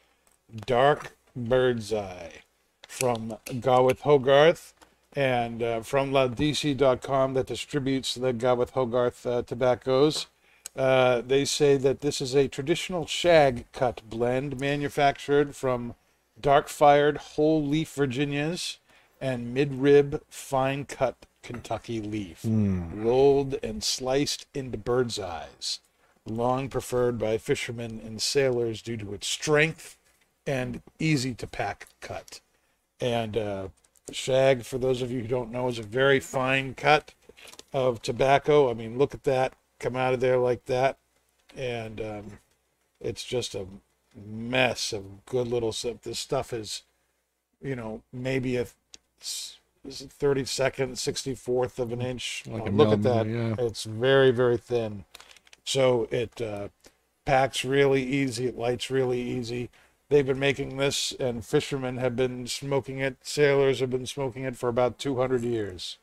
Dark 0.66 1.16
Bird's 1.36 1.92
Eye. 1.92 2.42
from 2.88 3.38
Gawith 3.46 4.00
Hoggarth 4.00 4.74
and 5.14 5.62
uh, 5.62 5.80
from 5.80 6.12
LaDC.com 6.12 7.34
that 7.34 7.46
distributes 7.46 8.14
the 8.14 8.32
Gawith 8.34 8.72
Hoggarth 8.72 9.26
uh, 9.26 9.42
tobaccos. 9.42 10.26
Uh, 10.74 11.20
they 11.20 11.44
say 11.44 11.76
that 11.76 12.00
this 12.00 12.20
is 12.20 12.34
a 12.34 12.48
traditional 12.48 13.06
shag 13.06 13.70
cut 13.72 14.00
blend 14.08 14.58
manufactured 14.58 15.54
from 15.54 15.94
dark 16.40 16.68
fired 16.68 17.18
whole 17.18 17.62
leaf 17.64 17.92
Virginias 17.94 18.78
and 19.20 19.52
mid 19.52 19.74
rib 19.74 20.22
fine 20.30 20.84
cut 20.84 21.26
Kentucky 21.42 22.00
leaf, 22.00 22.40
rolled 22.94 23.58
and 23.62 23.82
sliced 23.84 24.46
into 24.54 24.78
bird's 24.78 25.18
eyes, 25.18 25.80
long 26.24 26.68
preferred 26.68 27.18
by 27.18 27.36
fishermen 27.36 28.00
and 28.04 28.22
sailors 28.22 28.80
due 28.80 28.96
to 28.96 29.12
its 29.12 29.26
strength 29.26 29.98
and 30.46 30.82
easy 30.98 31.34
to 31.34 31.46
pack 31.46 31.88
cut. 32.00 32.40
And 33.00 33.36
uh, 33.36 33.68
shag, 34.12 34.64
for 34.64 34.78
those 34.78 35.02
of 35.02 35.10
you 35.10 35.20
who 35.20 35.28
don't 35.28 35.50
know, 35.50 35.68
is 35.68 35.78
a 35.78 35.82
very 35.82 36.20
fine 36.20 36.74
cut 36.74 37.14
of 37.72 38.00
tobacco. 38.02 38.70
I 38.70 38.74
mean, 38.74 38.96
look 38.96 39.14
at 39.14 39.24
that 39.24 39.54
come 39.82 39.96
out 39.96 40.14
of 40.14 40.20
there 40.20 40.38
like 40.38 40.64
that, 40.66 40.96
and 41.56 42.00
um, 42.00 42.24
it's 43.00 43.24
just 43.24 43.54
a 43.54 43.66
mess 44.16 44.92
of 44.92 45.24
good 45.26 45.48
little 45.48 45.72
stuff. 45.72 46.02
This 46.02 46.18
stuff 46.18 46.52
is, 46.52 46.82
you 47.60 47.74
know, 47.76 48.02
maybe 48.12 48.56
a 48.56 48.66
32nd, 49.20 50.92
64th 50.94 51.78
of 51.78 51.92
an 51.92 52.00
inch. 52.00 52.44
Like 52.46 52.62
Oh, 52.62 52.70
look 52.70 52.92
at 52.92 53.02
that. 53.02 53.26
yeah. 53.26 53.54
It's 53.58 53.84
very, 53.84 54.30
very 54.30 54.56
thin. 54.56 55.04
So 55.64 56.08
it 56.10 56.40
uh, 56.40 56.68
packs 57.24 57.64
really 57.64 58.02
easy. 58.02 58.46
It 58.46 58.56
lights 58.56 58.90
really 58.90 59.20
easy. 59.20 59.70
They've 60.08 60.26
been 60.26 60.38
making 60.38 60.76
this, 60.76 61.12
and 61.18 61.44
fishermen 61.44 61.96
have 61.96 62.14
been 62.14 62.46
smoking 62.46 62.98
it. 62.98 63.16
Sailors 63.22 63.80
have 63.80 63.90
been 63.90 64.06
smoking 64.06 64.44
it 64.44 64.56
for 64.56 64.68
about 64.68 64.98
200 64.98 65.42
years. 65.42 65.96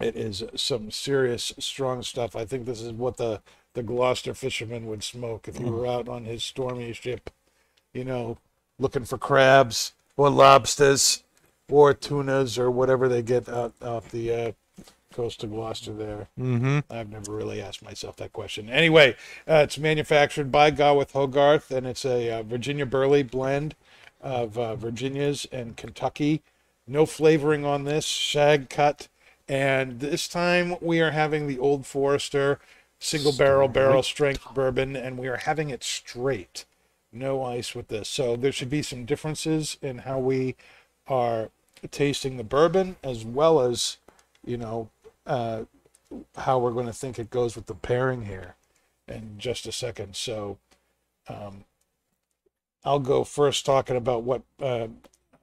It 0.00 0.16
is 0.16 0.44
some 0.54 0.90
serious, 0.90 1.52
strong 1.58 2.02
stuff. 2.02 2.36
I 2.36 2.44
think 2.44 2.66
this 2.66 2.80
is 2.80 2.92
what 2.92 3.16
the 3.16 3.40
the 3.74 3.82
Gloucester 3.82 4.32
fisherman 4.32 4.86
would 4.86 5.04
smoke 5.04 5.48
if 5.48 5.58
he 5.58 5.64
were 5.64 5.86
out 5.86 6.08
on 6.08 6.24
his 6.24 6.42
stormy 6.42 6.94
ship, 6.94 7.28
you 7.92 8.04
know, 8.04 8.38
looking 8.78 9.04
for 9.04 9.18
crabs 9.18 9.92
or 10.16 10.30
lobsters 10.30 11.22
or 11.70 11.92
tunas 11.92 12.58
or 12.58 12.70
whatever 12.70 13.06
they 13.06 13.20
get 13.20 13.50
out 13.50 13.74
off 13.82 14.10
the 14.10 14.32
uh, 14.32 14.52
coast 15.12 15.44
of 15.44 15.50
Gloucester 15.50 15.92
there. 15.92 16.28
Mm-hmm. 16.38 16.78
I've 16.90 17.10
never 17.10 17.32
really 17.32 17.60
asked 17.60 17.82
myself 17.82 18.16
that 18.16 18.32
question. 18.32 18.70
Anyway, 18.70 19.14
uh, 19.46 19.64
it's 19.64 19.78
manufactured 19.78 20.50
by 20.50 20.70
Gawith 20.70 21.12
Hoggarth, 21.12 21.70
and 21.70 21.86
it's 21.86 22.06
a 22.06 22.30
uh, 22.30 22.42
Virginia 22.42 22.86
Burley 22.86 23.22
blend 23.22 23.74
of 24.22 24.58
uh, 24.58 24.74
Virginias 24.74 25.46
and 25.52 25.76
Kentucky. 25.76 26.42
No 26.86 27.04
flavoring 27.04 27.64
on 27.64 27.84
this, 27.84 28.06
shag 28.06 28.70
cut. 28.70 29.08
And 29.48 30.00
this 30.00 30.26
time 30.26 30.76
we 30.80 31.00
are 31.00 31.12
having 31.12 31.46
the 31.46 31.58
Old 31.58 31.86
Forester 31.86 32.58
single 32.98 33.32
barrel 33.32 33.68
barrel 33.68 34.02
strength 34.02 34.44
bourbon, 34.54 34.96
and 34.96 35.18
we 35.18 35.28
are 35.28 35.36
having 35.36 35.70
it 35.70 35.84
straight. 35.84 36.64
No 37.12 37.42
ice 37.42 37.74
with 37.74 37.88
this. 37.88 38.08
So 38.08 38.36
there 38.36 38.52
should 38.52 38.70
be 38.70 38.82
some 38.82 39.04
differences 39.04 39.76
in 39.80 39.98
how 39.98 40.18
we 40.18 40.56
are 41.06 41.50
tasting 41.90 42.36
the 42.36 42.44
bourbon 42.44 42.96
as 43.02 43.24
well 43.24 43.60
as, 43.60 43.98
you 44.44 44.56
know, 44.56 44.88
uh, 45.26 45.64
how 46.36 46.58
we're 46.58 46.72
going 46.72 46.86
to 46.86 46.92
think 46.92 47.18
it 47.18 47.30
goes 47.30 47.54
with 47.54 47.66
the 47.66 47.74
pairing 47.74 48.26
here 48.26 48.54
in 49.08 49.34
just 49.38 49.66
a 49.66 49.72
second. 49.72 50.16
So 50.16 50.58
um, 51.28 51.64
I'll 52.84 52.98
go 52.98 53.24
first 53.24 53.64
talking 53.66 53.96
about 53.96 54.22
what 54.22 54.42
uh, 54.60 54.88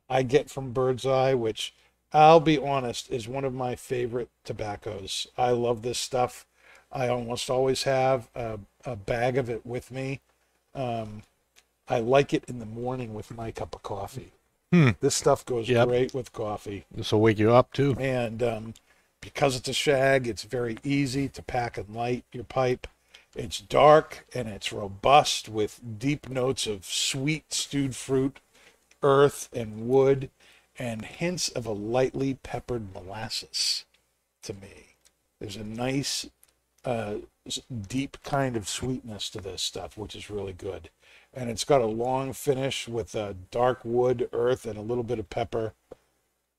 I 0.10 0.24
get 0.24 0.50
from 0.50 0.72
Bird's 0.72 1.06
Eye, 1.06 1.34
which 1.34 1.74
I'll 2.14 2.40
be 2.40 2.58
honest 2.60 3.10
is 3.12 3.28
one 3.28 3.44
of 3.44 3.54
my 3.54 3.76
favorite 3.76 4.30
tobaccos. 4.46 5.28
I 5.38 5.52
love 5.52 5.82
this 5.82 5.98
stuff. 6.00 6.46
I 6.92 7.08
almost 7.08 7.50
always 7.50 7.84
have 7.84 8.30
a, 8.36 8.60
a 8.86 8.96
bag 8.96 9.38
of 9.38 9.50
it 9.50 9.66
with 9.66 9.92
me. 9.92 10.22
Um, 10.76 11.24
I 11.88 12.00
like 12.00 12.34
it 12.34 12.44
in 12.48 12.60
the 12.60 12.66
morning 12.66 13.14
with 13.14 13.36
my 13.36 13.52
cup 13.52 13.76
of 13.76 13.84
coffee. 13.84 14.32
Hmm. 14.72 14.92
This 15.02 15.16
stuff 15.16 15.46
goes 15.46 15.70
Yep. 15.70 15.88
great 15.88 16.14
with 16.14 16.32
coffee 16.34 16.86
This 16.96 17.12
will 17.12 17.22
wake 17.22 17.40
you 17.40 17.52
up 17.52 17.72
too. 17.74 17.96
and 18.00 18.42
um, 18.44 18.74
because 19.22 19.56
it's 19.56 19.70
a 19.70 19.74
shag, 19.74 20.28
it's 20.28 20.44
very 20.44 20.78
easy 20.84 21.28
to 21.30 21.42
pack 21.42 21.78
and 21.78 21.96
light 21.96 22.26
your 22.32 22.44
pipe. 22.44 22.88
It's 23.36 23.60
dark 23.60 24.26
and 24.34 24.48
it's 24.48 24.72
robust 24.72 25.50
with 25.50 25.80
deep 26.00 26.30
notes 26.30 26.68
of 26.68 26.86
sweet 26.86 27.52
stewed 27.54 27.96
fruit, 27.96 28.40
earth, 29.02 29.50
and 29.54 29.88
wood, 29.88 30.30
and 30.78 31.06
hints 31.06 31.50
of 31.50 31.66
a 31.66 31.72
lightly 31.72 32.36
peppered 32.36 32.94
molasses 32.94 33.86
to 34.44 34.54
me. 34.54 34.96
There's 35.40 35.56
a 35.56 35.64
nice, 35.64 36.30
uh, 36.86 37.16
deep 37.88 38.18
kind 38.24 38.56
of 38.56 38.70
sweetness 38.70 39.30
to 39.32 39.42
this 39.42 39.62
stuff, 39.62 39.98
which 39.98 40.16
is 40.16 40.30
really 40.30 40.54
good. 40.54 40.90
And 41.34 41.50
it's 41.50 41.64
got 41.64 41.82
a 41.82 41.86
long 41.86 42.34
finish 42.34 42.88
with 42.88 43.16
uh, 43.16 43.34
dark 43.52 43.82
wood, 43.84 44.30
earth, 44.32 44.66
and 44.66 44.78
a 44.78 44.82
little 44.82 45.04
bit 45.04 45.20
of 45.20 45.30
pepper 45.30 45.74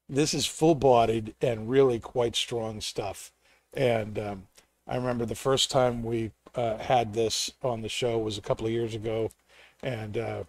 this 0.09 0.35
is 0.35 0.47
full 0.47 0.75
bodied 0.75 1.35
and 1.41 1.69
really 1.69 1.99
quite 1.99 2.37
strong 2.37 2.81
stuff. 2.81 3.33
And 3.73 4.19
um, 4.19 4.47
I 4.87 4.97
remember 4.97 5.25
the 5.25 5.35
first 5.35 5.71
time 5.71 6.03
we 6.03 6.31
uh, 6.55 6.79
had 6.79 7.15
this 7.15 7.51
on 7.63 7.83
the 7.83 7.89
show 7.89 8.19
was 8.19 8.39
a 8.39 8.43
couple 8.43 8.67
of 8.67 8.73
years 8.73 8.95
ago, 8.95 9.31
and 9.83 10.17
uh, 10.17 10.45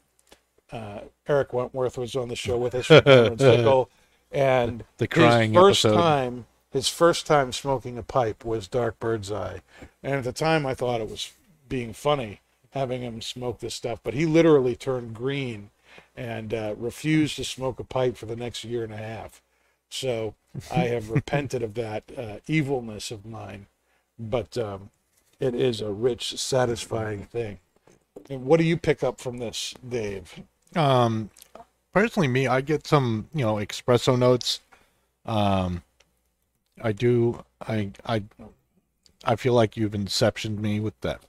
uh, 0.71 1.01
Eric 1.27 1.53
Wentworth 1.53 1.97
was 1.97 2.15
on 2.15 2.27
the 2.29 2.35
show 2.35 2.57
with 2.57 2.75
us 2.75 2.87
from 2.87 3.03
Sickle, 3.37 3.89
and 4.31 4.83
The 4.97 5.07
crying 5.07 5.53
his 5.53 5.61
first 5.61 5.85
episode. 5.85 5.97
time, 5.97 6.45
his 6.71 6.89
first 6.89 7.25
time 7.25 7.51
smoking 7.51 7.97
a 7.97 8.03
pipe 8.03 8.43
was 8.43 8.67
Dark 8.67 8.99
Bird's 8.99 9.31
Eye, 9.31 9.61
and 10.03 10.15
at 10.15 10.23
the 10.23 10.33
time 10.33 10.65
I 10.65 10.73
thought 10.73 11.01
it 11.01 11.09
was 11.09 11.31
being 11.69 11.93
funny 11.93 12.41
having 12.71 13.01
him 13.01 13.21
smoke 13.21 13.59
this 13.59 13.73
stuff, 13.73 13.99
but 14.03 14.13
he 14.13 14.25
literally 14.25 14.75
turned 14.75 15.13
green 15.13 15.69
and 16.15 16.53
uh, 16.53 16.75
refused 16.77 17.37
to 17.37 17.43
smoke 17.45 17.79
a 17.79 17.83
pipe 17.85 18.17
for 18.17 18.25
the 18.25 18.35
next 18.35 18.65
year 18.65 18.83
and 18.83 18.93
a 18.93 18.97
half. 18.97 19.41
So 19.89 20.35
I 20.69 20.79
have 20.87 21.09
repented 21.09 21.63
of 21.63 21.73
that 21.75 22.03
uh, 22.17 22.37
evilness 22.47 23.11
of 23.11 23.25
mine, 23.25 23.67
but 24.19 24.57
um, 24.57 24.89
it 25.39 25.55
is 25.55 25.79
a 25.79 25.91
rich, 25.91 26.37
satisfying 26.37 27.23
thing. 27.23 27.59
And 28.29 28.45
what 28.45 28.57
do 28.57 28.65
you 28.65 28.75
pick 28.75 29.03
up 29.03 29.21
from 29.21 29.37
this, 29.37 29.73
Dave? 29.87 30.41
Um, 30.75 31.29
personally, 31.93 32.27
me, 32.27 32.47
I 32.47 32.61
get 32.61 32.85
some, 32.87 33.27
you 33.33 33.43
know, 33.45 33.55
espresso 33.55 34.17
notes. 34.17 34.59
Um, 35.25 35.83
I 36.81 36.91
do. 36.91 37.43
I 37.61 37.91
I 38.05 38.23
I 39.23 39.35
feel 39.35 39.53
like 39.53 39.77
you've 39.77 39.93
inceptioned 39.93 40.59
me 40.59 40.79
with 40.79 40.99
that 41.01 41.21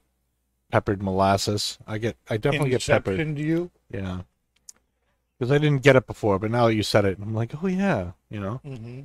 peppered 0.70 1.02
molasses. 1.02 1.78
I 1.86 1.98
get. 1.98 2.16
I 2.28 2.36
definitely 2.36 2.70
get 2.70 2.84
peppered. 2.86 3.14
Inception 3.20 3.36
to 3.36 3.42
you? 3.42 3.70
Yeah. 3.90 4.20
Because 5.38 5.52
I 5.52 5.58
didn't 5.58 5.82
get 5.82 5.96
it 5.96 6.06
before, 6.06 6.38
but 6.38 6.50
now 6.50 6.66
that 6.66 6.74
you 6.74 6.82
said 6.82 7.04
it, 7.04 7.18
I'm 7.20 7.34
like, 7.34 7.52
oh 7.62 7.66
yeah, 7.66 8.12
you 8.30 8.40
know, 8.40 8.60
Mm-hmm. 8.64 9.02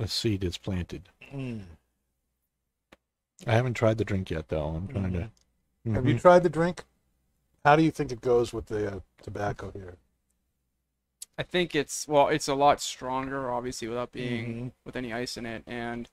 the 0.00 0.08
seed 0.08 0.42
is 0.42 0.56
planted. 0.56 1.10
Mm. 1.34 1.60
I 3.46 3.52
haven't 3.52 3.74
tried 3.74 3.98
the 3.98 4.04
drink 4.04 4.30
yet, 4.30 4.48
though. 4.48 4.68
I'm 4.68 4.88
trying 4.88 5.12
to. 5.12 5.30
Have 5.92 6.06
you 6.06 6.18
tried 6.18 6.42
the 6.42 6.48
drink? 6.48 6.84
How 7.66 7.76
do 7.76 7.82
you 7.82 7.90
think 7.90 8.12
it 8.12 8.20
goes 8.22 8.52
with 8.54 8.66
the 8.66 8.96
uh, 8.96 9.00
tobacco 9.26 9.70
here? 9.72 9.98
I 11.38 11.42
think 11.42 11.74
it's 11.74 12.06
well, 12.08 12.28
it's 12.28 12.48
a 12.48 12.54
lot 12.54 12.80
stronger, 12.80 13.50
obviously, 13.50 13.88
without 13.88 14.12
being 14.12 14.56
Mhm. 14.56 14.72
with 14.84 14.96
any 14.96 15.12
ice 15.12 15.36
in 15.36 15.46
it, 15.46 15.64
and 15.66 16.08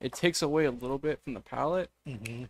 it 0.00 0.14
takes 0.14 0.42
away 0.42 0.64
a 0.66 0.72
little 0.72 0.98
bit 0.98 1.20
from 1.22 1.34
the 1.34 1.40
palate, 1.40 1.90
Mm-hmm. 2.06 2.44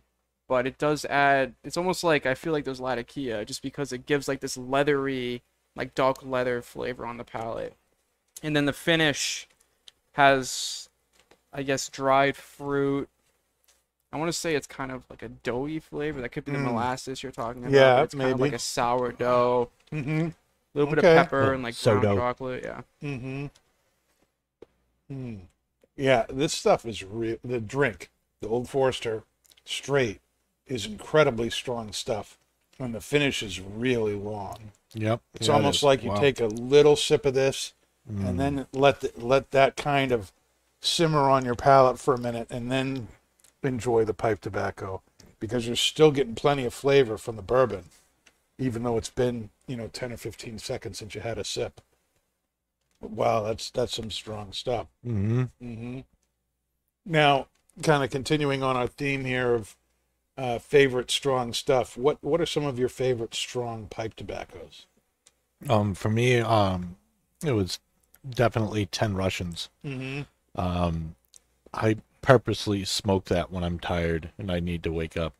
but 0.47 0.67
it 0.67 0.77
does 0.77 1.05
add. 1.05 1.55
It's 1.63 1.77
almost 1.77 2.03
like 2.03 2.25
I 2.25 2.35
feel 2.35 2.53
like 2.53 2.65
there's 2.65 2.79
Latakia, 2.79 3.45
just 3.45 3.61
because 3.61 3.91
it 3.93 4.05
gives 4.05 4.27
like 4.27 4.41
this 4.41 4.57
leathery, 4.57 5.41
like 5.75 5.95
dark 5.95 6.23
leather 6.23 6.61
flavor 6.61 7.05
on 7.05 7.17
the 7.17 7.23
palate, 7.23 7.75
and 8.43 8.55
then 8.55 8.65
the 8.65 8.73
finish 8.73 9.47
has, 10.13 10.89
I 11.53 11.63
guess, 11.63 11.89
dried 11.89 12.37
fruit. 12.37 13.09
I 14.11 14.17
want 14.17 14.29
to 14.29 14.37
say 14.37 14.55
it's 14.55 14.67
kind 14.67 14.91
of 14.91 15.03
like 15.09 15.23
a 15.23 15.29
doughy 15.29 15.79
flavor. 15.79 16.21
That 16.21 16.29
could 16.29 16.45
be 16.45 16.51
the 16.51 16.59
Mm. 16.59 16.65
molasses 16.65 17.23
you're 17.23 17.31
talking 17.31 17.65
about. 17.65 17.73
Yeah, 17.73 18.03
it's 18.03 18.13
kind 18.15 18.31
of 18.33 18.39
like 18.39 18.51
maybe. 18.51 18.55
a 18.55 18.59
sourdough, 18.59 19.71
Mm-hmm. 19.93 20.27
a 20.27 20.33
little 20.73 20.89
bit 20.93 20.99
of 20.99 21.03
pepper 21.03 21.53
and 21.53 21.63
like 21.63 21.73
sourdough. 21.75 22.01
brown 22.01 22.17
chocolate. 22.17 22.63
Yeah. 22.63 22.81
Mm-hmm. 23.03 23.45
Mm. 25.11 25.39
Yeah, 25.95 26.25
this 26.29 26.53
stuff 26.53 26.85
is 26.85 27.03
real. 27.03 27.37
The 27.43 27.59
drink, 27.59 28.09
the 28.41 28.47
Old 28.47 28.69
Forester 28.69 29.23
Straight, 29.65 30.19
is 30.67 30.85
incredibly 30.85 31.49
strong 31.49 31.91
stuff, 31.91 32.37
and 32.79 32.95
the 32.95 33.01
finish 33.01 33.43
is 33.43 33.59
really 33.59 34.15
long. 34.15 34.71
Yep. 34.93 35.21
It's 35.35 35.47
yeah, 35.47 35.53
almost 35.53 35.77
is. 35.79 35.83
like 35.83 36.03
you 36.03 36.09
Wow. 36.09 36.19
take 36.19 36.39
a 36.39 36.45
little 36.47 36.95
sip 36.95 37.25
of 37.25 37.33
this, 37.33 37.73
Mm. 38.11 38.27
and 38.27 38.39
then 38.39 38.67
let 38.73 38.99
the, 39.01 39.11
let 39.15 39.51
that 39.51 39.75
kind 39.77 40.11
of 40.11 40.31
simmer 40.81 41.29
on 41.29 41.45
your 41.45 41.55
palate 41.55 41.99
for 41.99 42.13
a 42.13 42.19
minute, 42.19 42.47
and 42.49 42.69
then 42.71 43.07
enjoy 43.61 44.03
the 44.03 44.13
pipe 44.13 44.41
tobacco, 44.41 45.01
because 45.39 45.65
you're 45.67 45.75
still 45.77 46.11
getting 46.11 46.35
plenty 46.35 46.65
of 46.65 46.73
flavor 46.73 47.17
from 47.17 47.37
the 47.37 47.41
bourbon, 47.41 47.85
even 48.57 48.83
though 48.83 48.97
it's 48.97 49.09
been 49.09 49.49
you 49.67 49.75
know 49.75 49.87
ten 49.87 50.11
or 50.11 50.17
fifteen 50.17 50.57
seconds 50.57 50.99
since 50.99 51.15
you 51.15 51.21
had 51.21 51.37
a 51.37 51.43
sip. 51.43 51.81
Wow, 53.01 53.43
that's 53.43 53.69
that's 53.69 53.95
some 53.95 54.11
strong 54.11 54.53
stuff. 54.53 54.87
hmm 55.03 55.43
hmm 55.59 55.99
Now, 57.05 57.47
kind 57.81 58.03
of 58.03 58.09
continuing 58.09 58.63
on 58.63 58.77
our 58.77 58.87
theme 58.87 59.25
here 59.25 59.53
of 59.53 59.75
uh, 60.37 60.59
favorite 60.59 61.11
strong 61.11 61.53
stuff. 61.53 61.97
What 61.97 62.23
what 62.23 62.41
are 62.41 62.45
some 62.45 62.65
of 62.65 62.79
your 62.79 62.89
favorite 62.89 63.35
strong 63.35 63.87
pipe 63.87 64.15
tobaccos? 64.15 64.85
Um, 65.69 65.93
for 65.93 66.09
me, 66.09 66.39
um, 66.39 66.97
it 67.45 67.51
was 67.53 67.79
definitely 68.29 68.85
ten 68.85 69.15
Russians. 69.15 69.69
Mm-hmm. 69.85 70.21
Um, 70.59 71.15
I 71.73 71.97
purposely 72.21 72.85
smoke 72.85 73.25
that 73.25 73.51
when 73.51 73.63
I'm 73.63 73.79
tired 73.79 74.31
and 74.37 74.51
I 74.51 74.59
need 74.59 74.83
to 74.83 74.91
wake 74.91 75.17
up, 75.17 75.33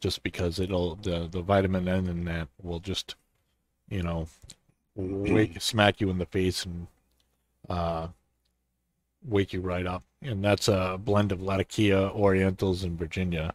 just 0.00 0.22
because 0.22 0.58
it'll 0.58 0.96
the 0.96 1.28
the 1.30 1.42
vitamin 1.42 1.88
N 1.88 2.06
in 2.06 2.24
that 2.24 2.48
will 2.62 2.80
just, 2.80 3.14
you 3.88 4.02
know, 4.02 4.28
wake 4.94 5.60
smack 5.60 6.00
you 6.00 6.10
in 6.10 6.18
the 6.18 6.26
face 6.26 6.64
and 6.64 6.86
uh, 7.68 8.08
wake 9.26 9.52
you 9.52 9.60
right 9.60 9.86
up. 9.86 10.02
And 10.22 10.44
that's 10.44 10.68
a 10.68 10.98
blend 11.02 11.32
of 11.32 11.40
Latakia, 11.40 12.10
Orientals, 12.10 12.82
and 12.82 12.98
Virginia. 12.98 13.54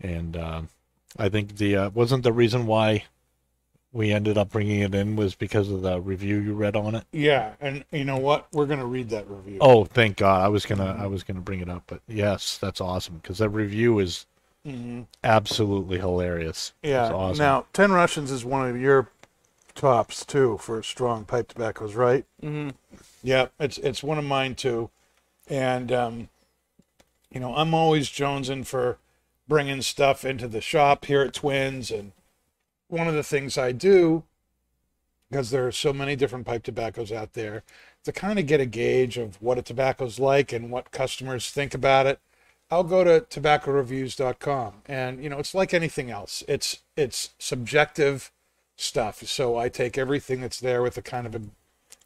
And 0.00 0.36
uh, 0.36 0.62
I 1.18 1.28
think 1.28 1.56
the 1.56 1.76
uh, 1.76 1.90
wasn't 1.90 2.22
the 2.22 2.32
reason 2.32 2.66
why 2.66 3.04
we 3.92 4.12
ended 4.12 4.36
up 4.36 4.50
bringing 4.50 4.80
it 4.80 4.94
in 4.94 5.16
was 5.16 5.34
because 5.34 5.70
of 5.70 5.82
the 5.82 6.00
review 6.00 6.38
you 6.38 6.54
read 6.54 6.76
on 6.76 6.94
it. 6.94 7.04
Yeah, 7.10 7.54
and 7.60 7.84
you 7.90 8.04
know 8.04 8.18
what? 8.18 8.46
We're 8.52 8.66
gonna 8.66 8.86
read 8.86 9.08
that 9.10 9.28
review. 9.28 9.58
Oh, 9.60 9.84
thank 9.84 10.18
God! 10.18 10.42
I 10.42 10.48
was 10.48 10.66
gonna 10.66 10.96
I 10.98 11.06
was 11.06 11.24
gonna 11.24 11.40
bring 11.40 11.60
it 11.60 11.70
up, 11.70 11.84
but 11.86 12.02
yes, 12.06 12.58
that's 12.58 12.80
awesome 12.80 13.16
because 13.16 13.38
that 13.38 13.48
review 13.48 13.98
is 13.98 14.26
hmm 14.64 15.02
absolutely 15.24 15.98
hilarious. 15.98 16.72
Yeah. 16.82 17.12
Awesome. 17.12 17.38
Now, 17.38 17.66
Ten 17.72 17.92
Russians 17.92 18.30
is 18.30 18.44
one 18.44 18.68
of 18.68 18.80
your 18.80 19.08
tops 19.74 20.24
too 20.24 20.58
for 20.58 20.82
strong 20.82 21.24
pipe 21.24 21.48
tobaccos, 21.48 21.94
right? 21.94 22.24
Mm-hmm. 22.42 22.70
Yeah, 23.22 23.48
it's 23.58 23.78
it's 23.78 24.02
one 24.02 24.18
of 24.18 24.24
mine 24.24 24.54
too, 24.54 24.90
and 25.48 25.92
um, 25.92 26.28
you 27.30 27.40
know 27.40 27.54
I'm 27.54 27.74
always 27.74 28.08
jonesing 28.08 28.66
for 28.66 28.98
bringing 29.46 29.82
stuff 29.82 30.24
into 30.24 30.48
the 30.48 30.60
shop 30.60 31.06
here 31.06 31.22
at 31.22 31.34
Twins, 31.34 31.90
and 31.90 32.12
one 32.88 33.08
of 33.08 33.14
the 33.14 33.22
things 33.22 33.56
I 33.56 33.72
do 33.72 34.24
because 35.30 35.50
there 35.50 35.66
are 35.66 35.72
so 35.72 35.92
many 35.92 36.16
different 36.16 36.46
pipe 36.46 36.62
tobaccos 36.62 37.12
out 37.12 37.34
there 37.34 37.62
to 38.04 38.12
kind 38.12 38.38
of 38.38 38.46
get 38.46 38.60
a 38.60 38.66
gauge 38.66 39.18
of 39.18 39.40
what 39.42 39.58
a 39.58 39.62
tobacco's 39.62 40.18
like 40.18 40.52
and 40.52 40.70
what 40.70 40.90
customers 40.90 41.50
think 41.50 41.74
about 41.74 42.06
it. 42.06 42.18
I'll 42.70 42.84
go 42.84 43.02
to 43.04 43.20
tobaccoreviews.com 43.20 44.82
and 44.86 45.22
you 45.22 45.30
know 45.30 45.38
it's 45.38 45.54
like 45.54 45.72
anything 45.72 46.10
else. 46.10 46.42
It's 46.46 46.80
it's 46.96 47.30
subjective 47.38 48.30
stuff. 48.76 49.22
So 49.26 49.56
I 49.56 49.68
take 49.68 49.96
everything 49.98 50.40
that's 50.40 50.60
there 50.60 50.82
with 50.82 50.96
a 50.96 51.02
kind 51.02 51.26
of 51.26 51.34
a 51.34 51.40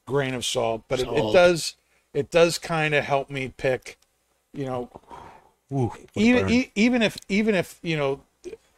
grain 0.07 0.35
of 0.35 0.45
salt, 0.45 0.85
but 0.89 1.01
it, 1.01 1.09
it 1.09 1.33
does 1.33 1.75
it 2.15 2.31
does 2.31 2.59
kind 2.59 2.95
of 2.95 3.05
help 3.05 3.31
me 3.31 3.53
pick, 3.57 3.99
you 4.53 4.67
know, 4.67 4.91
Ooh, 5.73 5.93
even 6.15 6.49
e- 6.49 6.71
even 6.75 7.03
if 7.03 7.19
even 7.29 7.55
if 7.55 7.79
you 7.83 7.97
know, 7.97 8.21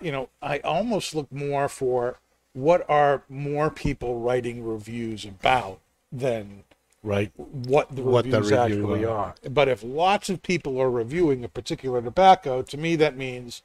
you 0.01 0.13
know, 0.13 0.29
I 0.41 0.59
almost 0.61 1.15
look 1.15 1.31
more 1.33 1.69
for 1.69 2.19
what 2.53 2.89
are 2.89 3.25
more 3.29 3.69
people 3.69 4.21
writing 4.21 4.65
reviews 4.65 5.25
about 5.25 5.81
than 6.13 6.63
right? 7.05 7.31
what 7.37 7.95
the 7.95 8.03
What 8.03 8.31
the 8.31 8.43
reviews 8.43 8.51
review 8.51 8.59
actually 8.61 9.05
are. 9.05 9.09
are. 9.11 9.35
But 9.49 9.69
if 9.69 9.83
lots 9.85 10.29
of 10.29 10.43
people 10.43 10.81
are 10.81 10.91
reviewing 10.91 11.45
a 11.45 11.49
particular 11.49 12.03
tobacco, 12.03 12.63
to 12.63 12.77
me 12.77 12.97
that 12.97 13.17
means 13.17 13.63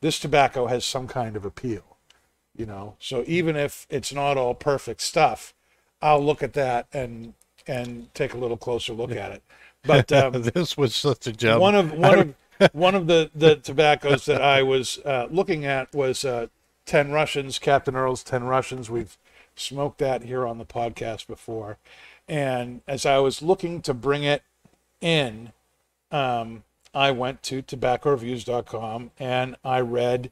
this 0.00 0.18
tobacco 0.20 0.66
has 0.66 0.84
some 0.84 1.08
kind 1.08 1.36
of 1.36 1.44
appeal. 1.44 1.96
You 2.56 2.66
know, 2.66 2.96
so 3.00 3.24
even 3.26 3.56
if 3.56 3.86
it's 3.88 4.12
not 4.12 4.36
all 4.36 4.54
perfect 4.54 5.00
stuff, 5.00 5.54
I'll 6.02 6.22
look 6.24 6.42
at 6.42 6.52
that 6.52 6.86
and 6.92 7.34
and 7.66 8.12
take 8.14 8.34
a 8.34 8.36
little 8.38 8.56
closer 8.58 8.92
look 8.92 9.12
at 9.12 9.32
it. 9.32 9.42
But 9.84 10.12
um, 10.12 10.42
this 10.42 10.76
was 10.76 10.94
such 10.94 11.26
a 11.26 11.32
gem. 11.32 11.60
one 11.60 11.74
of 11.74 11.92
one 11.92 12.18
of 12.18 12.34
one 12.72 12.94
of 12.94 13.06
the 13.06 13.30
the 13.34 13.56
tobaccos 13.56 14.26
that 14.26 14.42
I 14.42 14.62
was 14.62 14.98
uh, 15.04 15.28
looking 15.30 15.64
at 15.64 15.92
was 15.94 16.24
uh, 16.24 16.48
Ten 16.84 17.10
Russians, 17.10 17.58
Captain 17.58 17.96
Earl's 17.96 18.22
Ten 18.22 18.44
Russians. 18.44 18.90
We've 18.90 19.16
smoked 19.54 19.98
that 19.98 20.22
here 20.24 20.46
on 20.46 20.58
the 20.58 20.64
podcast 20.64 21.26
before, 21.26 21.78
and 22.28 22.82
as 22.86 23.04
I 23.04 23.18
was 23.18 23.42
looking 23.42 23.82
to 23.82 23.94
bring 23.94 24.22
it 24.24 24.42
in, 25.00 25.52
um, 26.10 26.64
I 26.94 27.10
went 27.10 27.42
to 27.44 27.62
tobaccoreviews.com 27.62 29.12
and 29.18 29.56
I 29.64 29.80
read 29.80 30.30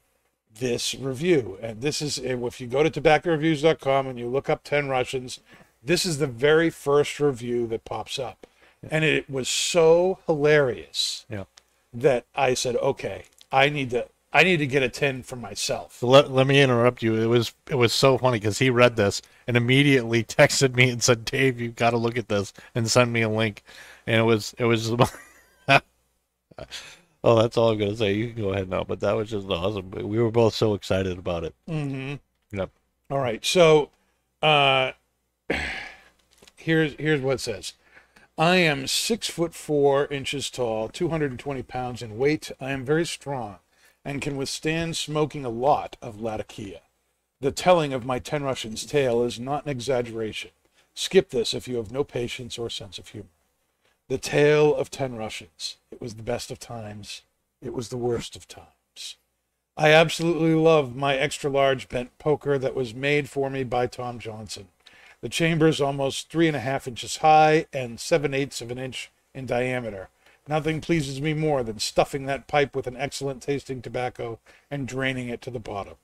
this 0.59 0.95
review. 0.95 1.59
And 1.63 1.81
this 1.81 2.03
is 2.03 2.19
if 2.19 2.61
you 2.61 2.67
go 2.67 2.83
to 2.83 2.91
tobaccoreviews.com 2.91 4.07
and 4.07 4.19
you 4.19 4.29
look 4.29 4.51
up 4.51 4.63
10 4.65 4.89
Russians, 4.89 5.41
this 5.83 6.05
is 6.05 6.19
the 6.19 6.27
very 6.27 6.71
first 6.71 7.19
review 7.21 7.67
that 7.69 7.85
pops 7.85 8.19
up. 8.19 8.47
And 8.91 9.05
it 9.05 9.29
was 9.29 9.49
so 9.49 10.19
hilarious 10.27 11.27
yeah. 11.29 11.45
that 11.93 12.25
I 12.35 12.55
said, 12.55 12.77
okay, 12.77 13.25
I 13.53 13.69
need 13.69 13.91
to 13.91 14.07
I 14.33 14.45
need 14.45 14.59
to 14.59 14.67
get 14.67 14.85
a 14.85 14.89
10 14.89 15.25
for 15.25 15.35
myself. 15.35 16.05
Let, 16.05 16.31
let 16.31 16.47
me 16.47 16.63
interrupt 16.63 17.03
you. 17.03 17.17
It 17.17 17.27
was 17.27 17.53
it 17.69 17.75
was 17.75 17.93
so 17.93 18.17
funny 18.17 18.39
because 18.39 18.59
he 18.59 18.71
read 18.71 18.97
this 18.97 19.23
and 19.51 19.57
immediately 19.57 20.23
texted 20.39 20.77
me 20.77 20.91
and 20.91 21.03
said, 21.03 21.25
"Dave, 21.25 21.61
you've 21.61 21.75
got 21.75 21.91
to 21.91 21.97
look 21.97 22.17
at 22.17 22.29
this," 22.29 22.53
and 22.73 22.89
send 22.89 23.13
me 23.13 23.23
a 23.23 23.29
link. 23.29 23.65
And 24.07 24.21
it 24.21 24.23
was 24.23 24.55
it 24.59 24.65
was. 24.65 24.93
oh, 27.25 27.43
that's 27.43 27.57
all 27.57 27.71
I'm 27.71 27.79
gonna 27.79 27.97
say. 27.97 28.13
You 28.13 28.33
can 28.33 28.43
go 28.43 28.53
ahead 28.53 28.71
now, 28.71 28.85
but 28.85 29.01
that 29.01 29.17
was 29.17 29.29
just 29.29 29.49
awesome. 29.49 29.91
We 29.91 30.21
were 30.21 30.31
both 30.31 30.55
so 30.55 30.75
excited 30.75 31.19
about 31.19 31.43
it. 31.43 31.57
Mm-hmm. 31.69 32.57
Yep. 32.57 32.71
All 33.11 33.19
right. 33.19 33.45
So 33.45 33.91
uh 34.41 34.93
here's 36.55 36.95
here's 36.95 37.21
what 37.21 37.35
it 37.35 37.41
says. 37.41 37.73
I 38.39 38.55
am 38.59 38.87
six 38.87 39.29
foot 39.29 39.53
four 39.53 40.07
inches 40.07 40.49
tall, 40.49 40.89
220 40.89 41.65
pounds 41.65 42.03
in 42.03 42.19
weight. 42.19 42.53
I 42.61 42.71
am 42.71 42.85
very 42.85 43.05
strong 43.05 43.57
and 44.05 44.23
can 44.23 44.37
withstand 44.37 44.97
smoking 44.97 45.45
a 45.45 45.51
lot 45.51 45.97
of 46.01 46.21
Latakia. 46.21 46.83
The 47.43 47.51
telling 47.51 47.95
of 47.95 48.05
my 48.05 48.19
10 48.19 48.43
Russians 48.43 48.85
tale 48.85 49.25
is 49.25 49.41
not 49.41 49.65
an 49.65 49.71
exaggeration. 49.71 50.51
Skip 50.93 51.31
this 51.31 51.55
if 51.55 51.67
you 51.67 51.77
have 51.77 51.91
no 51.91 52.05
patience 52.05 52.59
or 52.59 52.69
sense 52.69 52.99
of 52.99 53.09
humor. 53.09 53.29
The 54.09 54.19
tale 54.19 54.75
of 54.75 54.91
10 54.91 55.17
Russians. 55.17 55.77
It 55.91 56.03
was 56.03 56.17
the 56.17 56.23
best 56.23 56.51
of 56.51 56.59
times. 56.59 57.23
It 57.63 57.73
was 57.73 57.89
the 57.89 57.97
worst 57.97 58.37
of 58.37 58.47
times. 58.47 59.17
I 59.75 59.91
absolutely 59.91 60.55
love 60.55 60.95
my 60.95 61.17
extra 61.17 61.49
large 61.49 61.89
bent 61.89 62.19
poker 62.19 62.59
that 62.59 62.75
was 62.75 62.93
made 62.93 63.31
for 63.31 63.49
me 63.49 63.65
by 63.65 63.87
Tom 63.87 64.19
Johnson. 64.19 64.69
The 65.23 65.31
chamber 65.31 65.67
is 65.69 65.81
almost 65.81 66.29
three 66.29 66.47
and 66.47 66.57
a 66.57 66.61
half 66.61 66.87
inches 66.87 67.19
high 67.19 67.65
and 67.73 67.99
seven 67.99 68.35
eighths 68.35 68.61
of 68.61 68.71
an 68.71 68.79
inch 68.79 69.11
in 69.35 69.47
diameter. 69.47 70.11
Nothing 70.47 70.83
pleases 70.83 71.23
me 71.23 71.33
more 71.33 71.63
than 71.63 71.79
stuffing 71.79 72.27
that 72.27 72.49
pipe 72.49 72.77
with 72.77 72.87
an 72.87 72.99
excellent 72.99 73.41
tasting 73.41 73.81
tobacco 73.81 74.39
and 74.71 74.87
draining 74.87 75.31
it 75.31 75.41
to 75.43 75.51
the 75.51 75.59
bottom. 75.59 75.95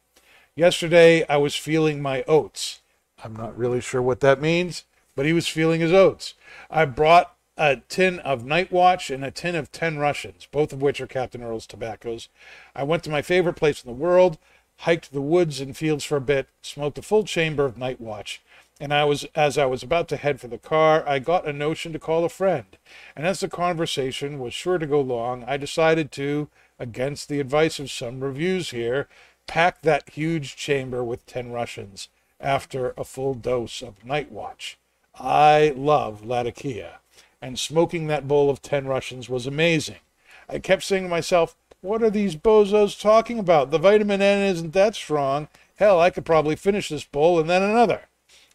Yesterday, 0.59 1.23
I 1.29 1.37
was 1.37 1.55
feeling 1.55 2.01
my 2.01 2.23
oats. 2.23 2.81
I'm 3.23 3.37
not 3.37 3.59
really 3.59 3.83
sure 3.83 4.01
what 4.01 4.21
that 4.21 4.41
means, 4.41 4.85
but 5.15 5.27
he 5.27 5.35
was 5.35 5.47
feeling 5.47 5.83
his 5.83 5.93
oats. 5.93 6.33
I 6.71 6.87
brought 6.87 7.35
a 7.59 7.83
tin 7.91 8.21
of 8.21 8.47
Night 8.47 8.73
Watch 8.73 9.11
and 9.11 9.23
a 9.23 9.31
tin 9.31 9.55
of 9.55 9.71
10 9.71 9.99
Russians, 9.99 10.49
both 10.51 10.73
of 10.73 10.81
which 10.81 10.99
are 10.99 11.07
Captain 11.07 11.43
Earl's 11.43 11.67
tobaccos. 11.67 12.31
I 12.75 12.85
went 12.85 13.05
to 13.05 13.11
my 13.11 13.21
favorite 13.21 13.57
place 13.57 13.85
in 13.85 13.91
the 13.91 13.95
world, 13.95 14.39
hiked 14.79 15.13
the 15.13 15.21
woods 15.21 15.61
and 15.61 15.77
fields 15.77 16.05
for 16.05 16.17
a 16.17 16.23
bit, 16.23 16.49
smoked 16.63 16.97
a 16.97 17.03
full 17.03 17.25
chamber 17.25 17.67
of 17.67 17.77
Night 17.77 18.01
Watch. 18.01 18.41
And 18.81 18.95
I 18.95 19.05
was 19.05 19.27
as 19.35 19.59
I 19.59 19.67
was 19.67 19.83
about 19.83 20.09
to 20.09 20.17
head 20.17 20.41
for 20.41 20.49
the 20.49 20.57
car, 20.57 21.07
I 21.07 21.19
got 21.19 21.47
a 21.47 21.53
notion 21.53 21.93
to 21.93 21.99
call 21.99 22.25
a 22.25 22.31
friend. 22.31 22.79
And 23.15 23.27
as 23.27 23.41
the 23.41 23.49
conversation 23.49 24.39
was 24.39 24.55
sure 24.55 24.79
to 24.79 24.87
go 24.87 25.03
long, 25.03 25.45
I 25.47 25.59
decided 25.59 26.11
to, 26.13 26.49
against 26.79 27.29
the 27.29 27.41
advice 27.41 27.79
of 27.79 27.91
some 27.91 28.21
reviews 28.21 28.71
here, 28.71 29.07
pack 29.47 29.83
that 29.83 30.11
huge 30.11 30.57
chamber 30.57 31.03
with 31.05 31.27
10 31.27 31.53
Russians 31.53 32.09
after 32.41 32.93
a 32.97 33.05
full 33.05 33.35
dose 33.35 33.83
of 33.83 34.05
Night 34.05 34.31
Watch. 34.31 34.79
I 35.15 35.73
love 35.77 36.25
Latakia, 36.25 36.99
and 37.41 37.59
smoking 37.59 38.07
that 38.07 38.29
bowl 38.29 38.51
of 38.51 38.61
10 38.63 38.87
Russians 38.87 39.29
was 39.29 39.47
amazing. 39.47 40.01
I 40.49 40.59
kept 40.59 40.83
saying 40.83 41.05
to 41.05 41.09
myself, 41.09 41.57
what 41.81 42.03
are 42.03 42.11
these 42.11 42.37
bozos 42.37 43.01
talking 43.01 43.39
about? 43.39 43.71
The 43.71 43.79
vitamin 43.79 44.21
N 44.21 44.43
isn't 44.43 44.73
that 44.73 44.95
strong. 44.95 45.49
Hell, 45.77 46.01
I 46.01 46.11
could 46.11 46.25
probably 46.25 46.57
finish 46.57 46.89
this 46.89 47.05
bowl 47.05 47.39
and 47.39 47.49
then 47.49 47.63
another. 47.63 48.03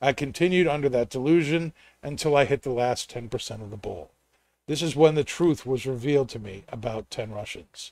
I 0.01 0.13
continued 0.13 0.67
under 0.67 0.89
that 0.89 1.09
delusion 1.09 1.73
until 2.03 2.35
I 2.35 2.45
hit 2.45 2.63
the 2.63 2.71
last 2.71 3.13
10% 3.13 3.61
of 3.61 3.69
the 3.69 3.77
bowl. 3.77 4.11
This 4.67 4.81
is 4.81 4.95
when 4.95 5.15
the 5.15 5.23
truth 5.23 5.65
was 5.65 5.85
revealed 5.85 6.29
to 6.29 6.39
me 6.39 6.63
about 6.69 7.09
10 7.11 7.31
Russians. 7.31 7.91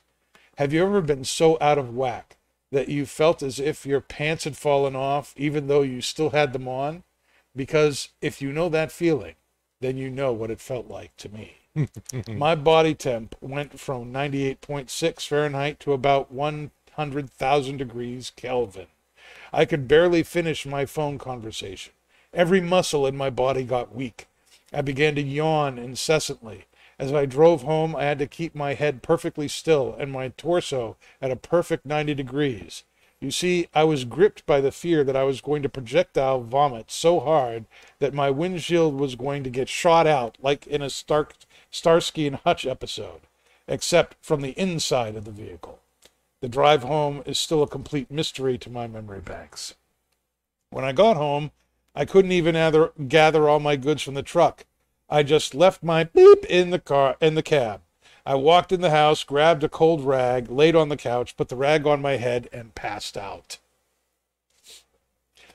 Have 0.58 0.72
you 0.72 0.82
ever 0.82 1.00
been 1.00 1.24
so 1.24 1.56
out 1.60 1.78
of 1.78 1.94
whack 1.94 2.36
that 2.70 2.88
you 2.88 3.06
felt 3.06 3.42
as 3.42 3.58
if 3.58 3.84
your 3.84 4.00
pants 4.00 4.44
had 4.44 4.56
fallen 4.56 4.94
off 4.94 5.34
even 5.36 5.66
though 5.66 5.82
you 5.82 6.00
still 6.00 6.30
had 6.30 6.52
them 6.52 6.68
on? 6.68 7.02
Because 7.54 8.10
if 8.20 8.40
you 8.40 8.52
know 8.52 8.68
that 8.68 8.92
feeling, 8.92 9.34
then 9.80 9.96
you 9.96 10.10
know 10.10 10.32
what 10.32 10.50
it 10.50 10.60
felt 10.60 10.88
like 10.88 11.16
to 11.16 11.28
me. 11.28 11.54
My 12.28 12.54
body 12.54 12.94
temp 12.94 13.34
went 13.40 13.78
from 13.78 14.12
98.6 14.12 15.26
Fahrenheit 15.26 15.80
to 15.80 15.92
about 15.92 16.32
100,000 16.32 17.76
degrees 17.76 18.32
Kelvin. 18.34 18.86
I 19.52 19.64
could 19.64 19.88
barely 19.88 20.22
finish 20.22 20.66
my 20.66 20.86
phone 20.86 21.18
conversation. 21.18 21.92
Every 22.32 22.60
muscle 22.60 23.06
in 23.06 23.16
my 23.16 23.30
body 23.30 23.64
got 23.64 23.94
weak. 23.94 24.26
I 24.72 24.82
began 24.82 25.16
to 25.16 25.22
yawn 25.22 25.78
incessantly. 25.78 26.66
As 27.00 27.14
I 27.14 27.24
drove 27.24 27.62
home, 27.62 27.96
I 27.96 28.04
had 28.04 28.18
to 28.18 28.26
keep 28.26 28.54
my 28.54 28.74
head 28.74 29.02
perfectly 29.02 29.48
still 29.48 29.96
and 29.98 30.12
my 30.12 30.28
torso 30.36 30.98
at 31.22 31.30
a 31.30 31.36
perfect 31.36 31.86
90 31.86 32.12
degrees. 32.12 32.84
You 33.22 33.30
see, 33.30 33.68
I 33.74 33.84
was 33.84 34.04
gripped 34.04 34.44
by 34.44 34.60
the 34.60 34.70
fear 34.70 35.02
that 35.04 35.16
I 35.16 35.24
was 35.24 35.40
going 35.40 35.62
to 35.62 35.70
projectile 35.70 36.42
vomit 36.42 36.90
so 36.90 37.18
hard 37.18 37.64
that 38.00 38.12
my 38.12 38.28
windshield 38.28 39.00
was 39.00 39.14
going 39.14 39.42
to 39.44 39.50
get 39.50 39.70
shot 39.70 40.06
out 40.06 40.36
like 40.42 40.66
in 40.66 40.82
a 40.82 40.90
Stark, 40.90 41.36
Starsky 41.70 42.26
and 42.26 42.36
Hutch 42.36 42.66
episode, 42.66 43.22
except 43.66 44.18
from 44.20 44.42
the 44.42 44.58
inside 44.60 45.16
of 45.16 45.24
the 45.24 45.30
vehicle. 45.30 45.78
The 46.42 46.50
drive 46.50 46.82
home 46.82 47.22
is 47.24 47.38
still 47.38 47.62
a 47.62 47.66
complete 47.66 48.10
mystery 48.10 48.58
to 48.58 48.68
my 48.68 48.86
memory 48.86 49.20
banks. 49.20 49.74
When 50.68 50.84
I 50.84 50.92
got 50.92 51.16
home, 51.16 51.50
I 51.94 52.04
couldn't 52.04 52.32
even 52.32 52.56
gather, 52.56 52.92
gather 53.08 53.48
all 53.48 53.58
my 53.58 53.76
goods 53.76 54.02
from 54.02 54.14
the 54.14 54.22
truck. 54.22 54.66
I 55.12 55.24
just 55.24 55.56
left 55.56 55.82
my 55.82 56.04
beep 56.04 56.44
in 56.44 56.70
the 56.70 56.78
car 56.78 57.16
in 57.20 57.34
the 57.34 57.42
cab. 57.42 57.80
I 58.24 58.36
walked 58.36 58.70
in 58.70 58.80
the 58.80 58.90
house, 58.90 59.24
grabbed 59.24 59.64
a 59.64 59.68
cold 59.68 60.04
rag, 60.04 60.48
laid 60.48 60.76
on 60.76 60.88
the 60.88 60.96
couch, 60.96 61.36
put 61.36 61.48
the 61.48 61.56
rag 61.56 61.84
on 61.84 62.00
my 62.00 62.16
head, 62.16 62.48
and 62.52 62.76
passed 62.76 63.16
out. 63.16 63.58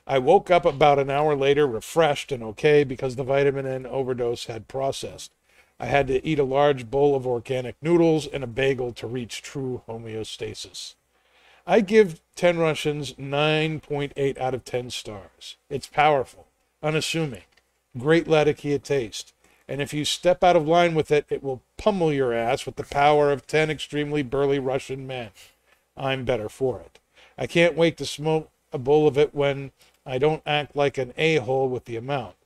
I 0.06 0.18
woke 0.18 0.50
up 0.50 0.66
about 0.66 0.98
an 0.98 1.08
hour 1.08 1.34
later, 1.34 1.66
refreshed 1.66 2.30
and 2.30 2.42
okay 2.42 2.84
because 2.84 3.16
the 3.16 3.24
vitamin 3.24 3.66
N 3.66 3.86
overdose 3.86 4.44
had 4.44 4.68
processed. 4.68 5.32
I 5.80 5.86
had 5.86 6.06
to 6.08 6.24
eat 6.24 6.38
a 6.38 6.44
large 6.44 6.90
bowl 6.90 7.16
of 7.16 7.26
organic 7.26 7.76
noodles 7.80 8.26
and 8.26 8.44
a 8.44 8.46
bagel 8.46 8.92
to 8.92 9.06
reach 9.06 9.40
true 9.42 9.82
homeostasis. 9.88 10.94
I 11.66 11.80
give 11.80 12.20
10 12.34 12.58
Russians 12.58 13.14
9.8 13.14 14.38
out 14.38 14.54
of 14.54 14.64
10 14.64 14.90
stars. 14.90 15.56
It's 15.68 15.86
powerful, 15.86 16.46
unassuming, 16.82 17.42
great 17.98 18.28
Latakia 18.28 18.78
taste. 18.78 19.32
And 19.68 19.82
if 19.82 19.92
you 19.92 20.04
step 20.04 20.44
out 20.44 20.56
of 20.56 20.66
line 20.66 20.94
with 20.94 21.10
it, 21.10 21.26
it 21.28 21.42
will 21.42 21.62
pummel 21.76 22.12
your 22.12 22.32
ass 22.32 22.66
with 22.66 22.76
the 22.76 22.84
power 22.84 23.32
of 23.32 23.46
10 23.46 23.70
extremely 23.70 24.22
burly 24.22 24.58
Russian 24.58 25.06
men. 25.06 25.30
I'm 25.96 26.24
better 26.24 26.48
for 26.48 26.80
it. 26.80 27.00
I 27.36 27.46
can't 27.46 27.76
wait 27.76 27.96
to 27.98 28.06
smoke 28.06 28.50
a 28.72 28.78
bowl 28.78 29.08
of 29.08 29.18
it 29.18 29.34
when 29.34 29.72
I 30.04 30.18
don't 30.18 30.42
act 30.46 30.76
like 30.76 30.98
an 30.98 31.12
a 31.16 31.36
hole 31.36 31.68
with 31.68 31.86
the 31.86 31.96
amount. 31.96 32.36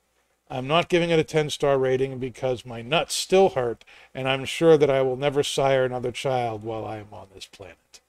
I'm 0.49 0.67
not 0.67 0.89
giving 0.89 1.11
it 1.11 1.19
a 1.19 1.23
10 1.23 1.49
star 1.49 1.77
rating 1.77 2.17
because 2.19 2.65
my 2.65 2.81
nuts 2.81 3.15
still 3.15 3.49
hurt, 3.49 3.85
and 4.13 4.27
I'm 4.27 4.43
sure 4.43 4.77
that 4.77 4.89
I 4.89 5.01
will 5.01 5.15
never 5.15 5.43
sire 5.43 5.85
another 5.85 6.11
child 6.11 6.63
while 6.63 6.85
I 6.85 6.97
am 6.97 7.07
on 7.13 7.27
this 7.33 7.45
planet. 7.45 8.01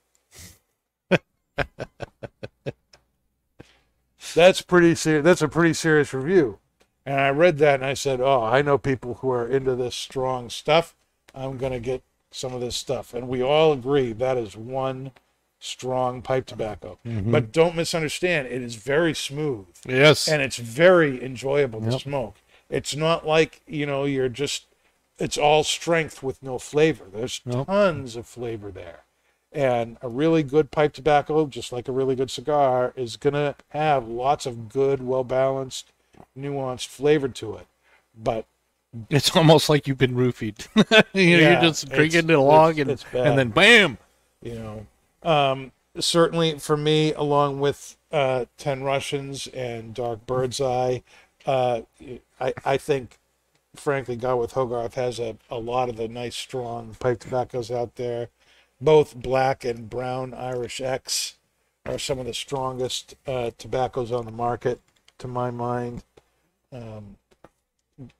that's 4.34 4.62
pretty 4.62 4.96
serious. 4.96 5.24
That's 5.24 5.42
a 5.42 5.48
pretty 5.48 5.74
serious 5.74 6.12
review. 6.12 6.58
And 7.04 7.20
I 7.20 7.30
read 7.30 7.58
that 7.58 7.76
and 7.76 7.84
I 7.84 7.94
said, 7.94 8.20
"Oh, 8.20 8.42
I 8.42 8.62
know 8.62 8.78
people 8.78 9.14
who 9.14 9.30
are 9.30 9.46
into 9.46 9.74
this 9.74 9.94
strong 9.94 10.50
stuff. 10.50 10.94
I'm 11.34 11.58
going 11.58 11.72
to 11.72 11.80
get 11.80 12.02
some 12.30 12.54
of 12.54 12.60
this 12.60 12.76
stuff." 12.76 13.12
And 13.14 13.28
we 13.28 13.42
all 13.42 13.72
agree 13.72 14.12
that 14.12 14.36
is 14.36 14.56
one 14.56 15.12
strong 15.58 16.22
pipe 16.22 16.46
tobacco. 16.46 16.98
Mm-hmm. 17.06 17.30
But 17.30 17.52
don't 17.52 17.76
misunderstand, 17.76 18.48
it 18.48 18.62
is 18.62 18.74
very 18.74 19.14
smooth 19.14 19.66
Yes. 19.86 20.26
and 20.26 20.42
it's 20.42 20.56
very 20.56 21.22
enjoyable 21.22 21.80
to 21.82 21.92
Yep. 21.92 22.00
smoke. 22.00 22.36
It's 22.68 22.96
not 22.96 23.24
like, 23.24 23.60
you 23.66 23.86
know, 23.86 24.04
you're 24.04 24.28
just 24.28 24.66
it's 25.18 25.38
all 25.38 25.62
strength 25.62 26.20
with 26.22 26.42
no 26.42 26.58
flavor. 26.58 27.04
There's 27.12 27.40
Nope. 27.44 27.66
tons 27.68 28.16
of 28.16 28.26
flavor 28.26 28.72
there. 28.72 29.04
And 29.52 29.98
a 30.02 30.08
really 30.08 30.42
good 30.42 30.70
pipe 30.72 30.94
tobacco, 30.94 31.46
just 31.46 31.70
like 31.70 31.86
a 31.86 31.92
really 31.92 32.16
good 32.16 32.30
cigar, 32.30 32.92
is 32.96 33.16
going 33.16 33.34
to 33.34 33.54
have 33.68 34.08
lots 34.08 34.46
of 34.46 34.68
good, 34.68 35.06
well 35.06 35.22
balanced, 35.22 35.92
nuanced 36.36 36.86
flavor 36.88 37.28
to 37.28 37.56
it. 37.56 37.66
But 38.16 38.46
It's 39.10 39.34
almost 39.36 39.68
like 39.68 39.86
you've 39.86 39.98
been 39.98 40.14
roofied. 40.14 40.66
you 41.14 41.36
know, 41.36 41.42
Yeah, 41.42 41.52
you're 41.52 41.60
just 41.70 41.88
drinking 41.88 42.30
it 42.30 42.36
along, 42.36 42.78
and, 42.80 42.90
it's 42.90 43.04
and 43.12 43.38
then 43.38 43.48
bam. 43.50 43.98
you 44.42 44.54
know 44.54 44.86
um 45.22 45.72
certainly 45.98 46.58
for 46.58 46.76
me 46.76 47.12
along 47.14 47.60
with 47.60 47.96
uh 48.10 48.44
10 48.56 48.82
russians 48.82 49.46
and 49.48 49.94
dark 49.94 50.26
bird's 50.26 50.60
eye 50.60 51.02
uh 51.46 51.82
i 52.40 52.52
i 52.64 52.76
think 52.76 53.18
frankly 53.76 54.16
Gawith 54.16 54.52
Hoggarth 54.52 54.94
has 54.94 55.18
a, 55.18 55.36
a 55.50 55.58
lot 55.58 55.88
of 55.88 55.96
the 55.96 56.08
nice 56.08 56.34
strong 56.36 56.96
pipe 56.98 57.20
tobaccos 57.20 57.70
out 57.70 57.94
there 57.96 58.28
both 58.80 59.14
black 59.14 59.64
and 59.64 59.88
brown 59.88 60.34
irish 60.34 60.80
x 60.80 61.36
are 61.86 61.98
some 61.98 62.18
of 62.18 62.26
the 62.26 62.34
strongest 62.34 63.14
uh 63.26 63.50
tobaccos 63.58 64.10
on 64.12 64.24
the 64.26 64.32
market 64.32 64.80
to 65.18 65.28
my 65.28 65.50
mind 65.50 66.02
um 66.72 67.16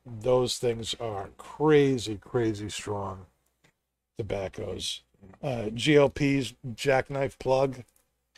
those 0.06 0.58
things 0.58 0.94
are 1.00 1.30
crazy 1.38 2.16
crazy 2.16 2.68
strong 2.68 3.26
tobaccos 4.18 5.02
uh, 5.42 5.70
GLP's 5.74 6.54
jackknife 6.74 7.38
plug. 7.38 7.84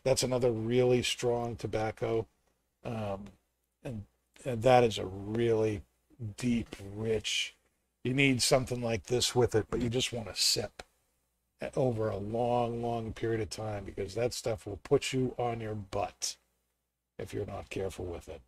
That's 0.02 0.22
another 0.22 0.50
really 0.50 1.02
strong 1.02 1.56
tobacco, 1.56 2.26
um, 2.84 3.24
and, 3.82 4.04
and 4.44 4.62
that 4.62 4.84
is 4.84 4.98
a 4.98 5.06
really 5.06 5.82
deep, 6.36 6.76
rich. 6.94 7.54
You 8.02 8.12
need 8.12 8.42
something 8.42 8.82
like 8.82 9.04
this 9.04 9.34
with 9.34 9.54
it, 9.54 9.66
but 9.70 9.80
you 9.80 9.88
just 9.88 10.12
want 10.12 10.34
to 10.34 10.40
sip 10.40 10.82
over 11.74 12.10
a 12.10 12.18
long, 12.18 12.82
long 12.82 13.14
period 13.14 13.40
of 13.40 13.48
time 13.48 13.84
because 13.84 14.14
that 14.14 14.34
stuff 14.34 14.66
will 14.66 14.80
put 14.82 15.14
you 15.14 15.34
on 15.38 15.60
your 15.60 15.74
butt 15.74 16.36
if 17.18 17.32
you're 17.32 17.46
not 17.46 17.70
careful 17.70 18.04
with 18.04 18.28
it. 18.28 18.42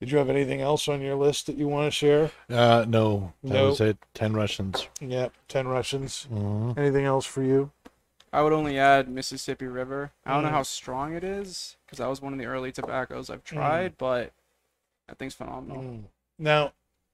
Did 0.00 0.10
you 0.10 0.18
have 0.18 0.30
anything 0.30 0.62
else 0.62 0.88
on 0.88 1.02
your 1.02 1.14
list 1.14 1.46
that 1.46 1.56
you 1.56 1.68
want 1.68 1.86
to 1.86 1.90
share? 1.90 2.30
Uh, 2.48 2.86
no, 2.88 3.34
that 3.44 3.52
No. 3.52 3.66
was 3.68 3.80
it. 3.82 3.98
Ten 4.14 4.32
Russians. 4.32 4.88
Yep, 5.00 5.32
ten 5.46 5.68
Russians. 5.68 6.26
Mhm. 6.32 6.78
Anything 6.78 7.04
else 7.04 7.26
for 7.26 7.42
you? 7.42 7.70
I 8.32 8.40
would 8.42 8.52
only 8.54 8.78
add 8.78 9.08
Mississippi 9.10 9.66
River. 9.66 10.12
I 10.24 10.32
don't 10.32 10.42
know 10.44 10.48
Mm. 10.48 10.52
how 10.52 10.62
strong 10.62 11.12
it 11.14 11.22
is 11.24 11.76
because 11.84 11.98
that 11.98 12.08
was 12.08 12.22
one 12.22 12.32
of 12.32 12.38
the 12.38 12.46
early 12.46 12.72
tobaccos 12.72 13.28
Mm. 13.28 13.34
I've 13.34 13.44
tried, 13.44 13.98
but 13.98 14.32
that 15.06 15.18
thing's 15.18 15.34
phenomenal. 15.34 15.82
Mm. 15.82 16.04
Now, 16.38 16.72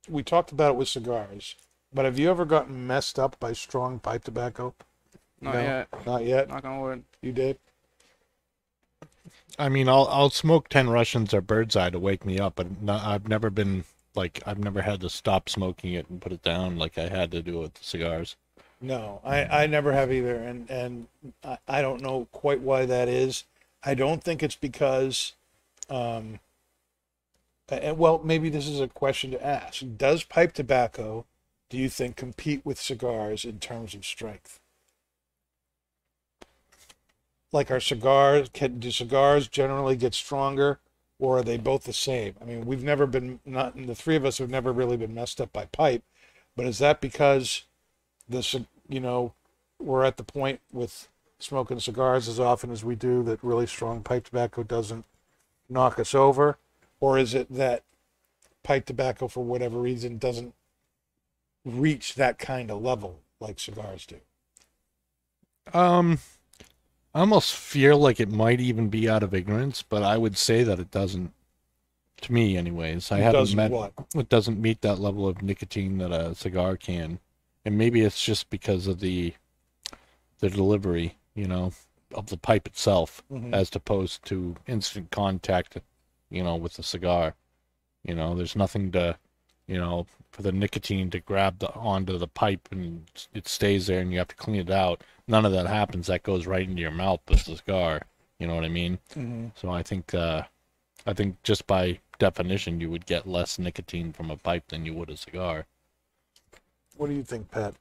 we 0.08 0.22
talked 0.22 0.52
about 0.52 0.72
it 0.72 0.76
with 0.76 0.88
cigars, 0.88 1.56
but 1.92 2.04
have 2.04 2.18
you 2.20 2.30
ever 2.30 2.44
gotten 2.44 2.86
messed 2.86 3.18
up 3.18 3.36
by 3.40 3.52
strong 3.52 3.98
pipe 3.98 4.22
tobacco? 4.22 4.74
Not 5.40 5.54
No. 5.54 5.60
yet. 5.60 5.88
Not 6.06 6.24
yet. 6.24 6.48
Knock 6.48 6.64
on 6.64 6.80
wood. 6.80 7.04
You 7.20 7.32
did. 7.32 7.58
I 9.58 9.68
mean, 9.68 9.88
I'll 9.88 10.06
I'll 10.10 10.30
smoke 10.30 10.68
ten 10.68 10.88
Russians 10.90 11.32
or 11.32 11.40
Bird's 11.40 11.76
Eye 11.76 11.90
to 11.90 11.98
wake 11.98 12.24
me 12.24 12.38
up, 12.38 12.56
but 12.56 12.80
no, 12.82 12.94
I've 12.94 13.28
never 13.28 13.50
been 13.50 13.84
like 14.14 14.42
I've 14.46 14.58
never 14.58 14.82
had 14.82 15.00
to 15.02 15.10
stop 15.10 15.48
smoking 15.48 15.92
it 15.92 16.08
and 16.08 16.20
put 16.20 16.32
it 16.32 16.42
down 16.42 16.78
like 16.78 16.98
I 16.98 17.08
had 17.08 17.30
to 17.32 17.42
do 17.42 17.60
with 17.60 17.74
the 17.74 17.84
cigars. 17.84 18.36
No, 18.80 19.20
I, 19.24 19.44
I 19.44 19.66
never 19.66 19.92
have 19.92 20.12
either, 20.12 20.34
and 20.36 20.70
and 20.70 21.06
I, 21.42 21.58
I 21.66 21.82
don't 21.82 22.02
know 22.02 22.28
quite 22.32 22.60
why 22.60 22.86
that 22.86 23.08
is. 23.08 23.44
I 23.82 23.94
don't 23.94 24.22
think 24.22 24.42
it's 24.42 24.56
because, 24.56 25.32
um, 25.88 26.40
and 27.68 27.96
well, 27.98 28.20
maybe 28.22 28.50
this 28.50 28.68
is 28.68 28.80
a 28.80 28.88
question 28.88 29.30
to 29.30 29.46
ask. 29.46 29.82
Does 29.96 30.24
pipe 30.24 30.52
tobacco, 30.52 31.24
do 31.70 31.78
you 31.78 31.88
think, 31.88 32.16
compete 32.16 32.64
with 32.64 32.80
cigars 32.80 33.44
in 33.44 33.60
terms 33.60 33.94
of 33.94 34.04
strength? 34.04 34.60
Like 37.52 37.70
our 37.70 37.80
cigars, 37.80 38.50
can 38.52 38.78
do 38.80 38.90
cigars 38.90 39.48
generally 39.48 39.96
get 39.96 40.14
stronger, 40.14 40.80
or 41.18 41.38
are 41.38 41.42
they 41.42 41.56
both 41.56 41.84
the 41.84 41.92
same? 41.92 42.34
I 42.40 42.44
mean, 42.44 42.66
we've 42.66 42.82
never 42.82 43.06
been 43.06 43.40
not 43.44 43.76
the 43.76 43.94
three 43.94 44.16
of 44.16 44.24
us 44.24 44.38
have 44.38 44.50
never 44.50 44.72
really 44.72 44.96
been 44.96 45.14
messed 45.14 45.40
up 45.40 45.52
by 45.52 45.66
pipe, 45.66 46.02
but 46.56 46.66
is 46.66 46.78
that 46.78 47.00
because 47.00 47.64
this 48.28 48.54
you 48.88 49.00
know 49.00 49.32
we're 49.78 50.04
at 50.04 50.16
the 50.16 50.24
point 50.24 50.60
with 50.72 51.08
smoking 51.38 51.80
cigars 51.80 52.28
as 52.28 52.40
often 52.40 52.70
as 52.70 52.84
we 52.84 52.94
do 52.94 53.22
that 53.22 53.42
really 53.42 53.66
strong 53.66 54.02
pipe 54.02 54.24
tobacco 54.24 54.62
doesn't 54.62 55.04
knock 55.68 55.98
us 55.98 56.14
over 56.14 56.58
or 57.00 57.18
is 57.18 57.34
it 57.34 57.52
that 57.52 57.82
pipe 58.62 58.86
tobacco 58.86 59.28
for 59.28 59.44
whatever 59.44 59.78
reason 59.78 60.16
doesn't 60.16 60.54
reach 61.64 62.14
that 62.14 62.38
kind 62.38 62.70
of 62.70 62.80
level 62.80 63.20
like 63.38 63.60
cigars 63.60 64.06
do 64.06 64.16
Um, 65.78 66.18
I 67.16 67.20
almost 67.20 67.54
feel 67.56 67.96
like 67.96 68.20
it 68.20 68.30
might 68.30 68.60
even 68.60 68.90
be 68.90 69.08
out 69.08 69.22
of 69.22 69.32
ignorance, 69.32 69.80
but 69.80 70.02
I 70.02 70.18
would 70.18 70.36
say 70.36 70.62
that 70.64 70.78
it 70.78 70.90
doesn't. 70.90 71.32
To 72.20 72.32
me, 72.32 72.58
anyways, 72.58 73.10
I 73.10 73.20
It 73.20 73.22
haven't 73.22 73.40
doesn't 73.40 73.56
met 73.56 73.70
what 73.70 73.92
it 74.14 74.28
doesn't 74.28 74.60
meet 74.60 74.82
that 74.82 74.98
level 74.98 75.26
of 75.26 75.40
nicotine 75.40 75.96
that 75.96 76.12
a 76.12 76.34
cigar 76.34 76.76
can, 76.76 77.18
and 77.64 77.78
maybe 77.78 78.02
it's 78.02 78.22
just 78.22 78.50
because 78.50 78.86
of 78.86 79.00
the 79.00 79.32
the 80.40 80.50
delivery, 80.50 81.16
you 81.34 81.46
know, 81.46 81.72
of 82.12 82.26
the 82.26 82.36
pipe 82.36 82.66
itself, 82.66 83.22
Mhm. 83.32 83.54
as 83.54 83.74
opposed 83.74 84.22
to 84.26 84.56
instant 84.66 85.10
contact, 85.10 85.78
you 86.28 86.42
know, 86.42 86.56
with 86.56 86.74
the 86.74 86.82
cigar. 86.82 87.34
You 88.04 88.14
know, 88.14 88.34
there's 88.34 88.54
nothing 88.56 88.92
to, 88.92 89.18
you 89.66 89.78
know, 89.78 90.06
for 90.30 90.42
the 90.42 90.52
nicotine 90.52 91.10
to 91.10 91.20
grab 91.20 91.58
the 91.58 91.72
onto 91.74 92.18
the 92.18 92.28
pipe 92.28 92.68
and 92.70 93.06
it 93.34 93.48
stays 93.48 93.86
there, 93.86 94.00
and 94.00 94.12
you 94.12 94.18
have 94.18 94.28
to 94.28 94.36
clean 94.36 94.56
it 94.60 94.70
out. 94.70 95.02
None 95.26 95.44
of 95.44 95.52
that 95.52 95.66
happens. 95.66 96.06
That 96.06 96.22
goes 96.22 96.46
right 96.46 96.68
into 96.68 96.82
your 96.82 96.90
mouth 96.90 97.20
with 97.28 97.44
the 97.44 97.56
cigar. 97.56 98.02
You 98.38 98.46
know 98.46 98.54
what 98.54 98.64
I 98.64 98.68
mean? 98.68 98.98
mm-hmm. 99.14 99.46
So 99.54 99.70
I 99.70 99.82
think, 99.82 100.12
uh, 100.14 100.42
I 101.06 101.14
think 101.14 101.42
just 101.42 101.66
by 101.66 102.00
definition, 102.18 102.80
you 102.80 102.90
would 102.90 103.06
get 103.06 103.26
less 103.26 103.58
nicotine 103.58 104.12
from 104.12 104.30
a 104.30 104.36
pipe 104.36 104.68
than 104.68 104.84
you 104.84 104.94
would 104.94 105.10
a 105.10 105.16
cigar. 105.16 105.66
What 106.96 107.08
do 107.08 107.14
you 107.14 107.22
think, 107.22 107.50
Pat? 107.50 107.74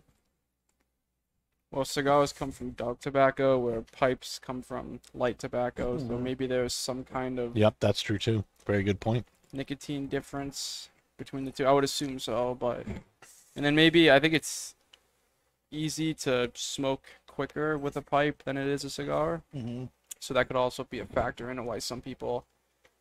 Well, 1.71 1.85
cigars 1.85 2.31
come 2.31 2.51
from 2.51 2.71
dark 2.71 3.01
tobacco, 3.01 3.57
where 3.59 3.81
pipes 3.81 4.39
come 4.39 4.61
from 4.61 5.01
light 5.13 5.39
tobacco. 5.39 5.97
So 5.97 6.05
Mhm. 6.15 6.21
maybe 6.21 6.47
there's 6.47 6.73
some 6.73 7.03
kind 7.03 7.37
of 7.37 7.57
Yep, 7.57 7.75
that's 7.79 8.01
true 8.01 8.17
too. 8.17 8.45
Very 8.65 8.83
good 8.83 8.99
point. 8.99 9.27
nicotine 9.51 10.07
difference 10.07 10.89
between 11.17 11.45
the 11.45 11.51
two. 11.51 11.65
I 11.65 11.71
would 11.71 11.83
assume 11.83 12.19
so, 12.19 12.55
but 12.55 12.85
and 13.55 13.65
then 13.65 13.75
maybe 13.75 14.11
I 14.11 14.19
think 14.19 14.33
it's 14.33 14.75
easy 15.71 16.13
to 16.13 16.51
smoke 16.53 17.03
quicker 17.27 17.77
with 17.77 17.97
a 17.97 18.01
pipe 18.01 18.43
than 18.43 18.57
it 18.57 18.67
is 18.67 18.83
a 18.83 18.89
cigar. 18.89 19.41
Mm-hmm. 19.55 19.85
So 20.19 20.33
that 20.33 20.47
could 20.47 20.55
also 20.55 20.83
be 20.83 20.99
a 20.99 21.05
factor 21.05 21.49
into 21.49 21.63
why 21.63 21.79
some 21.79 22.01
people 22.01 22.45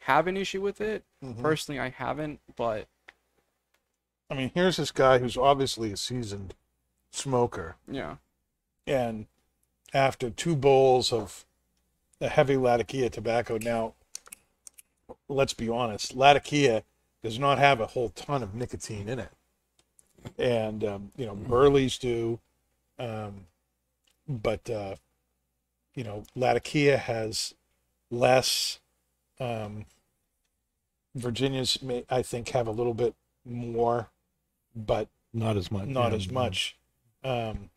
have 0.00 0.26
an 0.26 0.36
issue 0.36 0.60
with 0.60 0.80
it. 0.80 1.04
Mhm. 1.22 1.40
Personally, 1.40 1.80
I 1.80 1.88
haven't, 1.88 2.40
but 2.56 2.86
I 4.30 4.34
mean, 4.34 4.50
here's 4.54 4.76
this 4.76 4.90
guy 4.90 5.18
who's 5.18 5.36
obviously 5.36 5.92
a 5.92 5.96
seasoned 5.96 6.54
smoker, 7.10 7.76
yeah, 7.86 8.16
and 8.86 9.26
after 9.92 10.28
two 10.30 10.56
bowls 10.56 11.12
of 11.12 11.44
the 12.18 12.28
heavy 12.28 12.56
Latakia 12.56 13.08
tobacco, 13.10 13.58
now 13.58 13.94
let's 15.28 15.54
be 15.54 15.68
honest, 15.68 16.14
Latakia 16.14 16.82
does 17.24 17.38
not 17.38 17.58
have 17.58 17.80
a 17.80 17.86
whole 17.86 18.10
ton 18.10 18.42
of 18.42 18.54
nicotine 18.54 19.08
in 19.08 19.18
it, 19.18 19.30
and 20.38 20.84
um, 20.84 21.10
you 21.16 21.26
know 21.26 21.34
Burleys 21.34 21.98
do, 21.98 22.38
um, 22.98 23.46
but 24.28 24.68
uh, 24.70 24.94
you 25.94 26.04
know 26.04 26.22
Latakia 26.36 26.98
has 26.98 27.54
less. 28.10 28.78
Um, 29.40 29.86
Virginia's, 31.16 31.80
may, 31.80 32.04
I 32.10 32.22
think, 32.22 32.48
have 32.50 32.66
a 32.66 32.72
little 32.72 32.94
bit 32.94 33.14
more, 33.44 34.08
but 34.74 35.08
Not 35.32 35.56
as 35.56 35.70
much. 35.70 35.86
not 35.86 36.10
yeah. 36.10 36.16
as 36.16 36.30
much. 36.30 36.76
Um, 37.22 37.70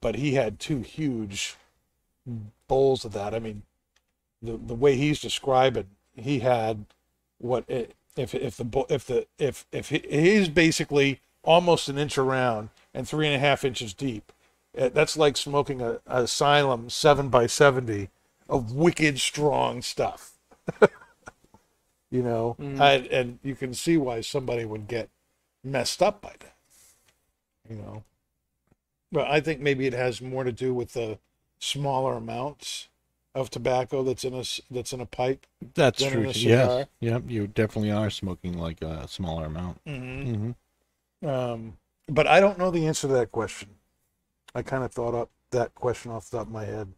but 0.00 0.16
he 0.16 0.34
had 0.34 0.58
two 0.58 0.80
huge 0.80 1.56
bowls 2.66 3.04
of 3.04 3.12
that. 3.12 3.34
I 3.34 3.38
mean, 3.38 3.62
the 4.40 4.56
the 4.56 4.74
way 4.74 4.96
he's 4.96 5.20
describing, 5.20 5.88
he 6.16 6.40
had 6.40 6.86
what 7.38 7.64
it, 7.68 7.94
if 8.18 8.34
if 8.34 8.56
the 8.56 8.84
if 8.88 9.06
the 9.06 9.26
if 9.38 9.64
if 9.72 9.88
he, 9.90 10.02
he's 10.10 10.48
basically 10.48 11.20
almost 11.42 11.88
an 11.88 11.98
inch 11.98 12.18
around 12.18 12.68
and 12.92 13.08
three 13.08 13.26
and 13.26 13.36
a 13.36 13.38
half 13.38 13.64
inches 13.64 13.94
deep. 13.94 14.32
Uh, 14.76 14.88
That's 14.88 15.16
like 15.16 15.36
smoking 15.36 15.80
a, 15.80 16.00
a 16.06 16.22
Asylum 16.24 16.90
seven 16.90 17.28
by 17.28 17.46
seventy 17.46 18.10
of 18.48 18.72
wicked 18.72 19.20
strong 19.20 19.82
stuff. 19.82 20.32
you 22.10 22.22
know, 22.22 22.56
Mhm. 22.58 22.80
I, 22.80 22.92
and 23.10 23.38
you 23.42 23.54
can 23.54 23.74
see 23.74 23.96
why 23.96 24.20
somebody 24.20 24.64
would 24.64 24.88
get 24.88 25.08
messed 25.62 26.02
up 26.02 26.20
by 26.20 26.34
that. 26.40 26.54
You 27.68 27.76
know, 27.76 28.04
but 29.12 29.28
I 29.28 29.40
think 29.40 29.60
maybe 29.60 29.86
it 29.86 29.92
has 29.92 30.20
more 30.20 30.44
to 30.44 30.52
do 30.52 30.72
with 30.74 30.94
the 30.94 31.18
smaller 31.58 32.14
amounts 32.14 32.88
of 33.38 33.50
tobacco 33.50 34.02
that's 34.02 34.24
in 34.24 34.34
a 34.34 34.44
that's 34.70 34.92
in 34.92 35.00
a 35.00 35.06
pipe. 35.06 35.46
That's 35.74 36.02
true. 36.02 36.22
a 36.28 36.32
too. 36.32 36.38
cigar. 36.40 36.78
Yes. 36.78 36.86
Yep. 37.00 37.22
You 37.28 37.46
definitely 37.46 37.90
are 37.92 38.10
smoking 38.10 38.58
like 38.58 38.82
a 38.82 39.06
smaller 39.08 39.46
amount. 39.46 39.84
Mm-hmm. 39.84 40.50
hmm 41.20 41.28
Um, 41.28 41.76
but 42.08 42.26
I 42.26 42.40
don't 42.40 42.58
know 42.58 42.70
the 42.70 42.86
answer 42.86 43.06
to 43.08 43.14
that 43.14 43.32
question. 43.32 43.68
I 44.54 44.62
kind 44.62 44.82
of 44.84 44.92
thought 44.92 45.14
up 45.14 45.30
that 45.50 45.74
question 45.74 46.10
off 46.10 46.28
the 46.30 46.38
top 46.38 46.46
of 46.46 46.52
my 46.52 46.64
head. 46.64 46.88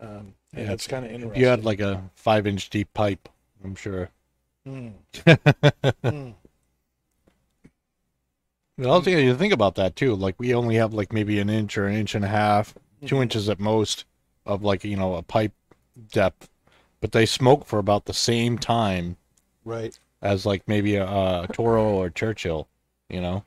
Um, 0.00 0.34
and 0.52 0.62
Yeah, 0.62 0.64
that's 0.66 0.86
kind 0.86 1.04
of 1.04 1.10
interesting. 1.12 1.40
you 1.40 1.46
had 1.48 1.64
like 1.64 1.80
a 1.80 2.10
five 2.14 2.46
inch 2.46 2.70
deep 2.70 2.92
pipe, 2.94 3.28
I'm 3.62 3.74
sure. 3.74 4.10
Mm. 4.66 4.92
Mm. 6.04 6.34
The 8.76 8.90
other 8.90 9.04
thing 9.04 9.18
you 9.24 9.36
think 9.36 9.52
about 9.52 9.76
that 9.76 9.94
too, 9.94 10.14
like 10.16 10.34
we 10.38 10.52
only 10.54 10.74
have 10.76 10.92
like 10.92 11.12
maybe 11.12 11.38
an 11.38 11.48
inch 11.48 11.78
or 11.78 11.86
an 11.86 11.94
inch 11.94 12.14
and 12.14 12.24
a 12.24 12.28
half, 12.28 12.74
two 13.06 13.14
Mhm. 13.16 13.22
inches 13.22 13.48
at 13.48 13.60
most 13.60 14.04
of 14.46 14.62
like 14.64 14.82
you 14.84 14.96
know 14.96 15.14
a 15.14 15.22
pipe 15.22 15.52
depth, 16.12 16.48
but 17.00 17.12
they 17.12 17.26
smoke 17.26 17.66
for 17.66 17.78
about 17.78 18.06
the 18.06 18.14
same 18.14 18.58
time 18.58 19.16
Right. 19.64 19.98
as 20.22 20.46
like 20.46 20.66
maybe 20.66 20.96
a, 20.96 21.06
a 21.06 21.48
Toro 21.52 21.84
or 21.94 22.10
Churchill, 22.10 22.68
you 23.08 23.20
know. 23.20 23.44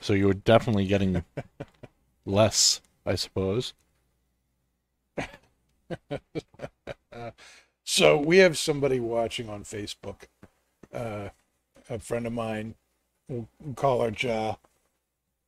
So 0.00 0.12
you 0.14 0.26
were 0.26 0.34
definitely 0.34 0.86
getting 0.86 1.24
less, 2.26 2.82
I 3.06 3.16
suppose. 3.16 3.74
So 7.84 8.16
we 8.16 8.38
have 8.38 8.56
somebody 8.58 9.00
watching 9.00 9.48
on 9.48 9.64
Facebook. 9.64 10.22
Uh, 10.92 11.30
a 11.90 11.98
friend 11.98 12.26
of 12.26 12.32
mine, 12.32 12.74
we'll 13.28 13.48
call 13.76 14.02
her 14.02 14.12
Ja 14.16 14.56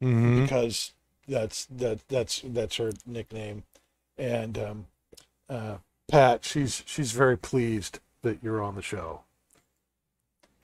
Mm-hmm. 0.02 0.42
because 0.42 0.92
that's 1.26 1.64
that 1.66 2.06
that's 2.08 2.42
that's 2.44 2.76
her 2.76 2.92
nickname. 3.06 3.62
And 4.18 4.58
um, 4.58 4.86
uh, 5.48 5.76
Pat, 6.08 6.44
she's 6.44 6.82
she's 6.86 7.12
very 7.12 7.36
pleased 7.38 8.00
that 8.22 8.42
you're 8.42 8.62
on 8.62 8.74
the 8.76 8.82
show. 8.82 9.22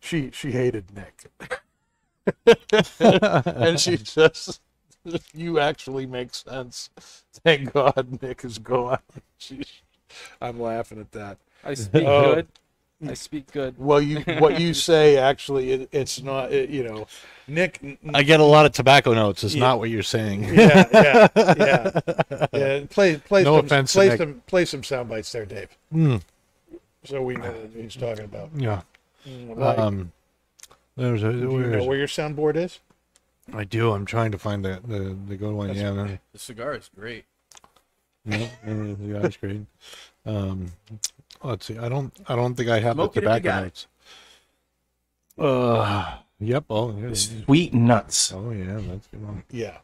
She 0.00 0.30
she 0.32 0.52
hated 0.52 0.86
Nick, 0.94 1.30
and 3.06 3.80
she 3.80 3.96
says 3.98 4.60
you 5.34 5.58
actually 5.60 6.06
make 6.06 6.34
sense. 6.34 6.90
Thank 7.44 7.72
God 7.72 8.22
Nick 8.22 8.44
is 8.44 8.58
gone. 8.58 8.98
She, 9.38 9.62
I'm 10.40 10.60
laughing 10.60 11.00
at 11.00 11.12
that. 11.12 11.38
I 11.64 11.74
speak 11.74 12.04
Oh. 12.06 12.34
good. 12.34 12.48
I 13.08 13.14
speak 13.14 13.50
good. 13.52 13.76
Well, 13.78 14.00
you 14.00 14.20
what 14.38 14.60
you 14.60 14.74
say 14.88 15.16
actually, 15.16 15.72
it, 15.72 15.88
it's 15.92 16.22
not. 16.22 16.52
It, 16.52 16.68
you 16.70 16.82
know, 16.84 17.06
Nick. 17.48 17.78
n- 17.82 17.96
I 18.12 18.22
get 18.22 18.40
a 18.40 18.44
lot 18.44 18.66
of 18.66 18.72
tobacco 18.72 19.14
notes. 19.14 19.42
It's 19.42 19.54
Yeah. 19.54 19.60
not 19.60 19.78
what 19.78 19.88
you're 19.90 20.02
saying. 20.02 20.44
Yeah, 20.44 20.86
yeah, 20.92 21.28
yeah. 21.34 22.46
yeah. 22.52 22.84
Play, 22.90 23.16
play 23.16 23.42
No 23.42 23.56
some, 23.56 23.66
offense 23.66 23.92
to 23.92 23.98
play 23.98 24.08
Nick. 24.10 24.18
some, 24.18 24.42
play 24.46 24.64
some 24.66 24.84
sound 24.84 25.08
bites 25.08 25.32
there, 25.32 25.46
Dave. 25.46 25.68
Mm, 25.94 26.20
So 27.04 27.22
we 27.22 27.36
know 27.36 27.50
what 27.50 27.70
he's 27.82 27.96
talking 27.96 28.24
about. 28.24 28.50
yeah. 28.54 28.82
Right. 29.26 29.78
Um, 29.78 30.12
there's 30.96 31.22
a, 31.22 31.32
Do 31.32 31.38
you 31.38 31.48
where 31.50 31.66
know 31.68 31.78
is 31.78 31.86
where 31.86 31.96
your 31.98 32.06
soundboard 32.06 32.56
is? 32.56 32.80
I 33.54 33.64
do. 33.64 33.92
I'm 33.92 34.04
trying 34.04 34.32
to 34.32 34.38
find 34.38 34.62
the 34.64 34.80
the, 34.86 35.16
the 35.28 35.36
good 35.36 35.52
one. 35.54 35.68
That's 35.68 35.78
yeah, 35.80 35.92
no, 35.92 36.18
The 36.32 36.38
cigar 36.38 36.74
is 36.74 36.90
great. 36.94 37.24
yeah, 38.26 38.48
the 38.64 38.96
yeah, 39.00 39.18
that's 39.20 39.36
great. 39.38 39.62
Um, 40.26 40.72
let's 41.42 41.66
see. 41.66 41.78
I 41.78 41.88
don't. 41.88 42.12
I 42.28 42.36
don't 42.36 42.54
think 42.54 42.68
I 42.68 42.80
have 42.80 42.94
Smoke 42.94 43.14
the 43.14 43.20
it 43.20 43.24
if 43.24 43.28
you 43.28 43.28
tobacco 43.28 43.44
got 43.44 43.58
it. 43.58 43.62
notes. 43.64 43.86
Uh, 45.38 46.18
yep. 46.38 46.64
Oh, 46.68 46.96
yeah. 46.96 47.14
Sweet 47.14 47.72
nuts. 47.72 48.32
Oh, 48.32 48.50
yeah. 48.50 48.80
That's 48.80 49.06
good 49.06 49.24
one. 49.24 49.42
Yeah. 49.50 49.78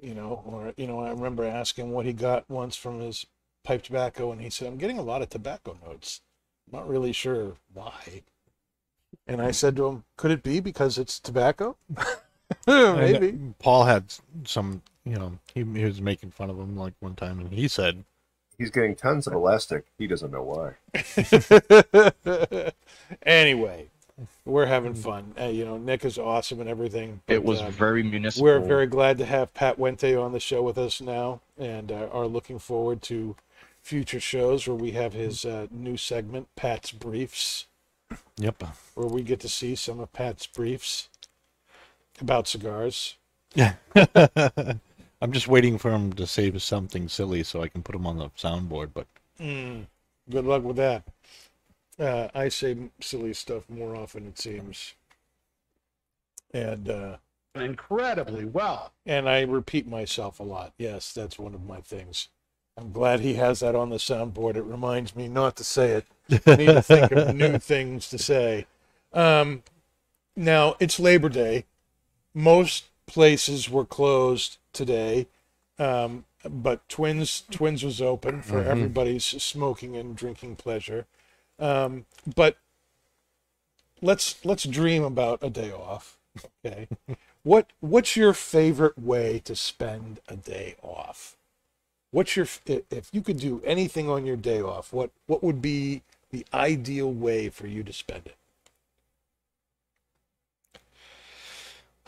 You 0.00 0.14
know, 0.14 0.42
or 0.44 0.74
you 0.76 0.86
know, 0.86 1.00
I 1.00 1.10
remember 1.10 1.44
asking 1.44 1.90
what 1.90 2.04
he 2.04 2.12
got 2.12 2.48
once 2.50 2.76
from 2.76 3.00
his 3.00 3.24
pipe 3.64 3.82
tobacco, 3.82 4.30
and 4.30 4.40
he 4.40 4.50
said, 4.50 4.68
"I'm 4.68 4.76
getting 4.76 4.98
a 4.98 5.02
lot 5.02 5.22
of 5.22 5.30
tobacco 5.30 5.78
notes. 5.84 6.20
I'm 6.66 6.78
not 6.78 6.88
really 6.88 7.12
sure 7.12 7.54
why." 7.72 8.22
And 9.26 9.40
I 9.40 9.50
said 9.52 9.74
to 9.76 9.86
him, 9.86 10.04
"Could 10.16 10.30
it 10.30 10.42
be 10.42 10.60
because 10.60 10.98
it's 10.98 11.18
tobacco?" 11.18 11.76
Maybe. 12.66 13.30
And 13.30 13.58
Paul 13.58 13.84
had 13.84 14.12
some. 14.44 14.82
You 15.04 15.14
know, 15.16 15.38
he, 15.54 15.62
he 15.62 15.84
was 15.84 16.00
making 16.00 16.32
fun 16.32 16.50
of 16.50 16.58
him 16.58 16.76
like 16.76 16.94
one 16.98 17.14
time, 17.14 17.38
and 17.38 17.52
he 17.52 17.68
said, 17.68 18.04
He's 18.58 18.70
getting 18.70 18.94
tons 18.94 19.26
of 19.26 19.34
elastic. 19.34 19.84
He 19.98 20.06
doesn't 20.06 20.30
know 20.30 20.42
why. 20.42 20.72
anyway, 23.22 23.88
we're 24.44 24.66
having 24.66 24.94
fun. 24.94 25.34
Uh, 25.38 25.46
you 25.46 25.64
know, 25.64 25.76
Nick 25.76 26.04
is 26.04 26.18
awesome 26.18 26.60
and 26.60 26.68
everything. 26.68 27.20
It 27.28 27.44
was 27.44 27.60
uh, 27.60 27.68
very 27.70 28.02
municipal. 28.02 28.44
We're 28.44 28.60
very 28.60 28.86
glad 28.86 29.18
to 29.18 29.26
have 29.26 29.52
Pat 29.52 29.78
Wente 29.78 30.16
on 30.16 30.32
the 30.32 30.40
show 30.40 30.62
with 30.62 30.78
us 30.78 31.00
now, 31.00 31.40
and 31.58 31.92
uh, 31.92 32.08
are 32.12 32.26
looking 32.26 32.58
forward 32.58 33.02
to 33.02 33.36
future 33.82 34.20
shows 34.20 34.66
where 34.66 34.76
we 34.76 34.92
have 34.92 35.12
his 35.12 35.44
uh, 35.44 35.66
new 35.70 35.96
segment, 35.96 36.48
Pat's 36.56 36.92
Briefs, 36.92 37.66
"Yep." 38.38 38.62
where 38.94 39.06
we 39.08 39.22
get 39.22 39.40
to 39.40 39.48
see 39.48 39.74
some 39.74 40.00
of 40.00 40.12
Pat's 40.12 40.46
briefs 40.46 41.08
about 42.20 42.48
cigars. 42.48 43.16
I'm 45.20 45.32
just 45.32 45.48
waiting 45.48 45.78
for 45.78 45.90
him 45.90 46.12
to 46.14 46.26
say 46.26 46.56
something 46.58 47.08
silly 47.08 47.42
so 47.42 47.62
I 47.62 47.68
can 47.68 47.82
put 47.82 47.94
him 47.94 48.06
on 48.06 48.18
the 48.18 48.30
soundboard. 48.30 48.90
But 48.94 49.06
Mm, 49.40 49.86
good 50.30 50.44
luck 50.44 50.62
with 50.62 50.76
that. 50.76 51.04
Uh, 51.98 52.28
I 52.34 52.48
say 52.48 52.76
silly 53.00 53.32
stuff 53.32 53.68
more 53.70 53.96
often, 53.96 54.26
it 54.26 54.38
seems. 54.38 54.94
And 56.52 56.88
uh, 56.88 57.16
Incredibly 57.54 58.44
well. 58.44 58.92
and 59.06 59.28
I 59.28 59.40
repeat 59.42 59.86
myself 59.86 60.38
a 60.40 60.42
lot. 60.42 60.74
Yes, 60.78 61.12
that's 61.12 61.38
one 61.38 61.54
of 61.54 61.64
my 61.64 61.80
things. 61.80 62.28
I'm 62.76 62.92
glad 62.92 63.20
he 63.20 63.34
has 63.34 63.60
that 63.60 63.74
on 63.74 63.88
the 63.88 63.96
soundboard. 63.96 64.56
It 64.56 64.62
reminds 64.62 65.16
me 65.16 65.28
not 65.28 65.56
to 65.56 65.64
say 65.64 65.92
it. 65.92 66.06
I 66.46 66.54
need 66.54 66.72
to 66.74 66.82
think 66.82 67.10
of 67.10 67.30
new 67.30 67.58
things 67.58 68.10
to 68.10 68.18
say. 68.18 68.66
Um, 69.14 69.62
now 70.36 70.76
it's 70.78 71.00
Labor 71.00 71.30
Day. 71.30 71.64
Most 72.34 72.84
places 73.06 73.70
were 73.70 73.84
closed 73.84 74.58
today, 74.72 75.26
um, 75.78 76.24
but 76.48 76.88
Twins 76.88 77.44
Twins 77.50 77.84
was 77.84 78.00
open 78.02 78.42
for 78.42 78.62
Mhm. 78.62 78.66
everybody's 78.66 79.24
smoking 79.24 79.96
and 79.96 80.16
drinking 80.16 80.56
pleasure. 80.56 81.06
Um, 81.58 82.06
but 82.36 82.58
let's 84.02 84.44
let's 84.44 84.64
dream 84.64 85.02
about 85.02 85.42
a 85.42 85.50
day 85.50 85.72
off. 85.72 86.18
Okay, 86.64 86.88
what 87.42 87.72
what's 87.80 88.16
your 88.16 88.32
favorite 88.32 88.98
way 88.98 89.40
to 89.44 89.56
spend 89.56 90.20
a 90.28 90.36
day 90.36 90.76
off? 90.82 91.36
What's 92.10 92.36
your 92.36 92.48
if 92.66 93.10
you 93.12 93.22
could 93.22 93.38
do 93.38 93.62
anything 93.64 94.08
on 94.10 94.26
your 94.26 94.36
day 94.36 94.60
off? 94.62 94.92
What 94.92 95.10
what 95.26 95.42
would 95.44 95.62
be 95.62 96.02
the 96.30 96.46
ideal 96.54 97.12
way 97.12 97.48
for 97.50 97.66
you 97.66 97.82
to 97.84 97.92
spend 97.92 98.26
it? 98.26 98.36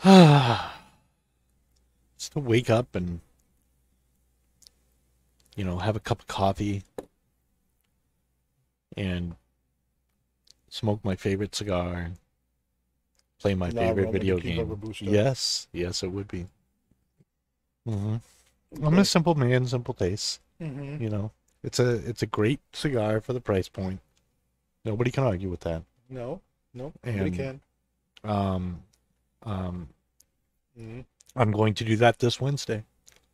Just 2.29 2.33
to 2.45 2.47
wake 2.47 2.69
up 2.69 2.93
and 2.93 3.21
you 5.55 5.63
know 5.63 5.79
have 5.79 5.95
a 5.95 5.99
cup 5.99 6.19
of 6.19 6.27
coffee 6.27 6.83
and 8.95 9.35
smoke 10.69 11.03
my 11.03 11.15
favorite 11.15 11.55
cigar 11.55 11.95
and 11.95 12.17
play 13.39 13.55
my 13.55 13.71
favorite 13.71 14.11
video 14.11 14.37
game. 14.37 14.79
Yes, 14.99 15.67
yes, 15.73 16.03
it 16.03 16.09
would 16.11 16.27
be. 16.27 16.45
mm-hmm. 17.87 18.17
I'm 18.85 18.99
a 18.99 19.05
simple 19.05 19.33
man, 19.33 19.65
simple 19.65 19.95
taste. 19.95 20.39
Mm-hmm. 20.61 21.01
You 21.01 21.09
know, 21.09 21.31
it's 21.63 21.79
a 21.79 21.95
it's 22.07 22.21
a 22.21 22.27
great 22.27 22.59
cigar 22.73 23.21
for 23.21 23.33
the 23.33 23.41
price 23.41 23.69
point. 23.69 24.01
Nobody 24.85 25.09
can 25.09 25.23
argue 25.23 25.49
with 25.49 25.61
that. 25.61 25.81
No, 26.11 26.41
no, 26.75 26.93
nobody 27.03 27.25
And- 27.25 27.35
can. 27.35 27.61
Um, 28.23 28.83
um, 29.41 29.89
Mhm. 30.79 31.05
I'm 31.35 31.51
going 31.51 31.73
to 31.75 31.83
do 31.83 31.95
that 31.97 32.19
this 32.19 32.41
Wednesday. 32.41 32.83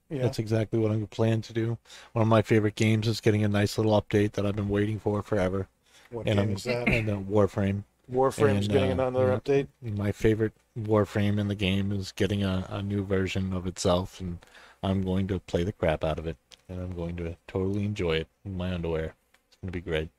Yeah. 0.10 0.22
That's 0.22 0.40
exactly 0.40 0.80
what 0.80 0.92
I'm 0.92 1.08
planning 1.08 1.42
to 1.44 1.54
do. 1.54 1.78
One 2.14 2.22
of 2.22 2.28
my 2.28 2.42
favorite 2.42 2.76
games 2.76 3.08
is 3.08 3.22
getting 3.22 3.44
a 3.44 3.48
nice 3.48 3.78
little 3.78 4.00
update 4.00 4.34
that 4.34 4.46
I've 4.46 4.56
been 4.56 4.70
waiting 4.70 5.00
for 5.00 5.24
forever. 5.24 5.68
what 6.12 6.28
and 6.28 6.38
game 6.38 6.50
I'm 6.50 6.56
is 6.56 6.64
that? 6.66 6.88
and 6.88 7.10
uh, 7.10 7.18
Warframe. 7.18 7.84
Warframe's 8.12 8.66
and, 8.66 8.74
getting 8.74 8.90
uh, 8.92 9.08
another 9.08 9.28
yeah. 9.28 9.40
update. 9.40 9.68
My 9.82 10.12
favorite 10.12 10.54
Warframe 10.80 11.40
in 11.40 11.48
the 11.48 11.56
game 11.56 11.92
is 11.92 12.12
getting 12.12 12.44
a, 12.44 12.68
a 12.70 12.84
new 12.84 13.04
version 13.04 13.52
of 13.52 13.66
itself, 13.66 14.20
and 14.20 14.38
I'm 14.84 15.02
going 15.02 15.28
to 15.28 15.40
play 15.40 15.64
the 15.64 15.74
crap 15.74 16.04
out 16.04 16.20
of 16.20 16.28
it, 16.28 16.38
and 16.70 16.80
I'm 16.80 16.94
going 16.96 17.16
to 17.18 17.36
totally 17.48 17.84
enjoy 17.84 18.18
it 18.18 18.28
in 18.46 18.56
my 18.58 18.74
underwear. 18.74 19.16
It's 19.48 19.58
going 19.62 19.72
to 19.72 19.72
be 19.72 19.82
great. 19.82 20.10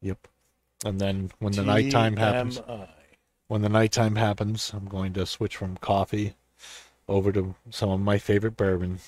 Yep. 0.00 0.26
And 0.86 0.98
then 0.98 1.30
when 1.40 1.52
the 1.52 1.62
nighttime 1.62 2.16
happens, 2.16 2.60
when 3.48 3.60
the 3.60 3.68
nighttime 3.68 4.16
happens, 4.16 4.72
I'm 4.74 4.86
going 4.86 5.12
to 5.14 5.26
switch 5.26 5.56
from 5.56 5.76
coffee 5.76 6.34
over 7.08 7.32
to 7.32 7.54
some 7.70 7.90
of 7.90 8.00
my 8.00 8.18
favorite 8.18 8.56
bourbon. 8.56 8.98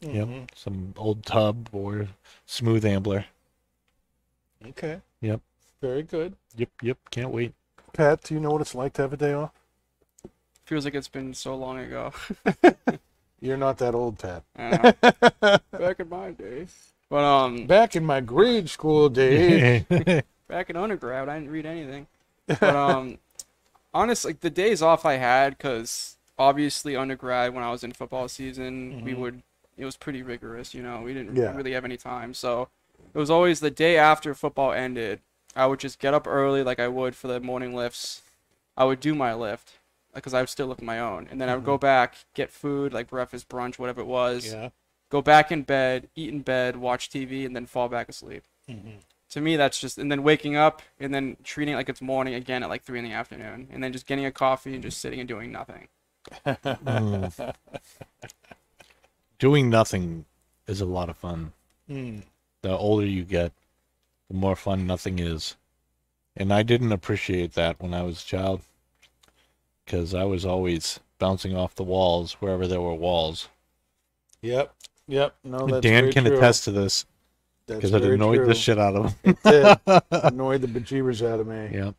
Yep. 0.00 0.28
Mhm. 0.28 0.48
Some 0.54 0.94
old 0.96 1.24
tub 1.24 1.68
or 1.72 2.08
smooth 2.46 2.84
ambler. 2.84 3.26
Okay. 4.66 5.00
Yep. 5.20 5.40
Very 5.80 6.02
good. 6.02 6.34
Yep. 6.56 6.70
Yep. 6.82 6.98
Can't 7.10 7.30
wait. 7.30 7.52
Pat, 7.92 8.22
do 8.22 8.34
you 8.34 8.40
know 8.40 8.50
what 8.50 8.60
it's 8.60 8.74
like 8.74 8.94
to 8.94 9.02
have 9.02 9.12
a 9.12 9.16
day 9.16 9.32
off? 9.32 9.50
Feels 10.64 10.84
like 10.84 10.94
it's 10.94 11.08
been 11.08 11.34
so 11.34 11.54
long 11.54 11.78
ago. 11.78 12.12
You're 13.40 13.56
not 13.56 13.78
that 13.78 13.94
old, 13.94 14.18
Pat. 14.18 14.44
I 14.56 14.70
know. 14.70 15.58
back 15.78 16.00
in 16.00 16.08
my 16.08 16.30
days. 16.30 16.92
But 17.10 17.24
um, 17.24 17.66
Back 17.66 17.94
in 17.96 18.04
my 18.06 18.20
grade 18.20 18.70
school 18.70 19.08
days. 19.10 19.84
back 20.48 20.70
in 20.70 20.76
undergrad, 20.76 21.28
I 21.28 21.38
didn't 21.38 21.50
read 21.50 21.66
anything. 21.66 22.06
But 22.46 22.62
um, 22.62 23.18
honestly, 23.92 24.30
like 24.32 24.40
the 24.40 24.48
days 24.50 24.80
off 24.80 25.04
I 25.04 25.14
had, 25.14 25.58
cause 25.58 26.16
obviously 26.42 26.96
undergrad 26.96 27.54
when 27.54 27.62
I 27.64 27.70
was 27.70 27.84
in 27.84 27.92
football 27.92 28.28
season, 28.28 29.02
we 29.04 29.12
Mhm. 29.12 29.18
would 29.20 29.42
it 29.78 29.86
was 29.86 29.96
pretty 29.96 30.22
rigorous. 30.22 30.74
You 30.74 30.82
know, 30.82 31.00
we 31.00 31.14
didn't 31.14 31.34
Yeah. 31.36 31.56
really 31.56 31.72
have 31.72 31.84
any 31.84 31.96
time, 31.96 32.34
so 32.34 32.68
it 33.14 33.18
was 33.18 33.30
always 33.30 33.60
the 33.60 33.70
day 33.70 33.96
after 33.96 34.34
football 34.34 34.72
ended. 34.72 35.20
I 35.56 35.66
would 35.66 35.80
just 35.80 35.98
get 35.98 36.14
up 36.14 36.26
early, 36.26 36.62
like 36.62 36.78
I 36.78 36.88
would 36.88 37.14
for 37.16 37.28
the 37.28 37.40
morning 37.40 37.74
lifts. 37.74 38.22
I 38.76 38.84
would 38.84 39.00
do 39.00 39.14
my 39.14 39.32
lift, 39.34 39.78
because 40.14 40.34
I 40.34 40.40
would 40.40 40.48
still 40.50 40.66
lift 40.66 40.82
my 40.82 40.98
own, 40.98 41.26
and 41.30 41.40
then 41.40 41.48
I 41.48 41.54
would 41.54 41.64
go 41.64 41.78
back, 41.78 42.16
get 42.34 42.50
food, 42.50 42.92
like 42.92 43.08
breakfast, 43.08 43.48
brunch, 43.48 43.78
whatever 43.78 44.00
it 44.02 44.06
was. 44.06 44.52
yeah. 44.52 44.70
Go 45.10 45.22
back 45.22 45.50
in 45.52 45.62
bed, 45.62 46.08
eat 46.14 46.30
in 46.30 46.40
bed, 46.40 46.76
watch 46.76 47.08
TV, 47.10 47.44
and 47.46 47.54
then 47.56 47.66
fall 47.66 47.88
back 47.88 48.08
asleep 48.08 48.44
Mhm. 48.68 49.00
to 49.30 49.40
me 49.40 49.56
that's 49.56 49.80
just 49.80 49.96
and 49.98 50.10
then 50.12 50.22
waking 50.22 50.54
up 50.56 50.82
and 51.00 51.12
then 51.14 51.36
treating 51.42 51.72
it 51.74 51.76
like 51.76 51.88
it's 51.88 52.02
morning 52.02 52.34
again 52.34 52.62
at 52.62 52.68
like 52.68 52.82
three 52.82 52.98
in 52.98 53.04
the 53.04 53.12
afternoon 53.12 53.68
and 53.72 53.82
then 53.82 53.92
just 53.92 54.06
getting 54.06 54.26
a 54.26 54.30
coffee 54.30 54.74
and 54.74 54.82
just 54.82 55.00
sitting 55.00 55.18
and 55.20 55.28
doing 55.28 55.50
nothing 55.50 55.88
Mm. 56.46 57.54
Doing 59.38 59.70
nothing 59.70 60.24
is 60.66 60.80
a 60.80 60.86
lot 60.86 61.08
of 61.08 61.16
fun. 61.16 61.52
Mm. 61.90 62.22
The 62.62 62.70
older 62.70 63.06
you 63.06 63.24
get, 63.24 63.52
the 64.28 64.36
more 64.36 64.56
fun 64.56 64.86
nothing 64.86 65.18
is. 65.18 65.56
And 66.36 66.52
I 66.52 66.62
didn't 66.62 66.92
appreciate 66.92 67.54
that 67.54 67.80
when 67.80 67.92
I 67.92 68.02
was 68.02 68.22
a 68.22 68.26
child 68.26 68.62
because 69.84 70.14
I 70.14 70.24
was 70.24 70.46
always 70.46 71.00
bouncing 71.18 71.56
off 71.56 71.74
the 71.74 71.82
walls 71.82 72.34
wherever 72.34 72.66
there 72.66 72.80
were 72.80 72.94
walls. 72.94 73.48
Yep. 74.40 74.74
Yep. 75.08 75.34
No, 75.44 75.66
that's 75.66 75.82
Dan 75.82 76.10
can 76.12 76.24
true. 76.24 76.36
attest 76.36 76.64
to 76.64 76.72
this 76.72 77.04
because 77.66 77.92
it 77.92 78.04
annoyed 78.04 78.36
true. 78.36 78.46
the 78.46 78.54
shit 78.54 78.78
out 78.78 78.96
of 78.96 79.06
him. 79.06 79.14
It 79.24 79.42
did. 79.42 79.78
annoyed 80.10 80.62
the 80.62 80.68
bejeebers 80.68 81.26
out 81.26 81.40
of 81.40 81.46
me. 81.46 81.70
yeah. 81.72 81.92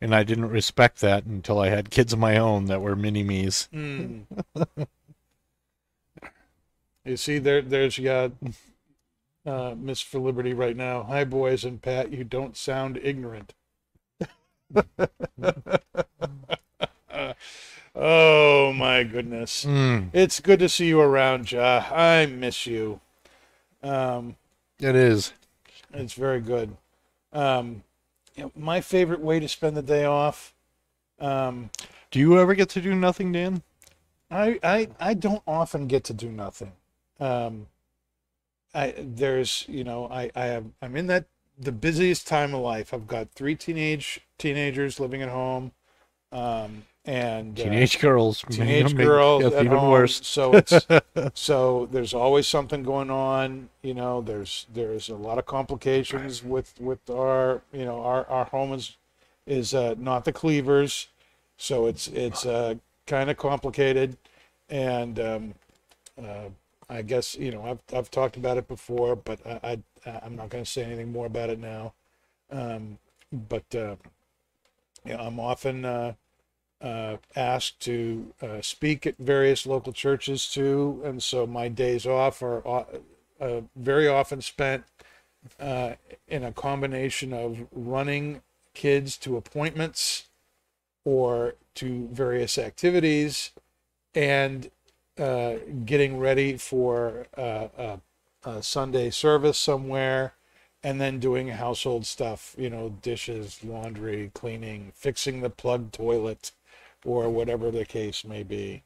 And 0.00 0.14
I 0.14 0.22
didn't 0.24 0.50
respect 0.50 1.00
that 1.00 1.24
until 1.24 1.58
I 1.58 1.68
had 1.70 1.90
kids 1.90 2.12
of 2.12 2.18
my 2.18 2.36
own 2.36 2.66
that 2.66 2.82
were 2.82 2.94
mini 2.94 3.22
me's. 3.22 3.68
Mm. 3.74 4.24
you 7.04 7.16
see, 7.16 7.38
there, 7.38 7.62
there's 7.62 7.98
got 7.98 8.32
uh, 9.46 9.74
Miss 9.78 10.00
for 10.02 10.18
Liberty 10.18 10.52
right 10.52 10.76
now. 10.76 11.04
Hi, 11.04 11.24
boys 11.24 11.64
and 11.64 11.80
Pat. 11.80 12.12
You 12.12 12.24
don't 12.24 12.56
sound 12.56 12.98
ignorant. 13.02 13.54
oh 17.94 18.72
my 18.72 19.04
goodness! 19.04 19.64
Mm, 19.64 20.10
It's 20.12 20.40
good 20.40 20.58
to 20.58 20.68
see 20.68 20.88
you 20.88 21.00
around, 21.00 21.50
Ja. 21.52 21.84
I 21.90 22.26
miss 22.26 22.66
you. 22.66 23.00
Um, 23.82 24.36
it 24.80 24.94
is. 24.96 25.32
it's 25.94 26.14
very 26.14 26.40
good. 26.40 26.76
Um, 27.32 27.84
you 28.36 28.44
know, 28.44 28.52
my 28.54 28.80
favorite 28.80 29.20
way 29.20 29.40
to 29.40 29.48
spend 29.48 29.76
the 29.76 29.82
day 29.82 30.04
off. 30.04 30.54
Um, 31.18 31.70
Do 32.10 32.18
you 32.18 32.38
ever 32.38 32.54
get 32.54 32.68
to 32.70 32.80
do 32.80 32.94
nothing, 32.94 33.32
Dan? 33.32 33.62
I, 34.30 34.58
I 34.62 34.88
I 34.98 35.14
don't 35.14 35.42
often 35.46 35.86
get 35.86 36.04
to 36.04 36.12
do 36.12 36.30
nothing. 36.30 36.72
Um, 37.20 37.68
I 38.74 38.94
there's 38.98 39.64
you 39.68 39.84
know 39.84 40.08
I 40.08 40.30
I 40.34 40.46
have 40.46 40.66
I'm 40.82 40.96
in 40.96 41.06
that 41.06 41.26
the 41.58 41.72
busiest 41.72 42.26
time 42.26 42.54
of 42.54 42.60
life. 42.60 42.92
I've 42.92 43.06
got 43.06 43.30
three 43.30 43.54
teenage 43.54 44.20
teenagers 44.38 45.00
living 45.00 45.22
at 45.22 45.28
home, 45.28 45.72
um, 46.32 46.84
and 47.06 47.58
uh, 47.58 47.62
Teenage 47.64 48.00
girls. 48.00 48.44
teenage 48.50 48.94
Make- 48.94 49.06
girls 49.06 49.44
even 49.44 49.66
home. 49.68 49.90
worse. 49.90 50.26
So 50.26 50.52
it's 50.54 50.86
so 51.34 51.88
there's 51.92 52.12
always 52.12 52.46
something 52.48 52.82
going 52.82 53.10
on. 53.10 53.68
You 53.82 53.94
know, 53.94 54.20
there's 54.20 54.66
there's 54.74 55.08
a 55.08 55.14
lot 55.14 55.38
of 55.38 55.46
complications 55.46 56.42
with 56.42 56.74
with 56.80 57.08
our 57.08 57.62
you 57.72 57.84
know 57.84 58.02
our 58.02 58.26
our 58.28 58.44
home 58.46 58.72
is 58.72 58.96
is 59.46 59.72
uh, 59.74 59.94
not 59.98 60.24
the 60.24 60.32
Cleavers, 60.32 61.08
so 61.56 61.86
it's 61.86 62.08
it's 62.08 62.44
uh, 62.44 62.74
kind 63.06 63.30
of 63.30 63.36
complicated, 63.36 64.16
and 64.68 65.20
um, 65.20 65.54
uh, 66.20 66.48
I 66.90 67.02
guess 67.02 67.36
you 67.36 67.52
know 67.52 67.62
I've 67.62 67.96
I've 67.96 68.10
talked 68.10 68.36
about 68.36 68.56
it 68.58 68.66
before, 68.66 69.14
but 69.14 69.38
I, 69.46 69.78
I 70.04 70.20
I'm 70.24 70.34
not 70.34 70.48
going 70.48 70.64
to 70.64 70.70
say 70.70 70.82
anything 70.82 71.12
more 71.12 71.26
about 71.26 71.50
it 71.50 71.60
now. 71.60 71.92
Um, 72.50 72.98
but 73.32 73.72
uh, 73.74 73.94
you 75.04 75.14
I'm 75.20 75.38
often 75.38 75.84
uh, 76.80 77.16
asked 77.34 77.80
to 77.80 78.32
uh, 78.42 78.60
speak 78.60 79.06
at 79.06 79.16
various 79.18 79.66
local 79.66 79.92
churches 79.92 80.48
too, 80.48 81.00
and 81.04 81.22
so 81.22 81.46
my 81.46 81.68
days 81.68 82.06
off 82.06 82.42
are 82.42 82.66
uh, 82.66 82.84
uh, 83.40 83.60
very 83.74 84.08
often 84.08 84.40
spent 84.40 84.84
uh, 85.60 85.92
in 86.28 86.44
a 86.44 86.52
combination 86.52 87.32
of 87.32 87.66
running 87.72 88.42
kids 88.74 89.16
to 89.16 89.36
appointments 89.36 90.24
or 91.04 91.54
to 91.74 92.08
various 92.12 92.58
activities 92.58 93.52
and 94.14 94.70
uh, 95.18 95.54
getting 95.84 96.18
ready 96.18 96.56
for 96.56 97.26
uh, 97.36 97.68
a, 97.78 98.00
a 98.44 98.62
Sunday 98.62 99.10
service 99.10 99.58
somewhere 99.58 100.34
and 100.82 101.00
then 101.00 101.18
doing 101.18 101.48
household 101.48 102.06
stuff, 102.06 102.54
you 102.58 102.70
know, 102.70 102.90
dishes, 103.02 103.64
laundry, 103.64 104.30
cleaning, 104.34 104.92
fixing 104.94 105.40
the 105.40 105.50
plugged 105.50 105.94
toilet, 105.94 106.52
or 107.06 107.30
whatever 107.30 107.70
the 107.70 107.84
case 107.84 108.24
may 108.24 108.42
be. 108.42 108.82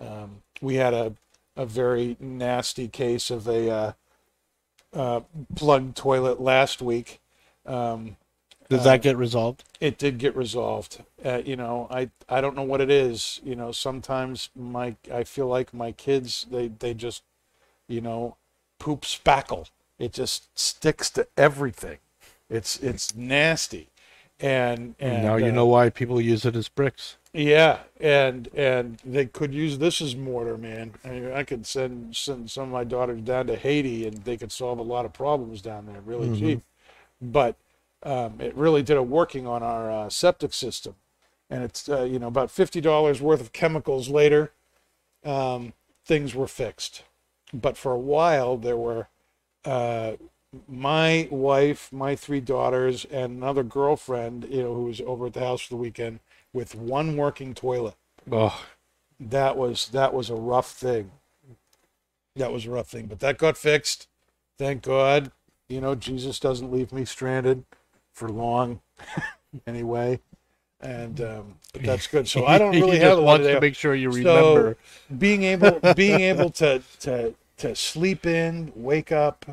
Um, 0.00 0.42
we 0.60 0.74
had 0.74 0.92
a, 0.92 1.14
a 1.56 1.64
very 1.64 2.16
nasty 2.18 2.88
case 2.88 3.30
of 3.30 3.46
a 3.46 3.70
uh, 3.70 3.92
uh, 4.92 5.20
plugged 5.54 5.96
toilet 5.96 6.40
last 6.40 6.82
week. 6.82 7.20
Um, 7.64 8.16
Did 8.68 8.80
uh, 8.80 8.84
that 8.84 9.02
get 9.02 9.16
resolved? 9.16 9.64
it 9.80 9.98
did 9.98 10.18
get 10.18 10.36
resolved. 10.36 11.02
Uh, 11.24 11.42
you 11.44 11.56
know, 11.56 11.88
I 11.90 12.10
I 12.28 12.40
don't 12.40 12.54
know 12.54 12.62
what 12.62 12.80
it 12.80 12.90
is. 12.90 13.40
You 13.44 13.56
know, 13.56 13.72
sometimes 13.72 14.50
my 14.54 14.96
I 15.12 15.24
feel 15.24 15.48
like 15.48 15.74
my 15.74 15.92
kids 15.92 16.46
they 16.50 16.68
they 16.68 16.94
just, 16.94 17.22
you 17.88 18.00
know, 18.00 18.36
poop 18.78 19.02
spackle. 19.02 19.70
It 19.98 20.12
just 20.12 20.56
sticks 20.58 21.10
to 21.10 21.26
everything. 21.36 21.98
It's 22.48 22.78
it's 22.78 23.14
nasty, 23.14 23.88
and 24.40 24.94
and 25.00 25.24
now 25.24 25.36
you 25.36 25.46
uh, 25.46 25.50
know 25.52 25.66
why 25.66 25.90
people 25.90 26.20
use 26.20 26.44
it 26.44 26.54
as 26.54 26.68
bricks. 26.68 27.16
Yeah, 27.34 27.80
and 27.98 28.48
and 28.54 28.98
they 29.04 29.24
could 29.24 29.54
use 29.54 29.78
this 29.78 30.02
as 30.02 30.14
mortar, 30.14 30.58
man. 30.58 30.92
I 31.02 31.08
mean, 31.08 31.32
I 31.32 31.44
could 31.44 31.66
send 31.66 32.14
send 32.14 32.50
some 32.50 32.64
of 32.64 32.68
my 32.70 32.84
daughters 32.84 33.22
down 33.22 33.46
to 33.46 33.56
Haiti, 33.56 34.06
and 34.06 34.18
they 34.18 34.36
could 34.36 34.52
solve 34.52 34.78
a 34.78 34.82
lot 34.82 35.06
of 35.06 35.14
problems 35.14 35.62
down 35.62 35.86
there, 35.86 36.02
really 36.02 36.28
cheap. 36.38 36.60
But 37.22 37.56
um, 38.02 38.40
it 38.40 38.54
really 38.54 38.82
did 38.82 38.98
a 38.98 39.02
working 39.02 39.46
on 39.46 39.62
our 39.62 39.90
uh, 39.90 40.10
septic 40.10 40.52
system, 40.52 40.96
and 41.48 41.64
it's 41.64 41.88
uh, 41.88 42.02
you 42.02 42.18
know 42.18 42.28
about 42.28 42.50
fifty 42.50 42.82
dollars 42.82 43.22
worth 43.22 43.40
of 43.40 43.52
chemicals 43.54 44.10
later, 44.10 44.52
um, 45.24 45.72
things 46.04 46.34
were 46.34 46.48
fixed. 46.48 47.04
But 47.54 47.78
for 47.78 47.92
a 47.92 47.98
while, 47.98 48.58
there 48.58 48.76
were 48.76 49.08
uh, 49.64 50.12
my 50.68 51.28
wife, 51.30 51.90
my 51.92 52.14
three 52.14 52.40
daughters, 52.40 53.06
and 53.06 53.38
another 53.38 53.62
girlfriend, 53.62 54.46
you 54.50 54.62
know, 54.62 54.74
who 54.74 54.84
was 54.84 55.00
over 55.02 55.26
at 55.26 55.32
the 55.34 55.40
house 55.40 55.62
for 55.62 55.70
the 55.70 55.76
weekend 55.76 56.20
with 56.52 56.74
one 56.74 57.16
working 57.16 57.54
toilet. 57.54 57.94
Oh, 58.30 58.64
That 59.18 59.56
was 59.56 59.88
that 59.88 60.12
was 60.14 60.30
a 60.30 60.34
rough 60.34 60.70
thing. 60.70 61.10
That 62.36 62.52
was 62.52 62.66
a 62.66 62.70
rough 62.70 62.88
thing, 62.88 63.06
but 63.06 63.20
that 63.20 63.38
got 63.38 63.56
fixed. 63.58 64.08
Thank 64.58 64.82
God. 64.82 65.32
You 65.68 65.80
know, 65.80 65.94
Jesus 65.94 66.38
doesn't 66.38 66.72
leave 66.72 66.92
me 66.92 67.04
stranded 67.04 67.64
for 68.12 68.28
long, 68.28 68.80
anyway. 69.66 70.20
And 70.80 71.20
um, 71.20 71.54
but 71.72 71.82
that's 71.82 72.06
good. 72.06 72.26
So 72.28 72.46
I 72.46 72.58
don't 72.58 72.72
really 72.80 72.98
have 72.98 73.18
a 73.18 73.20
lot 73.20 73.38
to 73.38 73.60
make 73.60 73.74
sure 73.74 73.94
you 73.94 74.10
remember. 74.10 74.76
so 75.08 75.14
being 75.14 75.44
able 75.44 75.78
being 75.96 76.20
able 76.20 76.50
to 76.50 76.82
to 77.00 77.34
to 77.58 77.74
sleep 77.76 78.26
in, 78.26 78.72
wake 78.74 79.12
up, 79.12 79.44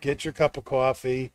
get 0.00 0.24
your 0.24 0.32
cup 0.32 0.56
of 0.56 0.64
coffee. 0.64 1.32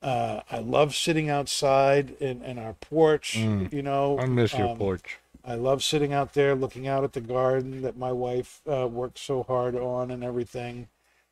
Uh, 0.00 0.40
I 0.50 0.58
love 0.58 0.94
sitting 0.94 1.28
outside 1.28 2.14
in, 2.20 2.42
in 2.42 2.58
our 2.58 2.74
porch. 2.74 3.36
Mm. 3.36 3.72
You 3.72 3.82
know, 3.82 4.18
I 4.18 4.26
miss 4.26 4.56
your 4.56 4.68
um, 4.68 4.78
porch. 4.78 5.18
I 5.44 5.54
love 5.54 5.82
sitting 5.82 6.12
out 6.12 6.34
there 6.34 6.54
looking 6.54 6.86
out 6.86 7.04
at 7.04 7.14
the 7.14 7.20
garden 7.20 7.82
that 7.82 7.96
my 7.96 8.12
wife 8.12 8.60
uh, 8.70 8.86
worked 8.86 9.18
so 9.18 9.42
hard 9.42 9.74
on 9.74 10.10
and 10.10 10.22
everything. 10.22 10.88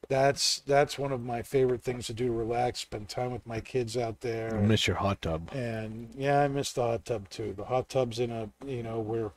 That's 0.09 0.61
that's 0.61 0.99
one 0.99 1.13
of 1.13 1.23
my 1.23 1.43
favorite 1.43 1.83
things 1.83 2.07
to 2.07 2.15
do. 2.15 2.27
to 2.27 2.33
Relax, 2.33 2.81
spend 2.81 3.09
time 3.09 3.33
with 3.33 3.47
my 3.47 3.61
kids 3.61 3.97
out 3.97 4.21
there. 4.21 4.57
I 4.57 4.61
miss 4.61 4.87
your 4.87 4.97
hot 4.97 5.21
tub. 5.23 5.51
And 5.53 6.11
yeah, 6.17 6.41
I 6.41 6.49
miss 6.49 6.73
the 6.73 6.83
hot 6.83 7.05
tub 7.05 7.29
too. 7.29 7.55
The 7.57 7.65
hot 7.65 7.89
tub's 7.89 8.19
in 8.19 8.31
a 8.31 8.49
you 8.65 8.83
know 8.83 9.01
where 9.01 9.33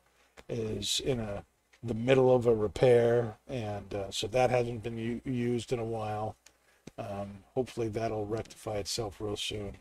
is 0.48 1.00
in 1.04 1.20
a 1.20 1.44
the 1.82 1.94
middle 1.94 2.36
of 2.36 2.46
a 2.46 2.54
repair, 2.54 3.38
and 3.48 3.94
uh, 3.94 4.12
so 4.12 4.28
that 4.28 4.50
hasn't 4.50 4.84
been 4.84 4.98
u- 4.98 5.22
used 5.24 5.72
in 5.72 5.80
a 5.80 5.86
while. 5.86 6.36
Um, 7.00 7.30
hopefully 7.56 7.88
that'll 7.88 8.26
rectify 8.26 8.76
itself 8.76 9.22
real 9.22 9.38
soon. 9.38 9.78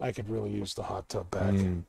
I 0.00 0.10
could 0.12 0.30
really 0.30 0.50
use 0.50 0.72
the 0.74 0.84
hot 0.84 1.08
tub 1.08 1.30
back. 1.30 1.52
Mm, 1.52 1.84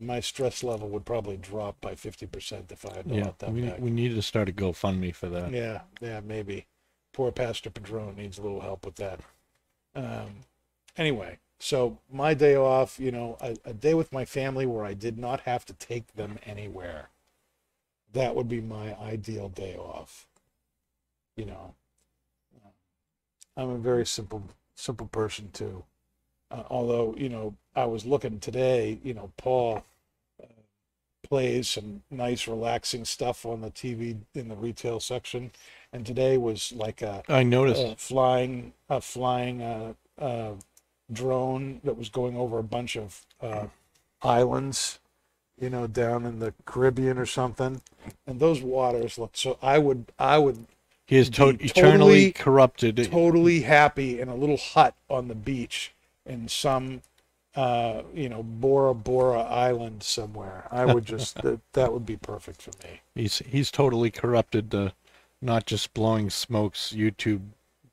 My 0.00 0.20
stress 0.20 0.64
level 0.64 0.88
would 0.88 1.04
probably 1.04 1.36
drop 1.36 1.80
by 1.80 1.94
fifty 1.94 2.26
percent 2.26 2.72
if 2.72 2.86
I 2.86 2.96
had 2.96 3.08
the 3.08 3.16
yeah, 3.16 3.24
hot 3.24 3.38
tub 3.38 3.54
we, 3.54 3.62
back. 3.62 3.80
we 3.80 3.90
need 3.90 4.14
to 4.14 4.22
start 4.22 4.48
a 4.48 4.52
GoFundMe 4.52 5.14
for 5.14 5.28
that. 5.28 5.50
Yeah, 5.52 5.82
yeah, 6.00 6.20
maybe. 6.20 6.66
Poor 7.12 7.32
Pastor 7.32 7.68
Padron 7.70 8.16
needs 8.16 8.38
a 8.38 8.42
little 8.42 8.60
help 8.60 8.86
with 8.86 8.96
that. 8.96 9.20
Um, 9.94 10.40
anyway, 10.96 11.38
so 11.58 11.98
my 12.10 12.32
day 12.34 12.54
off, 12.54 13.00
you 13.00 13.10
know, 13.10 13.36
a, 13.40 13.56
a 13.64 13.72
day 13.74 13.94
with 13.94 14.12
my 14.12 14.24
family 14.24 14.66
where 14.66 14.84
I 14.84 14.94
did 14.94 15.18
not 15.18 15.40
have 15.40 15.64
to 15.66 15.72
take 15.74 16.14
them 16.14 16.38
anywhere. 16.46 17.08
That 18.12 18.34
would 18.34 18.48
be 18.48 18.60
my 18.60 18.96
ideal 18.98 19.48
day 19.48 19.74
off. 19.76 20.26
You 21.36 21.46
know, 21.46 21.74
I'm 23.58 23.70
a 23.70 23.78
very 23.78 24.06
simple, 24.06 24.44
simple 24.76 25.08
person 25.08 25.50
too. 25.52 25.84
Uh, 26.50 26.62
although, 26.70 27.14
you 27.18 27.28
know, 27.28 27.54
I 27.74 27.84
was 27.84 28.06
looking 28.06 28.38
today, 28.38 29.00
you 29.02 29.12
know, 29.12 29.32
Paul 29.36 29.84
uh, 30.42 30.46
plays 31.24 31.68
some 31.68 32.02
nice, 32.10 32.46
relaxing 32.46 33.04
stuff 33.04 33.44
on 33.44 33.60
the 33.60 33.70
TV 33.70 34.16
in 34.34 34.48
the 34.48 34.54
retail 34.54 35.00
section, 35.00 35.50
and 35.92 36.06
today 36.06 36.38
was 36.38 36.72
like 36.72 37.02
a, 37.02 37.22
I 37.28 37.42
noticed. 37.42 37.82
a 37.82 37.96
flying, 37.96 38.72
a 38.88 39.00
flying 39.00 39.60
uh, 39.60 39.92
uh, 40.18 40.52
drone 41.12 41.80
that 41.84 41.98
was 41.98 42.08
going 42.08 42.36
over 42.36 42.58
a 42.58 42.64
bunch 42.64 42.96
of 42.96 43.26
uh, 43.42 43.66
islands, 44.22 45.00
you 45.60 45.68
know, 45.68 45.88
down 45.88 46.24
in 46.24 46.38
the 46.38 46.54
Caribbean 46.64 47.18
or 47.18 47.26
something, 47.26 47.82
and 48.26 48.38
those 48.38 48.62
waters 48.62 49.18
looked 49.18 49.36
so. 49.36 49.58
I 49.60 49.78
would, 49.78 50.12
I 50.18 50.38
would 50.38 50.64
he 51.08 51.16
is 51.16 51.28
to- 51.30 51.48
eternally 51.60 52.30
totally- 52.30 52.32
corrupted. 52.32 53.08
totally 53.10 53.60
happy 53.62 54.20
in 54.20 54.28
a 54.28 54.36
little 54.36 54.56
hut 54.58 54.94
on 55.10 55.26
the 55.26 55.34
beach 55.34 55.92
in 56.24 56.46
some 56.46 57.02
uh 57.56 58.02
you 58.14 58.28
know 58.28 58.42
bora 58.42 58.94
bora 58.94 59.40
island 59.40 60.02
somewhere 60.02 60.68
i 60.70 60.84
would 60.84 61.04
just 61.06 61.34
that, 61.42 61.58
that 61.72 61.92
would 61.92 62.04
be 62.06 62.16
perfect 62.16 62.60
for 62.62 62.70
me 62.84 63.00
He's 63.14 63.38
he's 63.38 63.70
totally 63.70 64.10
corrupted 64.10 64.70
the 64.70 64.92
not 65.40 65.66
just 65.66 65.94
blowing 65.94 66.30
smokes 66.30 66.92
YouTube 66.94 67.40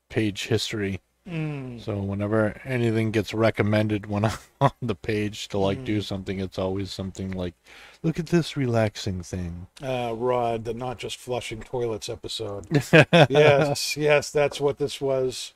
page 0.08 0.48
history. 0.48 1.00
Mm. 1.28 1.80
So 1.80 1.98
whenever 1.98 2.60
anything 2.64 3.10
gets 3.10 3.34
recommended 3.34 4.06
when 4.06 4.24
I'm 4.26 4.38
on 4.60 4.72
the 4.82 4.94
page 4.94 5.48
to 5.48 5.58
like 5.58 5.78
Mm. 5.78 5.84
do 5.84 6.00
something, 6.02 6.40
it's 6.40 6.58
always 6.58 6.90
something 6.92 7.30
like, 7.32 7.54
"Look 8.02 8.18
at 8.18 8.26
this 8.26 8.56
relaxing 8.56 9.22
thing." 9.22 9.66
uh 9.82 10.14
rod 10.16 10.64
the 10.64 10.72
not 10.72 10.98
just 10.98 11.16
flushing 11.18 11.60
toilets 11.60 12.08
episode 12.08 12.66
yes 13.28 13.96
yes 13.96 14.30
that's 14.30 14.58
what 14.60 14.78
this 14.78 15.00
was 15.02 15.52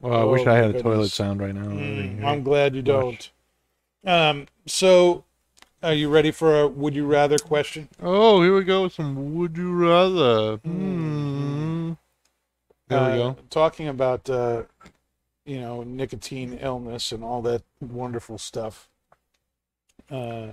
Well, 0.00 0.14
I 0.14 0.24
wish 0.24 0.46
Oh, 0.46 0.50
I 0.52 0.56
had 0.56 0.70
a 0.76 0.82
toilet 0.82 1.10
sound 1.10 1.40
right 1.40 1.54
now. 1.54 1.62
Mm, 1.62 2.24
i'm 2.24 2.42
glad 2.44 2.76
you 2.76 2.82
don't 2.82 3.30
um 4.06 4.46
so 4.66 5.24
are 5.82 5.94
you 5.94 6.08
ready 6.08 6.30
for 6.30 6.60
a 6.60 6.68
would 6.68 6.94
you 6.94 7.06
rather 7.06 7.38
question 7.38 7.88
Oh, 8.00 8.42
here 8.42 8.54
we 8.54 8.64
go. 8.64 8.84
With 8.84 8.92
some 8.92 9.34
would 9.36 9.56
you 9.56 9.72
rather? 9.74 10.58
Hmm. 10.58 11.92
There 12.88 12.98
we 13.00 13.04
Uh, 13.04 13.16
go. 13.16 13.36
Talking 13.50 13.88
about, 13.88 14.30
uh, 14.30 14.62
you 15.46 15.60
know, 15.60 15.82
nicotine 15.84 16.58
illness 16.60 17.12
and 17.12 17.22
all 17.24 17.40
that 17.42 17.62
wonderful 17.80 18.36
stuff. 18.36 18.88
Uh, 20.10 20.48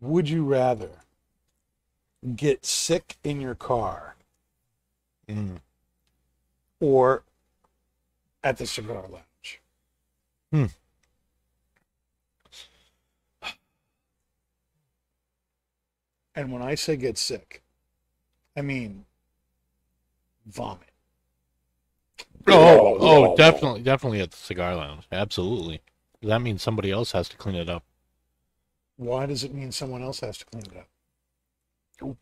would 0.00 0.28
you 0.28 0.44
rather 0.44 0.90
get 2.36 2.64
sick 2.64 3.16
in 3.24 3.40
your 3.40 3.54
car 3.54 4.14
Mm. 5.28 5.60
or 6.80 7.22
at 8.42 8.58
the 8.58 8.66
cigar 8.66 9.06
lounge? 9.08 9.60
Hmm. 10.50 10.66
And 16.34 16.52
when 16.52 16.62
I 16.62 16.74
say 16.74 16.96
get 16.96 17.18
sick, 17.18 17.62
I 18.56 18.62
mean 18.62 19.04
vomit. 20.46 20.91
Oh, 22.48 22.96
oh, 23.00 23.36
definitely, 23.36 23.82
definitely 23.82 24.20
at 24.20 24.30
the 24.30 24.36
cigar 24.36 24.74
lounge. 24.76 25.04
Absolutely. 25.10 25.80
That 26.22 26.40
means 26.40 26.62
somebody 26.62 26.90
else 26.90 27.12
has 27.12 27.28
to 27.30 27.36
clean 27.36 27.56
it 27.56 27.68
up. 27.68 27.82
Why 28.96 29.26
does 29.26 29.42
it 29.44 29.52
mean 29.52 29.72
someone 29.72 30.02
else 30.02 30.20
has 30.20 30.38
to 30.38 30.44
clean 30.46 30.64
it 30.64 30.76
up? 30.76 32.16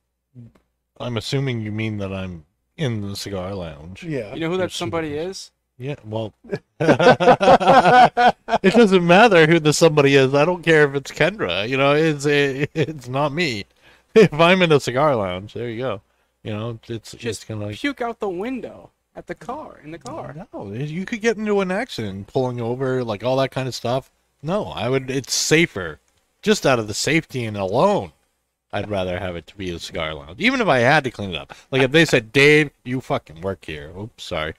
I'm 0.98 1.16
assuming 1.16 1.60
you 1.60 1.72
mean 1.72 1.98
that 1.98 2.12
I'm 2.12 2.44
in 2.76 3.00
the 3.02 3.16
cigar 3.16 3.54
lounge. 3.54 4.02
Yeah. 4.02 4.34
You 4.34 4.40
know 4.40 4.50
who 4.50 4.56
that 4.58 4.72
somebody 4.72 5.14
is? 5.14 5.50
Yeah, 5.78 5.96
well, 6.04 6.34
it 6.78 8.74
doesn't 8.74 9.06
matter 9.06 9.46
who 9.46 9.58
the 9.58 9.72
somebody 9.72 10.14
is. 10.14 10.34
I 10.34 10.44
don't 10.44 10.62
care 10.62 10.86
if 10.86 10.94
it's 10.94 11.10
Kendra. 11.10 11.66
You 11.66 11.78
know, 11.78 11.94
it's 11.94 12.26
it's 12.26 13.08
not 13.08 13.32
me. 13.32 13.64
If 14.12 14.34
I'm 14.34 14.60
in 14.60 14.72
a 14.72 14.80
cigar 14.80 15.14
lounge, 15.14 15.54
there 15.54 15.70
you 15.70 15.78
go. 15.78 16.02
You 16.42 16.52
know, 16.52 16.80
it's 16.88 17.12
Just 17.12 17.24
it's 17.24 17.44
kind 17.44 17.62
of 17.62 17.68
like 17.68 17.78
puke 17.78 18.00
out 18.00 18.18
the 18.18 18.28
window 18.28 18.90
at 19.16 19.26
the 19.26 19.34
car 19.34 19.80
in 19.82 19.90
the 19.90 19.98
car. 19.98 20.34
no, 20.52 20.72
you 20.72 21.04
could 21.04 21.20
get 21.20 21.36
into 21.36 21.60
an 21.60 21.70
accident, 21.70 22.26
pulling 22.26 22.60
over, 22.60 23.02
like 23.04 23.24
all 23.24 23.36
that 23.36 23.50
kind 23.50 23.68
of 23.68 23.74
stuff. 23.74 24.10
No, 24.42 24.66
I 24.66 24.88
would. 24.88 25.10
It's 25.10 25.34
safer, 25.34 26.00
just 26.42 26.64
out 26.66 26.78
of 26.78 26.88
the 26.88 26.94
safety 26.94 27.44
and 27.44 27.56
alone. 27.56 28.12
I'd 28.72 28.88
rather 28.88 29.18
have 29.18 29.34
it 29.34 29.48
to 29.48 29.56
be 29.56 29.70
a 29.70 29.80
cigar 29.80 30.14
lounge, 30.14 30.38
even 30.38 30.60
if 30.60 30.68
I 30.68 30.78
had 30.78 31.02
to 31.04 31.10
clean 31.10 31.30
it 31.30 31.36
up. 31.36 31.52
Like 31.70 31.82
if 31.82 31.90
they 31.90 32.04
said, 32.04 32.32
"Dave, 32.32 32.70
you 32.84 33.00
fucking 33.00 33.40
work 33.40 33.64
here." 33.64 33.90
Oops, 33.98 34.22
sorry. 34.22 34.54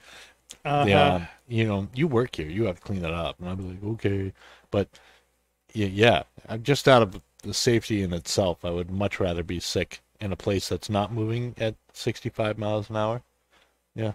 Uh-huh. 0.64 0.84
Yeah, 0.86 1.26
you 1.48 1.66
know, 1.66 1.88
you 1.94 2.06
work 2.06 2.36
here. 2.36 2.48
You 2.48 2.64
have 2.64 2.76
to 2.76 2.82
clean 2.82 3.04
it 3.04 3.12
up. 3.12 3.40
And 3.40 3.48
I'd 3.48 3.58
be 3.58 3.64
like, 3.64 3.84
okay, 3.94 4.32
but 4.70 4.88
yeah, 5.72 5.86
yeah, 5.86 6.22
I'm 6.48 6.62
just 6.62 6.86
out 6.86 7.02
of 7.02 7.20
the 7.42 7.54
safety 7.54 8.02
in 8.02 8.12
itself. 8.12 8.64
I 8.64 8.70
would 8.70 8.90
much 8.90 9.18
rather 9.18 9.42
be 9.42 9.58
sick 9.60 10.00
in 10.20 10.30
a 10.32 10.36
place 10.36 10.68
that's 10.68 10.88
not 10.88 11.12
moving 11.12 11.54
at 11.58 11.74
65 11.92 12.58
miles 12.58 12.90
an 12.90 12.96
hour. 12.96 13.22
Yeah. 13.94 14.12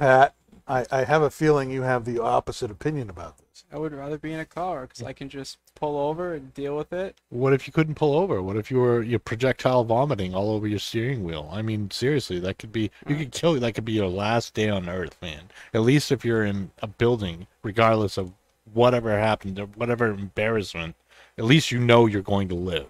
Pat, 0.00 0.34
I, 0.66 0.86
I 0.90 1.04
have 1.04 1.20
a 1.20 1.28
feeling 1.28 1.70
you 1.70 1.82
have 1.82 2.06
the 2.06 2.22
opposite 2.22 2.70
opinion 2.70 3.10
about 3.10 3.36
this. 3.36 3.64
I 3.70 3.76
would 3.76 3.92
rather 3.92 4.16
be 4.16 4.32
in 4.32 4.40
a 4.40 4.46
car 4.46 4.86
because 4.86 5.02
I 5.02 5.12
can 5.12 5.28
just 5.28 5.58
pull 5.74 5.98
over 5.98 6.32
and 6.32 6.54
deal 6.54 6.74
with 6.74 6.90
it. 6.90 7.16
What 7.28 7.52
if 7.52 7.66
you 7.66 7.72
couldn't 7.74 7.96
pull 7.96 8.16
over? 8.16 8.40
What 8.40 8.56
if 8.56 8.70
you 8.70 8.78
were 8.78 9.02
you 9.02 9.18
projectile 9.18 9.84
vomiting 9.84 10.34
all 10.34 10.52
over 10.52 10.66
your 10.66 10.78
steering 10.78 11.22
wheel? 11.22 11.50
I 11.52 11.60
mean, 11.60 11.90
seriously, 11.90 12.38
that 12.40 12.58
could 12.58 12.72
be 12.72 12.90
you 13.06 13.14
could 13.14 13.30
kill 13.30 13.60
that 13.60 13.74
could 13.74 13.84
be 13.84 13.92
your 13.92 14.08
last 14.08 14.54
day 14.54 14.70
on 14.70 14.88
earth, 14.88 15.18
man. 15.20 15.50
At 15.74 15.82
least 15.82 16.10
if 16.10 16.24
you're 16.24 16.46
in 16.46 16.70
a 16.80 16.86
building, 16.86 17.46
regardless 17.62 18.16
of 18.16 18.32
whatever 18.72 19.18
happened 19.18 19.58
or 19.60 19.66
whatever 19.66 20.06
embarrassment, 20.06 20.96
at 21.36 21.44
least 21.44 21.70
you 21.70 21.78
know 21.78 22.06
you're 22.06 22.22
going 22.22 22.48
to 22.48 22.54
live. 22.54 22.88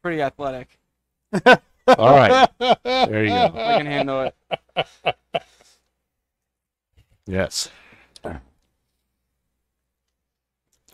pretty 0.00 0.22
athletic. 0.22 0.78
All 1.44 2.16
right. 2.16 2.48
There 2.84 3.24
you 3.24 3.30
go. 3.30 3.52
I 3.56 3.78
can 3.78 3.86
handle 3.86 4.22
it. 4.22 5.16
Yes. 7.26 7.70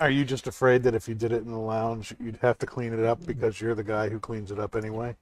Are 0.00 0.10
you 0.10 0.24
just 0.24 0.48
afraid 0.48 0.82
that 0.82 0.94
if 0.94 1.06
you 1.06 1.14
did 1.14 1.30
it 1.32 1.44
in 1.44 1.52
the 1.52 1.59
lounge, 1.59 2.14
you'd 2.18 2.38
have 2.42 2.59
to 2.59 2.66
clean 2.66 2.92
it 2.92 3.04
up 3.04 3.24
because 3.24 3.60
you're 3.60 3.74
the 3.74 3.84
guy 3.84 4.09
who 4.09 4.18
cleans 4.18 4.50
it 4.50 4.59
up 4.59 4.74
anyway? 4.74 5.14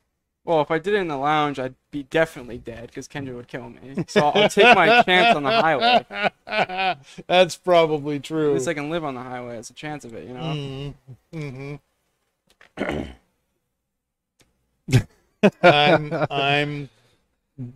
Well, 0.45 0.63
if 0.63 0.71
I 0.71 0.79
did 0.79 0.95
it 0.95 0.99
in 0.99 1.09
the 1.09 1.19
lounge, 1.19 1.59
I'd 1.59 1.75
be 1.91 2.05
definitely 2.05 2.57
dead 2.57 2.87
because 2.87 3.07
Kendra 3.07 3.35
would 3.35 3.47
kill 3.47 3.69
me. 3.69 4.05
So 4.09 4.21
I'll, 4.21 4.45
I'll 4.45 4.49
take 4.49 4.75
my 4.75 5.03
chance 5.03 5.37
on 5.37 5.43
the 5.43 5.51
highway. 5.51 6.07
That's 7.27 7.57
probably 7.57 8.21
true. 8.21 8.53
At 8.53 8.55
least 8.55 8.69
I 8.69 8.75
can 8.75 8.89
live 8.89 9.05
on 9.05 9.15
the 9.15 9.23
highway. 9.23 9.59
It's 9.59 9.69
a 9.69 9.75
chance 9.75 10.07
of 10.07 10.15
it, 10.15 10.27
you 10.27 10.33
know. 10.33 10.95
Mm-hmm. 11.35 11.77
I'm, 15.63 16.27
I'm. 16.31 16.89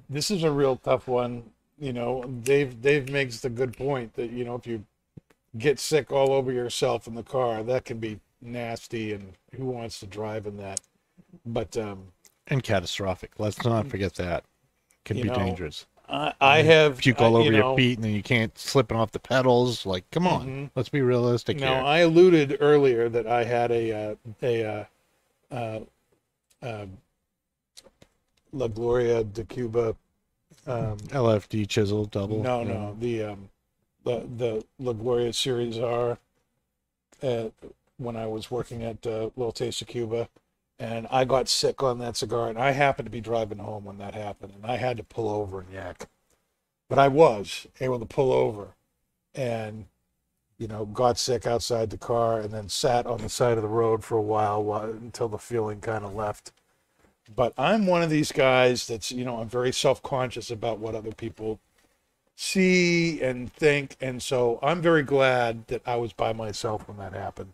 This 0.08 0.30
is 0.30 0.42
a 0.42 0.50
real 0.50 0.76
tough 0.76 1.06
one. 1.06 1.50
You 1.84 1.92
know, 1.92 2.22
Dave. 2.42 2.80
Dave 2.80 3.10
makes 3.10 3.40
the 3.40 3.50
good 3.50 3.76
point 3.76 4.14
that 4.14 4.30
you 4.30 4.42
know 4.42 4.54
if 4.54 4.66
you 4.66 4.82
get 5.58 5.78
sick 5.78 6.10
all 6.10 6.32
over 6.32 6.50
yourself 6.50 7.06
in 7.06 7.14
the 7.14 7.22
car, 7.22 7.62
that 7.62 7.84
can 7.84 7.98
be 7.98 8.20
nasty, 8.40 9.12
and 9.12 9.34
who 9.54 9.66
wants 9.66 10.00
to 10.00 10.06
drive 10.06 10.46
in 10.46 10.56
that? 10.56 10.80
But 11.44 11.76
um, 11.76 12.04
And 12.46 12.62
catastrophic. 12.62 13.32
Let's 13.36 13.62
not 13.66 13.86
forget 13.88 14.14
that. 14.14 14.44
Can 15.04 15.18
be 15.18 15.24
know, 15.24 15.34
dangerous. 15.34 15.84
I, 16.08 16.32
I 16.40 16.62
have 16.62 16.96
Puke 16.96 17.20
all 17.20 17.36
over 17.36 17.50
you 17.50 17.56
your 17.56 17.64
know, 17.64 17.76
feet 17.76 17.98
and 17.98 18.04
then 18.04 18.12
you 18.12 18.22
can't 18.22 18.56
slipping 18.56 18.96
off 18.96 19.12
the 19.12 19.18
pedals. 19.18 19.84
Like, 19.84 20.10
come 20.10 20.26
on. 20.26 20.46
Mhm. 20.46 20.70
Let's 20.74 20.88
be 20.88 21.02
realistic 21.02 21.58
Now, 21.60 21.74
here. 21.74 21.84
I 21.84 21.98
alluded 21.98 22.56
earlier 22.60 23.10
that 23.10 23.26
I 23.26 23.44
had 23.44 23.70
a 23.70 23.92
uh, 23.92 24.14
a 24.42 24.64
uh, 24.64 24.84
uh, 25.50 25.80
uh, 26.62 26.86
La 28.52 28.68
Gloria 28.68 29.22
de 29.22 29.44
Cuba. 29.44 29.94
Um, 30.66 30.98
LFD 30.98 31.68
chisel 31.68 32.06
double. 32.06 32.42
no, 32.42 32.62
yeah. 32.62 32.72
no, 32.72 32.96
the 32.98 33.22
um, 33.24 33.48
the 34.04 34.26
the 34.36 34.64
La 34.78 34.92
Gloria 34.92 35.32
Series 35.32 35.78
R. 35.78 36.18
Uh, 37.22 37.48
when 37.96 38.16
I 38.16 38.26
was 38.26 38.50
working 38.50 38.82
at 38.82 39.06
uh, 39.06 39.30
Little 39.36 39.52
Taste 39.52 39.82
of 39.82 39.88
Cuba, 39.88 40.28
and 40.78 41.06
I 41.10 41.24
got 41.24 41.48
sick 41.48 41.82
on 41.82 41.98
that 41.98 42.16
cigar, 42.16 42.48
and 42.48 42.58
I 42.58 42.72
happened 42.72 43.06
to 43.06 43.10
be 43.10 43.20
driving 43.20 43.58
home 43.58 43.84
when 43.84 43.98
that 43.98 44.14
happened, 44.14 44.52
and 44.54 44.66
I 44.66 44.76
had 44.76 44.96
to 44.96 45.04
pull 45.04 45.28
over 45.28 45.60
and 45.60 45.72
yak. 45.72 46.08
But 46.88 46.98
I 46.98 47.08
was 47.08 47.66
able 47.80 47.98
to 47.98 48.06
pull 48.06 48.32
over, 48.32 48.74
and 49.34 49.86
you 50.58 50.68
know, 50.68 50.84
got 50.86 51.18
sick 51.18 51.46
outside 51.46 51.90
the 51.90 51.98
car, 51.98 52.40
and 52.40 52.52
then 52.52 52.68
sat 52.68 53.06
on 53.06 53.20
the 53.20 53.28
side 53.28 53.56
of 53.56 53.62
the 53.62 53.68
road 53.68 54.04
for 54.04 54.16
a 54.16 54.22
while, 54.22 54.62
while 54.62 54.84
until 54.84 55.28
the 55.28 55.38
feeling 55.38 55.80
kind 55.80 56.04
of 56.04 56.14
left. 56.14 56.52
But 57.34 57.54
I'm 57.56 57.86
one 57.86 58.02
of 58.02 58.10
these 58.10 58.32
guys 58.32 58.86
that's 58.86 59.10
you 59.10 59.24
know 59.24 59.38
I'm 59.40 59.48
very 59.48 59.72
self 59.72 60.02
conscious 60.02 60.50
about 60.50 60.78
what 60.78 60.94
other 60.94 61.12
people 61.12 61.60
see 62.36 63.22
and 63.22 63.52
think, 63.52 63.96
and 64.00 64.22
so 64.22 64.58
I'm 64.62 64.82
very 64.82 65.02
glad 65.02 65.66
that 65.68 65.82
I 65.86 65.96
was 65.96 66.12
by 66.12 66.32
myself 66.32 66.86
when 66.88 66.98
that 66.98 67.12
happened, 67.12 67.52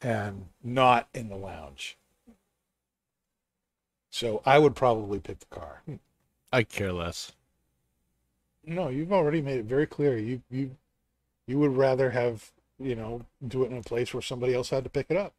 and 0.00 0.46
not 0.62 1.08
in 1.14 1.28
the 1.28 1.36
lounge. 1.36 1.98
So 4.10 4.42
I 4.46 4.58
would 4.58 4.74
probably 4.74 5.18
pick 5.18 5.40
the 5.40 5.46
car. 5.46 5.82
Hmm. 5.86 5.96
I 6.52 6.62
care 6.62 6.92
less. 6.92 7.32
No, 8.64 8.88
you've 8.88 9.12
already 9.12 9.42
made 9.42 9.58
it 9.58 9.64
very 9.64 9.86
clear. 9.86 10.16
You 10.16 10.42
you 10.50 10.76
you 11.46 11.58
would 11.58 11.76
rather 11.76 12.10
have 12.10 12.50
you 12.78 12.94
know 12.94 13.26
do 13.46 13.64
it 13.64 13.70
in 13.70 13.76
a 13.76 13.82
place 13.82 14.14
where 14.14 14.22
somebody 14.22 14.54
else 14.54 14.70
had 14.70 14.84
to 14.84 14.90
pick 14.90 15.06
it 15.10 15.16
up. 15.16 15.34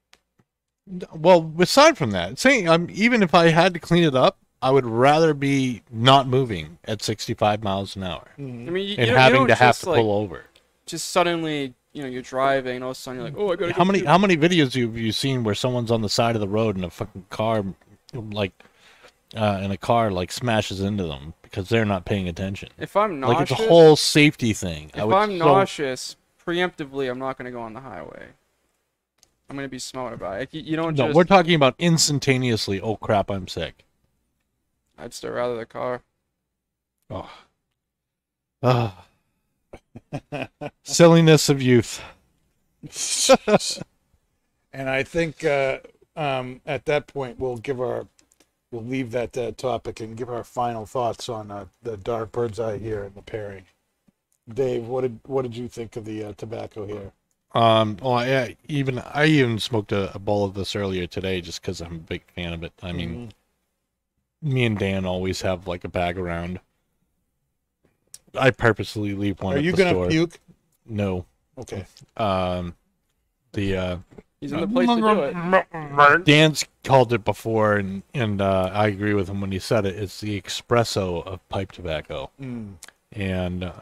Well, 1.13 1.53
aside 1.59 1.97
from 1.97 2.11
that, 2.11 2.39
saying 2.39 2.67
um, 2.67 2.87
even 2.91 3.23
if 3.23 3.33
I 3.33 3.49
had 3.49 3.73
to 3.73 3.79
clean 3.79 4.03
it 4.03 4.15
up, 4.15 4.37
I 4.61 4.71
would 4.71 4.85
rather 4.85 5.33
be 5.33 5.81
not 5.91 6.27
moving 6.27 6.77
at 6.85 7.01
65 7.01 7.63
miles 7.63 7.95
an 7.95 8.03
hour 8.03 8.29
I 8.37 8.41
mean, 8.41 8.75
you, 8.75 8.81
you 8.81 8.95
and 8.97 9.07
you 9.09 9.15
having 9.15 9.47
to 9.47 9.55
have 9.55 9.75
just, 9.75 9.83
to 9.83 9.89
like, 9.91 10.01
pull 10.01 10.11
over. 10.11 10.45
Just 10.85 11.09
suddenly, 11.09 11.73
you 11.93 12.01
know, 12.01 12.07
you're 12.07 12.21
driving, 12.21 12.75
and 12.75 12.83
all 12.83 12.91
of 12.91 12.97
a 12.97 12.99
sudden 12.99 13.19
you're 13.19 13.29
like, 13.29 13.37
oh, 13.37 13.51
I 13.51 13.55
gotta. 13.55 13.73
How 13.73 13.79
go 13.79 13.85
many 13.85 13.99
do- 14.01 14.05
how 14.07 14.17
many 14.17 14.37
videos 14.37 14.79
have 14.81 14.97
you 14.97 15.11
seen 15.11 15.43
where 15.43 15.55
someone's 15.55 15.91
on 15.91 16.01
the 16.01 16.09
side 16.09 16.35
of 16.35 16.41
the 16.41 16.47
road 16.47 16.75
and 16.75 16.85
a 16.85 16.89
fucking 16.89 17.25
car, 17.29 17.63
like, 18.13 18.51
uh, 19.35 19.59
in 19.63 19.71
a 19.71 19.77
car 19.77 20.11
like 20.11 20.31
smashes 20.31 20.81
into 20.81 21.05
them 21.05 21.33
because 21.41 21.69
they're 21.69 21.85
not 21.85 22.05
paying 22.05 22.27
attention? 22.27 22.69
If 22.77 22.95
I'm 22.97 23.19
nauseous, 23.19 23.39
Like 23.39 23.51
it's 23.51 23.59
a 23.59 23.67
whole 23.67 23.95
safety 23.95 24.53
thing. 24.53 24.91
If 24.93 25.03
I'm 25.03 25.37
so- 25.37 25.45
nauseous, 25.45 26.15
preemptively, 26.45 27.09
I'm 27.09 27.19
not 27.19 27.37
gonna 27.37 27.51
go 27.51 27.61
on 27.61 27.73
the 27.73 27.81
highway. 27.81 28.27
I'm 29.53 29.57
gonna 29.57 29.69
be 29.69 29.77
smart 29.77 30.15
about 30.15 30.41
it. 30.41 30.49
You, 30.51 30.61
you 30.61 30.75
don't 30.75 30.97
no, 30.97 31.05
just. 31.05 31.15
we're 31.15 31.25
talking 31.25 31.53
about 31.53 31.75
instantaneously. 31.77 32.81
Oh 32.81 32.95
crap, 32.95 33.29
I'm 33.29 33.47
sick. 33.47 33.85
I'd 34.97 35.13
still 35.13 35.29
rather 35.29 35.55
the 35.55 35.67
car. 35.67 36.01
Oh. 37.11 37.31
Ah. 38.63 39.05
Silliness 40.83 41.49
of 41.49 41.61
youth. 41.61 42.01
and 44.73 44.89
I 44.89 45.03
think 45.03 45.45
uh, 45.45 45.81
um, 46.15 46.59
at 46.65 46.85
that 46.85 47.05
point 47.05 47.37
we'll 47.37 47.57
give 47.57 47.79
our 47.79 48.07
we'll 48.71 48.83
leave 48.83 49.11
that 49.11 49.37
uh, 49.37 49.51
topic 49.51 49.99
and 49.99 50.17
give 50.17 50.31
our 50.31 50.43
final 50.43 50.87
thoughts 50.87 51.29
on 51.29 51.51
uh, 51.51 51.65
the 51.83 51.95
dark 51.95 52.31
bird's 52.31 52.59
eye 52.59 52.79
here 52.79 53.03
and 53.03 53.13
the 53.13 53.21
pairing. 53.21 53.65
Dave, 54.51 54.87
what 54.87 55.01
did 55.01 55.19
what 55.27 55.43
did 55.43 55.55
you 55.55 55.67
think 55.67 55.95
of 55.95 56.05
the 56.05 56.23
uh, 56.23 56.33
tobacco 56.37 56.87
here? 56.87 57.11
Um, 57.53 57.97
well, 58.01 58.13
I, 58.15 58.57
even 58.67 58.97
I 58.99 59.25
even 59.25 59.59
smoked 59.59 59.91
a, 59.91 60.13
a 60.15 60.19
bowl 60.19 60.43
of 60.43 60.55
this 60.55 60.75
earlier 60.75 61.05
today 61.05 61.39
just 61.41 61.61
because 61.61 61.81
I'm 61.81 61.95
a 61.95 61.99
big 61.99 62.23
fan 62.35 62.51
of 62.53 62.63
it. 62.63 62.73
I 62.81 62.91
mean, 62.91 63.31
me 64.41 64.65
and 64.65 64.77
Dan 64.77 65.05
always 65.05 65.41
have 65.41 65.67
like 65.67 65.83
a 65.83 65.89
bag 65.89 66.17
around. 66.17 66.59
I 68.35 68.49
purposely 68.49 69.13
leave 69.13 69.39
one 69.41 69.53
are 69.55 69.57
at 69.57 69.63
you 69.63 69.71
the 69.71 69.77
gonna 69.77 69.89
store. 69.91 70.07
puke? 70.09 70.39
No. 70.87 71.25
Okay. 71.59 71.85
Um, 72.17 72.75
the 73.51 73.77
uh, 73.77 73.97
He's 74.41 74.51
in 74.51 74.59
the 74.59 74.67
place 74.67 74.89
to 74.89 74.95
do 74.99 75.21
it. 75.21 76.25
Dan's 76.25 76.65
called 76.83 77.13
it 77.13 77.23
before, 77.23 77.75
and 77.75 78.01
and 78.15 78.41
uh, 78.41 78.71
I 78.73 78.87
agree 78.87 79.13
with 79.13 79.29
him 79.29 79.39
when 79.41 79.51
he 79.51 79.59
said 79.59 79.85
it. 79.85 79.95
It's 79.95 80.19
the 80.19 80.41
espresso 80.41 81.25
of 81.27 81.47
pipe 81.49 81.71
tobacco, 81.71 82.31
Mm. 82.41 82.73
and 83.11 83.63
uh, 83.65 83.73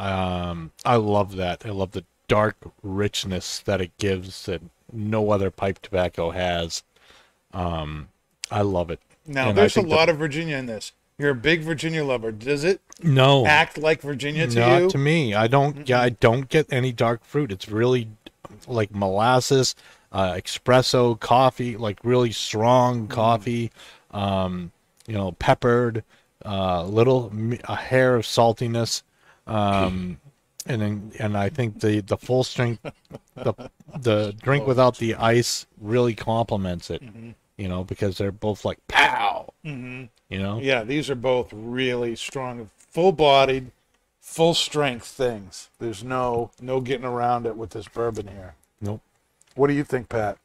um, 0.00 0.70
I 0.84 0.94
love 0.96 1.34
that. 1.36 1.66
I 1.66 1.70
love 1.70 1.90
the 1.90 2.04
dark 2.28 2.56
richness 2.82 3.60
that 3.60 3.80
it 3.80 3.96
gives 3.98 4.46
that 4.46 4.62
no 4.92 5.30
other 5.30 5.50
pipe 5.50 5.80
tobacco 5.80 6.30
has. 6.30 6.82
Um, 7.52 8.08
I 8.50 8.62
love 8.62 8.90
it. 8.90 9.00
Now 9.26 9.48
And 9.48 9.58
there's 9.58 9.76
a 9.76 9.82
lot 9.82 10.08
of 10.08 10.18
Virginia 10.18 10.56
in 10.56 10.66
this. 10.66 10.92
You're 11.18 11.30
a 11.30 11.34
big 11.34 11.62
Virginia 11.62 12.04
lover. 12.04 12.30
Does 12.30 12.62
it 12.62 12.80
No, 13.02 13.46
act 13.46 13.78
like 13.78 14.02
Virginia 14.02 14.46
to 14.46 14.58
not 14.58 14.82
you? 14.82 14.88
to 14.90 14.98
me. 14.98 15.34
I 15.34 15.46
don't. 15.46 15.88
Yeah, 15.88 16.00
I 16.00 16.10
don't 16.10 16.48
get 16.48 16.66
any 16.70 16.92
dark 16.92 17.24
fruit. 17.24 17.50
It's 17.50 17.68
really 17.68 18.08
like 18.68 18.94
molasses, 18.94 19.74
uh, 20.12 20.32
espresso, 20.34 21.18
coffee, 21.18 21.76
like 21.76 21.98
really 22.04 22.32
strong 22.32 23.08
coffee. 23.08 23.70
Um, 24.10 24.72
you 25.06 25.14
know, 25.14 25.32
peppered, 25.32 26.04
uh, 26.44 26.84
little 26.84 27.32
a 27.64 27.76
hair 27.76 28.16
of 28.16 28.24
saltiness, 28.24 29.02
um, 29.46 30.18
and 30.66 30.82
then 30.82 31.12
and 31.18 31.36
I 31.36 31.48
think 31.48 31.80
the 31.80 32.00
the 32.00 32.16
full 32.16 32.44
strength, 32.44 32.84
the 33.34 33.54
the 33.98 34.34
drink 34.42 34.66
without 34.66 34.98
the 34.98 35.14
ice 35.14 35.66
really 35.80 36.14
complements 36.14 36.90
it. 36.90 37.02
You 37.56 37.68
know, 37.68 37.84
because 37.84 38.18
they're 38.18 38.32
both 38.32 38.64
like 38.64 38.78
pow. 38.86 39.52
hmm 39.64 40.04
You 40.28 40.38
know. 40.38 40.60
Yeah, 40.60 40.84
these 40.84 41.08
are 41.08 41.14
both 41.14 41.50
really 41.54 42.14
strong, 42.14 42.68
full-bodied, 42.76 43.70
full 44.20 44.52
strength 44.52 45.06
things. 45.06 45.70
There's 45.78 46.04
no 46.04 46.50
no 46.60 46.80
getting 46.80 47.06
around 47.06 47.46
it 47.46 47.56
with 47.56 47.70
this 47.70 47.88
bourbon 47.88 48.28
here. 48.28 48.54
Nope. 48.80 49.00
What 49.54 49.68
do 49.68 49.72
you 49.72 49.84
think, 49.84 50.10
Pat? 50.10 50.36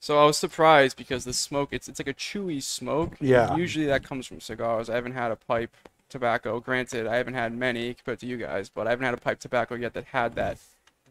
So 0.00 0.18
I 0.18 0.24
was 0.24 0.38
surprised 0.38 0.96
because 0.96 1.24
the 1.24 1.32
smoke, 1.32 1.68
it's 1.72 1.86
it's 1.88 2.00
like 2.00 2.08
a 2.08 2.14
chewy 2.14 2.62
smoke. 2.62 3.16
Yeah. 3.20 3.54
Usually 3.54 3.86
that 3.86 4.02
comes 4.02 4.26
from 4.26 4.40
cigars. 4.40 4.90
I 4.90 4.94
haven't 4.94 5.12
had 5.12 5.30
a 5.30 5.36
pipe 5.36 5.76
tobacco. 6.10 6.60
Granted, 6.60 7.06
I 7.06 7.16
haven't 7.16 7.34
had 7.34 7.54
many 7.54 7.94
compared 7.94 8.20
to 8.20 8.26
you 8.26 8.36
guys, 8.36 8.68
but 8.68 8.86
I 8.86 8.90
haven't 8.90 9.04
had 9.04 9.14
a 9.14 9.18
pipe 9.18 9.40
tobacco 9.40 9.74
yet 9.74 9.94
that 9.94 10.06
had 10.06 10.34
that 10.34 10.58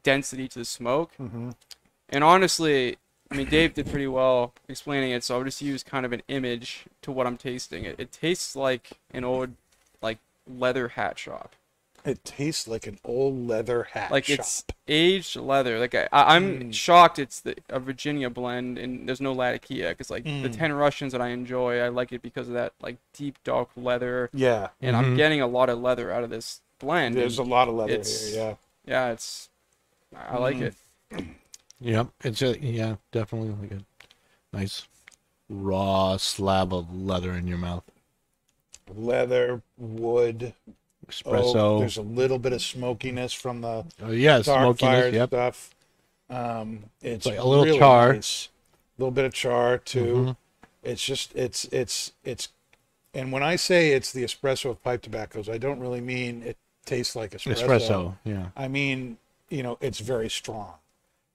density 0.03 0.47
to 0.49 0.59
the 0.59 0.65
smoke. 0.65 1.11
Mhm. 1.19 1.55
And 2.09 2.23
honestly, 2.23 2.97
I 3.31 3.35
mean, 3.35 3.49
Dave 3.49 3.73
did 3.75 3.87
pretty 3.87 4.07
well 4.07 4.53
explaining 4.67 5.11
it, 5.11 5.23
so 5.23 5.37
I'll 5.37 5.43
just 5.43 5.61
use 5.61 5.83
kind 5.83 6.05
of 6.05 6.11
an 6.13 6.23
image 6.27 6.85
to 7.03 7.11
what 7.11 7.27
I'm 7.27 7.37
tasting. 7.37 7.85
It, 7.85 7.95
it 7.99 8.11
tastes 8.11 8.55
like 8.55 8.91
an 9.11 9.23
old, 9.23 9.53
like, 10.01 10.17
leather 10.47 10.89
hat 10.89 11.19
shop. 11.19 11.55
It 12.05 12.23
tastes 12.23 12.67
like 12.67 12.87
an 12.87 12.97
old 13.03 13.47
leather 13.47 13.83
hat 13.91 14.11
Like, 14.11 14.25
shop. 14.25 14.39
it's 14.39 14.63
aged 14.87 15.35
leather. 15.35 15.79
Like, 15.79 15.93
I, 15.95 16.07
I- 16.11 16.35
I'm 16.35 16.59
Mm. 16.59 16.73
shocked 16.73 17.19
it's 17.19 17.41
the, 17.41 17.55
a 17.69 17.79
Virginia 17.79 18.29
blend 18.29 18.77
and 18.77 19.07
there's 19.07 19.21
no 19.21 19.33
Latakia, 19.33 19.89
because, 19.89 20.09
like, 20.09 20.23
the 20.23 20.29
Mm. 20.49 20.57
10 20.57 20.73
Russians 20.73 21.11
that 21.11 21.21
I 21.21 21.29
enjoy, 21.29 21.79
I 21.79 21.89
like 21.89 22.11
it 22.11 22.21
because 22.21 22.47
of 22.47 22.53
that, 22.53 22.73
like, 22.81 22.97
deep, 23.13 23.37
dark 23.43 23.69
leather. 23.75 24.29
yeah. 24.33 24.69
And 24.81 24.95
Mhm. 24.95 24.99
I'm 24.99 25.15
getting 25.17 25.41
a 25.41 25.47
lot 25.47 25.69
of 25.69 25.79
leather 25.79 26.11
out 26.11 26.23
of 26.23 26.29
this 26.29 26.61
blend. 26.79 27.15
There's 27.15 27.37
a 27.37 27.43
lot 27.43 27.67
of 27.67 27.75
leather 27.75 27.93
it's- 27.93 28.29
here. 28.33 28.39
yeah, 28.39 28.55
Yeah, 28.85 29.11
it's. 29.11 29.49
I 30.15 30.37
like 30.37 30.55
Mhm. 30.57 30.73
it. 31.11 31.25
Yep, 31.81 32.07
it's 32.23 32.41
a, 32.41 32.57
yeah, 32.59 32.95
definitely 33.11 33.49
like 33.51 33.71
a 33.79 33.85
nice. 34.57 34.87
raw 35.49 36.15
slab 36.17 36.73
of 36.73 36.93
leather 36.95 37.33
in 37.33 37.47
your 37.47 37.57
mouth. 37.57 37.83
Leather, 38.93 39.61
wood. 39.77 40.53
Espresso. 41.09 41.55
Oh, 41.55 41.79
there's 41.79 41.97
a 41.97 42.01
little 42.01 42.39
bit 42.39 42.53
of 42.53 42.61
smokiness 42.61 43.33
from 43.33 43.61
the 43.61 43.85
Oh, 44.01 44.11
yeah, 44.11 44.41
dark 44.41 44.77
smokiness. 44.77 44.79
fire 45.01 45.09
Yep. 45.09 45.29
stuff. 45.29 45.75
Um, 46.29 46.83
it's 47.01 47.25
like 47.25 47.37
a 47.37 47.43
little 47.47 47.65
really 47.65 47.79
char. 47.79 48.13
nice. 48.13 48.49
A 48.97 49.01
little 49.01 49.11
bit 49.11 49.25
of 49.25 49.33
char 49.33 49.77
too. 49.77 50.13
Mhm. 50.15 50.37
It's 50.83 51.03
just 51.03 51.33
it's 51.35 51.65
it's 51.65 52.13
it's, 52.23 52.49
and 53.13 53.31
when 53.31 53.43
I 53.43 53.55
say 53.55 53.91
it's 53.91 54.11
the 54.11 54.23
espresso 54.23 54.69
of 54.69 54.83
pipe 54.83 55.01
tobaccos, 55.01 55.49
I 55.49 55.57
don't 55.57 55.79
really 55.79 56.01
mean 56.01 56.43
it 56.43 56.57
tastes 56.85 57.15
like 57.15 57.31
espresso. 57.31 57.65
Espresso. 57.67 58.17
Yeah. 58.23 58.47
I 58.55 58.67
mean, 58.67 59.17
you 59.49 59.63
know, 59.63 59.77
it's 59.81 59.99
very 59.99 60.29
strong. 60.29 60.73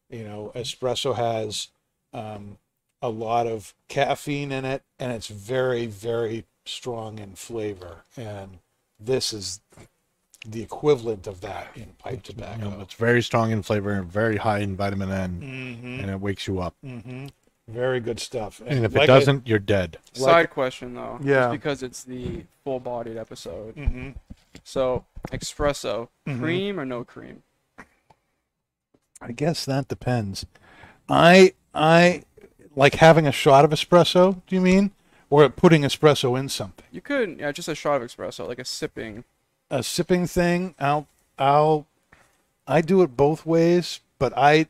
You 0.09 0.23
know, 0.25 0.53
espresso 0.55 1.17
has 1.17 1.69
um, 2.13 2.59
a 3.03 3.09
lot 3.09 3.47
of 3.49 3.75
caffeine 3.89 4.53
in 4.53 4.65
it, 4.65 4.83
and 4.99 5.11
it's 5.13 5.27
very, 5.29 5.87
very 5.87 6.45
strong 6.65 7.19
in 7.19 7.35
flavor. 7.35 8.05
And 8.17 8.59
this 8.99 9.33
is 9.33 9.61
the 10.47 10.63
equivalent 10.63 11.27
of 11.27 11.41
that 11.41 11.69
in 11.75 11.87
pipe 11.99 12.27
You 12.29 12.35
know, 12.37 12.47
tobacco. 12.47 12.81
it's 12.83 12.95
very 12.95 13.23
strong 13.23 13.51
in 13.51 13.63
flavor 13.63 13.93
and 13.93 14.11
very 14.11 14.37
high 14.37 14.59
in 14.59 14.77
vitamin 14.77 15.11
N, 15.11 15.41
hmm 15.41 16.01
and 16.01 16.11
it 16.11 16.21
wakes 16.21 16.47
you 16.47 16.61
up. 16.61 16.75
hmm 16.85 17.27
Very 17.67 17.99
good 18.01 18.21
stuff. 18.21 18.61
And 18.67 18.85
if 18.85 18.95
like 18.95 19.05
it 19.05 19.07
doesn't, 19.07 19.49
you're 19.49 19.59
dead. 19.59 19.97
Side 20.13 20.51
question 20.51 20.95
though. 20.95 21.19
Yeah. 21.23 21.35
Just 21.47 21.51
because 21.53 21.83
it's 21.83 22.05
the 22.05 22.45
full 22.63 22.79
bodied 22.81 23.17
episode. 23.17 23.75
hmm 23.75 24.11
So 24.65 25.05
espresso, 25.33 26.09
Mhm. 26.27 26.39
cream 26.39 26.79
or 26.81 26.85
no 26.85 27.05
cream? 27.05 27.43
I 29.21 29.33
guess 29.33 29.65
that 29.65 29.89
depends. 29.89 30.45
I 31.09 31.55
I 31.75 32.25
like 32.77 32.97
having 32.97 33.27
a 33.27 33.33
shot 33.33 33.65
of 33.65 33.71
espresso. 33.71 34.43
Do 34.47 34.55
you 34.55 34.61
mean, 34.61 34.93
or 35.43 35.49
putting 35.49 35.83
espresso 35.83 36.39
in 36.39 36.49
something? 36.49 36.85
You 36.93 37.01
could 37.01 37.39
yeah, 37.41 37.53
just 37.53 37.69
a 37.69 37.75
shot 37.75 38.03
of 38.03 38.09
espresso, 38.09 38.47
like 38.47 38.59
a 38.59 38.65
sipping. 38.65 39.25
a 39.71 39.83
sipping 39.83 40.27
thing 40.27 40.75
i'll 40.79 41.07
i'll 41.39 41.87
i 42.67 42.81
do 42.81 43.03
it 43.03 43.17
both 43.17 43.45
ways 43.47 44.01
but 44.19 44.33
i 44.37 44.67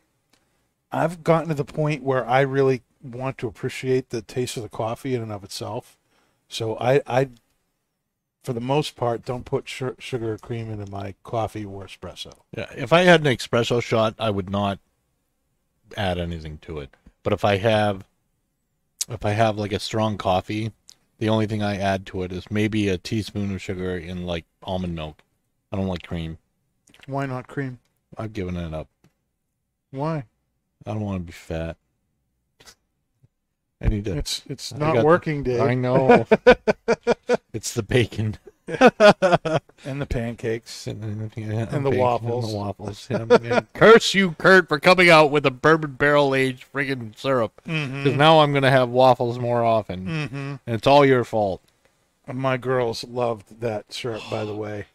i've 0.91 1.23
gotten 1.23 1.49
to 1.49 1.53
the 1.55 1.65
point 1.65 2.01
where 2.01 2.27
i 2.27 2.41
really 2.41 2.81
want 3.03 3.37
to 3.37 3.47
appreciate 3.47 4.09
the 4.09 4.21
taste 4.21 4.57
of 4.57 4.63
the 4.63 4.69
coffee 4.69 5.13
in 5.13 5.21
and 5.21 5.31
of 5.31 5.43
itself 5.43 5.97
so 6.47 6.77
i 6.79 7.01
i 7.05 7.29
for 8.43 8.53
the 8.53 8.61
most 8.61 8.95
part 8.95 9.25
don't 9.25 9.43
put 9.45 9.67
su- 9.69 9.95
sugar 9.99 10.33
or 10.33 10.37
cream 10.37 10.71
into 10.71 10.89
my 10.89 11.13
coffee 11.23 11.65
or 11.65 11.83
espresso 11.85 12.33
Yeah. 12.55 12.67
If 12.75 12.93
I 12.93 13.01
had 13.01 13.19
an 13.25 13.35
espresso 13.35 13.81
shot, 13.83 14.15
I 14.17 14.29
would 14.29 14.49
not 14.49 14.79
add 15.97 16.17
anything 16.19 16.57
to 16.59 16.79
it. 16.79 16.89
But 17.23 17.33
if 17.33 17.43
I 17.43 17.57
have, 17.57 18.05
if 19.09 19.25
I 19.25 19.31
have 19.31 19.57
like 19.57 19.71
a 19.71 19.79
strong 19.79 20.17
coffee, 20.17 20.71
the 21.19 21.29
only 21.29 21.45
thing 21.47 21.61
I 21.63 21.77
add 21.77 22.05
to 22.07 22.23
it 22.23 22.31
is 22.31 22.49
maybe 22.51 22.87
a 22.89 22.97
teaspoon 22.97 23.53
of 23.53 23.61
sugar 23.61 23.95
in 23.97 24.25
like 24.25 24.45
almond 24.63 24.95
milk. 24.95 25.21
I 25.71 25.77
don't 25.77 25.87
like 25.87 26.03
cream. 26.03 26.37
why 27.07 27.25
not 27.25 27.47
cream 27.47 27.79
I've 28.17 28.33
given 28.33 28.55
it 28.55 28.73
up. 28.73 28.87
why 29.91 30.25
I 30.85 30.91
don't 30.93 31.01
want 31.01 31.17
to 31.21 31.25
be 31.25 31.31
fat. 31.33 31.77
I 33.81 33.87
need 33.89 34.05
to. 34.05 34.17
it's 34.17 34.41
it's 34.47 34.71
I 34.73 34.77
not 34.77 34.93
got 34.93 34.99
the- 35.01 35.05
working 35.05 35.43
dave 35.43 35.61
I 35.61 35.73
know. 35.75 36.25
it's 37.53 37.73
the 37.73 37.83
bacon 37.83 38.37
and 38.67 40.01
the 40.01 40.07
pancakes 40.09 40.87
and, 40.87 41.31
yeah, 41.35 41.67
And 41.71 41.85
the 41.85 41.91
bacon 41.91 41.99
waffles. 41.99 42.45
And 42.45 42.53
the 42.53 42.57
waffles. 42.57 43.07
Yeah, 43.09 43.25
yeah. 43.43 43.59
Curse 43.73 44.13
you, 44.15 44.31
Kurt, 44.39 44.67
for 44.67 44.79
coming 44.79 45.09
out 45.09 45.29
with 45.31 45.45
a 45.45 45.51
bourbon 45.51 45.91
barrel 45.93 46.33
aged 46.33 46.65
friggin' 46.73 47.17
syrup. 47.17 47.53
Because 47.63 48.15
now 48.15 48.39
I'm 48.39 48.53
gonna 48.53 48.71
have 48.71 48.89
waffles 48.89 49.37
more 49.37 49.63
often, 49.63 50.05
mm-hmm. 50.07 50.35
and 50.35 50.59
it's 50.75 50.87
all 50.87 51.05
your 51.05 51.23
fault. 51.23 51.61
my 52.31 52.57
girls 52.57 53.03
loved 53.03 53.61
that 53.61 53.93
syrup 53.93 54.23
by 54.31 54.43
the 54.43 54.55
way 54.55 54.85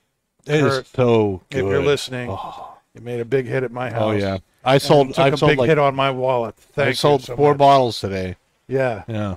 It 0.47 0.56
is 0.56 0.62
Kurt, 0.78 0.86
so 0.88 1.42
good. 1.51 1.59
if 1.64 1.64
you're 1.70 1.82
listening 1.82 2.28
Oh, 2.30 2.74
it 2.94 3.02
made 3.05 3.20
a 3.20 3.24
big 3.24 3.47
hit 3.47 3.62
at 3.62 3.70
my 3.70 3.88
house 3.90 4.02
oh, 4.02 4.10
yeah, 4.12 4.38
I 4.64 4.74
And 4.74 4.82
sold. 4.82 5.14
took 5.14 5.32
a 5.34 5.36
sold 5.36 5.51
big 5.52 5.59
like 5.60 5.68
hit 5.68 5.78
on 5.78 5.94
my 5.94 6.10
wallet. 6.10 6.56
Thank 6.56 6.86
I 6.86 6.88
you 6.90 6.94
sold 6.94 7.22
so 7.22 7.36
four 7.36 7.52
much. 7.52 7.59
bottles 7.59 8.01
today. 8.01 8.34
Yeah, 8.66 9.05
Yeah. 9.06 9.36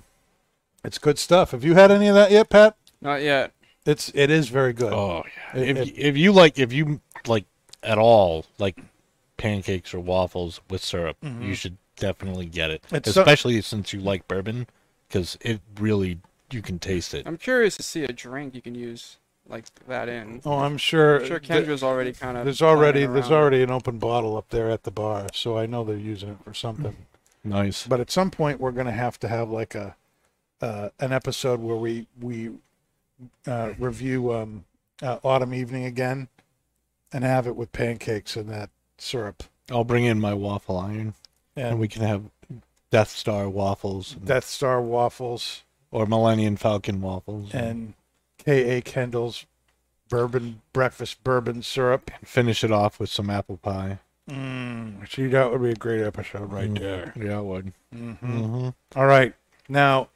it's 0.83 0.97
good 0.97 1.19
stuff. 1.19 1.51
Have 1.51 1.63
you 1.63 1.75
had 1.75 1.91
any 1.91 2.07
of 2.07 2.15
that 2.15 2.31
yet, 2.31 2.49
Pat? 2.49 2.75
Not 2.99 3.21
yet. 3.21 3.51
It's 3.85 4.11
it 4.15 4.29
is 4.29 4.49
very 4.49 4.73
good. 4.73 4.93
Oh 4.93 5.23
yeah. 5.55 5.61
It- 5.61 5.77
if 5.77 5.87
it- 5.89 5.97
if 5.97 6.17
you 6.17 6.31
like 6.31 6.57
if 6.59 6.71
you 6.73 7.01
like 7.27 7.45
at 7.83 7.97
all 7.97 8.45
like 8.57 8.77
pancakes 9.37 9.93
or 9.93 9.99
waffles 9.99 10.61
with 10.69 10.83
syrup, 10.83 11.17
you 11.41 11.53
should 11.55 11.77
definitely 11.97 12.45
get 12.45 12.69
it. 12.71 12.81
Mm-hmm. 12.83 12.95
It's 12.97 13.13
so- 13.13 13.21
Especially 13.21 13.61
since 13.61 13.93
you 13.93 13.99
like 13.99 14.27
bourbon, 14.27 14.67
because 15.07 15.37
it 15.41 15.61
really 15.79 16.19
you 16.51 16.61
can 16.61 16.79
taste 16.79 17.13
it. 17.13 17.25
I'm 17.27 17.37
curious 17.37 17.75
to 17.77 17.83
see 17.83 18.03
a 18.03 18.13
drink 18.13 18.53
you 18.55 18.61
can 18.61 18.75
use 18.75 19.17
like 19.49 19.65
that 19.87 20.07
in. 20.07 20.39
Oh, 20.45 20.59
I'm 20.59 20.77
sure. 20.77 21.19
I'm 21.19 21.25
sure 21.25 21.39
th- 21.39 21.65
Kendra's 21.65 21.83
already 21.83 22.13
kind 22.13 22.37
of. 22.37 22.45
there's 22.45 22.61
already 22.61 23.05
there's 23.05 23.31
already 23.31 23.63
an 23.63 23.71
open 23.71 23.97
bottle 23.99 24.37
up 24.37 24.49
there 24.49 24.69
at 24.69 24.83
the 24.83 24.91
bar, 24.91 25.27
so 25.33 25.57
I 25.57 25.65
know 25.65 25.83
they're 25.83 25.97
using 25.97 26.29
it 26.29 26.37
for 26.43 26.53
something. 26.53 26.95
Nice. 27.43 27.85
But 27.85 27.99
at 27.99 28.09
some 28.09 28.31
point, 28.31 28.61
we're 28.61 28.71
gonna 28.71 28.91
have 28.93 29.19
to 29.19 29.27
have 29.27 29.49
like 29.49 29.75
a 29.75 29.95
uh, 30.61 30.89
an 31.01 31.11
episode 31.11 31.59
where 31.59 31.75
we 31.75 32.07
we 32.21 32.51
uh, 33.47 33.73
review 33.77 34.33
um, 34.33 34.65
uh, 35.01 35.19
Autumn 35.23 35.53
Evening 35.53 35.85
again, 35.85 36.27
and 37.11 37.23
have 37.23 37.47
it 37.47 37.55
with 37.55 37.71
pancakes 37.71 38.35
and 38.35 38.49
that 38.49 38.69
syrup. 38.97 39.43
I'll 39.71 39.83
bring 39.83 40.05
in 40.05 40.19
my 40.19 40.33
waffle 40.33 40.77
iron, 40.77 41.13
and 41.55 41.67
And 41.67 41.79
we 41.79 41.87
can 41.87 42.01
have 42.03 42.23
Death 42.91 43.09
Star 43.09 43.49
waffles 43.49 44.13
and- 44.15 44.25
Death 44.25 44.45
Star 44.45 44.81
waffles 44.81 45.63
or 45.91 46.05
Millennium 46.05 46.55
Falcon 46.55 47.01
waffles, 47.01 47.53
and 47.53 47.93
K.A. 48.39 48.81
Kendall's 48.81 49.45
bourbon 50.09 50.61
breakfast 50.73 51.23
bourbon 51.23 51.63
syrup. 51.63 52.11
And 52.19 52.27
finish 52.27 52.63
it 52.63 52.71
off 52.71 52.99
with 52.99 53.09
some 53.09 53.29
apple 53.29 53.57
pie. 53.57 53.99
Mm, 54.29 55.09
see, 55.11 55.27
that 55.27 55.51
would 55.51 55.61
be 55.61 55.71
a 55.71 55.75
great 55.75 56.01
episode 56.01 56.51
right 56.51 56.69
Mm, 56.69 56.79
there. 56.79 57.13
Yeah, 57.15 57.39
it 57.39 57.43
would. 57.45 57.73
Mm-hmm. 57.93 58.39
Mm-hmm. 58.39 58.99
All 58.99 59.05
right. 59.05 59.33
Now, 59.69 60.09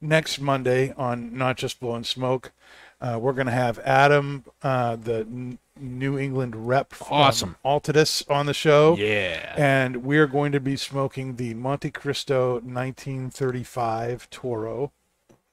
next 0.00 0.40
Monday 0.40 0.92
on 0.96 1.36
Not 1.36 1.56
Just 1.56 1.80
Blowing 1.80 2.04
Smoke, 2.04 2.52
uh, 3.00 3.18
we're 3.20 3.32
going 3.34 3.46
to 3.46 3.52
have 3.52 3.78
Adam, 3.80 4.44
uh, 4.62 4.96
the 4.96 5.20
N- 5.20 5.58
New 5.78 6.18
England 6.18 6.66
rep 6.66 6.92
from 6.94 7.08
Awesome. 7.18 7.56
Altadis, 7.64 8.28
on 8.30 8.46
the 8.46 8.54
show. 8.54 8.96
Yeah. 8.96 9.54
And 9.56 10.04
we're 10.04 10.26
going 10.26 10.52
to 10.52 10.60
be 10.60 10.76
smoking 10.76 11.36
the 11.36 11.54
Montecristo 11.54 12.62
1935 12.62 14.30
Toro. 14.30 14.92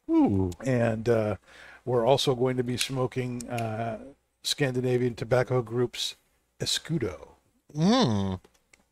Ooh. 0.09 0.51
And 0.65 1.09
uh, 1.09 1.35
we're 1.85 2.05
also 2.05 2.35
going 2.35 2.57
to 2.57 2.63
be 2.63 2.77
smoking 2.77 3.47
uh, 3.49 3.99
Scandinavian 4.43 5.15
Tobacco 5.15 5.61
Group's 5.61 6.15
Escudo 6.59 7.27
Mm. 7.75 8.39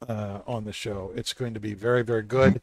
uh, 0.09 0.39
on 0.47 0.63
the 0.65 0.73
show. 0.73 1.11
It's 1.15 1.33
going 1.33 1.53
to 1.53 1.59
be 1.59 1.73
very, 1.75 2.01
very 2.01 2.23
good. 2.23 2.61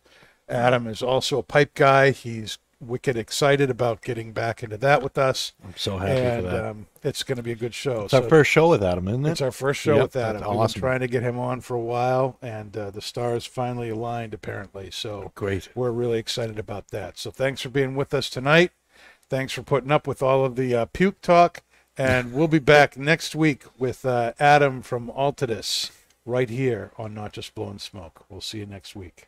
Adam 0.49 0.87
is 0.89 1.01
also 1.03 1.39
a 1.39 1.43
pipe 1.45 1.75
guy. 1.75 2.11
He's 2.11 2.59
wicked 2.81 3.17
excited 3.17 3.71
about 3.71 4.03
getting 4.03 4.33
back 4.33 4.63
into 4.63 4.77
that 4.79 5.03
with 5.03 5.19
us. 5.19 5.53
I'm 5.65 5.75
so 5.77 5.99
happy 5.99 6.13
and 6.21 6.45
for 6.45 6.51
that. 6.51 6.65
Um, 6.65 6.87
it's 7.03 7.23
going 7.23 7.37
to 7.37 7.43
be 7.43 7.53
a 7.53 7.57
good 7.57 7.75
show. 7.75 8.05
it's 8.05 8.15
our 8.15 8.23
first 8.23 8.51
show 8.51 8.71
with 8.71 8.83
Adam, 8.83 9.09
isn't 9.09 9.27
it? 9.27 9.31
It's 9.33 9.41
our 9.41 9.51
first 9.53 9.81
show 9.81 9.95
Yep, 9.95 10.03
with 10.03 10.17
Adam. 10.17 10.43
that's 10.43 10.49
We've 10.51 10.75
been 10.75 10.81
trying 10.81 11.01
to 11.01 11.09
get 11.09 11.23
him 11.23 11.39
on 11.39 11.61
for 11.61 11.75
a 11.75 11.81
while, 11.81 12.39
and 12.43 12.77
uh, 12.77 12.91
the 12.91 13.01
stars 13.01 13.47
finally 13.47 13.89
aligned, 13.91 14.35
apparently. 14.35 14.91
So 14.91 15.33
Great. 15.35 15.69
we're 15.75 15.91
really 15.91 16.19
excited 16.19 16.59
about 16.59 16.89
that. 16.89 17.19
So 17.19 17.31
thanks 17.31 17.63
for 17.63 17.69
being 17.69 17.95
with 17.97 18.15
us 18.15 18.31
tonight. 18.31 18.73
Thanks 19.29 19.53
for 19.53 19.63
putting 19.63 19.91
up 19.93 20.07
with 20.07 20.23
all 20.23 20.45
of 20.45 20.57
the 20.57 20.75
uh, 20.75 20.85
puke 20.87 21.21
talk. 21.21 21.63
And 21.97 22.33
we'll 22.35 22.49
be 22.49 22.59
back 22.61 22.97
next 22.97 23.35
week 23.35 23.65
with 23.79 24.07
uh, 24.07 24.33
Adam 24.39 24.83
from 24.83 25.09
Altadis 25.11 25.91
right 26.25 26.49
here 26.49 26.93
on 26.97 27.15
Not 27.15 27.33
Just 27.33 27.55
Blowing 27.55 27.79
Smoke. 27.79 28.25
We'll 28.29 28.41
see 28.41 28.59
you 28.59 28.67
next 28.67 28.95
week. 28.95 29.28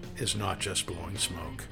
is 0.21 0.35
Not 0.35 0.59
Just 0.59 0.85
Blowing 0.85 1.17
Smoke. 1.17 1.65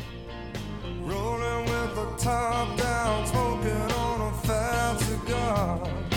Rolling 1.02 1.66
with 1.66 1.96
the 1.96 2.16
top 2.18 2.76
down, 2.78 3.28
smoking 3.28 3.72
on 3.72 4.34
a 4.34 4.38
fat 4.48 5.00
cigar. 5.00 6.09